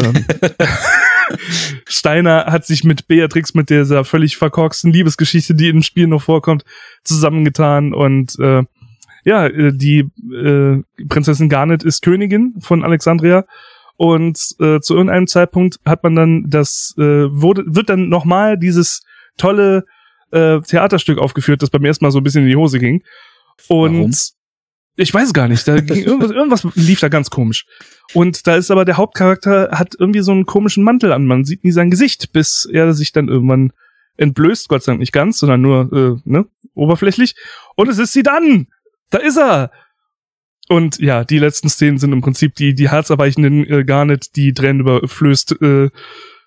Ähm, 0.00 0.26
Steiner 1.86 2.46
hat 2.46 2.66
sich 2.66 2.84
mit 2.84 3.06
Beatrix, 3.06 3.54
mit 3.54 3.70
dieser 3.70 4.04
völlig 4.04 4.36
verkorksten 4.36 4.92
Liebesgeschichte, 4.92 5.54
die 5.54 5.68
im 5.68 5.82
Spiel 5.82 6.08
noch 6.08 6.22
vorkommt, 6.22 6.64
zusammengetan. 7.04 7.94
Und 7.94 8.38
äh, 8.40 8.64
ja, 9.24 9.46
äh, 9.46 9.72
die 9.72 10.10
äh, 10.32 10.82
Prinzessin 11.08 11.48
Garnet 11.48 11.84
ist 11.84 12.02
Königin 12.02 12.54
von 12.60 12.82
Alexandria. 12.82 13.44
Und 13.96 14.38
äh, 14.60 14.80
zu 14.80 14.94
irgendeinem 14.94 15.26
Zeitpunkt 15.28 15.78
hat 15.84 16.02
man 16.02 16.16
dann 16.16 16.44
das, 16.48 16.94
äh, 16.98 17.02
wurde, 17.02 17.64
wird 17.66 17.88
dann 17.88 18.08
nochmal 18.08 18.58
dieses 18.58 19.02
tolle 19.36 19.84
äh, 20.32 20.60
Theaterstück 20.60 21.18
aufgeführt, 21.18 21.62
das 21.62 21.70
beim 21.70 21.84
ersten 21.84 22.04
Mal 22.04 22.10
so 22.10 22.18
ein 22.18 22.24
bisschen 22.24 22.42
in 22.42 22.48
die 22.48 22.56
Hose 22.56 22.80
ging. 22.80 23.02
Und? 23.68 24.37
Ich 24.98 25.14
weiß 25.14 25.32
gar 25.32 25.48
nicht, 25.48 25.66
da 25.66 25.76
ging 25.80 26.04
irgendwas, 26.04 26.30
irgendwas 26.30 26.66
lief 26.74 27.00
da 27.00 27.08
ganz 27.08 27.30
komisch. 27.30 27.66
Und 28.14 28.46
da 28.46 28.56
ist 28.56 28.70
aber 28.70 28.84
der 28.84 28.96
Hauptcharakter 28.96 29.70
hat 29.72 29.94
irgendwie 29.98 30.20
so 30.20 30.32
einen 30.32 30.44
komischen 30.44 30.84
Mantel 30.84 31.12
an, 31.12 31.26
man 31.26 31.44
sieht 31.44 31.64
nie 31.64 31.70
sein 31.70 31.90
Gesicht, 31.90 32.32
bis 32.32 32.68
er 32.70 32.92
sich 32.92 33.12
dann 33.12 33.28
irgendwann 33.28 33.72
entblößt, 34.16 34.68
Gott 34.68 34.82
sei 34.82 34.92
Dank 34.92 35.00
nicht 35.00 35.12
ganz, 35.12 35.38
sondern 35.38 35.60
nur 35.60 35.92
äh, 35.92 36.28
ne, 36.28 36.46
oberflächlich. 36.74 37.36
Und 37.76 37.88
es 37.88 37.98
ist 37.98 38.12
sie 38.12 38.24
dann. 38.24 38.66
Da 39.10 39.18
ist 39.18 39.38
er. 39.38 39.70
Und 40.68 40.98
ja, 40.98 41.24
die 41.24 41.38
letzten 41.38 41.68
Szenen 41.68 41.98
sind 41.98 42.12
im 42.12 42.20
Prinzip 42.20 42.56
die 42.56 42.74
die 42.74 42.90
herzerweichenden 42.90 43.64
äh, 43.70 43.84
Garnet, 43.84 44.36
die 44.36 44.52
Tränen 44.52 44.80
überflößt, 44.80 45.62
äh, 45.62 45.90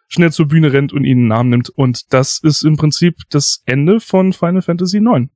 schnell 0.10 0.32
zur 0.32 0.48
Bühne 0.48 0.74
rennt 0.74 0.92
und 0.92 1.06
ihnen 1.06 1.22
einen 1.22 1.28
Namen 1.30 1.50
nimmt. 1.50 1.70
Und 1.70 2.14
das 2.14 2.40
ist 2.44 2.64
im 2.64 2.76
Prinzip 2.76 3.16
das 3.30 3.64
Ende 3.66 4.02
von 4.02 4.34
Final 4.34 4.62
Fantasy 4.62 4.98
IX. 4.98 5.30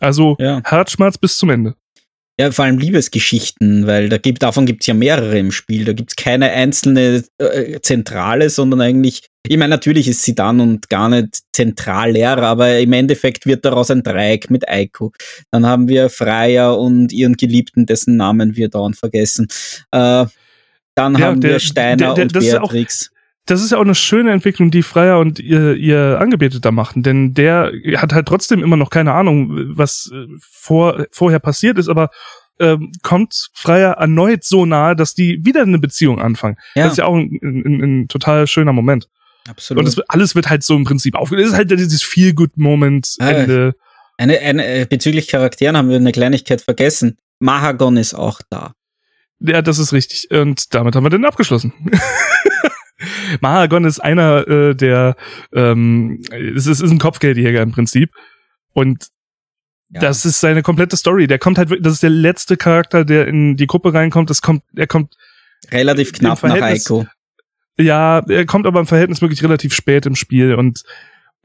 Also 0.00 0.36
ja. 0.40 0.62
Herzschmerz 0.64 1.18
bis 1.18 1.36
zum 1.36 1.50
Ende. 1.50 1.76
Ja, 2.42 2.50
vor 2.50 2.64
allem 2.64 2.78
Liebesgeschichten, 2.78 3.86
weil 3.86 4.08
da 4.08 4.18
gibt, 4.18 4.42
davon 4.42 4.66
gibt 4.66 4.82
es 4.82 4.88
ja 4.88 4.94
mehrere 4.94 5.38
im 5.38 5.52
Spiel. 5.52 5.84
Da 5.84 5.92
gibt 5.92 6.10
es 6.10 6.16
keine 6.16 6.50
einzelne 6.50 7.22
äh, 7.38 7.78
Zentrale, 7.82 8.50
sondern 8.50 8.80
eigentlich, 8.80 9.28
ich 9.46 9.56
meine, 9.56 9.68
natürlich 9.68 10.08
ist 10.08 10.24
sie 10.24 10.34
dann 10.34 10.58
und 10.58 10.88
gar 10.88 11.08
nicht 11.08 11.38
zentraler, 11.52 12.38
aber 12.38 12.80
im 12.80 12.92
Endeffekt 12.94 13.46
wird 13.46 13.64
daraus 13.64 13.92
ein 13.92 14.02
Dreieck 14.02 14.50
mit 14.50 14.68
Aiko. 14.68 15.12
Dann 15.52 15.66
haben 15.66 15.86
wir 15.86 16.10
Freya 16.10 16.72
und 16.72 17.12
ihren 17.12 17.34
Geliebten, 17.34 17.86
dessen 17.86 18.16
Namen 18.16 18.56
wir 18.56 18.68
dauernd 18.68 18.96
vergessen. 18.96 19.46
Äh, 19.92 20.26
dann 20.96 21.14
ja, 21.14 21.20
haben 21.20 21.40
der, 21.40 21.52
wir 21.52 21.60
Steiner 21.60 22.12
der, 22.12 22.14
der, 22.14 22.22
und 22.24 22.32
Beatrix 22.32 23.11
das 23.46 23.62
ist 23.62 23.72
ja 23.72 23.78
auch 23.78 23.82
eine 23.82 23.94
schöne 23.94 24.30
Entwicklung, 24.32 24.70
die 24.70 24.82
Freier 24.82 25.18
und 25.18 25.40
ihr, 25.40 25.74
ihr 25.74 26.18
Angebeteter 26.20 26.70
machen, 26.70 27.02
denn 27.02 27.34
der 27.34 27.72
hat 27.96 28.12
halt 28.12 28.26
trotzdem 28.26 28.62
immer 28.62 28.76
noch 28.76 28.90
keine 28.90 29.12
Ahnung, 29.12 29.76
was 29.76 30.10
äh, 30.12 30.26
vor, 30.40 31.06
vorher 31.10 31.40
passiert 31.40 31.78
ist, 31.78 31.88
aber 31.88 32.10
ähm, 32.60 32.92
kommt 33.02 33.48
Freier 33.54 33.92
erneut 33.92 34.44
so 34.44 34.64
nahe, 34.66 34.94
dass 34.94 35.14
die 35.14 35.44
wieder 35.44 35.62
eine 35.62 35.78
Beziehung 35.78 36.20
anfangen. 36.20 36.56
Ja. 36.74 36.84
Das 36.84 36.92
ist 36.92 36.98
ja 36.98 37.06
auch 37.06 37.16
ein, 37.16 37.38
ein, 37.42 37.82
ein 37.82 38.08
total 38.08 38.46
schöner 38.46 38.72
Moment. 38.72 39.08
Absolut. 39.48 39.80
Und 39.80 39.86
das, 39.86 39.98
alles 40.08 40.34
wird 40.36 40.48
halt 40.48 40.62
so 40.62 40.76
im 40.76 40.84
Prinzip 40.84 41.16
aufgelöst. 41.16 41.46
Das 41.46 41.52
ist 41.52 41.58
halt 41.58 41.70
dieses 41.70 42.02
Feel-Good-Moment-Ende. 42.02 43.74
Ah, 43.76 43.82
eine, 44.18 44.38
eine, 44.38 44.66
äh, 44.66 44.86
bezüglich 44.88 45.26
Charakteren 45.26 45.76
haben 45.76 45.88
wir 45.88 45.96
eine 45.96 46.12
Kleinigkeit 46.12 46.60
vergessen. 46.60 47.18
Mahagon 47.40 47.96
ist 47.96 48.14
auch 48.14 48.40
da. 48.50 48.74
Ja, 49.40 49.62
das 49.62 49.80
ist 49.80 49.92
richtig. 49.92 50.30
Und 50.30 50.72
damit 50.74 50.94
haben 50.94 51.04
wir 51.04 51.10
den 51.10 51.24
abgeschlossen. 51.24 51.72
Mahagon 53.40 53.84
ist 53.84 54.00
einer 54.00 54.46
äh, 54.48 54.74
der, 54.74 55.16
ähm, 55.52 56.22
es 56.30 56.66
ist, 56.66 56.80
ist 56.80 56.90
ein 56.90 56.98
Kopfgeldjäger 56.98 57.62
im 57.62 57.72
Prinzip. 57.72 58.10
Und 58.72 59.08
ja. 59.90 60.00
das 60.00 60.24
ist 60.24 60.40
seine 60.40 60.62
komplette 60.62 60.96
Story. 60.96 61.26
Der 61.26 61.38
kommt 61.38 61.58
halt, 61.58 61.70
das 61.80 61.94
ist 61.94 62.02
der 62.02 62.10
letzte 62.10 62.56
Charakter, 62.56 63.04
der 63.04 63.28
in 63.28 63.56
die 63.56 63.66
Gruppe 63.66 63.94
reinkommt. 63.94 64.30
Das 64.30 64.42
kommt, 64.42 64.62
er 64.74 64.86
kommt 64.86 65.16
relativ 65.70 66.12
knapp 66.12 66.42
nach 66.42 66.60
Eiko. 66.60 67.06
Ja, 67.78 68.18
er 68.28 68.46
kommt 68.46 68.66
aber 68.66 68.80
im 68.80 68.86
Verhältnis 68.86 69.22
wirklich 69.22 69.42
relativ 69.42 69.74
spät 69.74 70.06
im 70.06 70.14
Spiel 70.14 70.54
und 70.54 70.82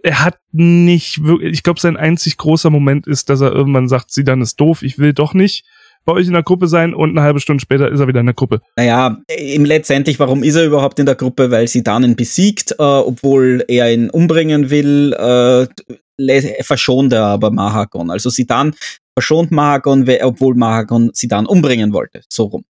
er 0.03 0.23
hat 0.23 0.39
nicht 0.51 1.23
wirklich, 1.23 1.53
ich 1.53 1.63
glaube, 1.63 1.79
sein 1.79 1.97
einzig 1.97 2.38
großer 2.38 2.69
Moment 2.69 3.07
ist, 3.07 3.29
dass 3.29 3.41
er 3.41 3.51
irgendwann 3.51 3.88
sagt, 3.88 4.11
sie 4.11 4.23
dann 4.23 4.41
ist 4.41 4.59
doof, 4.59 4.83
ich 4.83 4.99
will 4.99 5.13
doch 5.13 5.33
nicht 5.33 5.65
bei 6.08 6.14
euch 6.14 6.28
in 6.28 6.34
der 6.34 6.43
Gruppe 6.43 6.68
sein 6.68 6.93
und 6.93 7.12
eine 7.12 7.22
halbe 7.22 7.41
Stunde 7.41 7.62
später 7.62 7.91
ist 7.91 7.99
er 7.99 8.08
wieder 8.08 8.22
in 8.22 8.26
der 8.26 8.34
Gruppe. 8.34 8.62
Naja, 8.78 9.22
im 9.28 9.66
letztendlich, 9.66 10.18
warum 10.20 10.41
ist 10.41 10.55
er 10.55 10.66
überhaupt 10.66 10.99
in 10.99 11.05
der 11.05 11.16
Gruppe? 11.16 11.51
Weil 11.51 11.68
sie 11.68 11.84
dann 11.84 12.03
ihn 12.03 12.16
besiegt, 12.16 12.72
äh, 12.72 12.84
obwohl 12.84 13.64
er 13.68 13.93
ihn 13.93 14.10
umbringen 14.10 14.70
will, 14.70 15.14
äh, 15.14 16.64
verschont 16.64 17.12
er 17.12 17.26
aber 17.26 17.51
Mahagon. 17.51 18.10
Also 18.10 18.30
sie 18.30 18.47
dann 18.47 18.74
verschont 19.18 19.51
Mahagon, 19.51 20.10
obwohl 20.24 20.55
Mahagon 20.55 21.12
sie 21.14 21.28
dann 21.28 21.45
umbringen 21.45 21.91
wollte. 21.91 22.22
So 22.32 22.45
rum. 22.45 22.64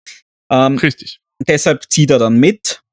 Ähm, 0.51 0.79
Richtig. 0.79 1.19
Deshalb 1.49 1.91
zieht 1.91 2.13
er 2.13 2.21
dann 2.21 2.37
mit 2.37 2.84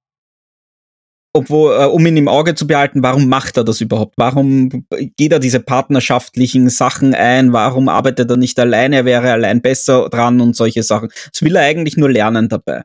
obwohl, 1.34 1.73
äh, 1.73 1.86
um 1.86 2.05
ihn 2.05 2.17
im 2.17 2.27
Auge 2.27 2.55
zu 2.55 2.67
behalten, 2.67 3.03
warum 3.03 3.29
macht 3.29 3.57
er 3.57 3.63
das 3.63 3.79
überhaupt? 3.79 4.15
Warum 4.17 4.86
geht 5.17 5.32
er 5.32 5.39
diese 5.39 5.61
partnerschaftlichen 5.61 6.69
Sachen 6.69 7.13
ein? 7.13 7.53
Warum 7.53 7.88
arbeitet 7.88 8.29
er 8.29 8.38
nicht 8.38 8.59
alleine? 8.59 8.97
Er 8.97 9.05
wäre 9.05 9.32
allein 9.32 9.61
besser 9.61 10.09
dran 10.09 10.41
und 10.41 10.55
solche 10.55 10.84
Sachen. 10.84 11.09
Das 11.32 11.41
will 11.41 11.55
er 11.55 11.63
eigentlich 11.63 11.95
nur 11.95 12.09
lernen 12.09 12.49
dabei. 12.49 12.84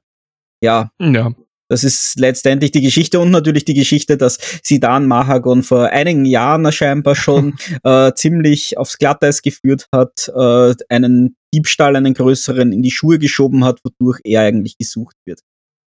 Ja. 0.62 0.90
Ja. 1.00 1.32
Das 1.68 1.82
ist 1.82 2.20
letztendlich 2.20 2.70
die 2.70 2.80
Geschichte 2.80 3.18
und 3.18 3.32
natürlich 3.32 3.64
die 3.64 3.74
Geschichte, 3.74 4.16
dass 4.16 4.38
Sidan 4.62 5.08
Mahagon 5.08 5.64
vor 5.64 5.86
einigen 5.86 6.24
Jahren 6.24 6.70
scheinbar 6.70 7.16
schon 7.16 7.56
äh, 7.82 8.12
ziemlich 8.14 8.78
aufs 8.78 8.98
Glatteis 8.98 9.42
geführt 9.42 9.88
hat, 9.92 10.30
äh, 10.32 10.74
einen 10.88 11.36
Diebstahl, 11.52 11.96
einen 11.96 12.14
größeren 12.14 12.72
in 12.72 12.82
die 12.82 12.92
Schuhe 12.92 13.18
geschoben 13.18 13.64
hat, 13.64 13.80
wodurch 13.82 14.20
er 14.22 14.42
eigentlich 14.42 14.78
gesucht 14.78 15.16
wird 15.24 15.40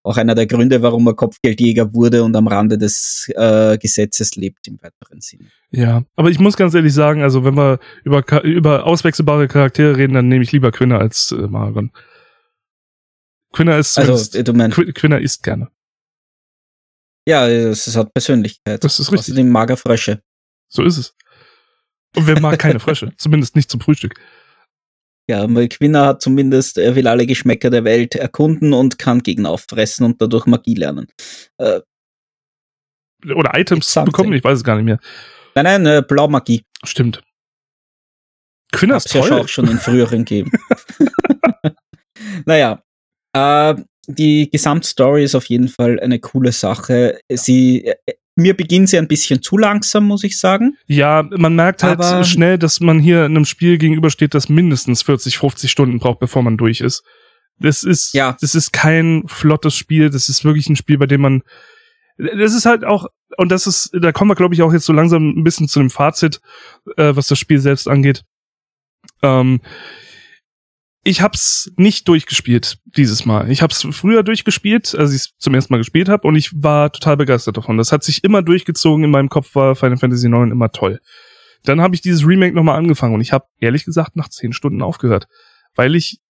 auch 0.04 0.18
einer 0.18 0.34
der 0.34 0.46
Gründe, 0.46 0.82
warum 0.82 1.06
er 1.06 1.14
Kopfgeldjäger 1.14 1.94
wurde 1.94 2.22
und 2.22 2.36
am 2.36 2.46
Rande 2.46 2.76
des 2.76 3.30
äh, 3.34 3.78
Gesetzes 3.78 4.36
lebt 4.36 4.68
im 4.68 4.78
weiteren 4.82 5.20
Sinne. 5.20 5.46
Ja, 5.70 6.04
aber 6.14 6.30
ich 6.30 6.38
muss 6.38 6.56
ganz 6.56 6.74
ehrlich 6.74 6.92
sagen, 6.92 7.22
also 7.22 7.44
wenn 7.44 7.56
wir 7.56 7.80
über, 8.04 8.44
über 8.44 8.84
auswechselbare 8.84 9.48
Charaktere 9.48 9.96
reden, 9.96 10.12
dann 10.12 10.28
nehme 10.28 10.44
ich 10.44 10.52
lieber 10.52 10.70
Quinner 10.72 11.00
als 11.00 11.32
äh, 11.32 11.48
Maragon. 11.48 11.90
Quinner 13.52 13.78
ist 13.78 13.98
also, 13.98 14.42
du 14.42 14.52
meinst, 14.52 14.76
Quinner 14.94 15.20
isst 15.20 15.42
gerne. 15.42 15.68
Ja, 17.26 17.48
es, 17.48 17.86
es 17.86 17.96
hat 17.96 18.12
Persönlichkeit. 18.12 18.84
Das 18.84 19.00
ist 19.00 19.10
richtig. 19.10 19.32
Außerdem 19.32 19.48
mager 19.48 19.78
Frösche. 19.78 20.22
So 20.68 20.82
ist 20.82 20.98
es. 20.98 21.16
Und 22.14 22.26
wer 22.26 22.40
mag 22.40 22.58
keine 22.58 22.78
Frösche? 22.80 23.12
Zumindest 23.16 23.56
nicht 23.56 23.70
zum 23.70 23.80
Frühstück. 23.80 24.20
Ja, 25.26 25.46
Quinner 25.46 26.06
hat 26.06 26.22
zumindest, 26.22 26.76
er 26.76 26.94
will 26.96 27.06
alle 27.06 27.26
Geschmäcker 27.26 27.70
der 27.70 27.84
Welt 27.84 28.14
erkunden 28.14 28.74
und 28.74 28.98
kann 28.98 29.22
Gegner 29.22 29.50
auffressen 29.50 30.04
und 30.04 30.20
dadurch 30.20 30.46
Magie 30.46 30.74
lernen. 30.74 31.06
Äh, 31.58 31.80
Oder 33.34 33.58
Items 33.58 33.94
bekommen, 34.04 34.34
ich 34.34 34.44
weiß 34.44 34.58
es 34.58 34.64
gar 34.64 34.76
nicht 34.76 34.84
mehr. 34.84 34.98
Nein, 35.54 35.64
nein, 35.64 35.86
äh, 35.86 36.02
Blaumagie. 36.06 36.64
Stimmt. 36.84 37.22
Quinner 38.72 38.96
ist 38.96 39.10
toll. 39.10 39.28
ja 39.30 39.38
auch 39.38 39.48
schon 39.48 39.68
in 39.68 39.78
früheren 39.78 40.24
gegeben. 40.24 40.50
naja, 42.44 42.82
äh, 43.32 43.74
die 44.06 44.50
Gesamtstory 44.50 45.24
ist 45.24 45.34
auf 45.34 45.46
jeden 45.46 45.68
Fall 45.68 45.98
eine 46.00 46.18
coole 46.18 46.52
Sache. 46.52 47.20
Sie 47.30 47.86
äh, 47.86 48.14
mir 48.36 48.56
beginnt 48.56 48.88
sie 48.88 48.98
ein 48.98 49.08
bisschen 49.08 49.42
zu 49.42 49.56
langsam, 49.56 50.06
muss 50.06 50.24
ich 50.24 50.38
sagen. 50.38 50.76
Ja, 50.86 51.22
man 51.22 51.54
merkt 51.54 51.82
halt 51.82 52.00
Aber 52.00 52.24
schnell, 52.24 52.58
dass 52.58 52.80
man 52.80 52.98
hier 52.98 53.24
einem 53.24 53.44
Spiel 53.44 53.78
gegenübersteht, 53.78 54.34
das 54.34 54.48
mindestens 54.48 55.02
40, 55.02 55.38
50 55.38 55.70
Stunden 55.70 55.98
braucht, 55.98 56.18
bevor 56.18 56.42
man 56.42 56.56
durch 56.56 56.80
ist. 56.80 57.04
Das 57.58 57.84
ist, 57.84 58.14
ja. 58.14 58.36
das 58.40 58.54
ist 58.54 58.72
kein 58.72 59.22
flottes 59.26 59.76
Spiel. 59.76 60.10
Das 60.10 60.28
ist 60.28 60.44
wirklich 60.44 60.68
ein 60.68 60.76
Spiel, 60.76 60.98
bei 60.98 61.06
dem 61.06 61.20
man, 61.20 61.42
das 62.18 62.54
ist 62.54 62.66
halt 62.66 62.84
auch, 62.84 63.06
und 63.36 63.50
das 63.50 63.66
ist, 63.66 63.90
da 63.92 64.10
kommen 64.10 64.30
wir, 64.30 64.36
glaube 64.36 64.54
ich, 64.54 64.62
auch 64.62 64.72
jetzt 64.72 64.86
so 64.86 64.92
langsam 64.92 65.30
ein 65.30 65.44
bisschen 65.44 65.68
zu 65.68 65.78
dem 65.78 65.90
Fazit, 65.90 66.40
äh, 66.96 67.14
was 67.14 67.28
das 67.28 67.38
Spiel 67.38 67.60
selbst 67.60 67.88
angeht. 67.88 68.22
Ähm, 69.22 69.60
ich 71.04 71.20
hab's 71.20 71.70
nicht 71.76 72.08
durchgespielt 72.08 72.78
dieses 72.96 73.26
Mal. 73.26 73.50
Ich 73.50 73.60
hab's 73.60 73.86
früher 73.90 74.22
durchgespielt, 74.22 74.94
als 74.94 75.12
ich 75.12 75.34
zum 75.38 75.54
ersten 75.54 75.72
Mal 75.72 75.78
gespielt 75.78 76.08
habe 76.08 76.26
und 76.26 76.34
ich 76.34 76.50
war 76.54 76.90
total 76.90 77.18
begeistert 77.18 77.58
davon. 77.58 77.76
Das 77.76 77.92
hat 77.92 78.02
sich 78.02 78.24
immer 78.24 78.42
durchgezogen. 78.42 79.04
In 79.04 79.10
meinem 79.10 79.28
Kopf 79.28 79.54
war 79.54 79.76
Final 79.76 79.98
Fantasy 79.98 80.28
IX 80.28 80.50
immer 80.50 80.72
toll. 80.72 81.00
Dann 81.62 81.82
habe 81.82 81.94
ich 81.94 82.00
dieses 82.00 82.26
Remake 82.26 82.54
nochmal 82.54 82.78
angefangen 82.78 83.14
und 83.14 83.20
ich 83.20 83.32
habe 83.32 83.44
ehrlich 83.60 83.84
gesagt 83.84 84.16
nach 84.16 84.30
zehn 84.30 84.54
Stunden 84.54 84.80
aufgehört, 84.80 85.28
weil 85.74 85.94
ich 85.94 86.20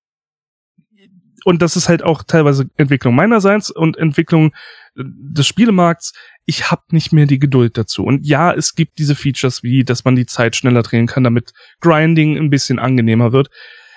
und 1.45 1.61
das 1.63 1.77
ist 1.77 1.89
halt 1.89 2.03
auch 2.03 2.23
teilweise 2.23 2.71
Entwicklung 2.77 3.15
meinerseits 3.15 3.71
und 3.71 3.99
Entwicklung 3.99 4.55
des 4.97 5.47
Spielemarkts. 5.47 6.15
Ich 6.47 6.71
habe 6.71 6.83
nicht 6.91 7.13
mehr 7.13 7.27
die 7.27 7.39
Geduld 7.39 7.77
dazu. 7.77 8.03
Und 8.03 8.27
ja, 8.27 8.53
es 8.53 8.75
gibt 8.75 8.99
diese 8.99 9.15
Features 9.15 9.63
wie, 9.63 9.85
dass 9.85 10.07
man 10.07 10.17
die 10.17 10.25
Zeit 10.25 10.57
schneller 10.57 10.83
drehen 10.83 11.07
kann, 11.07 11.23
damit 11.23 11.53
Grinding 11.81 12.39
ein 12.39 12.49
bisschen 12.49 12.79
angenehmer 12.79 13.33
wird 13.33 13.51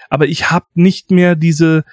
aber 0.10 0.28
ich 0.28 0.51
habe 0.51 0.66
nicht 0.74 1.12
mehr 1.12 1.36
diese 1.36 1.84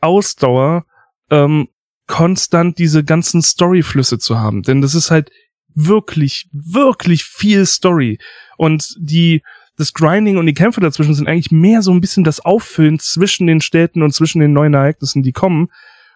Ausdauer, 0.00 0.84
ähm, 1.30 1.68
konstant 2.06 2.78
diese 2.78 3.04
ganzen 3.04 3.42
Storyflüsse 3.42 4.18
zu 4.18 4.38
haben. 4.38 4.62
Denn 4.62 4.80
das 4.80 4.94
ist 4.94 5.10
halt 5.10 5.30
wirklich, 5.74 6.48
wirklich 6.52 7.24
viel 7.24 7.64
Story. 7.66 8.18
Und 8.56 8.94
die, 8.98 9.42
das 9.76 9.94
Grinding 9.94 10.36
und 10.36 10.46
die 10.46 10.54
Kämpfe 10.54 10.80
dazwischen 10.80 11.14
sind 11.14 11.28
eigentlich 11.28 11.50
mehr 11.50 11.82
so 11.82 11.92
ein 11.92 12.00
bisschen 12.00 12.24
das 12.24 12.40
Auffüllen 12.40 12.98
zwischen 12.98 13.46
den 13.46 13.60
Städten 13.60 14.02
und 14.02 14.12
zwischen 14.12 14.40
den 14.40 14.52
neuen 14.52 14.74
Ereignissen, 14.74 15.22
die 15.22 15.32
kommen. 15.32 15.68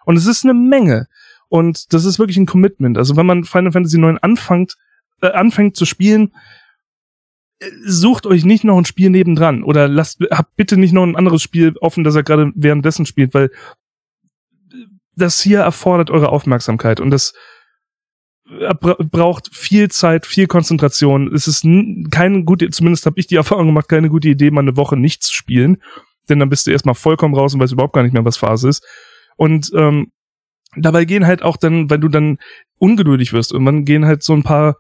Und 0.05 0.17
es 0.17 0.27
ist 0.27 0.45
eine 0.45 0.55
Menge. 0.55 1.07
Und 1.49 1.93
das 1.93 2.05
ist 2.05 2.19
wirklich 2.19 2.37
ein 2.37 2.47
Commitment. 2.47 2.99
Also 2.99 3.17
wenn 3.17 3.27
man 3.27 3.45
Final 3.45 3.73
Fantasy 3.73 3.99
IX 3.99 4.23
anfängt, 4.23 4.77
äh, 5.23 5.29
anfängt 5.29 5.77
zu 5.77 5.85
spielen, 5.85 6.33
sucht 7.85 8.27
euch 8.27 8.45
nicht 8.45 8.65
noch 8.65 8.77
ein 8.77 8.85
Spiel 8.85 9.11
nebendran 9.11 9.63
oder 9.63 9.89
lasst, 9.89 10.21
habt 10.31 10.57
bitte 10.57 10.77
nicht 10.77 10.93
noch 10.93 11.05
ein 11.05 11.17
anderes 11.17 11.43
Spiel 11.43 11.75
offen, 11.81 12.05
das 12.05 12.15
er 12.15 12.23
gerade 12.23 12.53
währenddessen 12.55 13.07
spielt, 13.07 13.33
weil 13.35 13.51
das 15.15 15.41
hier 15.41 15.61
erfordert 15.61 16.11
eure 16.11 16.29
Aufmerksamkeit 16.29 17.01
und 17.01 17.11
das 17.11 17.33
äh, 18.49 18.75
braucht 18.75 19.55
viel 19.55 19.91
Zeit, 19.91 20.27
viel 20.27 20.47
Konzentration. 20.47 21.33
Es 21.35 21.49
ist 21.49 21.67
keine 22.11 22.45
gute, 22.45 22.69
zumindest 22.71 23.07
habe 23.07 23.19
ich 23.19 23.27
die 23.27 23.37
Erfahrung 23.37 23.67
gemacht, 23.67 23.89
keine 23.89 24.11
gute 24.11 24.29
Idee, 24.29 24.51
mal 24.51 24.61
eine 24.61 24.77
Woche 24.77 24.97
nichts 24.97 25.29
zu 25.29 25.35
spielen, 25.35 25.83
denn 26.29 26.39
dann 26.39 26.51
bist 26.51 26.67
du 26.67 26.71
erstmal 26.71 26.95
vollkommen 26.95 27.35
raus 27.35 27.55
und 27.55 27.61
weißt 27.61 27.73
überhaupt 27.73 27.95
gar 27.95 28.03
nicht 28.03 28.13
mehr, 28.13 28.25
was 28.25 28.37
Phase 28.37 28.69
ist. 28.69 28.85
Und 29.37 29.71
ähm, 29.75 30.13
dabei 30.77 31.07
gehen 31.07 31.27
halt 31.27 31.43
auch 31.43 31.57
dann, 31.57 31.89
wenn 31.89 32.01
du 32.01 32.09
dann 32.09 32.39
ungeduldig 32.79 33.33
wirst, 33.33 33.53
und 33.53 33.65
dann 33.65 33.85
gehen 33.85 34.05
halt 34.05 34.23
so 34.23 34.35
ein 34.35 34.43
paar, 34.43 34.77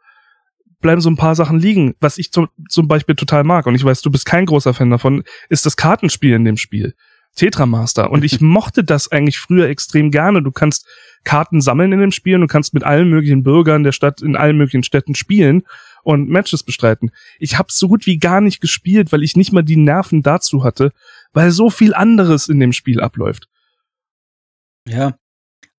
bleiben 0.81 1.01
so 1.01 1.11
ein 1.11 1.16
paar 1.16 1.35
Sachen 1.35 1.59
liegen, 1.59 1.95
was 2.01 2.18
ich 2.18 2.33
zum, 2.33 2.49
zum 2.68 2.89
Beispiel 2.89 3.14
total 3.14 3.45
mag. 3.45 3.66
Und 3.66 3.74
ich 3.74 3.85
weiß, 3.85 4.03
du 4.03 4.11
bist 4.11 4.27
kein 4.27 4.47
großer 4.47 4.74
Fan 4.74 4.91
davon, 4.91 5.24
ist 5.49 5.66
das 5.66 5.77
Kartenspiel 5.77 6.35
in 6.35 6.45
dem 6.45 6.57
Spiel. 6.57 6.95
Tetramaster. 7.35 8.11
Und 8.11 8.24
ich 8.24 8.41
mochte 8.41 8.83
das 8.83 9.12
eigentlich 9.12 9.39
früher 9.39 9.68
extrem 9.68 10.11
gerne. 10.11 10.43
Du 10.43 10.51
kannst 10.51 10.87
Karten 11.24 11.61
sammeln 11.61 11.93
in 11.93 12.01
dem 12.01 12.12
Spiel 12.12 12.35
und 12.37 12.43
du 12.43 12.47
kannst 12.47 12.74
mit 12.74 12.85
allen 12.85 13.09
möglichen 13.09 13.43
Bürgern 13.43 13.85
der 13.85 13.93
Stadt 13.93 14.22
in 14.22 14.37
allen 14.37 14.57
möglichen 14.57 14.83
Städten 14.83 15.14
spielen 15.14 15.62
und 16.03 16.29
Matches 16.29 16.62
bestreiten. 16.62 17.11
Ich 17.39 17.59
habe 17.59 17.72
so 17.72 17.89
gut 17.89 18.07
wie 18.07 18.18
gar 18.18 18.41
nicht 18.41 18.61
gespielt, 18.61 19.12
weil 19.12 19.22
ich 19.22 19.37
nicht 19.37 19.53
mal 19.53 19.62
die 19.62 19.77
Nerven 19.77 20.22
dazu 20.22 20.64
hatte, 20.64 20.93
weil 21.33 21.51
so 21.51 21.68
viel 21.68 21.95
anderes 21.95 22.49
in 22.49 22.61
dem 22.61 22.72
Spiel 22.72 23.01
abläuft. 23.01 23.49
Ja. 24.89 25.16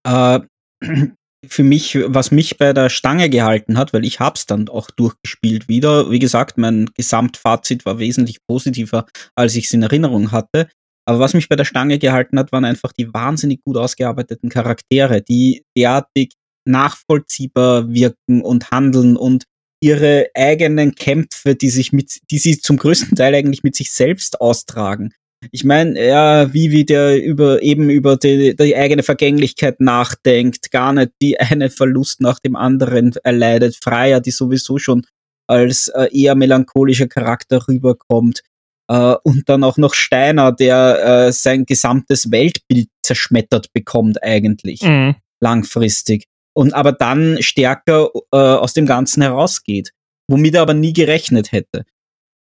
Äh, 0.03 0.41
für 1.45 1.63
mich, 1.63 1.97
was 2.05 2.31
mich 2.31 2.57
bei 2.57 2.73
der 2.73 2.89
Stange 2.89 3.29
gehalten 3.29 3.77
hat, 3.77 3.93
weil 3.93 4.05
ich 4.05 4.19
hab's 4.19 4.45
dann 4.45 4.69
auch 4.69 4.89
durchgespielt 4.91 5.67
wieder. 5.67 6.09
Wie 6.09 6.19
gesagt, 6.19 6.57
mein 6.57 6.89
Gesamtfazit 6.95 7.85
war 7.85 7.99
wesentlich 7.99 8.39
positiver, 8.45 9.05
als 9.35 9.55
ich 9.55 9.65
es 9.65 9.73
in 9.73 9.83
Erinnerung 9.83 10.31
hatte. 10.31 10.67
Aber 11.05 11.19
was 11.19 11.33
mich 11.33 11.47
bei 11.47 11.55
der 11.55 11.65
Stange 11.65 11.99
gehalten 11.99 12.37
hat, 12.37 12.51
waren 12.51 12.65
einfach 12.65 12.91
die 12.91 13.13
wahnsinnig 13.13 13.61
gut 13.63 13.77
ausgearbeiteten 13.77 14.49
Charaktere, 14.49 15.21
die 15.21 15.63
derartig 15.77 16.33
nachvollziehbar 16.65 17.93
wirken 17.93 18.41
und 18.41 18.71
handeln 18.71 19.15
und 19.15 19.45
ihre 19.79 20.27
eigenen 20.33 20.95
Kämpfe, 20.95 21.55
die 21.55 21.69
sich 21.69 21.93
mit, 21.93 22.19
die 22.29 22.39
sie 22.39 22.59
zum 22.59 22.77
größten 22.77 23.15
Teil 23.15 23.35
eigentlich 23.35 23.63
mit 23.63 23.75
sich 23.75 23.91
selbst 23.91 24.41
austragen. 24.41 25.13
Ich 25.51 25.63
meine, 25.63 26.03
ja, 26.03 26.53
wie 26.53 26.71
wie 26.71 26.83
der 26.83 27.23
über 27.23 27.61
eben 27.61 27.89
über 27.89 28.17
die, 28.17 28.55
die 28.55 28.75
eigene 28.75 29.03
Vergänglichkeit 29.03 29.79
nachdenkt, 29.79 30.71
gar 30.71 30.93
nicht 30.93 31.11
die 31.21 31.39
eine 31.39 31.69
Verlust 31.69 32.21
nach 32.21 32.39
dem 32.39 32.55
anderen 32.55 33.13
erleidet. 33.23 33.75
Freier, 33.75 34.19
die 34.19 34.31
sowieso 34.31 34.77
schon 34.77 35.05
als 35.47 35.87
äh, 35.89 36.09
eher 36.11 36.35
melancholischer 36.35 37.07
Charakter 37.07 37.67
rüberkommt. 37.67 38.41
Äh, 38.89 39.15
und 39.23 39.47
dann 39.47 39.63
auch 39.63 39.77
noch 39.77 39.93
Steiner, 39.93 40.51
der 40.51 41.27
äh, 41.27 41.31
sein 41.31 41.65
gesamtes 41.65 42.31
Weltbild 42.31 42.89
zerschmettert 43.03 43.71
bekommt 43.73 44.21
eigentlich 44.23 44.81
mhm. 44.81 45.15
langfristig. 45.39 46.25
Und 46.53 46.73
aber 46.73 46.91
dann 46.91 47.37
stärker 47.41 48.09
äh, 48.31 48.37
aus 48.37 48.73
dem 48.73 48.85
Ganzen 48.87 49.21
herausgeht, 49.21 49.91
womit 50.27 50.55
er 50.55 50.63
aber 50.63 50.73
nie 50.73 50.93
gerechnet 50.93 51.51
hätte. 51.51 51.85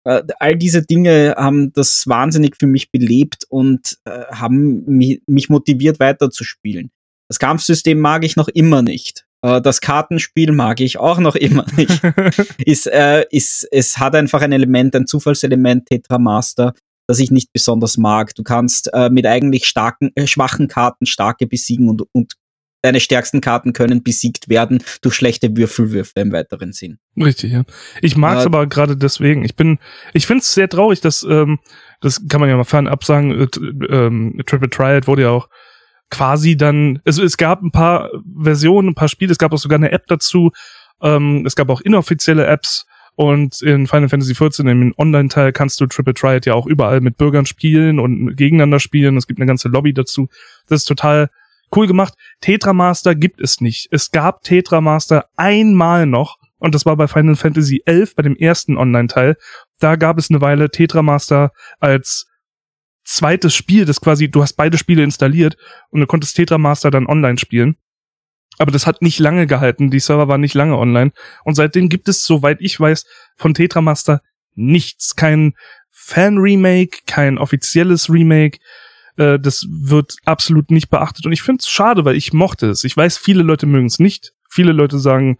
Äh, 0.07 0.23
all 0.39 0.55
diese 0.55 0.83
Dinge 0.83 1.35
haben 1.37 1.73
das 1.73 2.07
wahnsinnig 2.07 2.55
für 2.57 2.67
mich 2.67 2.91
belebt 2.91 3.43
und 3.49 3.97
äh, 4.05 4.23
haben 4.31 4.85
mich, 4.85 5.21
mich 5.27 5.49
motiviert 5.49 5.99
weiterzuspielen. 5.99 6.91
Das 7.29 7.39
Kampfsystem 7.39 7.99
mag 7.99 8.23
ich 8.23 8.37
noch 8.37 8.47
immer 8.47 8.81
nicht. 8.81 9.25
Äh, 9.41 9.61
das 9.61 9.81
Kartenspiel 9.81 10.53
mag 10.53 10.79
ich 10.79 10.97
auch 10.97 11.19
noch 11.19 11.35
immer 11.35 11.65
nicht. 11.75 12.01
ist, 12.57 12.87
äh, 12.87 13.25
ist, 13.31 13.67
es 13.69 13.97
hat 13.97 14.15
einfach 14.15 14.41
ein 14.41 14.53
Element, 14.53 14.95
ein 14.95 15.07
Zufallselement, 15.07 15.87
Tetramaster, 15.87 16.73
das 17.05 17.19
ich 17.19 17.29
nicht 17.29 17.51
besonders 17.51 17.97
mag. 17.97 18.33
Du 18.33 18.43
kannst 18.43 18.89
äh, 18.93 19.09
mit 19.09 19.25
eigentlich 19.25 19.65
starken, 19.65 20.11
äh, 20.15 20.25
schwachen 20.25 20.69
Karten 20.69 21.05
starke 21.05 21.47
besiegen 21.47 21.89
und, 21.89 22.03
und 22.13 22.33
deine 22.81 22.99
stärksten 22.99 23.41
Karten 23.41 23.73
können 23.73 24.03
besiegt 24.03 24.49
werden 24.49 24.83
durch 25.01 25.15
schlechte 25.15 25.55
Würfelwürfe 25.55 26.19
im 26.19 26.31
weiteren 26.31 26.73
Sinn. 26.73 26.99
Richtig, 27.17 27.51
ja. 27.51 27.63
Ich 28.01 28.15
mag 28.15 28.37
es 28.37 28.43
äh, 28.43 28.47
aber 28.47 28.67
gerade 28.67 28.95
deswegen. 28.95 29.43
Ich 29.43 29.55
bin, 29.55 29.79
ich 30.13 30.27
finde 30.27 30.41
es 30.41 30.53
sehr 30.53 30.69
traurig, 30.69 31.01
dass, 31.01 31.23
ähm, 31.23 31.59
das 32.01 32.27
kann 32.27 32.39
man 32.39 32.49
ja 32.49 32.55
mal 32.55 32.63
fernab 32.63 33.03
sagen, 33.03 33.31
äh, 33.31 33.47
ähm, 33.89 34.41
Triple 34.45 34.69
Triad 34.69 35.07
wurde 35.07 35.23
ja 35.23 35.29
auch 35.29 35.49
quasi 36.09 36.55
dann, 36.55 37.01
also 37.05 37.23
es 37.23 37.37
gab 37.37 37.61
ein 37.61 37.71
paar 37.71 38.09
Versionen, 38.41 38.89
ein 38.89 38.95
paar 38.95 39.09
Spiele, 39.09 39.31
es 39.31 39.37
gab 39.37 39.53
auch 39.53 39.57
sogar 39.57 39.77
eine 39.77 39.91
App 39.91 40.07
dazu, 40.07 40.51
ähm, 41.01 41.45
es 41.45 41.55
gab 41.55 41.69
auch 41.69 41.81
inoffizielle 41.81 42.45
Apps 42.45 42.85
und 43.15 43.61
in 43.63 43.87
Final 43.87 44.09
Fantasy 44.09 44.33
XIV, 44.33 44.59
im 44.59 44.93
Online-Teil, 44.95 45.51
kannst 45.51 45.81
du 45.81 45.87
Triple 45.87 46.13
Triad 46.13 46.45
ja 46.45 46.53
auch 46.53 46.67
überall 46.67 47.01
mit 47.01 47.17
Bürgern 47.17 47.47
spielen 47.47 47.99
und 47.99 48.35
gegeneinander 48.35 48.79
spielen. 48.79 49.17
Es 49.17 49.25
gibt 49.25 49.39
eine 49.39 49.47
ganze 49.47 49.69
Lobby 49.69 49.91
dazu. 49.91 50.29
Das 50.67 50.81
ist 50.81 50.85
total 50.85 51.31
cool 51.75 51.87
gemacht. 51.87 52.13
Tetramaster 52.41 53.15
gibt 53.15 53.41
es 53.41 53.61
nicht. 53.61 53.87
Es 53.91 54.11
gab 54.11 54.43
Tetramaster 54.43 55.25
einmal 55.35 56.05
noch 56.05 56.37
und 56.59 56.73
das 56.73 56.85
war 56.85 56.95
bei 56.95 57.07
Final 57.07 57.35
Fantasy 57.35 57.83
XI, 57.85 58.13
bei 58.15 58.23
dem 58.23 58.35
ersten 58.35 58.77
Online-Teil. 58.77 59.37
Da 59.79 59.95
gab 59.95 60.17
es 60.17 60.29
eine 60.29 60.41
Weile 60.41 60.69
Tetramaster 60.69 61.51
als 61.79 62.27
zweites 63.03 63.55
Spiel, 63.55 63.85
das 63.85 64.01
quasi, 64.01 64.29
du 64.29 64.41
hast 64.41 64.53
beide 64.53 64.77
Spiele 64.77 65.03
installiert 65.03 65.55
und 65.89 66.01
du 66.01 66.07
konntest 66.07 66.35
Tetramaster 66.35 66.91
dann 66.91 67.07
online 67.07 67.37
spielen. 67.37 67.77
Aber 68.57 68.71
das 68.71 68.87
hat 68.87 69.01
nicht 69.01 69.19
lange 69.19 69.45
gehalten, 69.45 69.91
die 69.91 69.99
Server 69.99 70.27
waren 70.27 70.41
nicht 70.41 70.55
lange 70.55 70.77
online. 70.77 71.11
Und 71.43 71.55
seitdem 71.55 71.89
gibt 71.89 72.07
es, 72.09 72.23
soweit 72.23 72.57
ich 72.59 72.79
weiß, 72.79 73.05
von 73.35 73.53
Tetramaster 73.53 74.21
nichts. 74.55 75.15
Kein 75.15 75.53
Fan-Remake, 75.91 76.99
kein 77.05 77.37
offizielles 77.37 78.09
Remake. 78.09 78.57
Äh, 79.17 79.39
das 79.39 79.65
wird 79.69 80.15
absolut 80.25 80.71
nicht 80.71 80.89
beachtet. 80.89 81.25
Und 81.25 81.31
ich 81.31 81.41
finde 81.41 81.61
es 81.61 81.69
schade, 81.69 82.05
weil 82.05 82.15
ich 82.15 82.33
mochte 82.33 82.69
es. 82.69 82.83
Ich 82.83 82.95
weiß, 82.95 83.17
viele 83.17 83.43
Leute 83.43 83.65
mögen 83.65 83.87
es 83.87 83.99
nicht. 83.99 84.33
Viele 84.49 84.71
Leute 84.71 84.99
sagen, 84.99 85.37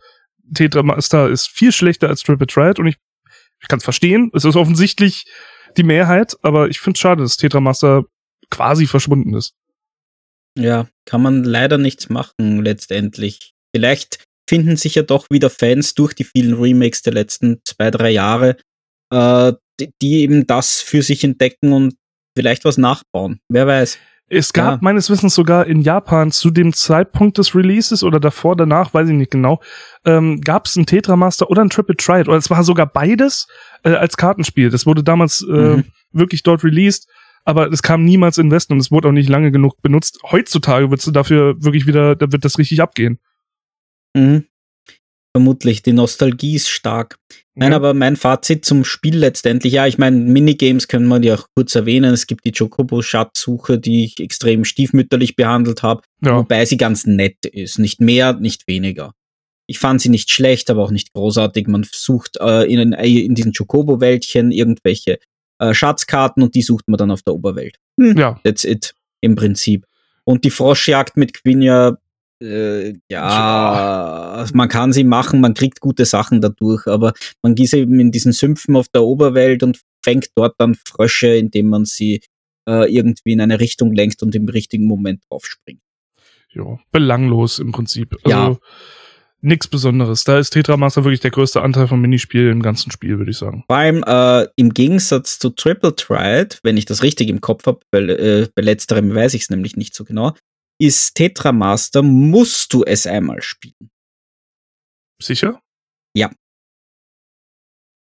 Tetramaster 0.53 1.29
ist 1.29 1.47
viel 1.47 1.71
schlechter 1.71 2.09
als 2.09 2.23
Triple 2.23 2.47
Triad 2.47 2.79
und 2.79 2.87
ich, 2.87 2.97
ich 3.61 3.67
kann 3.67 3.77
es 3.77 3.83
verstehen. 3.83 4.31
Es 4.33 4.45
ist 4.45 4.55
offensichtlich 4.55 5.25
die 5.77 5.83
Mehrheit, 5.83 6.35
aber 6.41 6.69
ich 6.69 6.79
finde 6.79 6.97
es 6.97 7.01
schade, 7.01 7.21
dass 7.21 7.37
Tetramaster 7.37 8.03
quasi 8.49 8.87
verschwunden 8.87 9.33
ist. 9.33 9.53
Ja, 10.57 10.87
kann 11.05 11.21
man 11.21 11.43
leider 11.43 11.77
nichts 11.77 12.09
machen 12.09 12.63
letztendlich. 12.63 13.53
Vielleicht 13.75 14.23
finden 14.49 14.77
sich 14.77 14.95
ja 14.95 15.03
doch 15.03 15.27
wieder 15.29 15.49
Fans 15.49 15.93
durch 15.93 16.13
die 16.13 16.23
vielen 16.23 16.53
Remakes 16.53 17.01
der 17.01 17.13
letzten 17.13 17.61
zwei, 17.65 17.91
drei 17.91 18.09
Jahre, 18.09 18.57
äh, 19.11 19.53
die, 19.79 19.91
die 20.01 20.21
eben 20.21 20.47
das 20.47 20.81
für 20.81 21.03
sich 21.03 21.23
entdecken 21.23 21.73
und 21.73 21.95
vielleicht 22.37 22.65
was 22.65 22.77
nachbauen. 22.77 23.39
Wer 23.49 23.67
weiß. 23.67 23.97
Es 24.29 24.51
gab 24.51 24.73
ja. 24.73 24.79
meines 24.81 25.09
Wissens 25.09 25.33
sogar 25.33 25.67
in 25.67 25.81
Japan 25.81 26.31
zu 26.31 26.51
dem 26.51 26.73
Zeitpunkt 26.73 27.37
des 27.37 27.55
Releases 27.55 28.03
oder 28.03 28.19
davor, 28.19 28.57
danach, 28.57 28.93
weiß 28.93 29.07
ich 29.07 29.15
nicht 29.15 29.31
genau, 29.31 29.61
ähm, 30.05 30.41
gab 30.41 30.65
es 30.65 30.75
ein 30.75 30.85
Tetramaster 30.85 31.49
oder 31.49 31.61
ein 31.61 31.69
Triple 31.69 31.95
Triad 31.95 32.27
oder 32.27 32.37
es 32.37 32.49
war 32.49 32.63
sogar 32.63 32.87
beides 32.87 33.47
äh, 33.83 33.91
als 33.91 34.17
Kartenspiel. 34.17 34.69
Das 34.69 34.85
wurde 34.85 35.03
damals 35.03 35.45
äh, 35.49 35.77
mhm. 35.77 35.85
wirklich 36.11 36.43
dort 36.43 36.65
released, 36.65 37.07
aber 37.45 37.71
es 37.71 37.81
kam 37.81 38.03
niemals 38.03 38.37
in 38.37 38.51
Westen 38.51 38.73
und 38.73 38.79
es 38.79 38.91
wurde 38.91 39.07
auch 39.07 39.13
nicht 39.13 39.29
lange 39.29 39.51
genug 39.51 39.81
benutzt. 39.81 40.19
Heutzutage 40.29 40.91
wird 40.91 41.05
du 41.07 41.11
dafür 41.11 41.55
wirklich 41.63 41.87
wieder, 41.87 42.17
da 42.17 42.29
wird 42.29 42.43
das 42.43 42.57
richtig 42.57 42.81
abgehen. 42.81 43.19
Mhm. 44.13 44.45
Vermutlich, 45.37 45.83
die 45.83 45.93
Nostalgie 45.93 46.55
ist 46.55 46.67
stark. 46.67 47.19
Nein, 47.53 47.71
aber 47.71 47.93
mein 47.93 48.15
Fazit 48.15 48.65
zum 48.65 48.83
Spiel 48.83 49.17
letztendlich, 49.17 49.71
ja, 49.71 49.85
ich 49.85 49.99
meine, 49.99 50.17
Minigames 50.17 50.87
können 50.87 51.07
wir 51.07 51.23
ja 51.23 51.35
auch 51.35 51.45
kurz 51.55 51.75
erwähnen. 51.75 52.11
Es 52.11 52.25
gibt 52.25 52.43
die 52.43 52.51
Chocobo-Schatzsuche, 52.51 53.77
die 53.77 54.05
ich 54.05 54.19
extrem 54.19 54.65
stiefmütterlich 54.65 55.35
behandelt 55.35 55.83
habe, 55.83 56.01
ja. 56.23 56.37
wobei 56.37 56.65
sie 56.65 56.77
ganz 56.77 57.05
nett 57.05 57.45
ist. 57.45 57.77
Nicht 57.77 58.01
mehr, 58.01 58.33
nicht 58.33 58.67
weniger. 58.67 59.13
Ich 59.67 59.77
fand 59.77 60.01
sie 60.01 60.09
nicht 60.09 60.31
schlecht, 60.31 60.71
aber 60.71 60.81
auch 60.81 60.91
nicht 60.91 61.13
großartig. 61.13 61.67
Man 61.67 61.85
sucht 61.91 62.37
äh, 62.39 62.63
in, 62.63 62.93
in 62.93 63.35
diesen 63.35 63.53
Chocobo-Wäldchen 63.53 64.51
irgendwelche 64.51 65.19
äh, 65.59 65.71
Schatzkarten 65.75 66.41
und 66.41 66.55
die 66.55 66.63
sucht 66.63 66.87
man 66.87 66.97
dann 66.97 67.11
auf 67.11 67.21
der 67.21 67.35
Oberwelt. 67.35 67.75
Hm, 67.99 68.17
ja. 68.17 68.39
That's 68.43 68.63
it, 68.63 68.95
im 69.21 69.35
Prinzip. 69.35 69.85
Und 70.23 70.45
die 70.45 70.49
Froschjagd 70.49 71.15
mit 71.15 71.35
Quinja, 71.35 71.97
äh, 72.41 72.93
ja, 73.09 74.45
man 74.53 74.69
kann 74.69 74.93
sie 74.93 75.03
machen, 75.03 75.41
man 75.41 75.53
kriegt 75.53 75.79
gute 75.79 76.05
Sachen 76.05 76.41
dadurch, 76.41 76.87
aber 76.87 77.13
man 77.41 77.55
geht 77.55 77.73
eben 77.73 77.99
in 77.99 78.11
diesen 78.11 78.31
Sümpfen 78.31 78.75
auf 78.75 78.87
der 78.89 79.03
Oberwelt 79.03 79.63
und 79.63 79.81
fängt 80.03 80.29
dort 80.35 80.55
dann 80.57 80.75
Frösche, 80.75 81.35
indem 81.35 81.69
man 81.69 81.85
sie 81.85 82.21
äh, 82.67 82.93
irgendwie 82.93 83.31
in 83.31 83.41
eine 83.41 83.59
Richtung 83.59 83.93
lenkt 83.93 84.21
und 84.23 84.35
im 84.35 84.47
richtigen 84.49 84.85
Moment 84.85 85.23
draufspringt. 85.29 85.81
Ja, 86.53 86.79
belanglos 86.91 87.59
im 87.59 87.71
Prinzip. 87.71 88.15
Also, 88.23 88.29
ja 88.29 88.57
Nix 89.41 89.67
Besonderes. 89.67 90.23
Da 90.23 90.39
ist 90.39 90.49
Tetramaster 90.49 91.03
wirklich 91.03 91.19
der 91.19 91.31
größte 91.31 91.61
Anteil 91.61 91.87
vom 91.87 92.01
Minispiel 92.01 92.49
im 92.49 92.61
ganzen 92.61 92.91
Spiel, 92.91 93.19
würde 93.19 93.31
ich 93.31 93.37
sagen. 93.37 93.63
Vor 93.67 93.77
allem 93.77 94.03
äh, 94.05 94.47
im 94.55 94.73
Gegensatz 94.73 95.37
zu 95.37 95.51
Triple 95.51 95.95
Triad, 95.95 96.59
wenn 96.63 96.75
ich 96.75 96.85
das 96.85 97.03
richtig 97.03 97.29
im 97.29 97.39
Kopf 97.39 97.65
habe, 97.67 97.79
bei, 97.91 97.99
äh, 97.99 98.47
bei 98.55 98.63
letzterem 98.63 99.13
weiß 99.13 99.35
ich 99.35 99.43
es 99.43 99.49
nämlich 99.49 99.75
nicht 99.75 99.93
so 99.93 100.03
genau, 100.03 100.33
ist 100.79 101.15
Tetramaster, 101.15 102.03
musst 102.03 102.73
du 102.73 102.83
es 102.83 103.07
einmal 103.07 103.41
spielen. 103.41 103.89
Sicher? 105.21 105.61
Ja. 106.15 106.31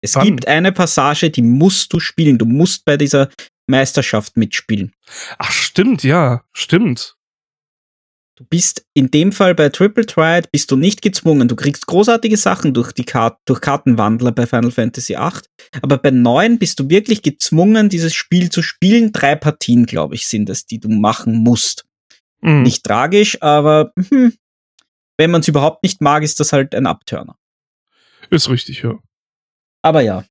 Es 0.02 0.14
Wann? 0.14 0.24
gibt 0.26 0.46
eine 0.46 0.72
Passage, 0.72 1.30
die 1.30 1.42
musst 1.42 1.92
du 1.92 2.00
spielen. 2.00 2.38
Du 2.38 2.44
musst 2.44 2.84
bei 2.84 2.96
dieser 2.96 3.30
Meisterschaft 3.66 4.36
mitspielen. 4.36 4.94
Ach, 5.38 5.50
stimmt, 5.50 6.04
ja, 6.04 6.44
stimmt. 6.52 7.16
Du 8.38 8.44
bist 8.44 8.84
in 8.92 9.10
dem 9.10 9.32
Fall 9.32 9.54
bei 9.54 9.70
Triple 9.70 10.04
Triad 10.04 10.52
bist 10.52 10.70
du 10.70 10.76
nicht 10.76 11.00
gezwungen. 11.00 11.48
Du 11.48 11.56
kriegst 11.56 11.86
großartige 11.86 12.36
Sachen 12.36 12.74
durch 12.74 12.92
die 12.92 13.04
Karte, 13.04 13.38
durch 13.46 13.62
Kartenwandler 13.62 14.30
bei 14.30 14.46
Final 14.46 14.70
Fantasy 14.70 15.14
VIII. 15.14 15.40
Aber 15.80 15.96
bei 15.96 16.10
9 16.10 16.58
bist 16.58 16.78
du 16.78 16.90
wirklich 16.90 17.22
gezwungen, 17.22 17.88
dieses 17.88 18.12
Spiel 18.14 18.50
zu 18.50 18.60
spielen. 18.60 19.12
Drei 19.12 19.36
Partien, 19.36 19.86
glaube 19.86 20.16
ich, 20.16 20.28
sind 20.28 20.50
es, 20.50 20.66
die 20.66 20.78
du 20.78 20.90
machen 20.90 21.34
musst. 21.36 21.86
Mhm. 22.47 22.62
Nicht 22.62 22.84
tragisch, 22.84 23.42
aber 23.42 23.92
hm, 24.09 24.32
wenn 25.18 25.30
man 25.30 25.40
es 25.40 25.49
überhaupt 25.49 25.82
nicht 25.82 26.01
mag, 26.01 26.22
ist 26.22 26.38
das 26.38 26.53
halt 26.53 26.74
ein 26.74 26.86
Abturner. 26.86 27.36
Ist 28.30 28.49
richtig, 28.49 28.82
ja. 28.82 28.99
Aber 29.82 30.01
ja. 30.01 30.24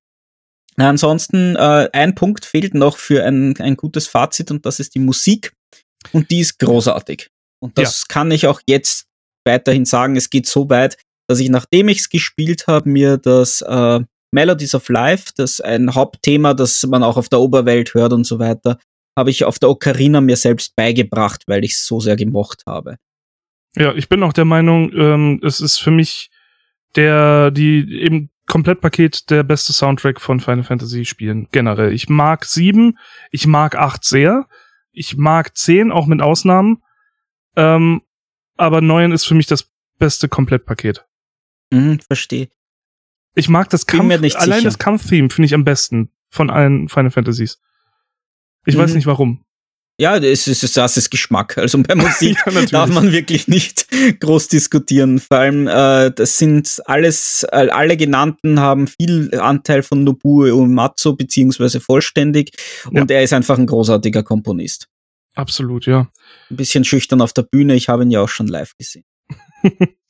Ansonsten, 0.78 1.56
äh, 1.56 1.90
ein 1.94 2.16
Punkt 2.16 2.46
fehlt 2.46 2.74
noch 2.74 2.98
für 2.98 3.24
ein, 3.24 3.56
ein 3.58 3.78
gutes 3.78 4.08
Fazit 4.08 4.52
und 4.52 4.66
das 4.66 4.80
ist 4.80 4.96
die 4.96 5.00
Musik. 5.00 5.54
Und 6.12 6.32
die 6.32 6.40
ist 6.40 6.60
großartig. 6.60 7.30
Und 7.60 7.78
das 7.78 8.02
ja. 8.02 8.14
kann 8.14 8.32
ich 8.32 8.48
auch 8.48 8.62
jetzt 8.68 9.08
weiterhin 9.46 9.86
sagen. 9.86 10.16
Es 10.16 10.30
geht 10.30 10.48
so 10.48 10.70
weit, 10.70 10.98
dass 11.28 11.40
ich, 11.40 11.50
nachdem 11.50 11.88
ich 11.88 12.00
es 12.00 12.10
gespielt 12.10 12.68
habe, 12.68 12.90
mir 12.90 13.18
das 13.18 13.62
äh, 13.62 14.00
Melodies 14.32 14.76
of 14.76 14.88
Life, 14.90 15.32
das 15.36 15.62
ein 15.62 15.96
Hauptthema, 15.96 16.54
das 16.54 16.86
man 16.86 17.04
auch 17.04 17.18
auf 17.18 17.30
der 17.30 17.40
Oberwelt 17.40 17.94
hört 17.94 18.14
und 18.14 18.26
so 18.26 18.40
weiter, 18.40 18.78
habe 19.16 19.30
ich 19.30 19.44
auf 19.46 19.60
der 19.60 19.70
Ocarina 19.70 20.22
mir 20.22 20.36
selbst 20.36 20.76
beigebracht, 20.76 21.44
weil 21.48 21.64
ich 21.64 21.74
es 21.74 21.86
so 21.86 22.00
sehr 22.00 22.16
gemocht 22.16 22.64
habe. 22.66 22.98
Ja, 23.76 23.94
ich 23.94 24.10
bin 24.10 24.24
auch 24.24 24.34
der 24.34 24.46
Meinung, 24.46 24.92
ähm, 24.94 25.42
es 25.44 25.62
ist 25.62 25.80
für 25.80 25.92
mich 25.92 26.30
der, 26.96 27.52
die 27.52 28.02
eben 28.02 28.30
Komplettpaket 28.48 29.30
der 29.30 29.44
beste 29.44 29.74
Soundtrack 29.74 30.22
von 30.22 30.40
Final 30.40 30.64
Fantasy 30.64 31.04
Spielen 31.06 31.48
generell. 31.52 31.92
Ich 31.94 32.10
mag 32.10 32.46
sieben, 32.46 32.98
ich 33.32 33.48
mag 33.48 33.76
acht 33.76 34.04
sehr, 34.04 34.48
ich 34.92 35.18
mag 35.18 35.58
zehn 35.58 35.92
auch 35.92 36.06
mit 36.06 36.22
Ausnahmen, 36.22 36.84
ähm, 37.56 38.02
aber 38.56 38.82
9 38.82 39.12
ist 39.12 39.26
für 39.26 39.34
mich 39.34 39.48
das 39.48 39.72
beste 39.98 40.30
Komplettpaket. 40.30 41.06
Mhm, 41.72 42.00
verstehe. 42.00 42.50
Ich 43.34 43.50
mag 43.50 43.70
das 43.70 43.86
Kampf, 43.86 44.14
allein 44.14 44.32
sicher. 44.32 44.62
das 44.62 44.80
Kampftheme 44.80 45.30
finde 45.30 45.48
ich 45.48 45.54
am 45.54 45.66
besten 45.66 46.12
von 46.30 46.50
allen 46.50 46.88
Final 46.88 47.12
Fantasies. 47.12 47.60
Ich 48.66 48.76
mhm. 48.76 48.80
weiß 48.80 48.94
nicht 48.94 49.06
warum. 49.06 49.42
Ja, 49.98 50.18
es 50.18 50.48
ist, 50.48 50.76
das 50.76 50.98
ist 50.98 51.10
Geschmack. 51.10 51.58
Also 51.58 51.82
bei 51.82 51.96
Musik 51.96 52.38
ja, 52.46 52.66
darf 52.66 52.90
man 52.90 53.14
wirklich 53.14 53.48
nicht 53.48 53.88
groß 54.20 54.50
diskutieren. 54.50 55.20
Vor 55.20 55.38
allem, 55.38 55.68
äh, 55.68 56.12
das 56.12 56.38
sind 56.38 56.82
alles, 56.86 57.46
äh, 57.52 57.70
alle 57.70 57.96
genannten 57.96 58.60
haben 58.60 58.88
viel 58.88 59.34
Anteil 59.40 59.84
von 59.84 60.04
Nobuo 60.04 60.44
Uematsu, 60.44 61.16
beziehungsweise 61.16 61.80
vollständig. 61.80 62.52
Und 62.92 63.10
ja. 63.10 63.18
er 63.18 63.24
ist 63.24 63.32
einfach 63.32 63.58
ein 63.58 63.68
großartiger 63.68 64.24
Komponist. 64.24 64.88
Absolut, 65.36 65.86
ja. 65.86 66.10
Ein 66.50 66.58
bisschen 66.58 66.84
schüchtern 66.84 67.22
auf 67.22 67.32
der 67.34 67.44
Bühne, 67.44 67.76
ich 67.76 67.88
habe 67.88 68.04
ihn 68.04 68.12
ja 68.12 68.22
auch 68.22 68.30
schon 68.30 68.48
live 68.48 68.76
gesehen. 68.78 69.06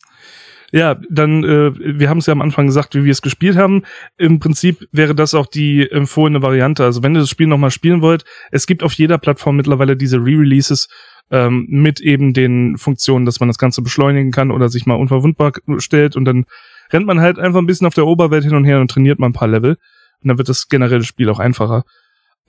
ja, 0.72 1.00
dann, 1.10 1.44
äh, 1.44 2.00
wir 2.00 2.10
haben 2.10 2.18
es 2.18 2.26
ja 2.26 2.34
am 2.34 2.42
Anfang 2.42 2.66
gesagt, 2.68 2.96
wie 2.96 3.04
wir 3.04 3.12
es 3.12 3.22
gespielt 3.22 3.56
haben. 3.58 3.84
Im 4.18 4.40
Prinzip 4.40 4.88
wäre 4.92 5.16
das 5.16 5.34
auch 5.34 5.48
die 5.48 5.90
empfohlene 5.90 6.42
Variante. 6.42 6.84
Also 6.84 7.04
wenn 7.04 7.16
ihr 7.16 7.20
das 7.20 7.30
Spiel 7.30 7.48
nochmal 7.48 7.72
spielen 7.72 8.02
wollt, 8.02 8.26
es 8.52 8.68
gibt 8.68 8.84
auf 8.84 8.94
jeder 8.94 9.18
Plattform 9.18 9.56
mittlerweile 9.56 9.96
diese 9.96 10.18
Re-Releases 10.18 10.88
ähm, 11.32 11.66
mit 11.70 12.00
eben 12.02 12.34
den 12.34 12.78
Funktionen, 12.78 13.26
dass 13.26 13.40
man 13.40 13.50
das 13.50 13.58
Ganze 13.58 13.82
beschleunigen 13.82 14.32
kann 14.32 14.52
oder 14.52 14.70
sich 14.70 14.86
mal 14.86 14.96
unverwundbar 14.96 15.54
stellt 15.78 16.16
und 16.16 16.26
dann 16.26 16.46
rennt 16.92 17.06
man 17.08 17.20
halt 17.20 17.40
einfach 17.40 17.60
ein 17.60 17.66
bisschen 17.66 17.88
auf 17.88 17.96
der 17.96 18.06
Oberwelt 18.06 18.44
hin 18.44 18.56
und 18.56 18.66
her 18.66 18.80
und 18.80 18.92
trainiert 18.92 19.20
mal 19.20 19.28
ein 19.28 19.34
paar 19.34 19.48
Level. 19.48 19.78
Und 20.22 20.30
dann 20.30 20.38
wird 20.38 20.50
das 20.50 20.68
generelle 20.70 21.04
Spiel 21.04 21.30
auch 21.30 21.40
einfacher. 21.40 21.84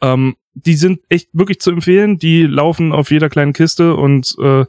Ähm, 0.02 0.36
die 0.54 0.74
sind 0.74 1.00
echt 1.08 1.28
wirklich 1.32 1.60
zu 1.60 1.70
empfehlen. 1.70 2.18
Die 2.18 2.42
laufen 2.42 2.92
auf 2.92 3.10
jeder 3.10 3.28
kleinen 3.28 3.52
Kiste 3.52 3.94
und 3.94 4.34
äh, 4.42 4.64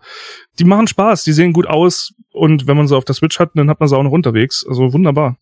die 0.59 0.63
machen 0.63 0.87
Spaß. 0.87 1.23
Die 1.23 1.33
sehen 1.33 1.53
gut 1.53 1.67
aus 1.67 2.13
und 2.37 2.67
wenn 2.67 2.77
man 2.77 2.87
sie 2.87 2.95
auf 2.95 3.05
der 3.05 3.15
Switch 3.15 3.39
hat, 3.39 3.51
dann 3.55 3.69
hat 3.69 3.79
man 3.79 3.89
sie 3.89 3.97
auch 3.97 4.03
noch 4.03 4.11
unterwegs. 4.11 4.65
Also 4.67 4.93
wunderbar. 4.93 5.37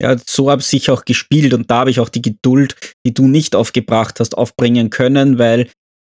Ja, 0.00 0.16
so 0.24 0.50
habe 0.50 0.62
ich 0.68 0.90
auch 0.90 1.04
gespielt 1.04 1.52
und 1.52 1.70
da 1.70 1.80
habe 1.80 1.90
ich 1.90 2.00
auch 2.00 2.08
die 2.08 2.22
Geduld, 2.22 2.94
die 3.04 3.12
du 3.12 3.28
nicht 3.28 3.54
aufgebracht 3.54 4.18
hast, 4.18 4.36
aufbringen 4.36 4.88
können, 4.88 5.38
weil 5.38 5.68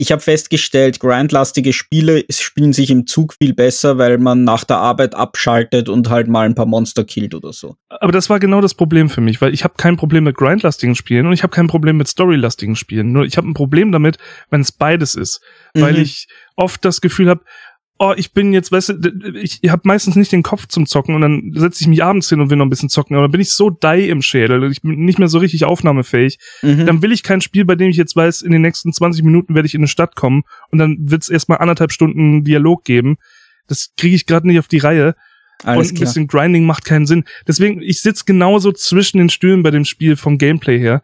ich 0.03 0.11
habe 0.11 0.21
festgestellt, 0.21 0.99
grindlastige 0.99 1.73
Spiele 1.73 2.25
spielen 2.29 2.73
sich 2.73 2.91
im 2.91 3.07
Zug 3.07 3.35
viel 3.41 3.55
besser, 3.55 3.99
weil 3.99 4.19
man 4.19 4.43
nach 4.43 4.65
der 4.65 4.79
Arbeit 4.79 5.15
abschaltet 5.15 5.89
und 5.89 6.11
halt 6.11 6.27
mal 6.27 6.45
ein 6.45 6.57
paar 6.57 6.67
Monster 6.67 7.05
killt 7.05 7.37
oder 7.37 7.53
so. 7.53 7.77
Aber 7.89 8.11
das 8.11 8.29
war 8.29 8.41
genau 8.41 8.61
das 8.61 8.75
Problem 8.75 9.11
für 9.11 9.21
mich, 9.21 9.41
weil 9.41 9.55
ich 9.55 9.63
habe 9.63 9.75
kein 9.77 9.97
Problem 9.97 10.25
mit 10.25 10.37
grindlastigen 10.37 10.97
Spielen 10.97 11.27
und 11.27 11.35
ich 11.35 11.45
habe 11.45 11.55
kein 11.55 11.69
Problem 11.69 11.99
mit 11.99 12.09
storylastigen 12.09 12.75
Spielen. 12.75 13.13
Nur 13.13 13.25
ich 13.25 13.37
habe 13.37 13.49
ein 13.49 13.55
Problem 13.55 13.93
damit, 13.93 14.19
wenn 14.51 14.61
es 14.61 14.73
beides 14.73 15.15
ist, 15.15 15.41
mhm. 15.75 15.83
weil 15.83 15.99
ich 15.99 16.27
oft 16.57 16.85
das 16.85 17.01
Gefühl 17.01 17.29
habe, 17.29 17.45
oh, 17.99 18.15
ich 18.17 18.33
bin 18.33 18.53
jetzt, 18.53 18.73
weißt 18.73 18.89
du, 18.91 19.33
ich, 19.41 19.61
habe 19.69 19.83
meistens 19.85 20.17
nicht 20.17 20.33
den 20.33 20.43
Kopf 20.43 20.67
zum 20.67 20.87
Zocken 20.87 21.15
und 21.15 21.21
dann 21.21 21.53
setze 21.55 21.83
ich 21.83 21.89
mich 21.89 22.03
abends 22.03 22.29
hin 22.29 22.41
und 22.41 22.51
will 22.51 22.57
noch 22.57 22.67
ein 22.67 22.71
bisschen 22.71 22.89
zocken, 22.89 23.15
aber 23.15 23.25
dann 23.25 23.33
bin 23.33 23.41
ich 23.41 23.53
so 23.53 23.71
die 23.71 24.09
im 24.09 24.23
Schädel, 24.23 24.71
ich 24.73 24.83
bin 24.83 25.05
nicht 25.05 25.19
mehr 25.19 25.29
so 25.29 25.39
richtig 25.39 25.65
aufnahmefähig. 25.65 26.39
Mhm. 26.63 26.87
Dann 26.87 27.03
will 27.03 27.13
ich 27.13 27.23
kein 27.23 27.41
Spiel, 27.41 27.65
bei 27.65 27.77
dem 27.77 27.91
ich 27.91 27.97
jetzt 27.97 28.17
weiß, 28.17 28.43
in 28.43 28.51
den 28.51 28.63
nächsten 28.63 28.93
20 28.93 29.25
Minuten 29.25 29.55
werde 29.55 29.67
ich 29.67 29.75
in 29.75 29.81
eine 29.81 29.89
Stadt 29.89 30.17
kommen 30.17 30.43
und 30.71 30.79
dann 30.79 30.97
wird 31.01 31.23
es 31.23 31.29
erstmal 31.29 31.59
anderthalb 31.59 31.93
Stunden 31.93 32.45
Dialog 32.45 32.85
geben. 32.85 33.17
Das 33.69 33.91
kriege 33.97 34.17
ich 34.17 34.27
gerade 34.27 34.49
nicht 34.49 34.59
auf 34.59 34.69
die 34.69 34.79
Reihe. 34.79 35.15
Alles 35.63 35.91
und 35.91 35.97
ein 35.97 36.01
bisschen 36.01 36.27
Grinding 36.27 36.67
macht 36.67 36.85
keinen 36.85 37.07
Sinn. 37.07 37.25
Deswegen, 37.47 37.83
ich 37.83 38.01
sitze 38.01 38.25
genauso 38.27 38.73
zwischen 38.73 39.19
den 39.19 39.31
Stühlen 39.31 39.63
bei 39.63 39.71
dem 39.71 39.85
Spiel 39.85 40.17
vom 40.17 40.39
Gameplay 40.39 40.79
her. 40.79 41.03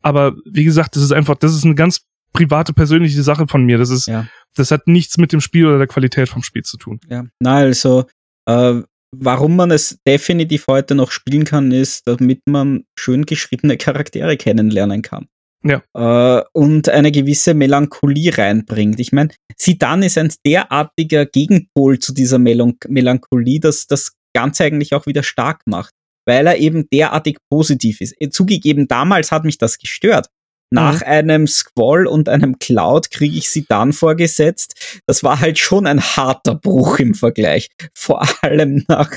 Aber 0.00 0.34
wie 0.50 0.64
gesagt, 0.64 0.96
das 0.96 1.02
ist 1.02 1.12
einfach, 1.12 1.34
das 1.36 1.54
ist 1.54 1.64
eine 1.64 1.74
ganz 1.74 2.07
private, 2.32 2.72
persönliche 2.72 3.22
Sache 3.22 3.46
von 3.48 3.64
mir. 3.64 3.78
Das 3.78 3.90
ist, 3.90 4.06
ja. 4.06 4.26
das 4.54 4.70
hat 4.70 4.86
nichts 4.86 5.18
mit 5.18 5.32
dem 5.32 5.40
Spiel 5.40 5.66
oder 5.66 5.78
der 5.78 5.86
Qualität 5.86 6.28
vom 6.28 6.42
Spiel 6.42 6.62
zu 6.62 6.76
tun. 6.76 7.00
Ja, 7.08 7.24
na, 7.40 7.56
also, 7.56 8.06
äh, 8.46 8.82
warum 9.16 9.56
man 9.56 9.70
es 9.70 9.98
definitiv 10.06 10.66
heute 10.68 10.94
noch 10.94 11.10
spielen 11.10 11.44
kann, 11.44 11.72
ist, 11.72 12.06
damit 12.06 12.42
man 12.46 12.84
schön 12.98 13.26
geschriebene 13.26 13.76
Charaktere 13.76 14.36
kennenlernen 14.36 15.02
kann. 15.02 15.28
Ja. 15.64 15.82
Äh, 15.94 16.44
und 16.52 16.88
eine 16.88 17.10
gewisse 17.10 17.54
Melancholie 17.54 18.36
reinbringt. 18.36 19.00
Ich 19.00 19.12
meine, 19.12 19.30
Sidan 19.56 20.02
ist 20.02 20.18
ein 20.18 20.32
derartiger 20.46 21.26
Gegenpol 21.26 21.98
zu 21.98 22.14
dieser 22.14 22.38
Mel 22.38 22.74
Melancholie, 22.86 23.60
dass 23.60 23.86
das 23.86 24.12
Ganze 24.34 24.64
eigentlich 24.64 24.94
auch 24.94 25.06
wieder 25.06 25.22
stark 25.22 25.62
macht, 25.66 25.92
weil 26.26 26.46
er 26.46 26.58
eben 26.58 26.88
derartig 26.92 27.38
positiv 27.50 28.00
ist. 28.00 28.14
Zugegeben, 28.30 28.86
damals 28.86 29.32
hat 29.32 29.44
mich 29.44 29.58
das 29.58 29.78
gestört. 29.78 30.28
Nach 30.70 31.00
mhm. 31.00 31.06
einem 31.06 31.46
Squall 31.46 32.06
und 32.06 32.28
einem 32.28 32.58
Cloud 32.58 33.10
kriege 33.10 33.38
ich 33.38 33.48
sie 33.48 33.64
dann 33.68 33.92
vorgesetzt. 33.92 35.00
Das 35.06 35.24
war 35.24 35.40
halt 35.40 35.58
schon 35.58 35.86
ein 35.86 36.00
harter 36.00 36.54
Bruch 36.54 36.98
im 36.98 37.14
Vergleich. 37.14 37.70
Vor 37.94 38.26
allem 38.42 38.84
nach, 38.88 39.10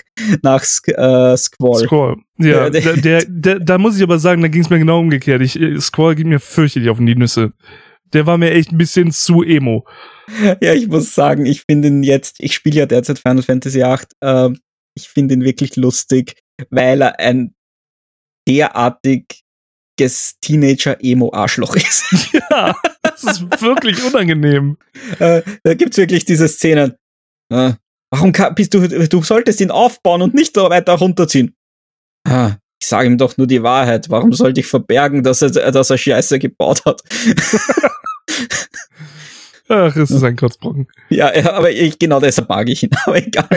nach 0.43 0.63
äh, 0.63 1.37
Squall. 1.37 1.85
Squall. 1.85 2.15
Ja, 2.37 2.69
der, 2.69 2.97
der, 2.97 3.25
der, 3.27 3.59
da 3.59 3.77
muss 3.77 3.97
ich 3.97 4.03
aber 4.03 4.19
sagen, 4.19 4.41
da 4.41 4.47
ging 4.47 4.61
es 4.61 4.69
mir 4.69 4.79
genau 4.79 4.99
umgekehrt. 4.99 5.41
Ich, 5.41 5.59
äh, 5.59 5.79
Squall 5.79 6.15
ging 6.15 6.29
mir 6.29 6.39
fürchterlich 6.39 6.89
auf 6.89 6.99
die 6.99 7.15
Nüsse. 7.15 7.51
Der 8.13 8.25
war 8.25 8.37
mir 8.37 8.51
echt 8.51 8.71
ein 8.71 8.77
bisschen 8.77 9.11
zu 9.11 9.41
emo. 9.43 9.85
Ja, 10.61 10.73
ich 10.73 10.87
muss 10.87 11.13
sagen, 11.13 11.45
ich 11.45 11.63
finde 11.63 11.89
ihn 11.89 12.03
jetzt, 12.03 12.37
ich 12.39 12.53
spiele 12.53 12.79
ja 12.79 12.85
derzeit 12.85 13.19
Final 13.19 13.43
Fantasy 13.43 13.79
VIII, 13.79 13.97
äh, 14.21 14.49
ich 14.95 15.09
finde 15.09 15.33
ihn 15.33 15.43
wirklich 15.43 15.75
lustig, 15.75 16.41
weil 16.69 17.01
er 17.01 17.19
ein 17.19 17.53
derartig 18.47 19.40
Teenager-Emo-Arschloch 20.41 21.75
ist. 21.75 22.03
Ja, 22.51 22.75
das 23.01 23.23
ist 23.23 23.61
wirklich 23.61 24.03
unangenehm. 24.03 24.77
Äh, 25.19 25.41
da 25.63 25.73
gibt's 25.73 25.95
wirklich 25.97 26.25
diese 26.25 26.49
Szenen. 26.49 26.95
Äh, 27.49 27.73
warum 28.09 28.33
bist 28.55 28.73
du, 28.73 28.87
du 28.87 29.23
solltest 29.23 29.61
ihn 29.61 29.71
aufbauen 29.71 30.21
und 30.21 30.33
nicht 30.33 30.57
weiter 30.57 30.93
runterziehen. 30.93 31.55
Ah, 32.27 32.57
ich 32.81 32.87
sage 32.87 33.07
ihm 33.07 33.17
doch 33.17 33.37
nur 33.37 33.47
die 33.47 33.63
Wahrheit. 33.63 34.09
Warum 34.09 34.33
sollte 34.33 34.59
ich 34.59 34.67
verbergen, 34.67 35.23
dass 35.23 35.41
er, 35.41 35.71
dass 35.71 35.89
er 35.89 35.97
Scheiße 35.97 36.39
gebaut 36.39 36.83
hat? 36.85 37.01
Ach, 39.73 39.95
es 39.95 40.11
ist 40.11 40.23
ein 40.23 40.35
Kotzbrocken. 40.35 40.87
Ja, 41.09 41.33
ja, 41.33 41.53
aber 41.53 41.71
ich, 41.71 41.97
genau 41.97 42.19
deshalb 42.19 42.49
mag 42.49 42.67
ich 42.67 42.83
ihn. 42.83 42.89
Aber 43.05 43.17
egal. 43.17 43.47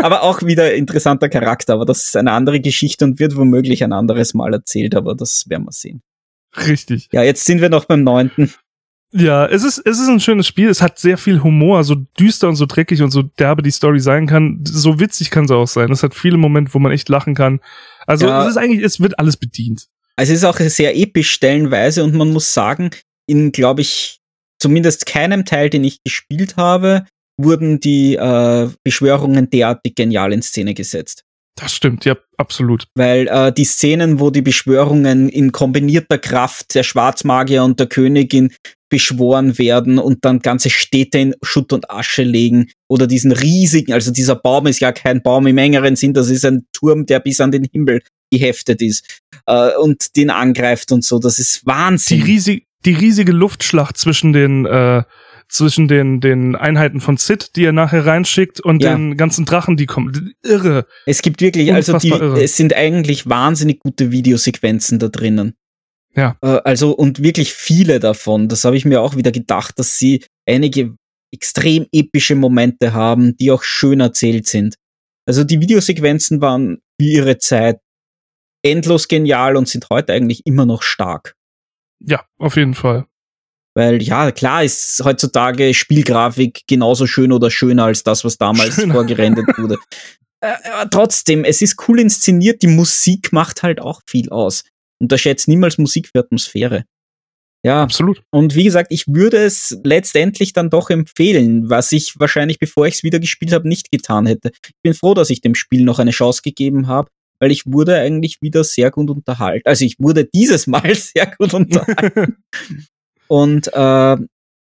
aber 0.00 0.22
auch 0.22 0.42
wieder 0.42 0.72
interessanter 0.74 1.28
Charakter. 1.28 1.74
Aber 1.74 1.84
das 1.84 2.04
ist 2.04 2.16
eine 2.16 2.30
andere 2.30 2.60
Geschichte 2.60 3.04
und 3.04 3.18
wird 3.18 3.36
womöglich 3.36 3.82
ein 3.82 3.92
anderes 3.92 4.32
Mal 4.32 4.52
erzählt. 4.52 4.94
Aber 4.94 5.16
das 5.16 5.48
werden 5.48 5.64
wir 5.64 5.72
sehen. 5.72 6.02
Richtig. 6.56 7.08
Ja, 7.10 7.24
jetzt 7.24 7.44
sind 7.44 7.60
wir 7.60 7.68
noch 7.68 7.86
beim 7.86 8.04
neunten. 8.04 8.52
Ja, 9.12 9.46
es 9.46 9.64
ist, 9.64 9.78
es 9.78 9.98
ist 9.98 10.06
ein 10.08 10.20
schönes 10.20 10.46
Spiel. 10.46 10.68
Es 10.68 10.82
hat 10.82 11.00
sehr 11.00 11.18
viel 11.18 11.42
Humor, 11.42 11.82
so 11.82 11.96
düster 11.96 12.48
und 12.48 12.54
so 12.54 12.66
dreckig 12.66 13.02
und 13.02 13.10
so 13.10 13.22
derbe 13.22 13.62
die 13.62 13.72
Story 13.72 13.98
sein 13.98 14.28
kann. 14.28 14.62
So 14.64 15.00
witzig 15.00 15.32
kann 15.32 15.48
sie 15.48 15.56
auch 15.56 15.66
sein. 15.66 15.90
Es 15.90 16.04
hat 16.04 16.14
viele 16.14 16.36
Momente, 16.36 16.74
wo 16.74 16.78
man 16.78 16.92
echt 16.92 17.08
lachen 17.08 17.34
kann. 17.34 17.58
Also 18.06 18.28
ja. 18.28 18.44
es 18.44 18.50
ist 18.50 18.56
eigentlich, 18.56 18.84
es 18.84 19.00
wird 19.00 19.18
alles 19.18 19.36
bedient. 19.36 19.88
Also 20.14 20.32
es 20.32 20.38
ist 20.38 20.44
auch 20.44 20.58
sehr 20.58 20.96
episch 20.96 21.32
stellenweise 21.32 22.04
und 22.04 22.14
man 22.14 22.32
muss 22.32 22.54
sagen, 22.54 22.90
in, 23.26 23.50
glaube 23.50 23.80
ich, 23.80 24.20
zumindest 24.58 25.06
keinem 25.06 25.44
Teil, 25.44 25.70
den 25.70 25.84
ich 25.84 26.02
gespielt 26.04 26.56
habe, 26.56 27.04
wurden 27.38 27.80
die 27.80 28.14
äh, 28.14 28.68
Beschwörungen 28.82 29.50
derartig 29.50 29.94
genial 29.94 30.32
in 30.32 30.42
Szene 30.42 30.74
gesetzt. 30.74 31.24
Das 31.58 31.74
stimmt, 31.74 32.04
ja, 32.04 32.16
absolut. 32.36 32.86
Weil 32.94 33.28
äh, 33.28 33.50
die 33.50 33.64
Szenen, 33.64 34.20
wo 34.20 34.30
die 34.30 34.42
Beschwörungen 34.42 35.28
in 35.30 35.52
kombinierter 35.52 36.18
Kraft 36.18 36.74
der 36.74 36.82
Schwarzmagier 36.82 37.64
und 37.64 37.80
der 37.80 37.86
Königin 37.86 38.52
beschworen 38.90 39.58
werden 39.58 39.98
und 39.98 40.24
dann 40.24 40.40
ganze 40.40 40.70
Städte 40.70 41.18
in 41.18 41.34
Schutt 41.42 41.72
und 41.72 41.90
Asche 41.90 42.22
legen 42.22 42.70
oder 42.88 43.06
diesen 43.06 43.32
riesigen, 43.32 43.92
also 43.92 44.12
dieser 44.12 44.36
Baum 44.36 44.66
ist 44.66 44.80
ja 44.80 44.92
kein 44.92 45.22
Baum 45.22 45.46
im 45.46 45.58
engeren 45.58 45.96
Sinn, 45.96 46.12
das 46.12 46.28
ist 46.28 46.44
ein 46.44 46.66
Turm, 46.72 47.06
der 47.06 47.20
bis 47.20 47.40
an 47.40 47.50
den 47.50 47.64
Himmel 47.64 48.02
geheftet 48.30 48.82
ist 48.82 49.20
äh, 49.46 49.74
und 49.76 50.14
den 50.16 50.30
angreift 50.30 50.92
und 50.92 51.04
so, 51.04 51.18
das 51.18 51.38
ist 51.38 51.66
Wahnsinn. 51.66 52.18
Die, 52.18 52.32
riesig, 52.32 52.66
die 52.86 52.94
riesige 52.94 53.32
Luftschlacht 53.32 53.98
zwischen 53.98 54.32
den 54.32 54.64
äh, 54.64 55.02
zwischen 55.48 55.86
den, 55.88 56.20
den 56.20 56.56
Einheiten 56.56 57.00
von 57.00 57.16
Sid, 57.16 57.54
die 57.56 57.64
er 57.64 57.72
nachher 57.72 58.04
reinschickt, 58.04 58.60
und 58.60 58.82
ja. 58.82 58.94
den 58.94 59.16
ganzen 59.16 59.44
Drachen, 59.44 59.76
die 59.76 59.86
kommen. 59.86 60.34
Irre. 60.42 60.86
Es 61.06 61.22
gibt 61.22 61.40
wirklich, 61.40 61.72
also 61.72 61.98
die, 61.98 62.10
es 62.10 62.56
sind 62.56 62.74
eigentlich 62.74 63.28
wahnsinnig 63.28 63.80
gute 63.80 64.10
Videosequenzen 64.10 64.98
da 64.98 65.08
drinnen. 65.08 65.54
Ja. 66.14 66.36
Äh, 66.42 66.60
also, 66.64 66.92
und 66.92 67.22
wirklich 67.22 67.52
viele 67.52 68.00
davon. 68.00 68.48
Das 68.48 68.64
habe 68.64 68.76
ich 68.76 68.84
mir 68.84 69.00
auch 69.00 69.16
wieder 69.16 69.30
gedacht, 69.30 69.78
dass 69.78 69.98
sie 69.98 70.24
einige 70.46 70.96
extrem 71.32 71.86
epische 71.92 72.34
Momente 72.34 72.92
haben, 72.92 73.36
die 73.36 73.50
auch 73.50 73.62
schön 73.62 74.00
erzählt 74.00 74.46
sind. 74.46 74.76
Also 75.26 75.44
die 75.44 75.60
Videosequenzen 75.60 76.40
waren 76.40 76.78
wie 76.98 77.12
ihre 77.12 77.38
Zeit 77.38 77.78
endlos 78.64 79.06
genial 79.06 79.56
und 79.56 79.68
sind 79.68 79.90
heute 79.90 80.12
eigentlich 80.12 80.46
immer 80.46 80.66
noch 80.66 80.82
stark. 80.82 81.35
Ja, 82.00 82.24
auf 82.38 82.56
jeden 82.56 82.74
Fall. 82.74 83.06
Weil 83.74 84.02
ja, 84.02 84.32
klar 84.32 84.64
ist 84.64 85.02
heutzutage 85.04 85.74
Spielgrafik 85.74 86.62
genauso 86.66 87.06
schön 87.06 87.30
oder 87.30 87.50
schöner 87.50 87.84
als 87.84 88.02
das, 88.02 88.24
was 88.24 88.38
damals 88.38 88.74
schöner. 88.74 88.94
vorgerendert 88.94 89.46
wurde. 89.58 89.76
äh, 90.40 90.54
aber 90.72 90.88
trotzdem, 90.88 91.44
es 91.44 91.60
ist 91.60 91.76
cool 91.86 92.00
inszeniert, 92.00 92.62
die 92.62 92.68
Musik 92.68 93.32
macht 93.32 93.62
halt 93.62 93.80
auch 93.80 94.00
viel 94.06 94.30
aus. 94.30 94.64
Unterschätzt 94.98 95.46
niemals 95.46 95.76
Musik 95.76 96.08
für 96.08 96.20
Atmosphäre. 96.20 96.84
Ja, 97.66 97.82
absolut. 97.82 98.22
Und 98.30 98.54
wie 98.54 98.64
gesagt, 98.64 98.92
ich 98.92 99.08
würde 99.08 99.38
es 99.38 99.76
letztendlich 99.82 100.52
dann 100.52 100.70
doch 100.70 100.88
empfehlen, 100.88 101.68
was 101.68 101.90
ich 101.92 102.18
wahrscheinlich, 102.18 102.58
bevor 102.58 102.86
ich 102.86 102.94
es 102.94 103.02
wieder 103.02 103.18
gespielt 103.18 103.52
habe, 103.52 103.68
nicht 103.68 103.90
getan 103.90 104.24
hätte. 104.24 104.52
Ich 104.64 104.82
bin 104.82 104.94
froh, 104.94 105.14
dass 105.14 105.30
ich 105.30 105.40
dem 105.40 105.54
Spiel 105.54 105.82
noch 105.82 105.98
eine 105.98 106.12
Chance 106.12 106.42
gegeben 106.42 106.86
habe, 106.86 107.10
weil 107.38 107.50
ich 107.50 107.64
wurde 107.66 107.96
eigentlich 107.96 108.42
wieder 108.42 108.64
sehr 108.64 108.90
gut 108.90 109.10
unterhalten. 109.10 109.66
Also 109.66 109.84
ich 109.84 109.96
wurde 109.98 110.24
dieses 110.24 110.66
Mal 110.66 110.94
sehr 110.94 111.26
gut 111.38 111.54
unterhalten. 111.54 112.36
Und 113.28 113.72
äh, 113.72 114.16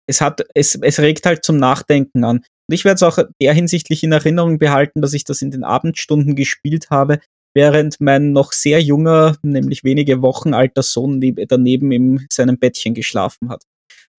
es 0.07 0.21
hat, 0.21 0.47
es, 0.55 0.77
es 0.77 0.99
regt 1.01 1.27
halt 1.27 1.45
zum 1.45 1.57
Nachdenken 1.57 2.25
an. 2.25 2.39
Und 2.39 2.75
ich 2.75 2.85
werde 2.85 2.97
es 2.97 3.03
auch 3.03 3.19
der 3.41 3.55
hinsichtlich 3.55 4.03
in 4.03 4.13
Erinnerung 4.13 4.59
behalten, 4.59 5.03
dass 5.03 5.13
ich 5.13 5.25
das 5.25 5.43
in 5.43 5.51
den 5.51 5.65
Abendstunden 5.65 6.35
gespielt 6.35 6.91
habe, 6.91 7.21
während 7.55 8.01
mein 8.01 8.33
noch 8.33 8.53
sehr 8.53 8.83
junger, 8.83 9.37
nämlich 9.43 9.85
wenige 9.85 10.23
Wochen 10.23 10.55
alter 10.55 10.83
Sohn 10.83 11.21
daneben 11.49 11.93
in 11.93 12.27
seinem 12.31 12.59
Bettchen 12.59 12.95
geschlafen 12.95 13.49
hat. 13.49 13.63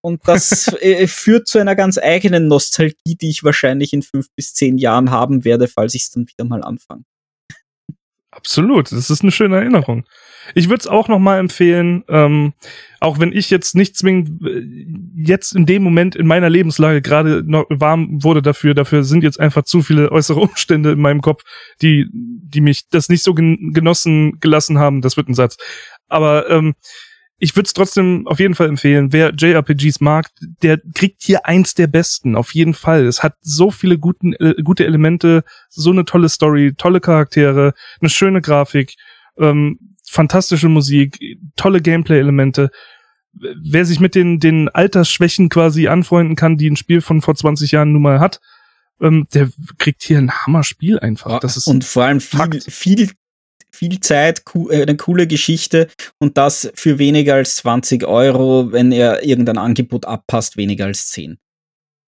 Und 0.01 0.27
das 0.27 0.67
äh, 0.81 1.07
führt 1.07 1.47
zu 1.47 1.59
einer 1.59 1.75
ganz 1.75 1.97
eigenen 1.97 2.47
Nostalgie, 2.47 3.15
die 3.15 3.29
ich 3.29 3.43
wahrscheinlich 3.43 3.93
in 3.93 4.03
fünf 4.03 4.27
bis 4.35 4.53
zehn 4.53 4.77
Jahren 4.77 5.11
haben 5.11 5.43
werde, 5.43 5.67
falls 5.67 5.95
ich 5.95 6.03
es 6.03 6.11
dann 6.11 6.27
wieder 6.27 6.45
mal 6.45 6.63
anfange. 6.63 7.03
Absolut, 8.37 8.91
das 8.91 9.09
ist 9.09 9.23
eine 9.23 9.31
schöne 9.31 9.55
Erinnerung. 9.57 10.05
Ich 10.53 10.69
würde 10.69 10.81
es 10.81 10.87
auch 10.87 11.07
noch 11.07 11.17
mal 11.17 11.39
empfehlen, 11.39 12.03
ähm, 12.07 12.53
auch 12.99 13.19
wenn 13.19 13.33
ich 13.33 13.49
jetzt 13.49 13.75
nicht 13.75 13.97
zwingend 13.97 14.45
äh, 14.45 14.63
jetzt 15.15 15.55
in 15.55 15.65
dem 15.65 15.81
Moment 15.81 16.15
in 16.15 16.27
meiner 16.27 16.49
Lebenslage 16.49 17.01
gerade 17.01 17.43
noch 17.43 17.65
warm 17.69 18.23
wurde 18.23 18.43
dafür, 18.43 18.75
dafür 18.75 19.03
sind 19.03 19.23
jetzt 19.23 19.39
einfach 19.39 19.63
zu 19.63 19.81
viele 19.81 20.11
äußere 20.11 20.39
Umstände 20.39 20.91
in 20.91 20.99
meinem 20.99 21.21
Kopf, 21.21 21.41
die, 21.81 22.05
die 22.13 22.61
mich 22.61 22.87
das 22.89 23.09
nicht 23.09 23.23
so 23.23 23.33
genossen 23.33 24.39
gelassen 24.39 24.77
haben. 24.77 25.01
Das 25.01 25.17
wird 25.17 25.27
ein 25.29 25.33
Satz. 25.33 25.57
Aber 26.07 26.47
ähm, 26.49 26.75
ich 27.39 27.55
würde 27.55 27.67
es 27.67 27.73
trotzdem 27.73 28.25
auf 28.27 28.39
jeden 28.39 28.55
Fall 28.55 28.67
empfehlen. 28.67 29.13
Wer 29.13 29.31
JRPGs 29.33 29.99
mag, 30.01 30.29
der 30.63 30.79
kriegt 30.95 31.21
hier 31.21 31.45
eins 31.45 31.75
der 31.75 31.87
besten, 31.87 32.35
auf 32.35 32.53
jeden 32.53 32.73
Fall. 32.73 33.05
Es 33.05 33.21
hat 33.21 33.35
so 33.41 33.69
viele 33.69 33.99
guten, 33.99 34.33
äh, 34.33 34.55
gute 34.63 34.85
Elemente, 34.85 35.43
so 35.69 35.91
eine 35.91 36.05
tolle 36.05 36.29
Story, 36.29 36.73
tolle 36.75 36.99
Charaktere, 36.99 37.73
eine 38.01 38.09
schöne 38.09 38.41
Grafik, 38.41 38.95
ähm, 39.37 39.79
fantastische 40.09 40.67
Musik, 40.67 41.19
tolle 41.55 41.81
Gameplay-Elemente. 41.81 42.71
Wer 43.33 43.85
sich 43.85 43.99
mit 43.99 44.15
den, 44.15 44.39
den 44.39 44.67
Altersschwächen 44.69 45.49
quasi 45.49 45.87
anfreunden 45.87 46.35
kann, 46.35 46.57
die 46.57 46.69
ein 46.69 46.75
Spiel 46.75 47.01
von 47.01 47.21
vor 47.21 47.35
20 47.35 47.71
Jahren 47.71 47.91
nun 47.91 48.01
mal 48.01 48.19
hat, 48.19 48.39
ähm, 48.99 49.27
der 49.31 49.49
kriegt 49.77 50.01
hier 50.01 50.17
ein 50.17 50.31
Hammer-Spiel 50.31 50.97
einfach. 50.97 51.39
Das 51.39 51.55
ist 51.55 51.67
und 51.67 51.83
vor 51.83 52.05
allem 52.05 52.19
viel, 52.19 52.61
viel 52.61 53.11
viel 53.77 53.99
Zeit, 53.99 54.43
äh, 54.69 54.81
eine 54.81 54.97
coole 54.97 55.27
Geschichte 55.27 55.87
und 56.19 56.37
das 56.37 56.71
für 56.75 56.99
weniger 56.99 57.35
als 57.35 57.57
20 57.57 58.05
Euro, 58.05 58.71
wenn 58.71 58.91
er 58.91 59.23
irgendein 59.23 59.57
Angebot 59.57 60.05
abpasst, 60.05 60.57
weniger 60.57 60.85
als 60.85 61.09
10. 61.09 61.37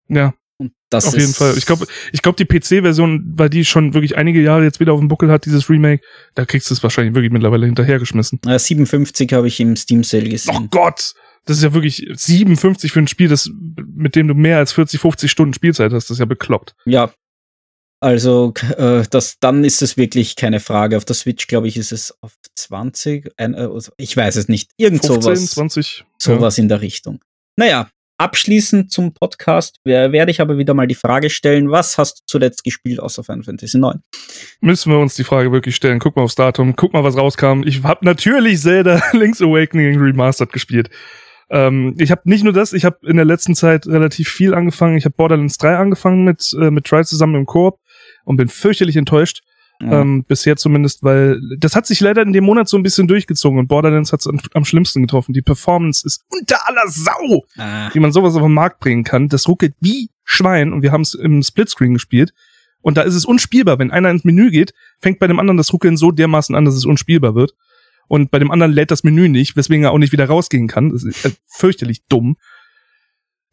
Ja. 0.09 0.35
Und 0.59 0.73
das 0.89 1.07
auf 1.09 1.19
jeden 1.19 1.35
Fall. 1.35 1.59
Ich 1.59 1.67
glaube, 1.67 1.87
ich 2.13 2.23
glaube, 2.23 2.43
die 2.43 2.47
PC-Version, 2.47 3.35
weil 3.37 3.51
die 3.51 3.65
schon 3.65 3.93
wirklich 3.93 4.17
einige 4.17 4.41
Jahre 4.41 4.65
jetzt 4.65 4.81
wieder 4.81 4.95
auf 4.95 5.01
dem 5.01 5.09
Buckel 5.09 5.31
hat, 5.31 5.45
dieses 5.45 5.69
Remake, 5.69 6.03
da 6.35 6.47
kriegst 6.47 6.71
du 6.71 6.75
es 6.75 6.83
wahrscheinlich 6.83 7.15
wirklich 7.15 7.33
mittlerweile 7.33 7.67
hinterhergeschmissen. 7.67 8.41
Ja, 8.47 8.59
57 8.59 9.33
habe 9.33 9.49
ich 9.49 9.61
im 9.61 9.77
Steam 9.77 10.03
Sale 10.03 10.29
gesehen. 10.29 10.57
Oh 10.57 10.67
Gott! 10.71 11.13
Das 11.45 11.59
ist 11.59 11.63
ja 11.63 11.75
wirklich 11.75 12.09
57 12.13 12.91
für 12.91 12.99
ein 12.99 13.07
Spiel, 13.07 13.29
das, 13.29 13.51
mit 13.95 14.17
dem 14.17 14.29
du 14.29 14.35
mehr 14.35 14.59
als 14.59 14.73
40, 14.73 15.01
50 15.01 15.31
Stunden 15.31 15.55
Spielzeit 15.55 15.93
hast. 15.93 16.07
Das 16.07 16.17
ist 16.17 16.19
ja 16.19 16.25
bekloppt. 16.25 16.75
Ja, 16.87 17.13
also 18.01 18.53
äh, 18.77 19.05
das, 19.11 19.39
dann 19.41 19.65
ist 19.65 19.83
es 19.83 19.97
wirklich 19.97 20.37
keine 20.37 20.61
Frage. 20.61 20.97
Auf 20.97 21.05
der 21.05 21.17
Switch, 21.17 21.47
glaube 21.47 21.69
ich, 21.69 21.77
ist 21.77 21.93
es 21.93 22.15
auf 22.21 22.35
20. 22.55 23.31
Ein, 23.37 23.55
äh, 23.55 23.69
also 23.73 23.93
ich 23.97 24.17
weiß 24.17 24.37
es 24.37 24.49
nicht. 24.49 24.71
Irgend 24.77 25.05
15, 25.05 25.23
sowas. 25.23 25.51
20. 25.51 26.05
Sowas 26.19 26.57
ja. 26.57 26.63
in 26.63 26.69
der 26.69 26.81
Richtung. 26.83 27.21
Naja, 27.57 27.89
abschließend 28.19 28.91
zum 28.91 29.15
Podcast 29.15 29.79
werde 29.85 30.31
ich 30.31 30.41
aber 30.41 30.59
wieder 30.59 30.75
mal 30.75 30.87
die 30.87 30.95
Frage 30.95 31.31
stellen, 31.31 31.71
was 31.71 31.97
hast 31.99 32.21
du 32.21 32.23
zuletzt 32.27 32.65
gespielt 32.65 33.01
außer 33.01 33.25
Final 33.25 33.45
Fantasy 33.45 33.79
9? 33.79 34.01
Müssen 34.61 34.93
wir 34.93 34.99
uns 34.99 35.15
die 35.15 35.25
Frage 35.25 35.53
wirklich 35.53 35.77
stellen. 35.77 35.99
Guck 35.99 36.17
mal 36.17 36.23
aufs 36.23 36.35
Datum, 36.35 36.77
guck 36.77 36.93
mal, 36.93 37.05
was 37.05 37.17
rauskam. 37.17 37.63
Ich 37.65 37.83
habe 37.83 38.05
natürlich 38.05 38.61
Zelda 38.61 39.03
Link's 39.13 39.41
Awakening 39.41 39.99
Remastered 39.99 40.53
gespielt. 40.53 40.91
Ähm, 41.49 41.95
ich 41.99 42.11
habe 42.11 42.23
nicht 42.25 42.43
nur 42.43 42.53
das, 42.53 42.73
ich 42.73 42.85
habe 42.85 42.99
in 43.07 43.17
der 43.17 43.25
letzten 43.25 43.55
Zeit 43.55 43.87
relativ 43.87 44.29
viel 44.29 44.53
angefangen. 44.53 44.97
Ich 44.97 45.05
habe 45.05 45.15
Borderlands 45.17 45.59
3 45.59 45.77
angefangen 45.77 46.25
mit, 46.25 46.55
äh, 46.61 46.71
mit 46.71 46.85
Try 46.85 47.05
zusammen 47.05 47.37
im 47.37 47.47
Koop 47.47 47.79
und 48.27 48.37
bin 48.37 48.49
fürchterlich 48.49 48.97
enttäuscht. 48.97 49.43
Ja. 49.81 50.01
Ähm, 50.01 50.25
bisher 50.25 50.57
zumindest, 50.57 51.03
weil 51.03 51.39
das 51.59 51.77
hat 51.77 51.87
sich 51.87 52.01
leider 52.01 52.23
in 52.23 52.33
dem 52.33 52.45
Monat 52.45 52.67
so 52.67 52.79
ein 52.79 52.83
bisschen 52.83 53.09
durchgezogen 53.09 53.59
und 53.59 53.69
Borderlands 53.69 54.11
hat 54.11 54.21
es 54.21 54.27
am, 54.27 54.41
am, 54.55 54.65
schlimmsten 54.65 55.03
getroffen. 55.03 55.35
Die 55.35 55.43
Performance 55.43 56.07
ist 56.07 56.25
unter 56.31 56.67
aller 56.67 56.89
Sau, 56.89 57.45
ah. 57.59 57.91
wie 57.93 58.01
man 58.01 58.11
sowas 58.11 58.37
auf 58.37 58.43
den 58.43 58.55
Markt 58.55 58.81
bringen 58.81 59.05
kann. 59.05 59.29
Das 59.29 59.49
ruckelt 59.49 59.75
wie 59.81 60.09
Schwein 60.25 60.73
und 60.73 60.81
wir 60.83 60.93
haben 60.93 61.03
es 61.03 61.13
im 61.13 61.43
Splitscreen 61.43 61.93
gespielt. 61.93 62.33
Und 62.81 62.97
da 62.97 63.03
ist 63.03 63.15
es 63.15 63.27
unspielbar. 63.27 63.79
Wenn 63.79 63.91
einer 63.91 64.11
ins 64.11 64.25
Menü 64.25 64.51
geht, 64.51 64.73
fängt 65.01 65.19
bei 65.19 65.27
dem 65.27 65.39
anderen 65.39 65.59
das 65.59 65.73
Ruckeln 65.73 65.99
so 65.99 66.11
dermaßen 66.11 66.55
an, 66.55 66.65
dass 66.65 66.75
es 66.75 66.87
unspielbar 66.87 67.35
wird. 67.35 67.55
Und 68.09 68.31
bei 68.31 68.39
dem 68.39 68.51
anderen 68.51 68.73
lädt 68.73 68.91
das 68.91 69.05
Menü 69.05 69.29
nicht, 69.29 69.57
weswegen 69.57 69.85
er 69.85 69.91
auch 69.91 69.99
nicht 69.99 70.13
wieder 70.13 70.27
rausgehen 70.27 70.69
kann. 70.69 70.91
Das 70.91 71.03
ist 71.03 71.39
fürchterlich 71.47 72.05
dumm. 72.09 72.37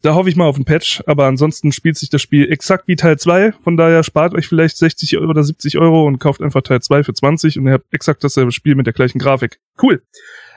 Da 0.04 0.14
hoffe 0.14 0.28
ich 0.28 0.36
mal 0.36 0.44
auf 0.44 0.58
ein 0.58 0.66
Patch, 0.66 1.02
aber 1.06 1.24
ansonsten 1.24 1.72
spielt 1.72 1.96
sich 1.96 2.10
das 2.10 2.20
Spiel 2.20 2.52
exakt 2.52 2.88
wie 2.88 2.94
Teil 2.94 3.18
2. 3.18 3.52
Von 3.52 3.78
daher 3.78 4.02
spart 4.02 4.34
euch 4.34 4.46
vielleicht 4.46 4.76
60 4.76 5.16
oder 5.16 5.42
70 5.42 5.78
Euro 5.78 6.06
und 6.06 6.18
kauft 6.18 6.42
einfach 6.42 6.60
Teil 6.60 6.82
2 6.82 7.04
für 7.04 7.14
20 7.14 7.58
und 7.58 7.66
ihr 7.68 7.72
habt 7.72 7.86
exakt 7.90 8.22
dasselbe 8.22 8.52
Spiel 8.52 8.74
mit 8.74 8.84
der 8.84 8.92
gleichen 8.92 9.18
Grafik. 9.18 9.60
Cool. 9.82 10.02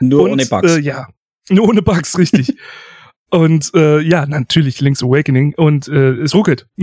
Nur 0.00 0.24
und, 0.24 0.32
ohne 0.32 0.44
Bugs. 0.44 0.76
Äh, 0.76 0.80
ja, 0.80 1.06
nur 1.48 1.66
ohne 1.66 1.80
Bugs, 1.80 2.18
richtig. 2.18 2.58
und 3.30 3.70
äh, 3.74 4.00
ja, 4.00 4.26
natürlich 4.26 4.82
Link's 4.82 5.02
Awakening 5.02 5.54
und 5.54 5.88
äh, 5.88 6.10
es 6.16 6.34
ruckelt. 6.34 6.66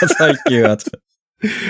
das 0.00 0.16
habe 0.20 0.34
ich 0.34 0.44
gehört. 0.44 0.84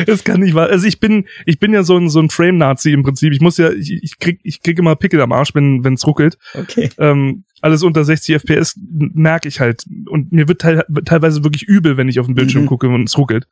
Es 0.06 0.24
kann 0.24 0.40
nicht 0.40 0.54
wahr. 0.54 0.68
Also 0.68 0.86
ich 0.86 1.00
bin, 1.00 1.26
ich 1.46 1.58
bin 1.58 1.72
ja 1.72 1.84
so 1.84 1.96
ein, 1.96 2.10
so 2.10 2.20
ein 2.20 2.28
Frame-Nazi 2.28 2.92
im 2.92 3.02
Prinzip. 3.02 3.32
Ich 3.32 3.40
muss 3.40 3.56
ja, 3.56 3.70
ich, 3.70 3.92
ich 4.02 4.18
krieg, 4.18 4.40
ich 4.42 4.60
krieg 4.60 4.78
immer 4.78 4.94
Pickel 4.94 5.22
am 5.22 5.32
Arsch, 5.32 5.54
wenn, 5.54 5.82
wenn's 5.84 6.06
ruckelt. 6.06 6.36
Okay. 6.52 6.90
Ähm, 6.98 7.44
alles 7.62 7.82
unter 7.82 8.04
60 8.04 8.34
FPS 8.42 8.78
merke 8.78 9.48
ich 9.48 9.60
halt. 9.60 9.84
Und 10.06 10.32
mir 10.32 10.48
wird 10.48 10.60
te 10.60 10.84
teilweise 11.04 11.44
wirklich 11.44 11.62
übel, 11.62 11.96
wenn 11.96 12.08
ich 12.08 12.20
auf 12.20 12.26
den 12.26 12.34
Bildschirm 12.34 12.64
mhm. 12.64 12.68
gucke 12.68 12.88
und 12.88 13.08
es 13.08 13.16
ruckelt. 13.16 13.46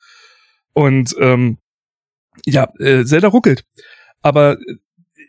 Und 0.73 1.15
ähm, 1.19 1.59
ja, 2.45 2.69
äh, 2.79 3.05
Zelda 3.05 3.29
ruckelt. 3.29 3.65
Aber 4.21 4.59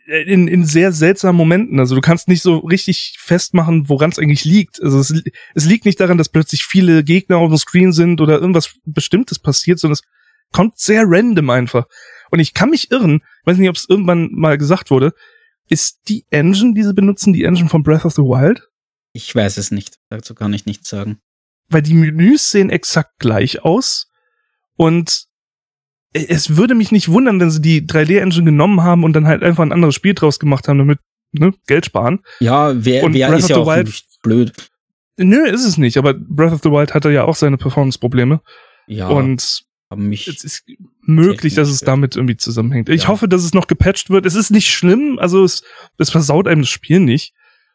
in, 0.06 0.48
in 0.48 0.64
sehr 0.64 0.92
seltsamen 0.92 1.36
Momenten. 1.36 1.78
Also 1.78 1.94
du 1.94 2.00
kannst 2.00 2.28
nicht 2.28 2.42
so 2.42 2.58
richtig 2.58 3.16
festmachen, 3.18 3.88
woran 3.88 4.10
es 4.10 4.18
eigentlich 4.18 4.44
liegt. 4.44 4.82
Also 4.82 4.98
es, 4.98 5.22
es 5.54 5.64
liegt 5.64 5.84
nicht 5.84 6.00
daran, 6.00 6.18
dass 6.18 6.28
plötzlich 6.28 6.64
viele 6.64 7.04
Gegner 7.04 7.38
auf 7.38 7.48
dem 7.48 7.56
Screen 7.56 7.92
sind 7.92 8.20
oder 8.20 8.40
irgendwas 8.40 8.74
Bestimmtes 8.84 9.38
passiert, 9.38 9.78
sondern 9.78 9.94
es 9.94 10.02
kommt 10.52 10.78
sehr 10.78 11.04
random 11.06 11.50
einfach. 11.50 11.86
Und 12.30 12.40
ich 12.40 12.52
kann 12.52 12.70
mich 12.70 12.90
irren, 12.90 13.22
weiß 13.44 13.58
nicht, 13.58 13.68
ob 13.68 13.76
es 13.76 13.88
irgendwann 13.88 14.30
mal 14.32 14.58
gesagt 14.58 14.90
wurde, 14.90 15.12
ist 15.68 16.00
die 16.08 16.24
Engine, 16.30 16.74
die 16.74 16.82
sie 16.82 16.94
benutzen, 16.94 17.32
die 17.32 17.44
Engine 17.44 17.68
von 17.68 17.82
Breath 17.82 18.04
of 18.04 18.14
the 18.14 18.22
Wild? 18.22 18.68
Ich 19.12 19.34
weiß 19.34 19.56
es 19.58 19.70
nicht. 19.70 19.98
Dazu 20.08 20.34
kann 20.34 20.52
ich 20.52 20.66
nichts 20.66 20.88
sagen. 20.88 21.18
Weil 21.68 21.82
die 21.82 21.94
Menüs 21.94 22.50
sehen 22.50 22.70
exakt 22.70 23.18
gleich 23.18 23.64
aus 23.64 24.08
und 24.76 25.24
es 26.14 26.56
würde 26.56 26.74
mich 26.74 26.92
nicht 26.92 27.08
wundern, 27.08 27.40
wenn 27.40 27.50
sie 27.50 27.62
die 27.62 27.86
3D-Engine 27.86 28.44
genommen 28.44 28.82
haben 28.82 29.02
und 29.04 29.14
dann 29.14 29.26
halt 29.26 29.42
einfach 29.42 29.62
ein 29.62 29.72
anderes 29.72 29.94
Spiel 29.94 30.12
draus 30.14 30.38
gemacht 30.38 30.68
haben, 30.68 30.78
damit 30.78 30.98
ne, 31.32 31.54
Geld 31.66 31.86
sparen. 31.86 32.20
Ja, 32.40 32.72
wer, 32.84 33.04
Und 33.04 33.14
wer 33.14 33.28
Breath 33.28 33.38
ist 33.38 33.48
ja 33.48 33.56
auch 33.56 33.66
Wild- 33.66 33.86
nicht 33.86 34.06
blöd. 34.22 34.52
Nö, 35.16 35.46
ist 35.46 35.64
es 35.64 35.78
nicht, 35.78 35.96
aber 35.96 36.12
Breath 36.14 36.52
of 36.52 36.60
the 36.62 36.70
Wild 36.70 36.92
hatte 36.94 37.10
ja 37.10 37.24
auch 37.24 37.36
seine 37.36 37.56
Performance-Probleme. 37.56 38.40
Ja, 38.86 39.08
Und 39.08 39.40
es 39.90 40.44
ist 40.44 40.64
möglich, 41.02 41.54
dass 41.54 41.68
es 41.68 41.80
damit 41.80 42.16
irgendwie 42.16 42.36
zusammenhängt. 42.36 42.88
Ich 42.88 43.02
Ja. 43.02 43.08
hoffe, 43.08 43.28
dass 43.28 43.44
es 43.44 43.54
noch 43.54 43.66
gepatcht 43.66 44.10
wird. 44.10 44.26
Es 44.26 44.34
ist 44.34 44.50
nicht 44.50 44.70
schlimm, 44.70 45.18
also 45.18 45.44
es, 45.44 45.62
es 45.98 46.10
versaut 46.10 46.48
einem 46.48 46.62
das 46.62 46.70
Spiel 46.70 47.00
nicht. 47.00 47.34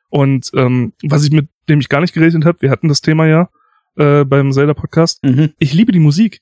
Und 0.09 0.51
ähm, 0.55 0.93
was 1.03 1.23
ich 1.25 1.31
mit 1.31 1.49
dem 1.69 1.79
ich 1.79 1.89
gar 1.89 2.01
nicht 2.01 2.13
gerechnet 2.13 2.45
habe, 2.45 2.61
wir 2.61 2.69
hatten 2.71 2.87
das 2.87 3.01
Thema 3.01 3.25
ja 3.27 3.49
äh, 3.97 4.23
beim 4.23 4.51
Zelda-Podcast, 4.51 5.23
Mhm. 5.23 5.53
ich 5.59 5.73
liebe 5.73 5.91
die 5.91 5.99
Musik. 5.99 6.41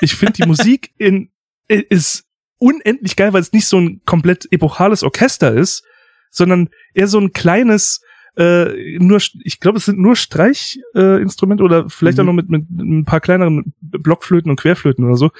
Ich 0.00 0.14
finde 0.14 0.34
die 0.34 0.46
Musik 0.46 0.90
in 0.98 1.30
ist 1.68 2.24
unendlich 2.58 3.14
geil, 3.16 3.32
weil 3.32 3.40
es 3.42 3.52
nicht 3.52 3.66
so 3.66 3.78
ein 3.78 4.00
komplett 4.04 4.46
epochales 4.50 5.02
Orchester 5.04 5.54
ist, 5.54 5.84
sondern 6.30 6.68
eher 6.94 7.06
so 7.06 7.18
ein 7.20 7.32
kleines 7.32 8.00
äh, 8.36 8.98
nur 8.98 9.20
ich 9.42 9.58
glaube 9.60 9.78
es 9.78 9.84
sind 9.86 9.98
nur 9.98 10.14
Streichinstrumente 10.16 11.62
äh, 11.62 11.64
oder 11.64 11.88
vielleicht 11.88 12.18
Mhm. 12.18 12.22
auch 12.22 12.26
noch 12.26 12.32
mit 12.34 12.48
mit 12.50 12.68
ein 12.70 13.04
paar 13.04 13.20
kleineren 13.20 13.74
Blockflöten 13.80 14.50
und 14.50 14.60
Querflöten 14.60 15.04
oder 15.04 15.16
so 15.16 15.30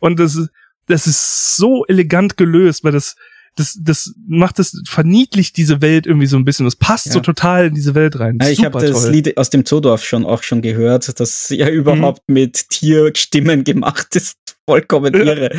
und 0.00 0.18
das 0.18 0.36
ist 0.36 0.50
das 0.86 1.06
ist 1.06 1.56
so 1.56 1.84
elegant 1.86 2.36
gelöst, 2.36 2.84
weil 2.84 2.92
das 2.92 3.16
das 3.56 3.78
das 3.80 4.14
macht 4.28 4.58
das 4.58 4.80
verniedlicht 4.86 5.56
diese 5.56 5.82
Welt 5.82 6.06
irgendwie 6.06 6.26
so 6.26 6.36
ein 6.36 6.44
bisschen. 6.44 6.64
Das 6.64 6.76
passt 6.76 7.06
Ja. 7.06 7.12
so 7.12 7.20
total 7.20 7.66
in 7.66 7.74
diese 7.74 7.94
Welt 7.94 8.18
rein. 8.20 8.38
Ja, 8.40 8.48
ich 8.48 8.64
habe 8.64 8.78
das. 8.78 9.08
Lied 9.08 9.36
aus 9.36 9.50
dem 9.50 9.64
Zoodorf 9.64 10.04
schon 10.04 10.24
auch 10.24 10.42
schon 10.42 10.62
gehört, 10.62 11.18
das 11.20 11.48
ja 11.50 11.68
überhaupt 11.68 12.22
mit 12.28 12.68
Tierstimmen 12.70 13.64
gemacht 13.64 14.14
ist. 14.16 14.36
Vollkommen 14.68 15.14
Ja. 15.14 15.20
irre. 15.20 15.56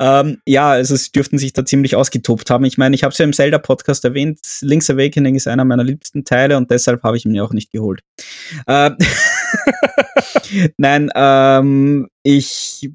Ähm, 0.00 0.38
ja, 0.46 0.70
also 0.70 0.96
sie 0.96 1.12
dürften 1.12 1.36
sich 1.36 1.52
da 1.52 1.64
ziemlich 1.66 1.94
ausgetobt 1.94 2.48
haben. 2.48 2.64
Ich 2.64 2.78
meine, 2.78 2.94
ich 2.96 3.02
habe 3.04 3.12
es 3.12 3.18
ja 3.18 3.24
im 3.26 3.34
Zelda-Podcast 3.34 4.02
erwähnt, 4.06 4.40
Link's 4.62 4.88
Awakening 4.88 5.34
ist 5.34 5.46
einer 5.46 5.64
meiner 5.66 5.84
liebsten 5.84 6.24
Teile 6.24 6.56
und 6.56 6.70
deshalb 6.70 7.02
habe 7.02 7.18
ich 7.18 7.26
ihn 7.26 7.32
mir 7.32 7.44
auch 7.44 7.52
nicht 7.52 7.70
geholt. 7.70 8.00
Äh, 8.66 8.92
Nein, 10.78 11.10
ähm, 11.14 12.08
ich 12.22 12.90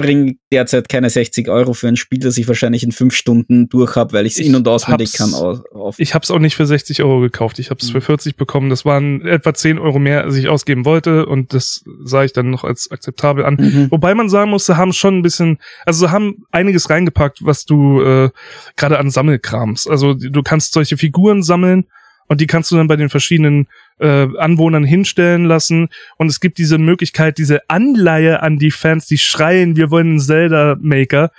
bringe 0.00 0.34
derzeit 0.52 0.88
keine 0.88 1.10
60 1.10 1.48
Euro 1.48 1.72
für 1.74 1.88
ein 1.88 1.96
Spiel, 1.96 2.18
das 2.20 2.36
ich 2.38 2.48
wahrscheinlich 2.48 2.82
in 2.82 2.92
fünf 2.92 3.14
Stunden 3.14 3.68
durch 3.68 3.96
habe, 3.96 4.12
weil 4.12 4.26
ich 4.26 4.34
es 4.34 4.38
in- 4.38 4.54
und 4.54 4.66
auswendig 4.68 5.12
kann. 5.12 5.34
Auf, 5.34 5.60
auf 5.72 5.98
Ich 5.98 6.14
habe 6.14 6.22
es 6.22 6.30
auch 6.30 6.38
nicht 6.38 6.56
für 6.56 6.66
60 6.66 7.02
Euro 7.02 7.20
gekauft. 7.20 7.58
Ich 7.58 7.70
habe 7.70 7.80
es 7.80 7.88
Mhm. 7.88 7.92
für 7.92 8.00
40 8.00 8.36
bekommen. 8.36 8.70
Das 8.70 8.84
waren 8.84 9.26
etwa 9.26 9.54
10 9.54 9.78
Euro 9.78 9.98
mehr, 9.98 10.24
als 10.24 10.34
ich 10.36 10.48
ausgeben 10.48 10.84
wollte. 10.84 11.26
Und 11.26 11.52
das 11.54 11.84
sah 12.04 12.24
ich 12.24 12.32
dann 12.32 12.50
noch 12.50 12.64
als 12.64 12.90
akzeptabel 12.90 13.44
an. 13.44 13.54
Mhm. 13.60 13.90
Wobei 13.90 14.14
man 14.14 14.28
sagen 14.28 14.50
muss, 14.50 14.66
sie 14.66 14.76
haben 14.76 14.92
schon 14.92 15.18
ein 15.18 15.22
bisschen, 15.22 15.58
also 15.86 16.06
sie 16.06 16.10
haben 16.12 16.44
einiges 16.50 16.90
reingepackt, 16.90 17.44
was 17.44 17.64
du 17.64 18.00
äh, 18.02 18.30
gerade 18.76 18.98
an 18.98 19.10
Sammelkrams. 19.10 19.86
Also 19.86 20.14
du 20.14 20.42
kannst 20.42 20.72
solche 20.72 20.96
Figuren 20.96 21.42
sammeln 21.42 21.86
und 22.30 22.40
die 22.40 22.46
kannst 22.46 22.70
du 22.70 22.76
dann 22.76 22.86
bei 22.86 22.94
den 22.94 23.08
verschiedenen 23.08 23.66
äh, 23.98 24.28
Anwohnern 24.38 24.84
hinstellen 24.84 25.46
lassen. 25.46 25.88
Und 26.16 26.28
es 26.28 26.38
gibt 26.38 26.58
diese 26.58 26.78
Möglichkeit, 26.78 27.38
diese 27.38 27.68
Anleihe 27.68 28.40
an 28.40 28.56
die 28.56 28.70
Fans, 28.70 29.06
die 29.06 29.18
schreien, 29.18 29.74
wir 29.74 29.90
wollen 29.90 30.10
einen 30.10 30.20
Zelda-Maker. 30.20 31.32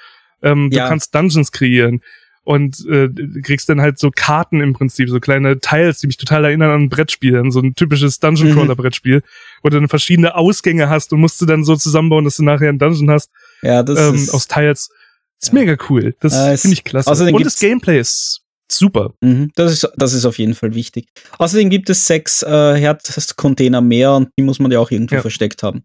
Ähm, 0.44 0.70
Ja. 0.70 0.84
Du 0.84 0.90
kannst 0.90 1.16
Dungeons 1.16 1.54
kreieren. 1.54 2.02
Und 2.44 2.86
äh, 2.90 3.08
du 3.08 3.42
kriegst 3.42 3.70
dann 3.70 3.80
halt 3.80 4.00
so 4.00 4.12
Karten 4.14 4.60
im 4.60 4.74
Prinzip, 4.74 5.08
so 5.10 5.20
kleine 5.22 5.60
Teils, 5.60 6.00
die 6.00 6.08
mich 6.08 6.18
total 6.18 6.44
erinnern 6.44 6.72
an 6.72 6.82
ein 6.82 6.90
Brettspiel, 6.90 7.38
an 7.38 7.52
so 7.52 7.62
ein 7.62 7.74
typisches 7.76 8.20
Dungeon 8.20 8.52
Crawler 8.54 8.76
Brettspiel, 8.76 9.22
wo 9.64 9.70
du 9.70 9.80
dann 9.80 9.88
verschiedene 9.88 10.36
Ausgänge 10.36 10.90
hast 10.90 11.14
und 11.14 11.22
musst 11.22 11.40
du 11.40 11.46
dann 11.46 11.64
so 11.64 11.76
zusammenbauen, 11.78 12.26
dass 12.26 12.36
du 12.36 12.44
nachher 12.44 12.68
einen 12.68 12.80
Dungeon 12.80 13.12
hast 13.12 13.30
Ja, 13.62 13.82
das 13.84 13.98
ähm, 13.98 14.16
ist 14.16 14.34
aus 14.34 14.48
Teils. 14.48 14.90
ist 15.42 15.54
Ja. 15.54 15.60
mega 15.60 15.78
cool. 15.90 16.16
Das 16.20 16.34
Äh, 16.36 16.58
finde 16.58 16.74
ich 16.74 16.84
klasse. 16.84 17.10
Und 17.12 17.46
das 17.46 17.60
Gameplay 17.60 18.00
ist 18.00 18.42
super. 18.78 19.14
Mhm, 19.22 19.52
das, 19.56 19.72
ist, 19.72 19.90
das 19.96 20.14
ist 20.14 20.26
auf 20.26 20.38
jeden 20.40 20.54
Fall 20.56 20.76
wichtig. 20.76 21.08
Außerdem 21.38 21.70
gibt 21.70 21.90
es 21.90 22.08
sechs 22.08 22.44
äh, 22.44 22.76
Herzcontainer 22.78 23.82
mehr 23.82 24.14
und 24.14 24.30
die 24.38 24.44
muss 24.44 24.60
man 24.60 24.72
ja 24.72 24.80
auch 24.80 24.92
irgendwo 24.92 25.16
Ja. 25.16 25.22
versteckt 25.22 25.64
haben. 25.64 25.84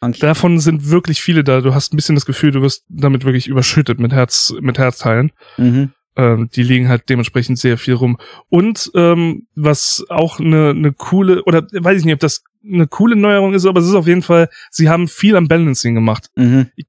Danke. 0.00 0.18
Davon 0.18 0.58
sind 0.58 0.90
wirklich 0.90 1.22
viele 1.22 1.44
da. 1.44 1.60
Du 1.60 1.74
hast 1.74 1.92
ein 1.92 1.96
bisschen 1.96 2.16
das 2.16 2.26
Gefühl, 2.26 2.50
du 2.50 2.60
wirst 2.62 2.84
damit 2.88 3.24
wirklich 3.24 3.46
überschüttet 3.46 4.00
mit 4.00 4.12
Herz, 4.12 4.52
mit 4.60 4.78
Herzteilen. 4.78 5.30
Mhm. 5.56 5.92
Ähm, 6.16 6.50
die 6.54 6.62
liegen 6.64 6.88
halt 6.88 7.08
dementsprechend 7.08 7.58
sehr 7.58 7.78
viel 7.78 7.94
rum. 7.94 8.18
Und 8.48 8.90
ähm, 8.94 9.46
was 9.54 10.04
auch 10.08 10.40
eine, 10.40 10.70
eine 10.70 10.92
coole, 10.92 11.42
oder 11.44 11.66
weiß 11.72 12.00
ich 12.00 12.04
nicht, 12.04 12.14
ob 12.14 12.20
das 12.20 12.42
eine 12.64 12.86
coole 12.86 13.16
Neuerung 13.16 13.54
ist, 13.54 13.64
aber 13.64 13.80
es 13.80 13.86
ist 13.86 13.94
auf 13.94 14.06
jeden 14.06 14.22
Fall, 14.22 14.48
sie 14.70 14.88
haben 14.88 15.08
viel 15.08 15.36
am 15.36 15.48
Balancing 15.48 15.94
gemacht. 15.94 16.28
Mhm. 16.36 16.66
Ich 16.76 16.84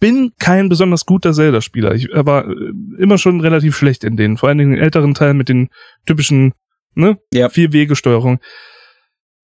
bin 0.00 0.32
kein 0.38 0.68
besonders 0.68 1.04
guter 1.04 1.32
Zelda-Spieler. 1.32 1.94
Ich 1.94 2.08
war 2.12 2.48
äh, 2.48 2.54
immer 2.98 3.18
schon 3.18 3.40
relativ 3.40 3.76
schlecht 3.76 4.04
in 4.04 4.16
denen. 4.16 4.36
Vor 4.36 4.48
allem 4.48 4.60
in 4.60 4.70
den 4.70 4.78
älteren 4.80 5.14
Teilen 5.14 5.36
mit 5.36 5.48
den 5.48 5.68
typischen, 6.06 6.54
ne, 6.94 7.18
Ja. 7.32 7.48
Vier-Wege-Steuerung. 7.48 8.40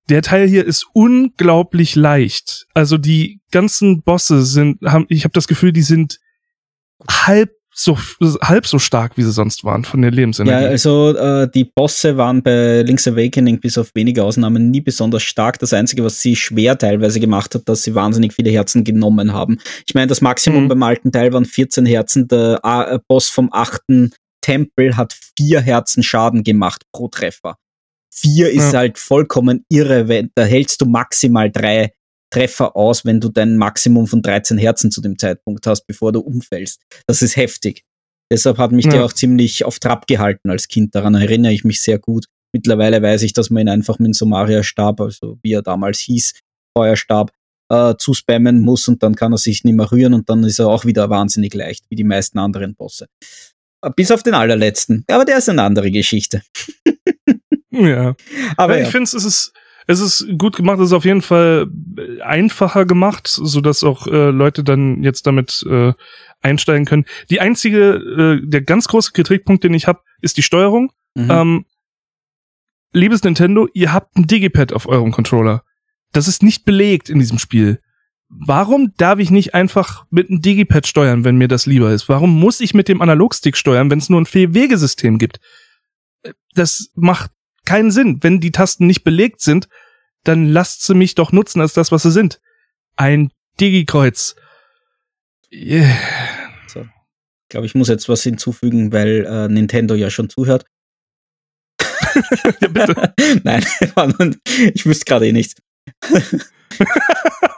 Der 0.08 0.22
Teil 0.22 0.48
hier 0.48 0.66
ist 0.66 0.86
unglaublich 0.92 1.94
leicht. 1.94 2.66
Also 2.74 2.98
die 2.98 3.40
ganzen 3.50 4.02
Bosse 4.02 4.42
sind, 4.42 4.82
haben, 4.82 5.06
ich 5.08 5.24
habe 5.24 5.32
das 5.32 5.46
Gefühl, 5.46 5.72
die 5.72 5.82
sind 5.82 6.18
halb 7.08 7.50
so 7.74 7.96
halb 8.42 8.66
so 8.66 8.78
stark, 8.78 9.16
wie 9.16 9.22
sie 9.22 9.32
sonst 9.32 9.64
waren 9.64 9.84
von 9.84 10.02
der 10.02 10.10
Ja, 10.10 10.16
Lebensenergie. 10.16 10.66
also 10.66 11.16
äh, 11.16 11.48
die 11.50 11.64
Bosse 11.64 12.16
waren 12.16 12.42
bei 12.42 12.82
Link's 12.82 13.08
Awakening 13.08 13.60
bis 13.60 13.78
auf 13.78 13.90
wenige 13.94 14.22
Ausnahmen 14.24 14.70
nie 14.70 14.80
besonders 14.82 15.22
stark. 15.22 15.58
Das 15.58 15.72
Einzige, 15.72 16.04
was 16.04 16.20
sie 16.20 16.36
schwer 16.36 16.76
teilweise 16.76 17.18
gemacht 17.18 17.54
hat, 17.54 17.68
dass 17.68 17.82
sie 17.82 17.94
wahnsinnig 17.94 18.34
viele 18.34 18.50
Herzen 18.50 18.84
genommen 18.84 19.32
haben. 19.32 19.58
Ich 19.86 19.94
meine, 19.94 20.06
das 20.08 20.20
Maximum 20.20 20.64
Mhm. 20.64 20.68
beim 20.68 20.82
alten 20.82 21.12
Teil 21.12 21.32
waren 21.32 21.44
14 21.46 21.86
Herzen. 21.86 22.28
Der 22.28 22.60
äh, 22.62 22.98
Boss 23.08 23.28
vom 23.30 23.48
achten 23.52 24.12
Tempel 24.42 24.96
hat 24.96 25.16
vier 25.38 25.60
Herzen 25.60 26.02
Schaden 26.02 26.42
gemacht 26.44 26.82
pro 26.92 27.08
Treffer. 27.08 27.56
Vier 28.12 28.50
ist 28.50 28.72
Ja. 28.72 28.80
halt 28.80 28.98
vollkommen 28.98 29.64
irre. 29.70 30.08
wenn- 30.08 30.30
Da 30.34 30.42
hältst 30.44 30.80
du 30.82 30.84
maximal 30.86 31.50
drei 31.50 31.92
Treffer 32.32 32.74
aus, 32.76 33.04
wenn 33.04 33.20
du 33.20 33.28
dein 33.28 33.56
Maximum 33.56 34.06
von 34.06 34.22
13 34.22 34.58
Herzen 34.58 34.90
zu 34.90 35.00
dem 35.00 35.18
Zeitpunkt 35.18 35.66
hast, 35.66 35.86
bevor 35.86 36.12
du 36.12 36.20
umfällst. 36.20 36.80
Das 37.06 37.22
ist 37.22 37.36
heftig. 37.36 37.84
Deshalb 38.32 38.56
hat 38.58 38.72
mich 38.72 38.86
Ja. 38.86 38.92
der 38.92 39.04
auch 39.04 39.12
ziemlich 39.12 39.64
auf 39.64 39.78
Trab 39.78 40.06
gehalten 40.06 40.48
als 40.50 40.68
Kind. 40.68 40.94
Daran 40.94 41.14
erinnere 41.14 41.52
ich 41.52 41.64
mich 41.64 41.82
sehr 41.82 41.98
gut. 41.98 42.26
Mittlerweile 42.54 43.02
weiß 43.02 43.22
ich, 43.22 43.32
dass 43.34 43.50
man 43.50 43.62
ihn 43.62 43.68
einfach 43.68 43.98
mit 43.98 44.06
dem 44.08 44.12
Somaria-Stab, 44.14 45.00
also 45.00 45.38
wie 45.42 45.52
er 45.52 45.62
damals 45.62 45.98
hieß, 46.00 46.32
Feuerstab, 46.76 47.30
äh, 47.70 47.94
zuspammen 47.98 48.60
muss 48.60 48.88
und 48.88 49.02
dann 49.02 49.14
kann 49.14 49.32
er 49.32 49.38
sich 49.38 49.64
nicht 49.64 49.74
mehr 49.74 49.90
rühren 49.92 50.14
und 50.14 50.28
dann 50.30 50.44
ist 50.44 50.58
er 50.58 50.68
auch 50.68 50.84
wieder 50.84 51.10
wahnsinnig 51.10 51.52
leicht, 51.54 51.84
wie 51.90 51.96
die 51.96 52.04
meisten 52.04 52.38
anderen 52.38 52.74
Bosse. 52.74 53.06
Äh, 53.84 53.90
Bis 53.96 54.10
auf 54.10 54.22
den 54.22 54.34
allerletzten. 54.34 55.04
Aber 55.08 55.24
der 55.24 55.38
ist 55.38 55.48
eine 55.48 55.62
andere 55.62 55.90
Geschichte. 55.90 56.42
ja. 57.70 58.14
Aber 58.56 58.74
ja, 58.74 58.80
ja, 58.80 58.86
ich 58.86 58.92
finde, 58.92 59.04
es 59.04 59.14
ist, 59.24 59.52
es 59.86 60.00
ist 60.00 60.26
gut 60.38 60.56
gemacht, 60.56 60.78
es 60.78 60.86
ist 60.86 60.92
auf 60.92 61.04
jeden 61.04 61.22
Fall 61.22 61.68
äh, 61.96 62.20
einfacher 62.22 62.86
gemacht, 62.86 63.26
so 63.28 63.60
dass 63.60 63.84
auch 63.84 64.06
äh, 64.06 64.30
Leute 64.30 64.64
dann 64.64 65.02
jetzt 65.02 65.26
damit 65.26 65.64
äh, 65.68 65.92
einsteigen 66.40 66.84
können. 66.84 67.04
Die 67.30 67.40
einzige, 67.40 68.40
äh, 68.42 68.46
der 68.46 68.62
ganz 68.62 68.88
große 68.88 69.12
Kritikpunkt, 69.12 69.64
den 69.64 69.74
ich 69.74 69.86
habe, 69.86 70.00
ist 70.20 70.36
die 70.36 70.42
Steuerung. 70.42 70.92
mhm. 71.14 71.30
Ähm, 71.30 71.64
liebes 72.92 73.22
Nintendo, 73.22 73.68
ihr 73.72 73.92
habt 73.92 74.16
ein 74.16 74.26
Digipad 74.26 74.72
auf 74.72 74.86
eurem 74.86 75.12
Controller. 75.12 75.62
Das 76.12 76.28
ist 76.28 76.42
nicht 76.42 76.64
belegt 76.64 77.08
in 77.08 77.18
diesem 77.18 77.38
Spiel. 77.38 77.80
Warum 78.28 78.92
darf 78.96 79.18
ich 79.18 79.30
nicht 79.30 79.54
einfach 79.54 80.04
mit 80.10 80.30
einem 80.30 80.40
Digipad 80.40 80.86
steuern, 80.86 81.24
wenn 81.24 81.36
mir 81.36 81.48
das 81.48 81.66
lieber 81.66 81.90
ist? 81.92 82.08
Warum 82.08 82.38
muss 82.38 82.60
ich 82.60 82.74
mit 82.74 82.88
dem 82.88 83.02
Analogstick 83.02 83.56
steuern, 83.56 83.90
wenn 83.90 83.98
es 83.98 84.08
nur 84.08 84.20
ein 84.20 84.26
Vier-Wege-System 84.26 85.18
gibt? 85.18 85.38
Äh, 86.22 86.32
Das 86.54 86.90
macht 86.94 87.30
keinen 87.72 87.90
Sinn. 87.90 88.18
Wenn 88.20 88.38
die 88.38 88.50
Tasten 88.50 88.86
nicht 88.86 89.02
belegt 89.02 89.40
sind, 89.40 89.66
dann 90.24 90.46
lasst 90.46 90.84
sie 90.84 90.92
mich 90.92 91.14
doch 91.14 91.32
nutzen 91.32 91.62
als 91.62 91.72
das, 91.72 91.90
was 91.90 92.02
sie 92.02 92.10
sind. 92.10 92.38
Ein 92.96 93.30
Digi-Kreuz. 93.58 94.36
Yeah. 95.50 95.96
ich 96.66 97.48
glaube, 97.48 97.66
ich 97.66 97.74
muss 97.74 97.88
jetzt 97.88 98.10
was 98.10 98.22
hinzufügen, 98.22 98.92
weil 98.92 99.24
äh, 99.26 99.48
Nintendo 99.48 99.94
ja 99.94 100.10
schon 100.10 100.28
zuhört. 100.28 100.66
Ja, 102.60 102.68
bitte. 102.68 103.14
Nein, 103.42 103.64
ich 104.74 104.84
wüsste 104.84 105.06
gerade 105.06 105.26
eh 105.28 105.32
nichts. 105.32 105.54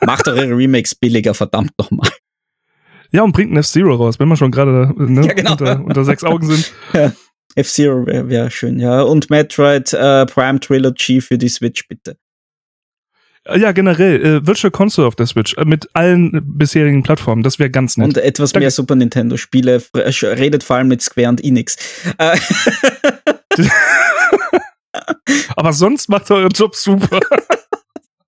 Macht 0.07 0.29
eure 0.29 0.57
Remakes 0.57 0.95
billiger, 0.95 1.35
verdammt 1.35 1.73
nochmal. 1.77 2.09
Ja, 3.11 3.23
und 3.23 3.33
bringt 3.33 3.53
ein 3.53 3.57
F-Zero 3.57 3.97
raus, 3.97 4.21
wenn 4.21 4.29
wir 4.29 4.37
schon 4.37 4.53
gerade 4.53 4.95
ne, 4.97 5.27
Ja, 5.27 5.33
genau. 5.33 5.53
unter, 5.53 5.85
unter 5.85 6.05
sechs 6.05 6.23
Augen 6.23 6.47
sind. 6.47 6.73
F-Zero 7.57 8.07
wäre 8.07 8.29
wär 8.29 8.51
schön, 8.51 8.79
ja. 8.79 9.03
Und 9.03 9.31
Metroid 9.31 9.93
äh, 9.93 10.27
Prime 10.27 10.61
Trilogy 10.61 11.21
für 11.21 11.39
die 11.39 11.49
Switch, 11.49 11.87
bitte. 11.89 12.17
Äh, 13.45 13.59
Ja, 13.59 13.73
generell, 13.73 14.25
äh, 14.25 14.47
Virtual 14.47 14.71
Console 14.71 15.07
auf 15.07 15.17
der 15.17 15.27
Switch 15.27 15.57
äh, 15.57 15.65
mit 15.65 15.89
allen 15.95 16.41
bisherigen 16.45 17.03
Plattformen, 17.03 17.43
das 17.43 17.59
wäre 17.59 17.71
ganz 17.71 17.97
nett. 17.97 18.09
Und 18.09 18.19
etwas 18.19 18.53
Danke. 18.53 18.65
mehr 18.65 18.71
Super 18.71 18.95
Nintendo-Spiele. 18.97 19.83
Redet 19.95 20.63
vor 20.65 20.77
allem 20.77 20.89
mit 20.89 21.03
Square 21.03 21.29
und 21.29 21.45
Enix. 21.45 21.77
Äh, 22.19 22.37
Aber 25.57 25.73
sonst 25.73 26.09
macht 26.09 26.31
euren 26.31 26.51
Job 26.51 26.75
super. 26.75 27.21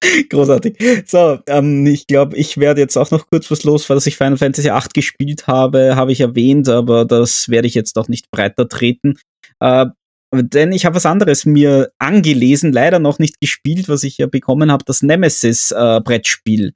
Großartig. 0.30 0.76
So, 1.06 1.38
ähm, 1.46 1.86
ich 1.86 2.06
glaube, 2.06 2.36
ich 2.36 2.58
werde 2.58 2.80
jetzt 2.80 2.96
auch 2.96 3.10
noch 3.10 3.28
kurz 3.30 3.50
was 3.50 3.64
los, 3.64 3.88
weil 3.88 3.96
dass 3.96 4.06
ich 4.06 4.16
Final 4.16 4.36
Fantasy 4.36 4.68
VIII 4.68 4.88
gespielt 4.92 5.46
habe, 5.46 5.96
habe 5.96 6.12
ich 6.12 6.20
erwähnt, 6.20 6.68
aber 6.68 7.04
das 7.04 7.48
werde 7.48 7.66
ich 7.66 7.74
jetzt 7.74 7.96
auch 7.98 8.08
nicht 8.08 8.30
breiter 8.30 8.68
treten. 8.68 9.18
Äh, 9.60 9.86
denn 10.34 10.72
ich 10.72 10.84
habe 10.84 10.96
was 10.96 11.06
anderes 11.06 11.46
mir 11.46 11.90
angelesen, 11.98 12.72
leider 12.72 12.98
noch 12.98 13.18
nicht 13.18 13.40
gespielt, 13.40 13.88
was 13.88 14.02
ich 14.02 14.18
ja 14.18 14.26
bekommen 14.26 14.70
habe, 14.70 14.84
das 14.84 15.02
Nemesis-Brettspiel. 15.02 16.72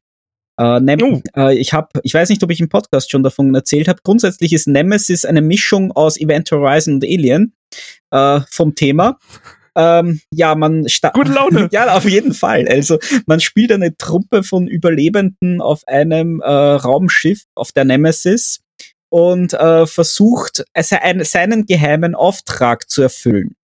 Äh, 0.58 0.80
Nem 0.80 1.02
Oh. 1.02 1.22
äh, 1.36 1.56
ich 1.58 1.72
habe, 1.72 1.88
ich 2.02 2.14
weiß 2.14 2.28
nicht, 2.28 2.42
ob 2.42 2.50
ich 2.50 2.60
im 2.60 2.68
Podcast 2.68 3.10
schon 3.10 3.22
davon 3.22 3.54
erzählt 3.54 3.88
habe. 3.88 4.00
Grundsätzlich 4.02 4.52
ist 4.52 4.68
Nemesis 4.68 5.24
eine 5.24 5.42
Mischung 5.42 5.92
aus 5.92 6.18
Event 6.18 6.50
Horizon 6.50 6.94
und 6.94 7.04
Alien 7.04 7.54
äh, 8.10 8.40
vom 8.50 8.74
Thema. 8.74 9.18
Ähm, 9.76 10.20
ja, 10.32 10.54
man 10.54 10.88
sta- 10.88 11.10
Gute 11.10 11.32
Laune. 11.32 11.68
ja, 11.72 11.94
auf 11.96 12.04
jeden 12.04 12.34
Fall. 12.34 12.66
Also 12.68 12.98
man 13.26 13.40
spielt 13.40 13.72
eine 13.72 13.96
Truppe 13.96 14.42
von 14.42 14.66
Überlebenden 14.66 15.60
auf 15.60 15.86
einem 15.86 16.40
äh, 16.40 16.48
Raumschiff 16.50 17.44
auf 17.54 17.72
der 17.72 17.84
Nemesis 17.84 18.60
und 19.10 19.54
äh, 19.54 19.86
versucht 19.86 20.64
also 20.72 20.96
ein, 21.00 21.24
seinen 21.24 21.66
geheimen 21.66 22.14
Auftrag 22.14 22.88
zu 22.90 23.02
erfüllen 23.02 23.54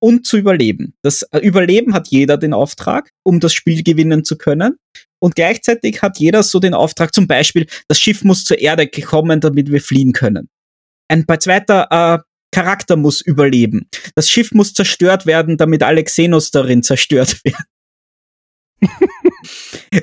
und 0.00 0.26
zu 0.26 0.36
überleben. 0.36 0.94
Das 1.02 1.22
äh, 1.32 1.38
Überleben 1.38 1.94
hat 1.94 2.08
jeder 2.08 2.36
den 2.36 2.52
Auftrag, 2.52 3.10
um 3.24 3.40
das 3.40 3.52
Spiel 3.52 3.82
gewinnen 3.82 4.24
zu 4.24 4.36
können. 4.36 4.76
Und 5.20 5.34
gleichzeitig 5.34 6.02
hat 6.02 6.18
jeder 6.18 6.44
so 6.44 6.60
den 6.60 6.74
Auftrag, 6.74 7.12
zum 7.12 7.26
Beispiel, 7.26 7.66
das 7.88 7.98
Schiff 7.98 8.22
muss 8.22 8.44
zur 8.44 8.58
Erde 8.60 8.88
kommen, 8.88 9.40
damit 9.40 9.70
wir 9.70 9.80
fliehen 9.80 10.12
können. 10.12 10.48
Ein 11.08 11.24
zweiter 11.40 11.88
äh, 11.90 12.18
Charakter 12.58 12.96
muss 12.96 13.20
überleben. 13.20 13.88
Das 14.16 14.28
Schiff 14.28 14.50
muss 14.52 14.72
zerstört 14.74 15.26
werden, 15.26 15.56
damit 15.56 15.82
alle 15.84 16.02
Xenos 16.02 16.50
darin 16.50 16.82
zerstört 16.82 17.40
werden. 17.44 17.64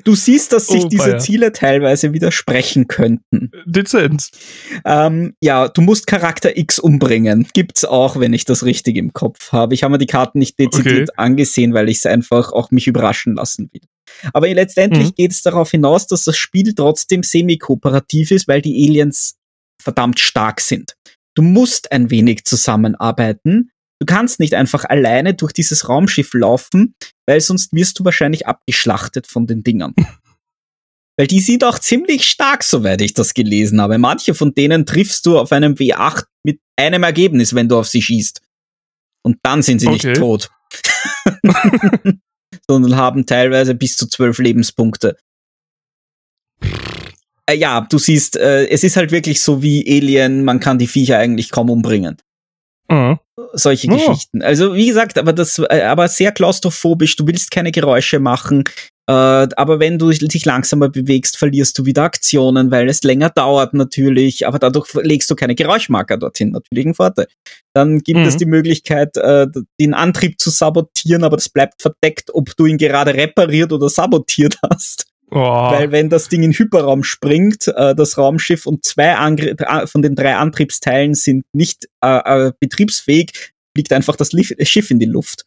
du 0.03 0.15
siehst, 0.15 0.53
dass 0.53 0.67
sich 0.67 0.85
Oh, 0.85 0.87
diese 0.87 1.03
weia. 1.03 1.17
Ziele 1.19 1.51
teilweise 1.51 2.13
widersprechen 2.13 2.87
könnten. 2.87 3.51
Dezent. 3.65 4.29
Ähm, 4.85 5.33
ja, 5.41 5.67
du 5.67 5.81
musst 5.81 6.07
Charakter 6.07 6.57
X 6.57 6.79
umbringen. 6.79 7.47
Gibt's 7.53 7.83
auch, 7.85 8.19
wenn 8.19 8.33
ich 8.33 8.45
das 8.45 8.63
richtig 8.65 8.97
im 8.97 9.11
Kopf 9.13 9.51
habe. 9.51 9.73
Ich 9.73 9.83
habe 9.83 9.91
mir 9.93 9.97
die 9.97 10.05
Karten 10.05 10.39
nicht 10.39 10.57
dezidiert 10.59 11.17
angesehen, 11.19 11.73
weil 11.73 11.89
ich 11.89 11.97
es 11.97 12.05
einfach 12.05 12.51
auch 12.51 12.71
mich 12.71 12.87
überraschen 12.87 13.35
lassen 13.35 13.69
will. 13.73 13.81
Aber 14.33 14.47
letztendlich 14.47 15.09
Mhm. 15.09 15.15
geht 15.15 15.31
es 15.31 15.41
darauf 15.41 15.71
hinaus, 15.71 16.07
dass 16.07 16.23
das 16.23 16.37
Spiel 16.37 16.73
trotzdem 16.73 17.21
semi-kooperativ 17.23 18.31
ist, 18.31 18.47
weil 18.47 18.61
die 18.61 18.87
Aliens 18.87 19.35
verdammt 19.81 20.19
stark 20.19 20.61
sind. 20.61 20.95
Du 21.35 21.41
musst 21.41 21.91
ein 21.91 22.09
wenig 22.09 22.45
zusammenarbeiten. 22.45 23.71
Du 23.99 24.05
kannst 24.05 24.39
nicht 24.39 24.53
einfach 24.53 24.85
alleine 24.85 25.33
durch 25.33 25.53
dieses 25.53 25.87
Raumschiff 25.87 26.33
laufen, 26.33 26.95
weil 27.27 27.39
sonst 27.41 27.73
wirst 27.73 27.99
du 27.99 28.05
wahrscheinlich 28.05 28.47
abgeschlachtet 28.47 29.27
von 29.27 29.47
den 29.47 29.63
Dingern. 29.63 29.93
Weil 31.17 31.27
die 31.27 31.39
sind 31.39 31.63
auch 31.63 31.79
ziemlich 31.79 32.27
stark, 32.27 32.61
soweit 32.61 32.99
ich 32.99 33.13
das 33.13 33.33
gelesen 33.33 33.79
habe. 33.79 33.97
Manche 33.97 34.33
von 34.33 34.53
denen 34.53 34.85
triffst 34.85 35.25
du 35.25 35.39
auf 35.39 35.53
einem 35.53 35.75
W8 35.75 36.25
mit 36.43 36.59
einem 36.75 37.03
Ergebnis, 37.03 37.55
wenn 37.55 37.69
du 37.69 37.79
auf 37.79 37.87
sie 37.87 38.01
schießt. 38.01 38.41
Und 39.23 39.37
dann 39.41 39.61
sind 39.61 39.79
sie 39.79 39.87
Okay. 39.87 40.09
nicht 40.09 40.19
tot. 40.19 40.49
Sondern 42.67 42.97
haben 42.97 43.25
teilweise 43.25 43.75
bis 43.75 43.95
zu 43.95 44.07
zwölf 44.07 44.39
Lebenspunkte. 44.39 45.17
Äh, 47.47 47.57
ja, 47.57 47.81
du 47.89 47.97
siehst, 47.97 48.37
äh, 48.37 48.67
es 48.67 48.83
ist 48.83 48.97
halt 48.97 49.11
wirklich 49.11 49.41
so 49.41 49.61
wie 49.61 49.85
Alien, 49.87 50.43
man 50.43 50.59
kann 50.59 50.79
die 50.79 50.87
Viecher 50.87 51.17
eigentlich 51.19 51.51
kaum 51.51 51.69
umbringen 51.69 52.17
Ah. 52.87 53.17
solche 53.53 53.87
Oh. 53.89 53.95
Geschichten. 53.95 54.41
Also 54.41 54.75
wie 54.75 54.87
gesagt, 54.87 55.17
aber 55.17 55.33
das, 55.33 55.59
äh, 55.59 55.81
aber 55.83 56.07
sehr 56.07 56.31
klaustrophobisch. 56.31 57.15
Du 57.15 57.25
willst 57.27 57.49
keine 57.51 57.71
Geräusche 57.71 58.19
machen, 58.19 58.63
äh, 59.07 59.11
aber 59.13 59.79
wenn 59.79 59.97
du 59.99 60.09
dich 60.11 60.45
langsamer 60.45 60.89
bewegst, 60.89 61.37
verlierst 61.37 61.77
du 61.79 61.85
wieder 61.85 62.03
Aktionen, 62.03 62.69
weil 62.71 62.87
es 62.89 63.01
länger 63.03 63.29
dauert 63.31 63.73
natürlich. 63.73 64.47
Aber 64.47 64.59
dadurch 64.59 64.93
legst 65.01 65.29
du 65.31 65.35
keine 65.35 65.55
Geräuschmarker 65.55 66.17
dorthin. 66.17 66.51
Natürlich 66.51 66.85
ein 66.85 66.93
Vorteil. 66.93 67.27
Dann 67.73 67.99
gibt 67.99 68.19
Mhm. 68.19 68.25
es 68.25 68.37
die 68.37 68.45
Möglichkeit, 68.45 69.17
äh, 69.17 69.47
den 69.79 69.93
Antrieb 69.95 70.39
zu 70.39 70.49
sabotieren, 70.51 71.23
aber 71.23 71.37
das 71.37 71.49
bleibt 71.49 71.81
verdeckt, 71.81 72.29
ob 72.33 72.55
du 72.55 72.65
ihn 72.67 72.77
gerade 72.77 73.13
repariert 73.15 73.71
oder 73.73 73.89
sabotiert 73.89 74.57
hast. 74.71 75.05
Oh. 75.31 75.39
Weil 75.39 75.91
wenn 75.91 76.09
das 76.09 76.29
Ding 76.29 76.43
in 76.43 76.53
Hyperraum 76.53 77.03
springt, 77.03 77.67
äh, 77.67 77.95
das 77.95 78.17
Raumschiff 78.17 78.65
und 78.65 78.85
zwei 78.85 79.15
Angr 79.15 79.87
von 79.87 80.01
den 80.01 80.15
drei 80.15 80.35
Antriebsteilen 80.35 81.15
sind 81.15 81.45
nicht 81.53 81.87
äh, 82.01 82.47
äh, 82.47 82.51
betriebsfähig, 82.59 83.53
fliegt 83.75 83.91
einfach 83.91 84.15
das 84.15 84.31
Lif 84.31 84.53
Schiff 84.61 84.91
in 84.91 84.99
die 84.99 85.05
Luft. 85.05 85.45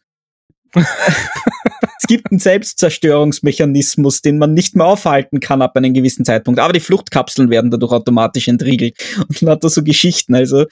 es 0.73 2.07
gibt 2.07 2.29
einen 2.29 2.39
Selbstzerstörungsmechanismus, 2.39 4.21
den 4.21 4.37
man 4.37 4.53
nicht 4.53 4.75
mehr 4.75 4.85
aufhalten 4.85 5.39
kann 5.39 5.61
ab 5.61 5.75
einem 5.75 5.93
gewissen 5.93 6.25
Zeitpunkt. 6.25 6.59
Aber 6.59 6.73
die 6.73 6.79
Fluchtkapseln 6.79 7.49
werden 7.49 7.71
dadurch 7.71 7.91
automatisch 7.91 8.47
entriegelt. 8.47 8.95
Und 9.17 9.41
dann 9.41 9.49
hat 9.49 9.63
er 9.63 9.69
so 9.69 9.83
Geschichten. 9.83 10.35
Also 10.35 10.65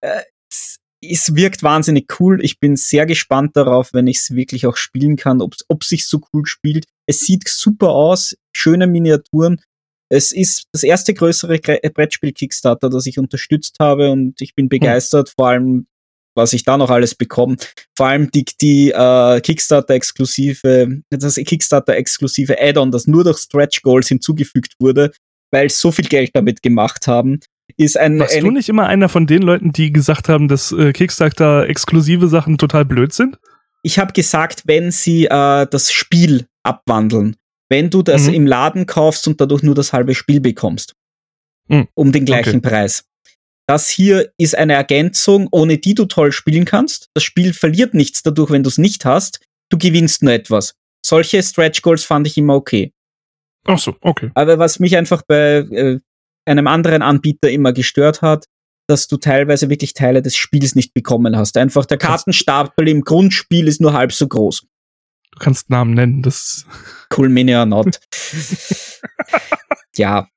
äh, 0.00 0.22
es, 0.50 0.78
es 1.00 1.34
wirkt 1.36 1.62
wahnsinnig 1.62 2.18
cool. 2.18 2.44
Ich 2.44 2.58
bin 2.58 2.74
sehr 2.74 3.06
gespannt 3.06 3.56
darauf, 3.56 3.92
wenn 3.92 4.08
ich 4.08 4.18
es 4.18 4.34
wirklich 4.34 4.66
auch 4.66 4.76
spielen 4.76 5.16
kann, 5.16 5.40
ob 5.40 5.54
ob 5.68 5.84
sich 5.84 6.06
so 6.06 6.20
cool 6.32 6.46
spielt. 6.46 6.86
Es 7.06 7.20
sieht 7.20 7.48
super 7.48 7.90
aus, 7.90 8.34
schöne 8.56 8.86
Miniaturen. 8.86 9.60
Es 10.08 10.32
ist 10.32 10.64
das 10.72 10.82
erste 10.82 11.14
größere 11.14 11.56
Gre- 11.56 11.80
Brettspiel-Kickstarter, 11.92 12.90
das 12.90 13.06
ich 13.06 13.18
unterstützt 13.18 13.76
habe 13.80 14.10
und 14.10 14.40
ich 14.40 14.54
bin 14.54 14.68
begeistert, 14.68 15.32
vor 15.36 15.48
allem, 15.48 15.86
was 16.36 16.52
ich 16.52 16.64
da 16.64 16.76
noch 16.76 16.90
alles 16.90 17.14
bekomme. 17.14 17.56
Vor 17.96 18.06
allem 18.06 18.30
die, 18.30 18.44
die 18.60 18.90
äh, 18.90 19.40
Kickstarter-exklusive, 19.40 21.02
das 21.10 21.34
Kickstarter-exklusive 21.36 22.60
Add-on, 22.60 22.92
das 22.92 23.06
nur 23.06 23.24
durch 23.24 23.38
Stretch 23.38 23.82
Goals 23.82 24.08
hinzugefügt 24.08 24.74
wurde, 24.78 25.12
weil 25.50 25.70
so 25.70 25.90
viel 25.90 26.06
Geld 26.06 26.30
damit 26.34 26.62
gemacht 26.62 27.06
haben, 27.08 27.40
ist 27.76 27.98
ein, 27.98 28.20
Warst 28.20 28.40
du 28.40 28.50
nicht 28.52 28.68
immer 28.68 28.86
einer 28.86 29.08
von 29.08 29.26
den 29.26 29.42
Leuten, 29.42 29.72
die 29.72 29.92
gesagt 29.92 30.28
haben, 30.28 30.46
dass 30.46 30.70
äh, 30.70 30.92
Kickstarter 30.92 31.68
exklusive 31.68 32.28
Sachen 32.28 32.58
total 32.58 32.84
blöd 32.84 33.12
sind? 33.12 33.38
ich 33.86 34.00
habe 34.00 34.12
gesagt, 34.12 34.64
wenn 34.66 34.90
sie 34.90 35.26
äh, 35.26 35.66
das 35.70 35.92
Spiel 35.92 36.46
abwandeln, 36.64 37.36
wenn 37.68 37.90
du 37.90 38.02
das 38.02 38.26
Mhm. 38.28 38.34
im 38.34 38.46
Laden 38.46 38.86
kaufst 38.86 39.26
und 39.28 39.40
dadurch 39.40 39.62
nur 39.62 39.74
das 39.74 39.92
halbe 39.92 40.14
Spiel 40.14 40.40
bekommst, 40.40 40.94
Mhm. 41.68 41.88
um 41.94 42.12
den 42.12 42.24
gleichen 42.24 42.62
Preis. 42.62 43.04
Das 43.68 43.88
hier 43.88 44.30
ist 44.38 44.56
eine 44.56 44.74
Ergänzung, 44.74 45.48
ohne 45.50 45.78
die 45.78 45.94
du 45.94 46.04
toll 46.04 46.30
spielen 46.30 46.64
kannst. 46.64 47.08
Das 47.14 47.24
Spiel 47.24 47.52
verliert 47.52 47.94
nichts 47.94 48.22
dadurch, 48.22 48.50
wenn 48.50 48.62
du 48.62 48.68
es 48.68 48.78
nicht 48.78 49.04
hast. 49.04 49.40
Du 49.70 49.78
gewinnst 49.78 50.22
nur 50.22 50.32
etwas. 50.32 50.74
Solche 51.04 51.42
Stretch 51.42 51.82
Goals 51.82 52.04
fand 52.04 52.26
ich 52.28 52.36
immer 52.38 52.54
okay. 52.54 52.92
Ach 53.64 53.78
so, 53.78 53.96
okay. 54.00 54.30
Aber 54.34 54.60
was 54.60 54.78
mich 54.78 54.96
einfach 54.96 55.22
bei 55.26 55.56
äh, 55.70 55.98
einem 56.44 56.68
anderen 56.68 57.02
Anbieter 57.02 57.50
immer 57.50 57.72
gestört 57.72 58.22
hat, 58.22 58.44
dass 58.88 59.08
du 59.08 59.16
teilweise 59.16 59.68
wirklich 59.68 59.94
Teile 59.94 60.22
des 60.22 60.36
Spiels 60.36 60.76
nicht 60.76 60.94
bekommen 60.94 61.36
hast. 61.36 61.56
Einfach 61.56 61.86
der 61.86 61.98
Kartenstapel 61.98 62.86
im 62.86 63.00
Grundspiel 63.00 63.66
ist 63.66 63.80
nur 63.80 63.92
halb 63.92 64.12
so 64.12 64.28
groß. 64.28 64.64
Du 65.36 65.44
kannst 65.44 65.68
Namen 65.70 65.94
nennen. 65.94 66.22
Das 66.22 66.64
Cool 67.14 67.28
Mini 67.28 67.54
or 67.54 67.66
not. 67.66 68.00
ja. 69.96 70.28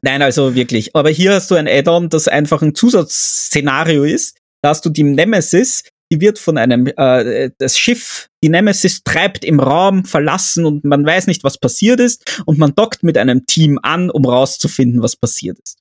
Nein, 0.00 0.22
also 0.22 0.54
wirklich. 0.54 0.96
Aber 0.96 1.10
hier 1.10 1.34
hast 1.34 1.50
du 1.50 1.54
ein 1.54 1.68
Add-on, 1.68 2.08
das 2.08 2.28
einfach 2.28 2.62
ein 2.62 2.74
Zusatzszenario 2.74 4.04
ist. 4.04 4.38
Da 4.62 4.70
hast 4.70 4.84
du 4.84 4.90
die 4.90 5.02
Nemesis, 5.02 5.84
die 6.10 6.20
wird 6.20 6.38
von 6.38 6.56
einem, 6.58 6.86
äh, 6.86 7.50
das 7.58 7.78
Schiff, 7.78 8.28
die 8.42 8.48
Nemesis 8.48 9.02
treibt 9.04 9.44
im 9.44 9.60
Raum 9.60 10.04
verlassen 10.04 10.64
und 10.64 10.84
man 10.84 11.04
weiß 11.04 11.26
nicht, 11.26 11.44
was 11.44 11.58
passiert 11.58 12.00
ist 12.00 12.42
und 12.46 12.58
man 12.58 12.74
dockt 12.74 13.02
mit 13.02 13.18
einem 13.18 13.46
Team 13.46 13.78
an, 13.82 14.10
um 14.10 14.24
rauszufinden, 14.24 15.02
was 15.02 15.16
passiert 15.16 15.58
ist. 15.58 15.78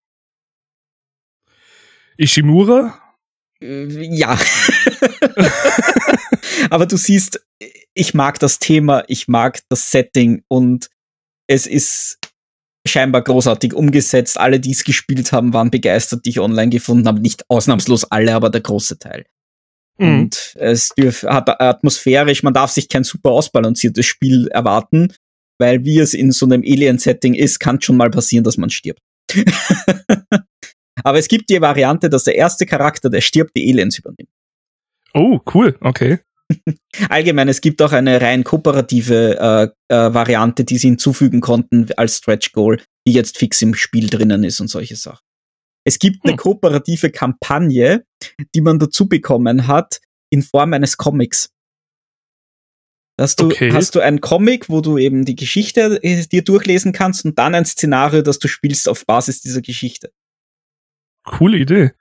Ishimura? 2.18 3.00
Ja. 3.60 4.38
Aber 6.70 6.86
du 6.86 6.98
siehst, 6.98 7.46
ich 7.94 8.14
mag 8.14 8.40
das 8.40 8.60
Thema, 8.60 9.04
ich 9.08 9.28
mag 9.28 9.60
das 9.70 9.92
Setting 9.92 10.44
und 10.48 10.90
es 11.48 11.68
ist 11.68 12.18
scheinbar 12.88 13.24
großartig 13.24 13.74
umgesetzt. 13.74 14.40
Alle, 14.40 14.60
die 14.60 14.72
es 14.72 14.84
gespielt 14.84 15.32
haben, 15.32 15.54
waren 15.54 15.72
begeistert, 15.72 16.26
die 16.26 16.32
ich 16.32 16.40
online 16.40 16.70
gefunden 16.70 17.08
habe. 17.08 17.20
Nicht 17.20 17.50
ausnahmslos 17.50 18.06
alle, 18.06 18.34
aber 18.34 18.50
der 18.50 18.62
große 18.62 18.98
Teil. 18.98 19.26
Mhm. 19.98 20.20
Und 20.22 20.56
es 20.56 20.90
dürf, 20.90 21.24
hat 21.24 21.50
atmosphärisch, 21.62 22.44
man 22.44 22.54
darf 22.54 22.72
sich 22.72 22.90
kein 22.90 23.04
super 23.04 23.32
ausbalanciertes 23.32 24.06
Spiel 24.06 24.48
erwarten, 24.48 25.14
weil 25.60 25.86
wie 25.86 26.00
es 26.00 26.14
in 26.14 26.32
so 26.32 26.46
einem 26.46 26.64
Alien-Setting 26.64 27.36
ist, 27.36 27.60
kann 27.60 27.82
schon 27.82 27.98
mal 27.98 28.10
passieren, 28.10 28.44
dass 28.44 28.58
man 28.58 28.70
stirbt. 28.70 29.02
Aber 31.04 31.18
es 31.18 31.28
gibt 31.28 31.50
die 31.50 31.62
Variante, 31.62 32.10
dass 32.10 32.24
der 32.24 32.36
erste 32.36 32.66
Charakter, 32.66 33.10
der 33.10 33.22
stirbt, 33.22 33.56
die 33.56 33.72
Aliens 33.72 33.98
übernimmt. 33.98 34.30
Oh, 35.14 35.40
cool, 35.54 35.78
okay. 35.82 36.20
Allgemein, 37.10 37.48
es 37.48 37.62
gibt 37.62 37.82
auch 37.82 37.92
eine 37.92 38.22
rein 38.22 38.44
kooperative 38.44 39.74
äh, 39.90 39.96
äh, 39.96 40.14
Variante, 40.14 40.64
die 40.64 40.78
sie 40.78 40.90
hinzufügen 40.90 41.42
konnten 41.42 41.88
als 41.98 42.18
Stretch 42.18 42.52
Goal, 42.52 42.82
die 43.08 43.14
jetzt 43.14 43.38
fix 43.38 43.62
im 43.62 43.74
Spiel 43.74 44.10
drinnen 44.10 44.44
ist 44.44 44.60
und 44.60 44.68
solche 44.68 44.96
Sachen. 44.96 45.24
Es 45.84 46.00
gibt 46.00 46.24
eine 46.24 46.34
hm. 46.34 46.38
kooperative 46.38 47.10
Kampagne, 47.10 48.06
die 48.54 48.62
man 48.62 48.80
dazu 48.80 49.08
bekommen 49.08 49.68
hat 49.68 50.00
in 50.32 50.44
Form 50.44 50.74
eines 50.74 50.98
Comics. 50.98 51.52
Hast 53.20 53.40
du, 53.40 53.48
okay. 53.48 53.72
hast 53.72 53.94
du 53.96 54.00
einen 54.00 54.22
Comic, 54.22 54.70
wo 54.70 54.82
du 54.82 54.98
eben 54.98 55.26
die 55.26 55.36
Geschichte 55.36 56.00
äh, 56.02 56.26
dir 56.26 56.44
durchlesen 56.44 56.92
kannst 56.92 57.26
und 57.26 57.38
dann 57.38 57.54
ein 57.54 57.66
Szenario, 57.66 58.22
das 58.22 58.40
du 58.40 58.48
spielst 58.48 58.90
auf 58.90 59.06
Basis 59.06 59.42
dieser 59.42 59.62
Geschichte. 59.62 60.12
Coole 61.24 61.58
Idee. 61.58 61.92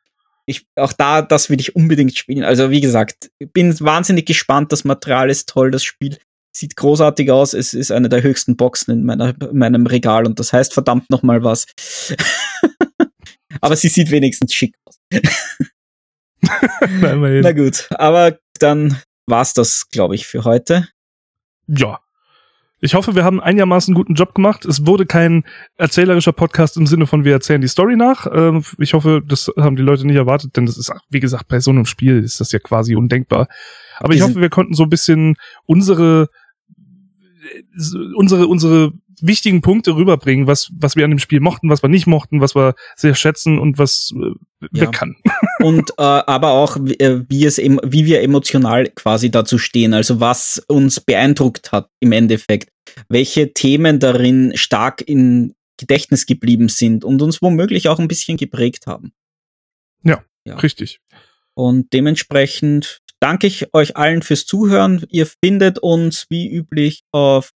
Ich, 0.50 0.66
auch 0.74 0.92
da, 0.92 1.22
das 1.22 1.48
will 1.48 1.60
ich 1.60 1.76
unbedingt 1.76 2.16
spielen. 2.16 2.44
Also, 2.44 2.70
wie 2.70 2.80
gesagt, 2.80 3.30
bin 3.52 3.78
wahnsinnig 3.80 4.26
gespannt. 4.26 4.72
Das 4.72 4.84
Material 4.84 5.30
ist 5.30 5.48
toll, 5.48 5.70
das 5.70 5.84
Spiel 5.84 6.18
sieht 6.52 6.76
großartig 6.76 7.30
aus. 7.30 7.54
Es 7.54 7.74
ist 7.74 7.92
eine 7.92 8.08
der 8.08 8.22
höchsten 8.22 8.56
Boxen 8.56 8.90
in, 8.90 9.04
meiner, 9.04 9.34
in 9.40 9.56
meinem 9.56 9.86
Regal 9.86 10.26
und 10.26 10.38
das 10.40 10.52
heißt 10.52 10.74
verdammt 10.74 11.08
nochmal 11.10 11.44
was. 11.44 11.66
aber 13.60 13.76
sie 13.76 13.88
sieht 13.88 14.10
wenigstens 14.10 14.52
schick 14.52 14.74
aus. 14.84 14.98
Na 16.80 17.52
gut, 17.52 17.86
aber 17.90 18.38
dann 18.58 19.00
war's 19.26 19.54
das, 19.54 19.88
glaube 19.90 20.14
ich, 20.14 20.26
für 20.26 20.44
heute. 20.44 20.88
Ja, 21.68 22.00
ich 22.80 22.94
hoffe, 22.94 23.14
wir 23.14 23.24
haben 23.24 23.40
einigermaßen 23.40 23.94
guten 23.94 24.14
Job 24.14 24.34
gemacht. 24.34 24.64
Es 24.64 24.86
wurde 24.86 25.04
kein 25.04 25.44
erzählerischer 25.76 26.32
Podcast 26.32 26.76
im 26.76 26.86
Sinne 26.86 27.06
von 27.06 27.24
wir 27.24 27.32
erzählen 27.32 27.60
die 27.60 27.68
Story 27.68 27.96
nach. 27.96 28.26
Ähm, 28.32 28.64
ich 28.78 28.94
hoffe, 28.94 29.20
das 29.24 29.50
haben 29.58 29.76
die 29.76 29.82
Leute 29.82 30.06
nicht 30.06 30.16
erwartet, 30.16 30.56
denn 30.56 30.66
das 30.66 30.78
ist, 30.78 30.90
wie 31.10 31.20
gesagt, 31.20 31.48
bei 31.48 31.60
so 31.60 31.70
einem 31.70 31.84
Spiel 31.84 32.22
ist 32.22 32.40
das 32.40 32.52
ja 32.52 32.58
quasi 32.58 32.96
undenkbar. 32.96 33.48
Aber 33.98 34.14
ich 34.14 34.22
hoffe, 34.22 34.40
wir 34.40 34.48
konnten 34.48 34.74
so 34.74 34.84
ein 34.84 34.90
bisschen 34.90 35.36
unsere 35.66 36.28
unsere 38.14 38.46
unsere 38.46 38.92
wichtigen 39.22 39.60
Punkte 39.60 39.94
rüberbringen, 39.94 40.46
was 40.46 40.70
was 40.74 40.96
wir 40.96 41.04
an 41.04 41.10
dem 41.10 41.18
Spiel 41.18 41.40
mochten, 41.40 41.68
was 41.68 41.82
wir 41.82 41.88
nicht 41.88 42.06
mochten, 42.06 42.40
was 42.40 42.54
wir 42.54 42.74
sehr 42.96 43.14
schätzen 43.14 43.58
und 43.58 43.78
was 43.78 44.12
äh, 44.16 44.26
ja. 44.60 44.68
wir 44.70 44.90
kann. 44.90 45.16
und 45.60 45.90
äh, 45.98 46.02
aber 46.02 46.50
auch 46.50 46.76
äh, 46.76 47.24
wie 47.28 47.44
es 47.44 47.58
wie 47.58 48.04
wir 48.06 48.22
emotional 48.22 48.88
quasi 48.88 49.30
dazu 49.30 49.58
stehen, 49.58 49.94
also 49.94 50.20
was 50.20 50.62
uns 50.68 51.00
beeindruckt 51.00 51.72
hat 51.72 51.88
im 52.00 52.12
Endeffekt, 52.12 52.70
welche 53.08 53.52
Themen 53.52 53.98
darin 53.98 54.52
stark 54.56 55.02
in 55.02 55.54
Gedächtnis 55.76 56.26
geblieben 56.26 56.68
sind 56.68 57.04
und 57.04 57.22
uns 57.22 57.40
womöglich 57.40 57.88
auch 57.88 57.98
ein 57.98 58.08
bisschen 58.08 58.36
geprägt 58.36 58.86
haben. 58.86 59.12
Ja, 60.02 60.22
ja. 60.44 60.56
richtig. 60.56 61.00
Und 61.54 61.92
dementsprechend 61.92 63.00
danke 63.20 63.46
ich 63.46 63.72
euch 63.74 63.96
allen 63.96 64.22
fürs 64.22 64.46
Zuhören. 64.46 65.04
Ihr 65.10 65.26
findet 65.26 65.78
uns 65.78 66.26
wie 66.28 66.50
üblich 66.50 67.04
auf 67.12 67.52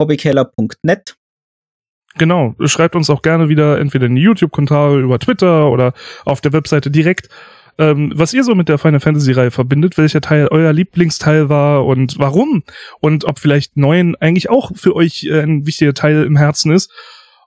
hobbykeller.net. 0.00 1.16
Genau, 2.18 2.56
schreibt 2.64 2.96
uns 2.96 3.08
auch 3.08 3.22
gerne 3.22 3.48
wieder 3.48 3.78
entweder 3.78 4.06
in 4.06 4.16
die 4.16 4.22
YouTube-Kommentare 4.22 4.98
über 4.98 5.18
Twitter 5.20 5.70
oder 5.70 5.92
auf 6.24 6.40
der 6.40 6.52
Webseite 6.52 6.90
direkt, 6.90 7.28
ähm, 7.78 8.12
was 8.14 8.34
ihr 8.34 8.42
so 8.42 8.54
mit 8.56 8.68
der 8.68 8.78
Final 8.78 8.98
Fantasy-Reihe 8.98 9.52
verbindet, 9.52 9.96
welcher 9.96 10.20
Teil 10.20 10.48
euer 10.50 10.72
Lieblingsteil 10.72 11.48
war 11.48 11.86
und 11.86 12.18
warum 12.18 12.64
und 13.00 13.24
ob 13.24 13.38
vielleicht 13.38 13.76
neuen 13.76 14.16
eigentlich 14.16 14.50
auch 14.50 14.72
für 14.74 14.96
euch 14.96 15.24
äh, 15.24 15.40
ein 15.40 15.66
wichtiger 15.66 15.94
Teil 15.94 16.24
im 16.24 16.36
Herzen 16.36 16.72
ist. 16.72 16.90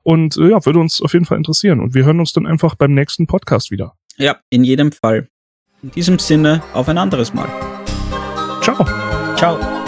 Und 0.02 0.38
äh, 0.38 0.50
ja, 0.50 0.66
würde 0.66 0.80
uns 0.80 1.02
auf 1.02 1.14
jeden 1.14 1.26
Fall 1.26 1.38
interessieren. 1.38 1.80
Und 1.80 1.94
wir 1.94 2.06
hören 2.06 2.20
uns 2.20 2.34
dann 2.34 2.46
einfach 2.46 2.76
beim 2.76 2.94
nächsten 2.94 3.28
Podcast 3.28 3.70
wieder. 3.70 3.94
Ja, 4.18 4.38
in 4.50 4.64
jedem 4.64 4.92
Fall. 4.92 5.28
In 5.82 5.92
diesem 5.92 6.20
Sinne, 6.20 6.62
auf 6.74 6.88
ein 6.88 6.98
anderes 6.98 7.34
Mal. 7.34 7.50
Ciao. 8.62 8.86
Ciao. 9.36 9.83